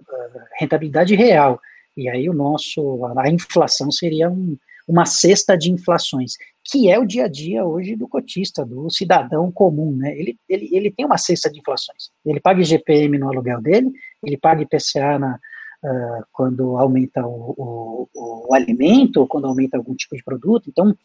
rentabilidade 0.59 1.15
real. 1.15 1.59
E 1.95 2.09
aí 2.09 2.27
o 2.27 2.33
nosso, 2.33 3.05
a 3.17 3.29
inflação 3.29 3.91
seria 3.91 4.29
um, 4.29 4.57
uma 4.87 5.05
cesta 5.05 5.55
de 5.55 5.71
inflações, 5.71 6.33
que 6.63 6.89
é 6.89 6.97
o 6.97 7.05
dia 7.05 7.25
a 7.25 7.27
dia 7.27 7.63
hoje 7.65 7.95
do 7.95 8.07
cotista, 8.07 8.65
do 8.65 8.89
cidadão 8.89 9.51
comum, 9.51 9.95
né? 9.95 10.17
Ele, 10.17 10.37
ele, 10.49 10.69
ele 10.71 10.91
tem 10.91 11.05
uma 11.05 11.17
cesta 11.17 11.51
de 11.51 11.59
inflações. 11.59 12.09
Ele 12.25 12.39
paga 12.39 12.61
IGPM 12.61 13.19
no 13.19 13.29
aluguel 13.29 13.61
dele, 13.61 13.91
ele 14.23 14.37
paga 14.37 14.63
IPCA 14.63 15.19
na, 15.19 15.39
uh, 15.83 16.25
quando 16.31 16.77
aumenta 16.77 17.25
o, 17.25 18.07
o, 18.13 18.47
o, 18.49 18.53
alimento, 18.53 19.27
quando 19.27 19.47
aumenta 19.47 19.77
algum 19.77 19.95
tipo 19.95 20.15
de 20.15 20.23
produto. 20.23 20.69
Então, 20.69 20.95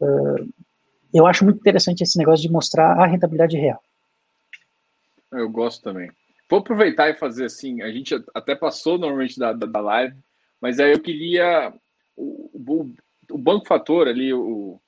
uh, 0.00 0.52
eu 1.12 1.26
acho 1.26 1.44
muito 1.44 1.58
interessante 1.58 2.02
esse 2.02 2.18
negócio 2.18 2.42
de 2.42 2.52
mostrar 2.52 2.92
a 2.98 3.06
rentabilidade 3.06 3.56
real. 3.56 3.82
Eu 5.32 5.48
gosto 5.48 5.82
também. 5.82 6.10
Vou 6.48 6.60
aproveitar 6.60 7.10
e 7.10 7.14
fazer 7.14 7.46
assim, 7.46 7.82
a 7.82 7.90
gente 7.90 8.14
até 8.34 8.54
passou 8.54 8.98
normalmente 8.98 9.38
da, 9.38 9.52
da, 9.52 9.66
da 9.66 9.80
live, 9.80 10.16
mas 10.60 10.78
aí 10.78 10.92
eu 10.92 11.00
queria 11.00 11.72
o, 12.16 12.50
o, 12.54 12.94
o 13.30 13.38
Banco 13.38 13.66
Fator 13.66 14.06
ali, 14.06 14.32
o, 14.32 14.80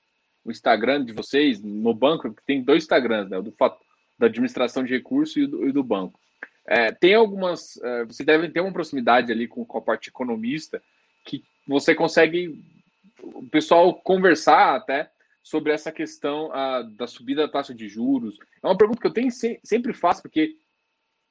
o, 0.44 0.51
Instagram 0.51 1.05
de 1.05 1.12
vocês, 1.12 1.60
no 1.60 1.93
banco, 1.93 2.35
tem 2.47 2.62
dois 2.62 2.85
Instagrams, 2.85 3.28
né? 3.28 3.39
O 3.39 3.43
do, 3.43 3.55
da 4.19 4.27
administração 4.27 4.85
de 4.85 4.94
recursos 4.94 5.36
e 5.36 5.47
do, 5.47 5.69
e 5.69 5.73
do 5.73 5.82
banco. 5.82 6.19
É, 6.70 6.93
tem 6.93 7.15
algumas. 7.15 7.78
É, 7.82 8.05
você 8.05 8.23
deve 8.23 8.51
ter 8.51 8.61
uma 8.61 8.73
proximidade 8.73 9.32
ali 9.32 9.49
com, 9.49 9.65
com 9.65 9.78
a 9.78 9.82
parte 9.82 10.11
economista 10.11 10.82
que 11.24 11.43
você 11.66 11.95
consegue 11.95 12.62
o 13.23 13.49
pessoal 13.49 13.95
conversar 13.95 14.77
até 14.77 15.11
sobre 15.43 15.73
essa 15.73 15.90
questão 15.90 16.53
a, 16.53 16.82
da 16.82 17.07
subida 17.07 17.47
da 17.47 17.53
taxa 17.53 17.74
de 17.74 17.89
juros. 17.89 18.36
É 18.62 18.66
uma 18.66 18.77
pergunta 18.77 19.01
que 19.01 19.07
eu 19.07 19.12
tenho, 19.12 19.31
sempre 19.65 19.95
faço, 19.95 20.20
porque 20.20 20.57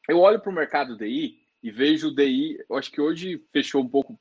eu 0.09 0.19
olho 0.19 0.39
para 0.39 0.51
o 0.51 0.55
mercado 0.55 0.97
DI 0.97 1.37
e 1.61 1.69
vejo 1.69 2.07
o 2.07 2.15
DI, 2.15 2.57
eu 2.67 2.75
acho 2.75 2.91
que 2.91 2.99
hoje 2.99 3.43
fechou 3.53 3.83
um 3.83 3.87
pouco 3.87 4.19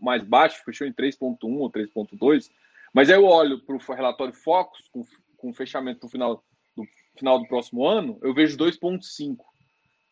mais 0.00 0.24
baixo, 0.24 0.64
fechou 0.64 0.84
em 0.84 0.92
3.1 0.92 1.36
ou 1.42 1.70
3.2, 1.70 2.50
mas 2.92 3.08
aí 3.08 3.16
eu 3.16 3.24
olho 3.24 3.60
para 3.60 3.76
o 3.76 3.94
relatório 3.94 4.34
Focus, 4.34 4.88
com, 4.88 5.04
com 5.36 5.52
fechamento 5.52 6.00
no 6.02 6.10
final 6.10 6.44
do, 6.76 6.84
final 7.16 7.38
do 7.38 7.46
próximo 7.46 7.86
ano, 7.86 8.18
eu 8.22 8.34
vejo 8.34 8.58
2.5 8.58 9.36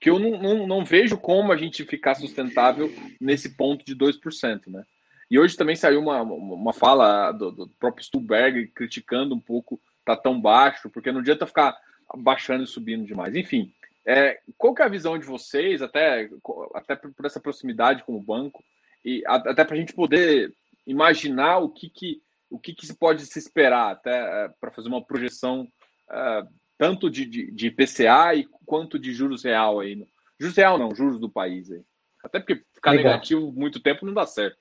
que 0.05 0.11
eu 0.11 0.19
não, 0.19 0.39
não, 0.39 0.67
não, 0.67 0.85
vejo 0.85 1.17
como 1.17 1.51
a 1.51 1.57
gente 1.57 1.83
ficar 1.83 2.15
sustentável 2.15 2.93
nesse 3.19 3.57
ponto 3.57 3.83
de 3.87 3.97
2%, 3.97 4.67
né? 4.67 4.85
E 5.31 5.39
hoje 5.39 5.57
também 5.57 5.75
saiu 5.75 5.99
uma, 5.99 6.21
uma 6.21 6.75
fala 6.75 7.33
do, 7.33 7.51
do 7.51 7.69
próprio 7.81 8.05
Stuhlberg 8.05 8.67
criticando 8.75 9.35
um 9.35 9.41
pouco 9.41 9.81
tá 10.05 10.15
tão 10.15 10.39
baixo, 10.39 10.91
porque 10.91 11.11
não 11.11 11.21
adianta 11.21 11.47
ficar 11.47 11.75
baixando 12.19 12.65
e 12.65 12.67
subindo 12.67 13.07
demais. 13.07 13.35
Enfim, 13.35 13.73
é, 14.05 14.41
qual 14.59 14.75
que 14.75 14.83
é 14.83 14.85
a 14.85 14.91
visão 14.91 15.19
de 15.19 15.25
vocês, 15.25 15.81
até, 15.81 16.29
até 16.75 16.97
por 16.97 17.25
essa 17.25 17.41
proximidade 17.41 18.05
com 18.05 18.15
o 18.15 18.23
banco, 18.23 18.63
e 19.03 19.23
até 19.27 19.65
para 19.65 19.75
a 19.75 19.79
gente 19.79 19.95
poder 19.95 20.53
imaginar 20.87 21.61
o 21.61 21.71
que, 21.71 21.89
que, 21.89 22.21
o 22.51 22.59
que, 22.59 22.75
que 22.75 22.87
se 22.87 22.93
pode 22.93 23.25
se 23.25 23.39
esperar, 23.39 23.93
até 23.93 24.45
é, 24.45 24.49
para 24.61 24.71
fazer 24.71 24.89
uma 24.89 25.03
projeção 25.03 25.67
é, 26.11 26.43
tanto 26.79 27.11
de, 27.11 27.25
de, 27.25 27.51
de 27.51 27.67
IPCA 27.69 28.35
e 28.35 28.49
quanto 28.65 28.99
de 28.99 29.13
juros 29.13 29.45
real 29.45 29.81
aí. 29.81 30.07
Juros 30.39 30.57
real 30.57 30.79
não, 30.79 30.95
juros 30.95 31.19
do 31.19 31.29
país 31.29 31.71
aí. 31.71 31.83
Até 32.23 32.41
porque 32.41 32.63
ficar 32.73 32.93
Legal. 32.93 33.13
negativo 33.13 33.53
muito 33.53 33.81
tempo 33.81 34.07
não 34.07 34.15
dá 34.15 34.27
certo. 34.27 34.59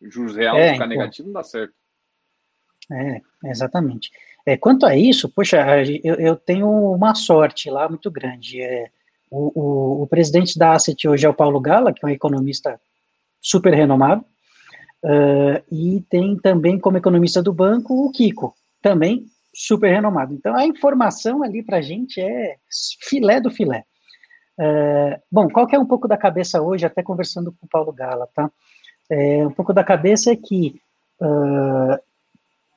Juros 0.00 0.36
real 0.36 0.56
é, 0.56 0.72
ficar 0.72 0.86
então. 0.86 0.88
negativo 0.88 1.28
não 1.28 1.34
dá 1.34 1.42
certo. 1.42 1.74
É, 2.90 3.20
exatamente. 3.44 4.10
É, 4.44 4.56
quanto 4.56 4.86
a 4.86 4.96
isso, 4.96 5.28
poxa, 5.28 5.64
eu, 6.02 6.16
eu, 6.16 6.36
tenho 6.36 6.68
uma 6.68 7.14
sorte 7.14 7.70
lá 7.70 7.88
muito 7.88 8.10
grande. 8.10 8.60
É, 8.60 8.90
o, 9.30 9.52
o, 9.60 10.02
o, 10.02 10.06
presidente 10.06 10.58
da 10.58 10.72
Asset 10.72 11.08
hoje 11.08 11.24
é 11.24 11.28
o 11.28 11.34
Paulo 11.34 11.60
Gala, 11.60 11.92
que 11.92 12.04
é 12.04 12.08
um 12.08 12.12
economista 12.12 12.80
super 13.40 13.72
renomado, 13.72 14.24
uh, 15.04 15.62
e 15.70 16.00
tem 16.08 16.36
também 16.36 16.78
como 16.78 16.96
economista 16.96 17.42
do 17.42 17.52
banco 17.52 18.06
o 18.06 18.10
Kiko, 18.10 18.54
também 18.80 19.26
super 19.54 19.90
renomado. 19.90 20.34
Então, 20.34 20.54
a 20.56 20.66
informação 20.66 21.42
ali 21.42 21.62
para 21.62 21.78
a 21.78 21.82
gente 21.82 22.20
é 22.20 22.56
filé 23.00 23.40
do 23.40 23.50
filé. 23.50 23.84
Uh, 24.58 25.20
bom, 25.30 25.48
qual 25.48 25.66
que 25.66 25.74
é 25.74 25.78
um 25.78 25.86
pouco 25.86 26.06
da 26.06 26.16
cabeça 26.16 26.60
hoje, 26.60 26.86
até 26.86 27.02
conversando 27.02 27.52
com 27.52 27.66
o 27.66 27.68
Paulo 27.68 27.92
Gala, 27.92 28.28
tá? 28.34 28.50
É, 29.10 29.46
um 29.46 29.50
pouco 29.50 29.72
da 29.72 29.82
cabeça 29.82 30.30
é 30.30 30.36
que 30.36 30.80
uh, 31.20 31.98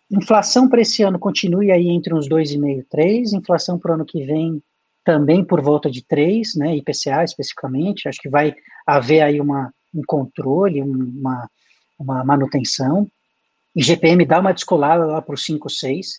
Inflação 0.09 0.69
para 0.69 0.81
esse 0.81 1.01
ano 1.01 1.17
continue 1.17 1.71
aí 1.71 1.89
entre 1.89 2.13
uns 2.13 2.29
2,5 2.29 2.85
3, 2.89 3.33
inflação 3.33 3.79
para 3.79 3.91
o 3.91 3.95
ano 3.95 4.05
que 4.05 4.23
vem 4.23 4.61
também 5.03 5.43
por 5.43 5.61
volta 5.61 5.89
de 5.89 6.03
3, 6.03 6.55
né, 6.55 6.75
IPCA 6.77 7.23
especificamente, 7.23 8.07
acho 8.07 8.21
que 8.21 8.29
vai 8.29 8.55
haver 8.85 9.21
aí 9.21 9.41
uma, 9.41 9.73
um 9.93 10.01
controle, 10.05 10.81
uma, 10.81 11.49
uma 11.97 12.23
manutenção, 12.23 13.07
IGPM 13.75 14.25
dá 14.25 14.39
uma 14.39 14.53
descolada 14.53 15.05
lá 15.05 15.21
para 15.21 15.35
os 15.35 15.43
5, 15.43 15.69
6, 15.69 16.17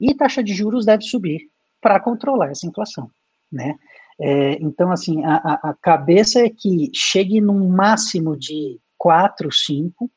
e 0.00 0.14
taxa 0.14 0.42
de 0.42 0.52
juros 0.52 0.84
deve 0.84 1.04
subir 1.04 1.40
para 1.80 2.00
controlar 2.00 2.50
essa 2.50 2.66
inflação, 2.66 3.10
né, 3.52 3.76
é, 4.18 4.52
então, 4.62 4.90
assim, 4.90 5.22
a, 5.24 5.36
a 5.62 5.74
cabeça 5.74 6.40
é 6.40 6.48
que 6.48 6.90
chegue 6.94 7.40
num 7.40 7.68
máximo 7.68 8.36
de 8.36 8.78
4, 8.96 9.52
5, 9.52 10.10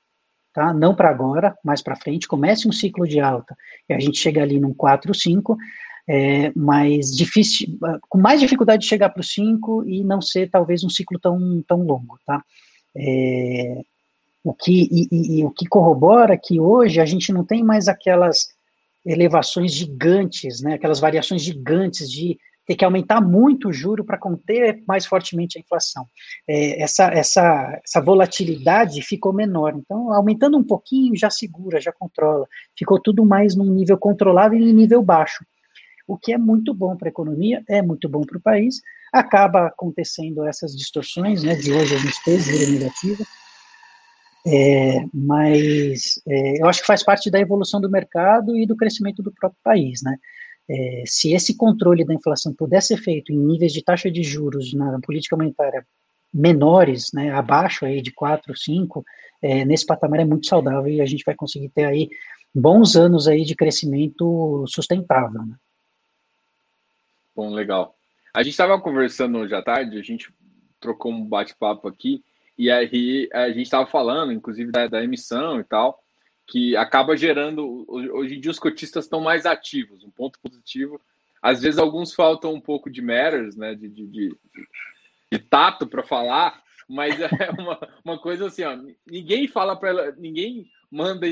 tá? 0.54 0.74
Não 0.74 0.96
para 0.96 1.10
agora, 1.10 1.58
mais 1.64 1.82
para 1.82 1.98
frente, 1.98 2.28
comece 2.28 2.68
um 2.68 2.72
ciclo 2.72 3.08
de 3.08 3.20
alta 3.20 3.56
e 3.90 3.94
a 3.94 4.00
gente 4.00 4.18
chega 4.18 4.42
ali 4.42 4.60
num 4.60 4.74
4, 4.74 5.14
5, 5.14 5.58
é, 6.08 6.52
mas 6.56 7.16
difícil, 7.16 7.78
com 8.08 8.18
mais 8.18 8.40
dificuldade 8.40 8.84
de 8.84 8.90
chegar 8.90 9.10
para 9.10 9.22
o 9.22 9.24
5 9.24 9.84
e 9.86 10.04
não 10.04 10.22
ser 10.22 10.50
talvez 10.50 10.84
um 10.84 10.90
ciclo 10.90 11.20
tão, 11.20 11.62
tão 11.68 11.84
longo, 11.84 12.18
tá? 12.26 12.42
É, 12.96 13.82
o 14.44 14.54
que, 14.54 14.88
e, 14.92 15.08
e, 15.12 15.40
e, 15.40 15.46
o 15.46 15.52
que 15.52 15.68
corrobora 15.68 16.38
que 16.38 16.60
hoje 16.60 17.00
a 17.00 17.06
gente 17.06 17.32
não 17.34 17.44
tem 17.44 17.64
mais 17.64 17.88
aquelas 17.88 18.48
elevações 19.06 19.74
gigantes, 19.74 20.62
né, 20.62 20.74
aquelas 20.74 21.00
variações 21.00 21.42
gigantes 21.42 22.10
de 22.12 22.38
ter 22.70 22.76
que 22.76 22.86
aumentar 22.86 23.20
muito 23.20 23.70
o 23.70 23.74
juro 23.74 24.06
para 24.06 24.16
conter 24.16 24.84
mais 24.88 25.04
fortemente 25.04 25.58
a 25.58 25.62
inflação. 25.62 26.06
É, 26.48 26.84
essa, 26.84 27.06
essa, 27.06 27.82
essa 27.84 28.00
volatilidade 28.00 29.02
ficou 29.02 29.34
menor. 29.34 29.74
Então, 29.76 30.14
aumentando 30.14 30.56
um 30.56 30.64
pouquinho, 30.64 31.18
já 31.18 31.32
segura, 31.32 31.82
já 31.82 31.92
controla. 31.92 32.46
Ficou 32.78 33.02
tudo 33.02 33.26
mais 33.26 33.56
num 33.56 33.74
nível 33.74 33.98
controlável 33.98 34.60
e 34.60 34.72
nível 34.72 35.02
baixo. 35.02 35.44
O 36.08 36.16
que 36.16 36.32
é 36.32 36.38
muito 36.38 36.72
bom 36.72 36.96
para 36.96 37.08
a 37.08 37.10
economia, 37.10 37.64
é 37.68 37.82
muito 37.82 38.08
bom 38.08 38.22
para 38.22 38.38
o 38.38 38.42
país. 38.42 38.82
Acaba 39.12 39.66
acontecendo 39.66 40.46
essas 40.46 40.78
distorções, 40.78 41.42
né? 41.42 41.56
De 41.56 41.74
hoje 41.74 41.96
a 41.96 41.98
gente 41.98 42.24
teve 42.24 42.44
juro 42.44 42.72
negativa. 42.72 43.26
É, 44.48 45.04
mas 45.14 46.22
é, 46.28 46.62
eu 46.62 46.68
acho 46.68 46.82
que 46.82 46.88
faz 46.88 47.04
parte 47.04 47.30
da 47.30 47.40
evolução 47.40 47.82
do 47.82 47.90
mercado 47.90 48.58
e 48.58 48.66
do 48.66 48.76
crescimento 48.76 49.22
do 49.22 49.32
próprio 49.32 49.60
país, 49.64 50.02
né? 50.02 50.18
É, 50.70 51.04
se 51.06 51.34
esse 51.34 51.58
controle 51.58 52.06
da 52.06 52.14
inflação 52.14 52.54
puder 52.54 52.82
ser 52.82 52.98
feito 52.98 53.32
em 53.34 53.38
níveis 53.38 53.74
de 53.74 53.84
taxa 53.84 54.10
de 54.10 54.22
juros 54.22 54.72
na 54.74 55.00
política 55.02 55.36
monetária 55.36 55.86
menores, 56.32 57.12
né, 57.12 57.32
abaixo 57.32 57.86
aí 57.86 58.04
de 58.04 58.12
4, 58.12 58.56
5, 58.56 59.04
é, 59.42 59.66
nesse 59.66 59.84
patamar 59.84 60.20
é 60.20 60.26
muito 60.26 60.46
saudável 60.46 60.88
e 60.88 61.02
a 61.02 61.06
gente 61.08 61.24
vai 61.26 61.34
conseguir 61.34 61.70
ter 61.70 61.86
aí 61.86 62.08
bons 62.54 62.96
anos 62.96 63.28
aí 63.28 63.44
de 63.44 63.56
crescimento 63.56 64.64
sustentável. 64.68 65.42
Né? 65.44 65.56
Bom, 67.36 67.50
legal. 67.50 67.96
A 68.32 68.44
gente 68.44 68.52
estava 68.52 68.80
conversando 68.80 69.40
hoje 69.40 69.56
à 69.56 69.62
tarde, 69.64 69.98
a 69.98 70.04
gente 70.04 70.32
trocou 70.80 71.12
um 71.12 71.26
bate-papo 71.26 71.88
aqui, 71.88 72.24
e 72.60 72.70
aí 72.70 73.30
a 73.32 73.48
gente 73.48 73.62
estava 73.62 73.88
falando, 73.88 74.34
inclusive, 74.34 74.70
da, 74.70 74.86
da 74.86 75.02
emissão 75.02 75.62
e 75.62 75.64
tal, 75.64 75.98
que 76.46 76.76
acaba 76.76 77.16
gerando. 77.16 77.86
Hoje 77.88 78.36
em 78.36 78.42
dia, 78.42 78.52
os 78.52 78.60
cotistas 78.60 79.06
estão 79.06 79.22
mais 79.22 79.46
ativos, 79.46 80.04
um 80.04 80.12
ponto 80.12 80.38
positivo. 80.42 81.00
Às 81.42 81.62
vezes, 81.62 81.80
alguns 81.80 82.14
faltam 82.14 82.54
um 82.54 82.60
pouco 82.60 82.90
de 82.90 83.02
manners, 83.02 83.56
né, 83.56 83.74
de, 83.74 83.88
de, 83.88 84.06
de, 84.08 84.38
de 85.32 85.40
tato 85.40 85.88
para 85.88 86.04
falar, 86.04 86.62
mas 86.86 87.18
é 87.22 87.30
uma, 87.58 87.80
uma 88.04 88.20
coisa 88.20 88.48
assim: 88.48 88.64
ó, 88.64 88.78
ninguém 89.10 89.48
fala 89.48 89.74
para. 89.78 90.12
ninguém 90.18 90.66
manda 90.92 91.28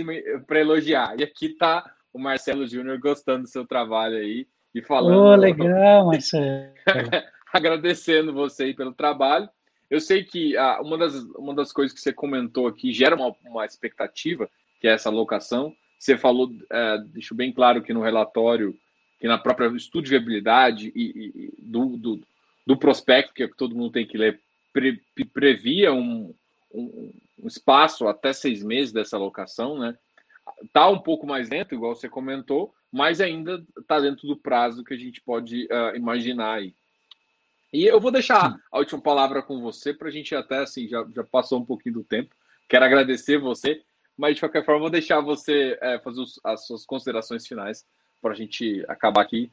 para 0.47 0.61
elogiar. 0.61 1.19
E 1.19 1.25
aqui 1.25 1.47
está 1.47 1.93
o 2.13 2.19
Marcelo 2.19 2.65
Júnior 2.65 2.99
gostando 2.99 3.41
do 3.41 3.49
seu 3.49 3.67
trabalho 3.67 4.15
aí 4.15 4.47
e 4.73 4.81
falando. 4.81 5.19
Oh, 5.19 5.35
legal, 5.35 6.05
Marcelo. 6.05 6.71
agradecendo 7.51 8.33
você 8.33 8.63
aí 8.63 8.73
pelo 8.73 8.93
trabalho. 8.93 9.49
Eu 9.89 10.01
sei 10.01 10.23
que 10.23 10.57
ah, 10.57 10.81
uma, 10.81 10.97
das, 10.97 11.15
uma 11.35 11.53
das 11.53 11.71
coisas 11.71 11.93
que 11.93 12.01
você 12.01 12.11
comentou 12.11 12.67
aqui 12.67 12.91
gera 12.91 13.15
uma, 13.15 13.33
uma 13.45 13.65
expectativa, 13.65 14.49
que 14.79 14.87
é 14.87 14.91
essa 14.91 15.09
alocação. 15.09 15.75
Você 15.97 16.17
falou, 16.17 16.53
é, 16.69 16.97
deixou 17.07 17.35
bem 17.35 17.51
claro 17.51 17.81
que 17.81 17.93
no 17.93 18.01
relatório, 18.01 18.77
que 19.19 19.27
na 19.27 19.37
própria 19.37 19.67
estudo 19.75 20.03
de 20.03 20.11
viabilidade 20.11 20.91
e, 20.95 21.31
e 21.35 21.53
do, 21.57 21.97
do, 21.97 22.21
do, 22.65 22.77
prospecto, 22.77 23.33
que, 23.33 23.43
é 23.43 23.47
que 23.47 23.57
todo 23.57 23.75
mundo 23.75 23.93
tem 23.93 24.05
que 24.05 24.17
ler, 24.17 24.39
pre, 24.71 25.01
previa 25.33 25.91
um, 25.93 26.33
um, 26.71 27.11
um, 27.39 27.47
espaço 27.47 28.07
até 28.07 28.33
seis 28.33 28.61
meses 28.61 28.91
dessa 28.91 29.15
alocação, 29.15 29.79
né? 29.79 29.97
Tá 30.71 30.87
um 30.87 30.99
pouco 30.99 31.25
mais 31.25 31.49
lento, 31.49 31.73
igual 31.73 31.95
você 31.95 32.07
comentou, 32.07 32.73
mas 32.91 33.19
ainda 33.19 33.63
está 33.77 33.99
dentro 33.99 34.27
do 34.27 34.37
prazo 34.37 34.83
que 34.83 34.93
a 34.93 34.97
gente 34.97 35.21
pode 35.21 35.65
uh, 35.65 35.95
imaginar 35.95 36.53
aí. 36.55 36.73
E 37.71 37.85
eu 37.85 37.99
vou 37.99 38.11
deixar 38.11 38.55
a 38.71 38.77
última 38.79 39.01
palavra 39.01 39.41
com 39.41 39.61
você 39.61 39.93
para 39.93 40.07
a 40.07 40.11
gente 40.11 40.33
até 40.33 40.59
assim 40.59 40.87
já, 40.87 41.05
já 41.15 41.23
passou 41.23 41.59
um 41.59 41.65
pouquinho 41.65 41.95
do 41.95 42.03
tempo. 42.03 42.33
Quero 42.67 42.85
agradecer 42.85 43.37
você 43.37 43.81
mas 44.17 44.35
de 44.35 44.41
qualquer 44.41 44.65
forma, 44.65 44.81
vou 44.81 44.89
deixar 44.89 45.21
você 45.21 45.77
é, 45.79 45.99
fazer 45.99 46.21
os, 46.21 46.39
as 46.43 46.65
suas 46.65 46.85
considerações 46.85 47.45
finais 47.45 47.85
para 48.21 48.31
a 48.31 48.35
gente 48.35 48.83
acabar 48.87 49.21
aqui. 49.21 49.51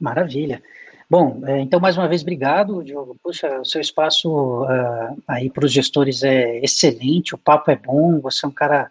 Maravilha. 0.00 0.62
Bom, 1.10 1.42
é, 1.44 1.60
então 1.60 1.80
mais 1.80 1.96
uma 1.96 2.08
vez 2.08 2.22
obrigado, 2.22 2.84
Diogo. 2.84 3.16
Puxa, 3.22 3.60
o 3.60 3.64
seu 3.64 3.80
espaço 3.80 4.62
uh, 4.62 5.22
aí 5.26 5.50
para 5.50 5.64
os 5.64 5.72
gestores 5.72 6.22
é 6.22 6.58
excelente, 6.60 7.34
o 7.34 7.38
papo 7.38 7.70
é 7.70 7.76
bom, 7.76 8.20
você 8.20 8.44
é 8.44 8.48
um 8.48 8.52
cara 8.52 8.88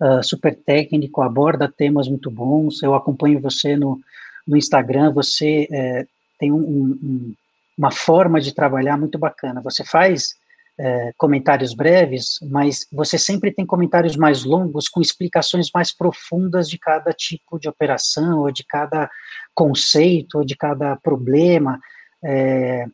uh, 0.00 0.22
super 0.22 0.54
técnico, 0.54 1.22
aborda 1.22 1.72
temas 1.74 2.08
muito 2.08 2.30
bons. 2.30 2.82
Eu 2.82 2.94
acompanho 2.94 3.40
você 3.40 3.76
no, 3.76 4.00
no 4.46 4.56
Instagram, 4.56 5.12
você 5.12 5.66
é, 5.70 6.06
tem 6.38 6.52
um, 6.52 6.58
um, 6.58 7.34
uma 7.76 7.90
forma 7.90 8.40
de 8.40 8.54
trabalhar 8.54 8.96
muito 8.96 9.18
bacana. 9.18 9.60
Você 9.62 9.84
faz 9.84 10.34
é, 10.78 11.12
comentários 11.16 11.74
breves, 11.74 12.38
mas 12.50 12.86
você 12.92 13.18
sempre 13.18 13.52
tem 13.52 13.66
comentários 13.66 14.16
mais 14.16 14.44
longos 14.44 14.88
com 14.88 15.00
explicações 15.00 15.70
mais 15.74 15.94
profundas 15.94 16.68
de 16.68 16.78
cada 16.78 17.12
tipo 17.12 17.58
de 17.58 17.68
operação, 17.68 18.40
ou 18.40 18.52
de 18.52 18.64
cada 18.64 19.10
conceito, 19.54 20.38
ou 20.38 20.44
de 20.44 20.56
cada 20.56 20.96
problema. 20.96 21.80
É, 22.24 22.86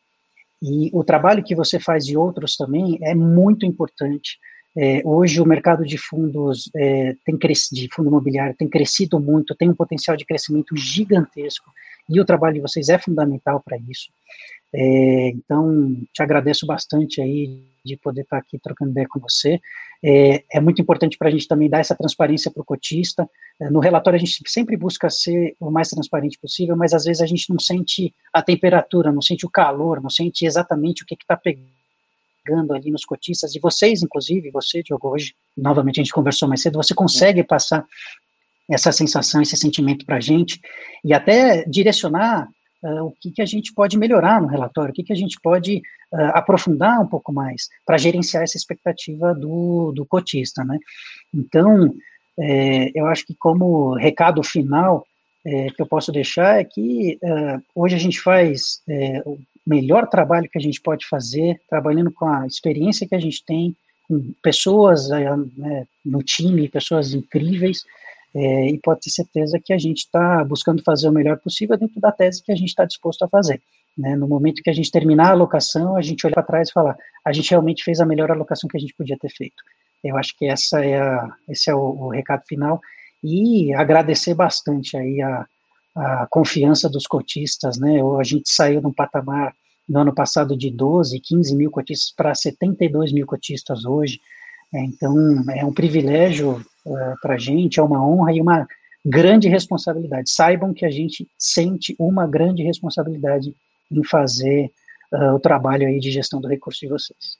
e 0.62 0.90
o 0.94 1.04
trabalho 1.04 1.44
que 1.44 1.54
você 1.54 1.78
faz 1.78 2.06
de 2.06 2.16
outros 2.16 2.56
também 2.56 2.98
é 3.02 3.14
muito 3.14 3.66
importante. 3.66 4.38
É, 4.76 5.02
hoje 5.04 5.40
o 5.40 5.46
mercado 5.46 5.84
de 5.84 5.96
fundos 5.96 6.70
é, 6.74 7.14
tem 7.24 7.36
crescido, 7.38 7.80
de 7.80 7.88
fundo 7.94 8.08
imobiliário 8.08 8.56
tem 8.58 8.68
crescido 8.68 9.20
muito, 9.20 9.54
tem 9.54 9.70
um 9.70 9.74
potencial 9.74 10.16
de 10.16 10.24
crescimento 10.24 10.76
gigantesco, 10.76 11.70
e 12.08 12.20
o 12.20 12.24
trabalho 12.24 12.54
de 12.54 12.60
vocês 12.60 12.88
é 12.88 12.98
fundamental 12.98 13.62
para 13.64 13.76
isso. 13.88 14.10
É, 14.74 15.28
então, 15.28 15.96
te 16.12 16.22
agradeço 16.22 16.66
bastante 16.66 17.20
aí 17.20 17.62
de 17.84 17.96
poder 17.96 18.22
estar 18.22 18.38
aqui 18.38 18.58
trocando 18.58 18.90
ideia 18.90 19.06
com 19.08 19.20
você. 19.20 19.60
É, 20.02 20.42
é 20.52 20.60
muito 20.60 20.82
importante 20.82 21.16
para 21.16 21.28
a 21.28 21.30
gente 21.30 21.46
também 21.46 21.68
dar 21.68 21.78
essa 21.78 21.94
transparência 21.94 22.50
para 22.50 22.60
o 22.60 22.64
cotista. 22.64 23.28
É, 23.60 23.70
no 23.70 23.78
relatório 23.78 24.16
a 24.16 24.20
gente 24.20 24.42
sempre 24.46 24.76
busca 24.76 25.08
ser 25.08 25.54
o 25.60 25.70
mais 25.70 25.88
transparente 25.88 26.38
possível, 26.38 26.76
mas 26.76 26.92
às 26.92 27.04
vezes 27.04 27.22
a 27.22 27.26
gente 27.26 27.48
não 27.50 27.58
sente 27.58 28.12
a 28.32 28.42
temperatura, 28.42 29.12
não 29.12 29.22
sente 29.22 29.46
o 29.46 29.50
calor, 29.50 30.02
não 30.02 30.10
sente 30.10 30.44
exatamente 30.44 31.04
o 31.04 31.06
que 31.06 31.14
está 31.14 31.36
pegando 31.36 32.74
ali 32.74 32.90
nos 32.90 33.04
cotistas, 33.04 33.54
e 33.54 33.60
vocês, 33.60 34.02
inclusive, 34.02 34.50
você, 34.50 34.82
Diogo, 34.82 35.08
hoje, 35.08 35.34
novamente 35.56 36.00
a 36.00 36.02
gente 36.02 36.12
conversou 36.12 36.46
mais 36.46 36.60
cedo, 36.60 36.76
você 36.76 36.94
consegue 36.94 37.42
passar 37.42 37.86
essa 38.70 38.92
sensação, 38.92 39.42
esse 39.42 39.56
sentimento 39.56 40.06
para 40.06 40.16
a 40.16 40.20
gente, 40.20 40.60
e 41.04 41.12
até 41.12 41.64
direcionar 41.64 42.48
uh, 42.82 43.04
o 43.04 43.12
que, 43.20 43.30
que 43.30 43.42
a 43.42 43.46
gente 43.46 43.72
pode 43.74 43.98
melhorar 43.98 44.40
no 44.40 44.48
relatório, 44.48 44.90
o 44.90 44.94
que, 44.94 45.02
que 45.02 45.12
a 45.12 45.16
gente 45.16 45.38
pode 45.42 45.78
uh, 46.12 46.30
aprofundar 46.34 47.00
um 47.00 47.06
pouco 47.06 47.32
mais, 47.32 47.68
para 47.84 47.98
gerenciar 47.98 48.42
essa 48.42 48.56
expectativa 48.56 49.34
do, 49.34 49.92
do 49.92 50.06
cotista, 50.06 50.64
né? 50.64 50.78
Então, 51.32 51.94
é, 52.38 52.90
eu 52.98 53.06
acho 53.06 53.26
que 53.26 53.34
como 53.34 53.94
recado 53.94 54.42
final 54.42 55.06
é, 55.46 55.68
que 55.70 55.80
eu 55.80 55.86
posso 55.86 56.10
deixar 56.10 56.60
é 56.60 56.64
que 56.64 57.18
uh, 57.22 57.62
hoje 57.74 57.94
a 57.94 57.98
gente 57.98 58.20
faz 58.20 58.80
é, 58.88 59.22
o 59.24 59.38
melhor 59.66 60.08
trabalho 60.08 60.48
que 60.50 60.58
a 60.58 60.60
gente 60.60 60.80
pode 60.80 61.06
fazer, 61.06 61.60
trabalhando 61.68 62.10
com 62.10 62.26
a 62.26 62.46
experiência 62.46 63.06
que 63.06 63.14
a 63.14 63.20
gente 63.20 63.44
tem, 63.44 63.76
com 64.08 64.32
pessoas 64.42 65.08
né, 65.08 65.86
no 66.04 66.22
time, 66.22 66.68
pessoas 66.68 67.14
incríveis, 67.14 67.84
é, 68.34 68.68
e 68.68 68.78
pode 68.78 69.00
ter 69.00 69.10
certeza 69.10 69.60
que 69.62 69.72
a 69.72 69.78
gente 69.78 69.98
está 69.98 70.42
buscando 70.44 70.82
fazer 70.82 71.08
o 71.08 71.12
melhor 71.12 71.38
possível 71.38 71.76
dentro 71.78 72.00
da 72.00 72.10
tese 72.10 72.42
que 72.42 72.50
a 72.50 72.56
gente 72.56 72.68
está 72.68 72.84
disposto 72.84 73.22
a 73.22 73.28
fazer. 73.28 73.62
Né? 73.96 74.16
No 74.16 74.26
momento 74.26 74.62
que 74.62 74.70
a 74.70 74.72
gente 74.72 74.90
terminar 74.90 75.28
a 75.28 75.32
alocação, 75.32 75.96
a 75.96 76.02
gente 76.02 76.26
olhar 76.26 76.34
para 76.34 76.42
trás 76.42 76.68
e 76.68 76.72
falar, 76.72 76.96
a 77.24 77.32
gente 77.32 77.50
realmente 77.50 77.84
fez 77.84 78.00
a 78.00 78.06
melhor 78.06 78.30
alocação 78.30 78.68
que 78.68 78.76
a 78.76 78.80
gente 78.80 78.94
podia 78.94 79.16
ter 79.18 79.30
feito. 79.30 79.62
Eu 80.02 80.16
acho 80.16 80.36
que 80.36 80.46
essa 80.46 80.84
é 80.84 81.00
a, 81.00 81.32
esse 81.48 81.70
é 81.70 81.74
o, 81.74 81.78
o 81.78 82.08
recado 82.10 82.42
final 82.46 82.80
e 83.22 83.72
agradecer 83.72 84.34
bastante 84.34 84.96
aí 84.96 85.22
a, 85.22 85.46
a 85.96 86.26
confiança 86.28 86.88
dos 86.88 87.06
cotistas, 87.06 87.78
né? 87.78 88.00
A 88.18 88.24
gente 88.24 88.50
saiu 88.50 88.80
de 88.80 88.86
um 88.86 88.92
patamar 88.92 89.54
no 89.88 90.00
ano 90.00 90.14
passado 90.14 90.56
de 90.56 90.70
12, 90.70 91.20
15 91.20 91.56
mil 91.56 91.70
cotistas 91.70 92.12
para 92.14 92.34
72 92.34 93.12
mil 93.12 93.26
cotistas 93.26 93.84
hoje. 93.84 94.20
É, 94.74 94.82
então, 94.84 95.14
é 95.50 95.64
um 95.64 95.72
privilégio 95.72 96.64
é, 96.86 97.14
para 97.20 97.34
a 97.34 97.38
gente, 97.38 97.80
é 97.80 97.82
uma 97.82 98.06
honra 98.06 98.32
e 98.32 98.40
uma 98.40 98.66
grande 99.04 99.48
responsabilidade. 99.48 100.30
Saibam 100.30 100.72
que 100.72 100.84
a 100.84 100.90
gente 100.90 101.28
sente 101.38 101.94
uma 101.98 102.26
grande 102.26 102.62
responsabilidade 102.62 103.54
em 103.90 104.04
fazer 104.04 104.72
uh, 105.12 105.34
o 105.34 105.40
trabalho 105.40 105.86
aí 105.86 105.98
de 105.98 106.10
gestão 106.10 106.40
do 106.40 106.48
recurso 106.48 106.80
de 106.80 106.88
vocês. 106.88 107.38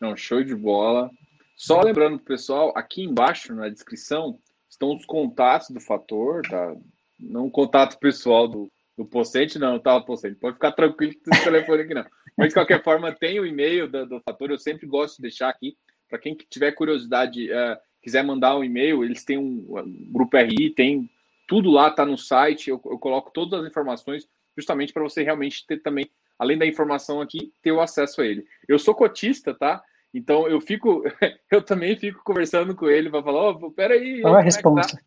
Não, 0.00 0.16
show 0.16 0.42
de 0.42 0.54
bola. 0.54 1.10
Só 1.56 1.80
lembrando 1.80 2.16
pro 2.16 2.26
pessoal, 2.26 2.72
aqui 2.74 3.02
embaixo 3.04 3.54
na 3.54 3.68
descrição 3.68 4.38
estão 4.68 4.94
os 4.94 5.04
contatos 5.04 5.70
do 5.70 5.80
fator, 5.80 6.42
tá? 6.42 6.74
Não 7.20 7.46
o 7.46 7.50
contato 7.50 7.98
pessoal 7.98 8.48
do, 8.48 8.68
do 8.96 9.04
Pocente, 9.04 9.58
não, 9.58 9.78
tá, 9.78 10.00
Pocente? 10.00 10.36
Pode 10.36 10.54
ficar 10.54 10.72
tranquilo 10.72 11.12
que 11.12 11.30
o 11.30 11.44
telefone 11.44 11.82
aqui 11.82 11.94
não. 11.94 12.06
Mas 12.36 12.48
de 12.48 12.54
qualquer 12.54 12.82
forma, 12.82 13.12
tem 13.12 13.38
o 13.38 13.46
e-mail 13.46 13.88
do, 13.88 14.06
do 14.06 14.20
fator, 14.22 14.50
eu 14.50 14.58
sempre 14.58 14.86
gosto 14.86 15.16
de 15.16 15.22
deixar 15.22 15.50
aqui 15.50 15.76
para 16.08 16.18
quem 16.18 16.34
tiver 16.34 16.72
curiosidade, 16.72 17.50
uh, 17.52 17.76
quiser 18.02 18.24
mandar 18.24 18.56
um 18.56 18.64
e-mail, 18.64 19.04
eles 19.04 19.24
têm 19.24 19.38
um, 19.38 19.78
um, 19.78 20.12
grupo 20.12 20.36
RI, 20.36 20.70
tem 20.70 21.08
tudo 21.46 21.70
lá, 21.70 21.90
tá 21.90 22.04
no 22.04 22.18
site. 22.18 22.70
Eu, 22.70 22.80
eu 22.84 22.98
coloco 22.98 23.30
todas 23.30 23.60
as 23.60 23.66
informações 23.66 24.28
justamente 24.56 24.92
para 24.92 25.02
você 25.02 25.22
realmente 25.22 25.66
ter 25.66 25.78
também, 25.78 26.10
além 26.38 26.58
da 26.58 26.66
informação 26.66 27.20
aqui, 27.20 27.52
ter 27.62 27.72
o 27.72 27.80
acesso 27.80 28.20
a 28.20 28.26
ele. 28.26 28.44
Eu 28.68 28.78
sou 28.78 28.94
cotista, 28.94 29.54
tá? 29.54 29.82
Então 30.12 30.46
eu 30.46 30.60
fico, 30.60 31.02
eu 31.50 31.62
também 31.62 31.96
fico 31.96 32.22
conversando 32.24 32.74
com 32.74 32.88
ele 32.88 33.08
para 33.08 33.22
falar, 33.22 33.50
oh, 33.50 33.70
peraí. 33.70 34.22
Olha 34.24 34.38
a 34.38 34.40
é 34.40 34.44
resposta. 34.44 34.96
Tá? 34.96 35.02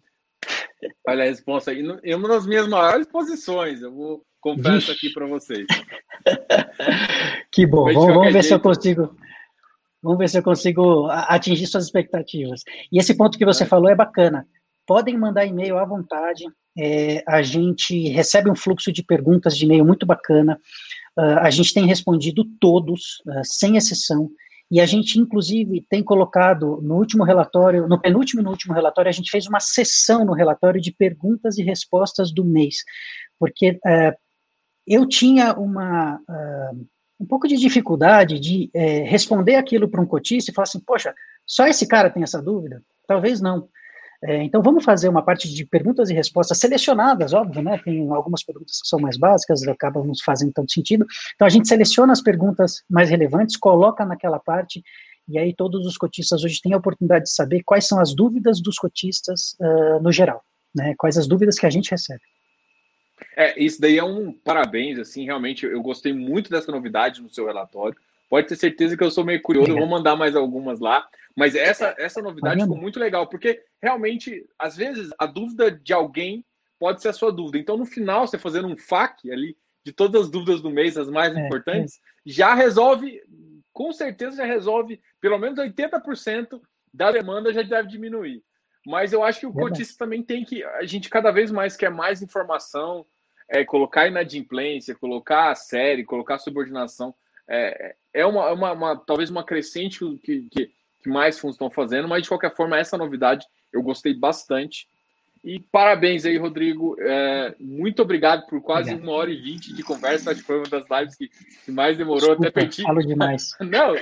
Olha 1.07 1.23
a 1.23 1.27
resposta 1.27 1.71
aí. 1.71 1.83
É 2.03 2.15
uma 2.15 2.27
das 2.27 2.47
minhas 2.47 2.67
maiores 2.67 3.07
posições, 3.07 3.81
eu 3.81 3.93
vou 3.93 4.25
confesso 4.39 4.91
aqui 4.91 5.11
para 5.11 5.25
vocês. 5.25 5.65
que 7.51 7.65
bom. 7.65 7.85
Vamos, 7.85 8.05
vamos 8.05 8.25
ver 8.25 8.33
jeito, 8.33 8.47
se 8.47 8.53
eu 8.53 8.59
consigo 8.59 9.15
Vamos 10.05 10.19
ver 10.19 10.29
se 10.29 10.37
eu 10.37 10.43
consigo 10.43 11.07
atingir 11.09 11.65
suas 11.65 11.85
expectativas. 11.85 12.61
E 12.91 12.99
esse 12.99 13.17
ponto 13.17 13.39
que 13.39 13.45
você 13.45 13.65
falou 13.65 13.89
é 13.89 13.95
bacana. 13.95 14.47
Podem 14.85 15.17
mandar 15.17 15.47
e-mail 15.47 15.79
à 15.79 15.83
vontade. 15.83 16.43
É, 16.77 17.23
a 17.27 17.41
gente 17.41 18.09
recebe 18.09 18.47
um 18.47 18.55
fluxo 18.55 18.91
de 18.91 19.01
perguntas 19.01 19.57
de 19.57 19.65
e-mail 19.65 19.83
muito 19.83 20.05
bacana. 20.05 20.59
Uh, 21.17 21.39
a 21.41 21.49
gente 21.49 21.73
tem 21.73 21.87
respondido 21.87 22.45
todos, 22.59 23.19
uh, 23.25 23.41
sem 23.43 23.77
exceção. 23.77 24.29
E 24.69 24.79
a 24.79 24.85
gente, 24.85 25.19
inclusive, 25.19 25.83
tem 25.89 26.03
colocado 26.03 26.79
no 26.83 26.97
último 26.97 27.23
relatório, 27.23 27.87
no 27.87 27.99
penúltimo 27.99 28.41
e 28.41 28.43
no 28.43 28.51
último 28.51 28.75
relatório, 28.75 29.09
a 29.09 29.13
gente 29.13 29.31
fez 29.31 29.47
uma 29.47 29.59
sessão 29.59 30.23
no 30.23 30.33
relatório 30.33 30.79
de 30.79 30.91
perguntas 30.91 31.57
e 31.57 31.63
respostas 31.63 32.31
do 32.31 32.45
mês. 32.45 32.75
Porque 33.39 33.71
uh, 33.71 34.13
eu 34.85 35.07
tinha 35.07 35.53
uma 35.53 36.19
um 37.19 37.25
pouco 37.25 37.47
de 37.47 37.55
dificuldade 37.55 38.39
de 38.39 38.69
é, 38.73 39.03
responder 39.03 39.55
aquilo 39.55 39.89
para 39.89 40.01
um 40.01 40.05
cotista 40.05 40.51
e 40.51 40.53
falar 40.53 40.63
assim, 40.63 40.79
poxa, 40.79 41.13
só 41.45 41.67
esse 41.67 41.87
cara 41.87 42.09
tem 42.09 42.23
essa 42.23 42.41
dúvida? 42.41 42.81
Talvez 43.07 43.39
não. 43.39 43.69
É, 44.23 44.41
então 44.43 44.61
vamos 44.61 44.83
fazer 44.83 45.07
uma 45.07 45.21
parte 45.21 45.53
de 45.53 45.65
perguntas 45.65 46.09
e 46.09 46.13
respostas 46.13 46.57
selecionadas, 46.57 47.33
óbvio, 47.33 47.61
né? 47.61 47.79
Tem 47.83 48.09
algumas 48.09 48.43
perguntas 48.43 48.81
que 48.81 48.87
são 48.87 48.99
mais 48.99 49.17
básicas, 49.17 49.61
acabam 49.67 50.05
nos 50.05 50.21
fazendo 50.21 50.51
tanto 50.53 50.71
sentido. 50.71 51.05
Então 51.35 51.45
a 51.45 51.49
gente 51.49 51.67
seleciona 51.67 52.13
as 52.13 52.21
perguntas 52.21 52.83
mais 52.89 53.09
relevantes, 53.09 53.57
coloca 53.57 54.05
naquela 54.05 54.39
parte, 54.39 54.81
e 55.27 55.37
aí 55.37 55.53
todos 55.53 55.85
os 55.85 55.97
cotistas 55.97 56.43
hoje 56.43 56.59
têm 56.61 56.73
a 56.73 56.77
oportunidade 56.77 57.25
de 57.25 57.31
saber 57.31 57.61
quais 57.63 57.87
são 57.87 57.99
as 57.99 58.15
dúvidas 58.15 58.61
dos 58.61 58.77
cotistas 58.77 59.55
uh, 59.59 60.01
no 60.01 60.11
geral, 60.11 60.41
né? 60.73 60.95
Quais 60.97 61.17
as 61.17 61.27
dúvidas 61.27 61.59
que 61.59 61.65
a 61.65 61.69
gente 61.69 61.91
recebe. 61.91 62.21
É, 63.35 63.61
isso 63.61 63.79
daí 63.79 63.97
é 63.97 64.03
um 64.03 64.31
parabéns, 64.31 64.99
assim, 64.99 65.25
realmente 65.25 65.65
eu 65.65 65.81
gostei 65.81 66.13
muito 66.13 66.49
dessa 66.49 66.71
novidade 66.71 67.21
no 67.21 67.29
seu 67.29 67.45
relatório. 67.45 67.97
Pode 68.29 68.47
ter 68.47 68.55
certeza 68.55 68.97
que 68.97 69.03
eu 69.03 69.11
sou 69.11 69.23
meio 69.23 69.41
curioso, 69.41 69.71
eu 69.71 69.77
vou 69.77 69.87
mandar 69.87 70.15
mais 70.15 70.35
algumas 70.35 70.79
lá. 70.79 71.07
Mas 71.35 71.53
essa, 71.53 71.93
essa 71.97 72.21
novidade 72.21 72.61
ficou 72.61 72.77
muito 72.77 72.99
legal, 72.99 73.27
porque 73.27 73.61
realmente, 73.81 74.45
às 74.57 74.75
vezes, 74.75 75.09
a 75.19 75.25
dúvida 75.25 75.69
de 75.69 75.93
alguém 75.93 76.43
pode 76.79 77.01
ser 77.01 77.09
a 77.09 77.13
sua 77.13 77.31
dúvida. 77.31 77.57
Então, 77.57 77.77
no 77.77 77.85
final, 77.85 78.25
você 78.25 78.37
fazendo 78.37 78.67
um 78.67 78.77
FAQ 78.77 79.31
ali 79.31 79.57
de 79.83 79.91
todas 79.91 80.23
as 80.23 80.29
dúvidas 80.29 80.61
do 80.61 80.69
mês, 80.69 80.97
as 80.97 81.09
mais 81.09 81.35
é, 81.35 81.45
importantes, 81.45 81.97
é. 81.97 81.99
já 82.25 82.55
resolve, 82.55 83.21
com 83.71 83.91
certeza 83.91 84.37
já 84.37 84.45
resolve, 84.45 84.99
pelo 85.21 85.37
menos 85.37 85.59
80% 85.59 86.59
da 86.93 87.11
demanda 87.11 87.53
já 87.53 87.61
deve 87.61 87.89
diminuir. 87.89 88.41
Mas 88.85 89.11
eu 89.11 89.23
acho 89.23 89.39
que 89.39 89.47
o 89.47 89.49
é 89.49 89.53
cotista 89.53 89.97
também 89.97 90.21
tem 90.21 90.43
que. 90.43 90.63
A 90.63 90.85
gente 90.85 91.09
cada 91.09 91.31
vez 91.31 91.51
mais 91.51 91.75
quer 91.75 91.89
mais 91.89 92.21
informação, 92.21 93.05
é, 93.49 93.65
colocar 93.65 94.07
inadimplência, 94.07 94.95
colocar 94.95 95.51
a 95.51 95.55
série, 95.55 96.03
colocar 96.03 96.37
subordinação. 96.37 97.13
É, 97.47 97.95
é 98.13 98.25
uma, 98.25 98.51
uma, 98.51 98.71
uma, 98.71 98.97
talvez 98.97 99.29
uma 99.29 99.43
crescente 99.43 99.99
que, 100.23 100.47
que, 100.49 100.71
que 101.01 101.09
mais 101.09 101.37
fundos 101.39 101.55
estão 101.55 101.69
fazendo, 101.69 102.07
mas 102.07 102.23
de 102.23 102.29
qualquer 102.29 102.55
forma, 102.55 102.77
essa 102.77 102.97
novidade 102.97 103.45
eu 103.71 103.81
gostei 103.81 104.13
bastante. 104.13 104.87
E 105.45 105.59
parabéns 105.59 106.25
aí, 106.25 106.37
Rodrigo. 106.37 106.95
É, 106.99 107.53
muito 107.59 108.01
obrigado 108.01 108.47
por 108.47 108.59
quase 108.61 108.89
obrigado. 108.89 109.07
uma 109.07 109.15
hora 109.15 109.29
e 109.29 109.39
vinte 109.39 109.71
de 109.75 109.83
conversa. 109.83 110.31
Acho 110.31 110.41
que 110.41 110.47
foi 110.47 110.57
uma 110.57 110.67
das 110.67 110.85
lives 110.89 111.15
que, 111.15 111.29
que 111.63 111.71
mais 111.71 111.95
demorou. 111.95 112.29
Desculpa, 112.29 112.47
Até 112.47 112.61
perdi. 112.61 112.81
Falo 112.81 113.05
demais. 113.05 113.51
Não, 113.61 113.93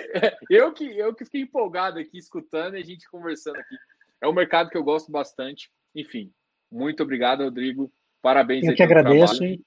eu 0.49 0.71
que, 0.71 0.85
eu 0.97 1.13
que 1.13 1.25
fiquei 1.25 1.41
empolgado 1.41 1.99
aqui 1.99 2.17
escutando 2.17 2.77
e 2.77 2.79
a 2.79 2.85
gente 2.85 3.09
conversando 3.09 3.57
aqui. 3.57 3.75
É 4.23 4.27
um 4.27 4.33
mercado 4.33 4.69
que 4.69 4.77
eu 4.77 4.83
gosto 4.83 5.11
bastante. 5.11 5.69
Enfim, 5.93 6.31
muito 6.71 7.03
obrigado, 7.03 7.43
Rodrigo. 7.43 7.91
Parabéns. 8.21 8.65
Eu 8.65 8.73
que 8.73 8.81
agradeço 8.81 9.43
e 9.43 9.61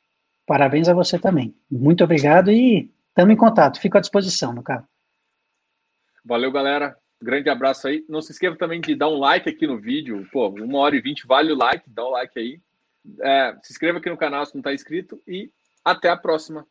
parabéns 0.47 0.89
a 0.89 0.95
você 0.95 1.19
também. 1.19 1.55
Muito 1.71 2.03
obrigado 2.03 2.51
e 2.51 2.91
estamos 3.09 3.35
em 3.35 3.37
contato. 3.37 3.79
Fico 3.79 3.99
à 3.99 4.01
disposição, 4.01 4.55
no 4.55 4.63
caso. 4.63 4.89
Valeu, 6.25 6.51
galera. 6.51 6.97
Grande 7.21 7.51
abraço 7.51 7.87
aí. 7.87 8.03
Não 8.09 8.23
se 8.23 8.33
esqueça 8.33 8.57
também 8.57 8.81
de 8.81 8.95
dar 8.95 9.11
um 9.11 9.19
like 9.19 9.47
aqui 9.47 9.67
no 9.67 9.79
vídeo. 9.79 10.27
Pô, 10.33 10.49
uma 10.49 10.79
hora 10.79 10.97
e 10.97 11.03
vinte 11.03 11.27
vale 11.27 11.53
o 11.53 11.57
like. 11.57 11.85
Dá 11.91 12.05
o 12.05 12.09
um 12.09 12.13
like 12.13 12.39
aí. 12.39 12.59
É, 13.21 13.55
se 13.63 13.75
inscreva 13.75 13.99
aqui 13.99 14.09
no 14.09 14.17
canal 14.17 14.47
se 14.47 14.55
não 14.55 14.61
está 14.61 14.73
inscrito 14.73 15.21
e 15.27 15.51
até 15.85 16.09
a 16.09 16.17
próxima. 16.17 16.67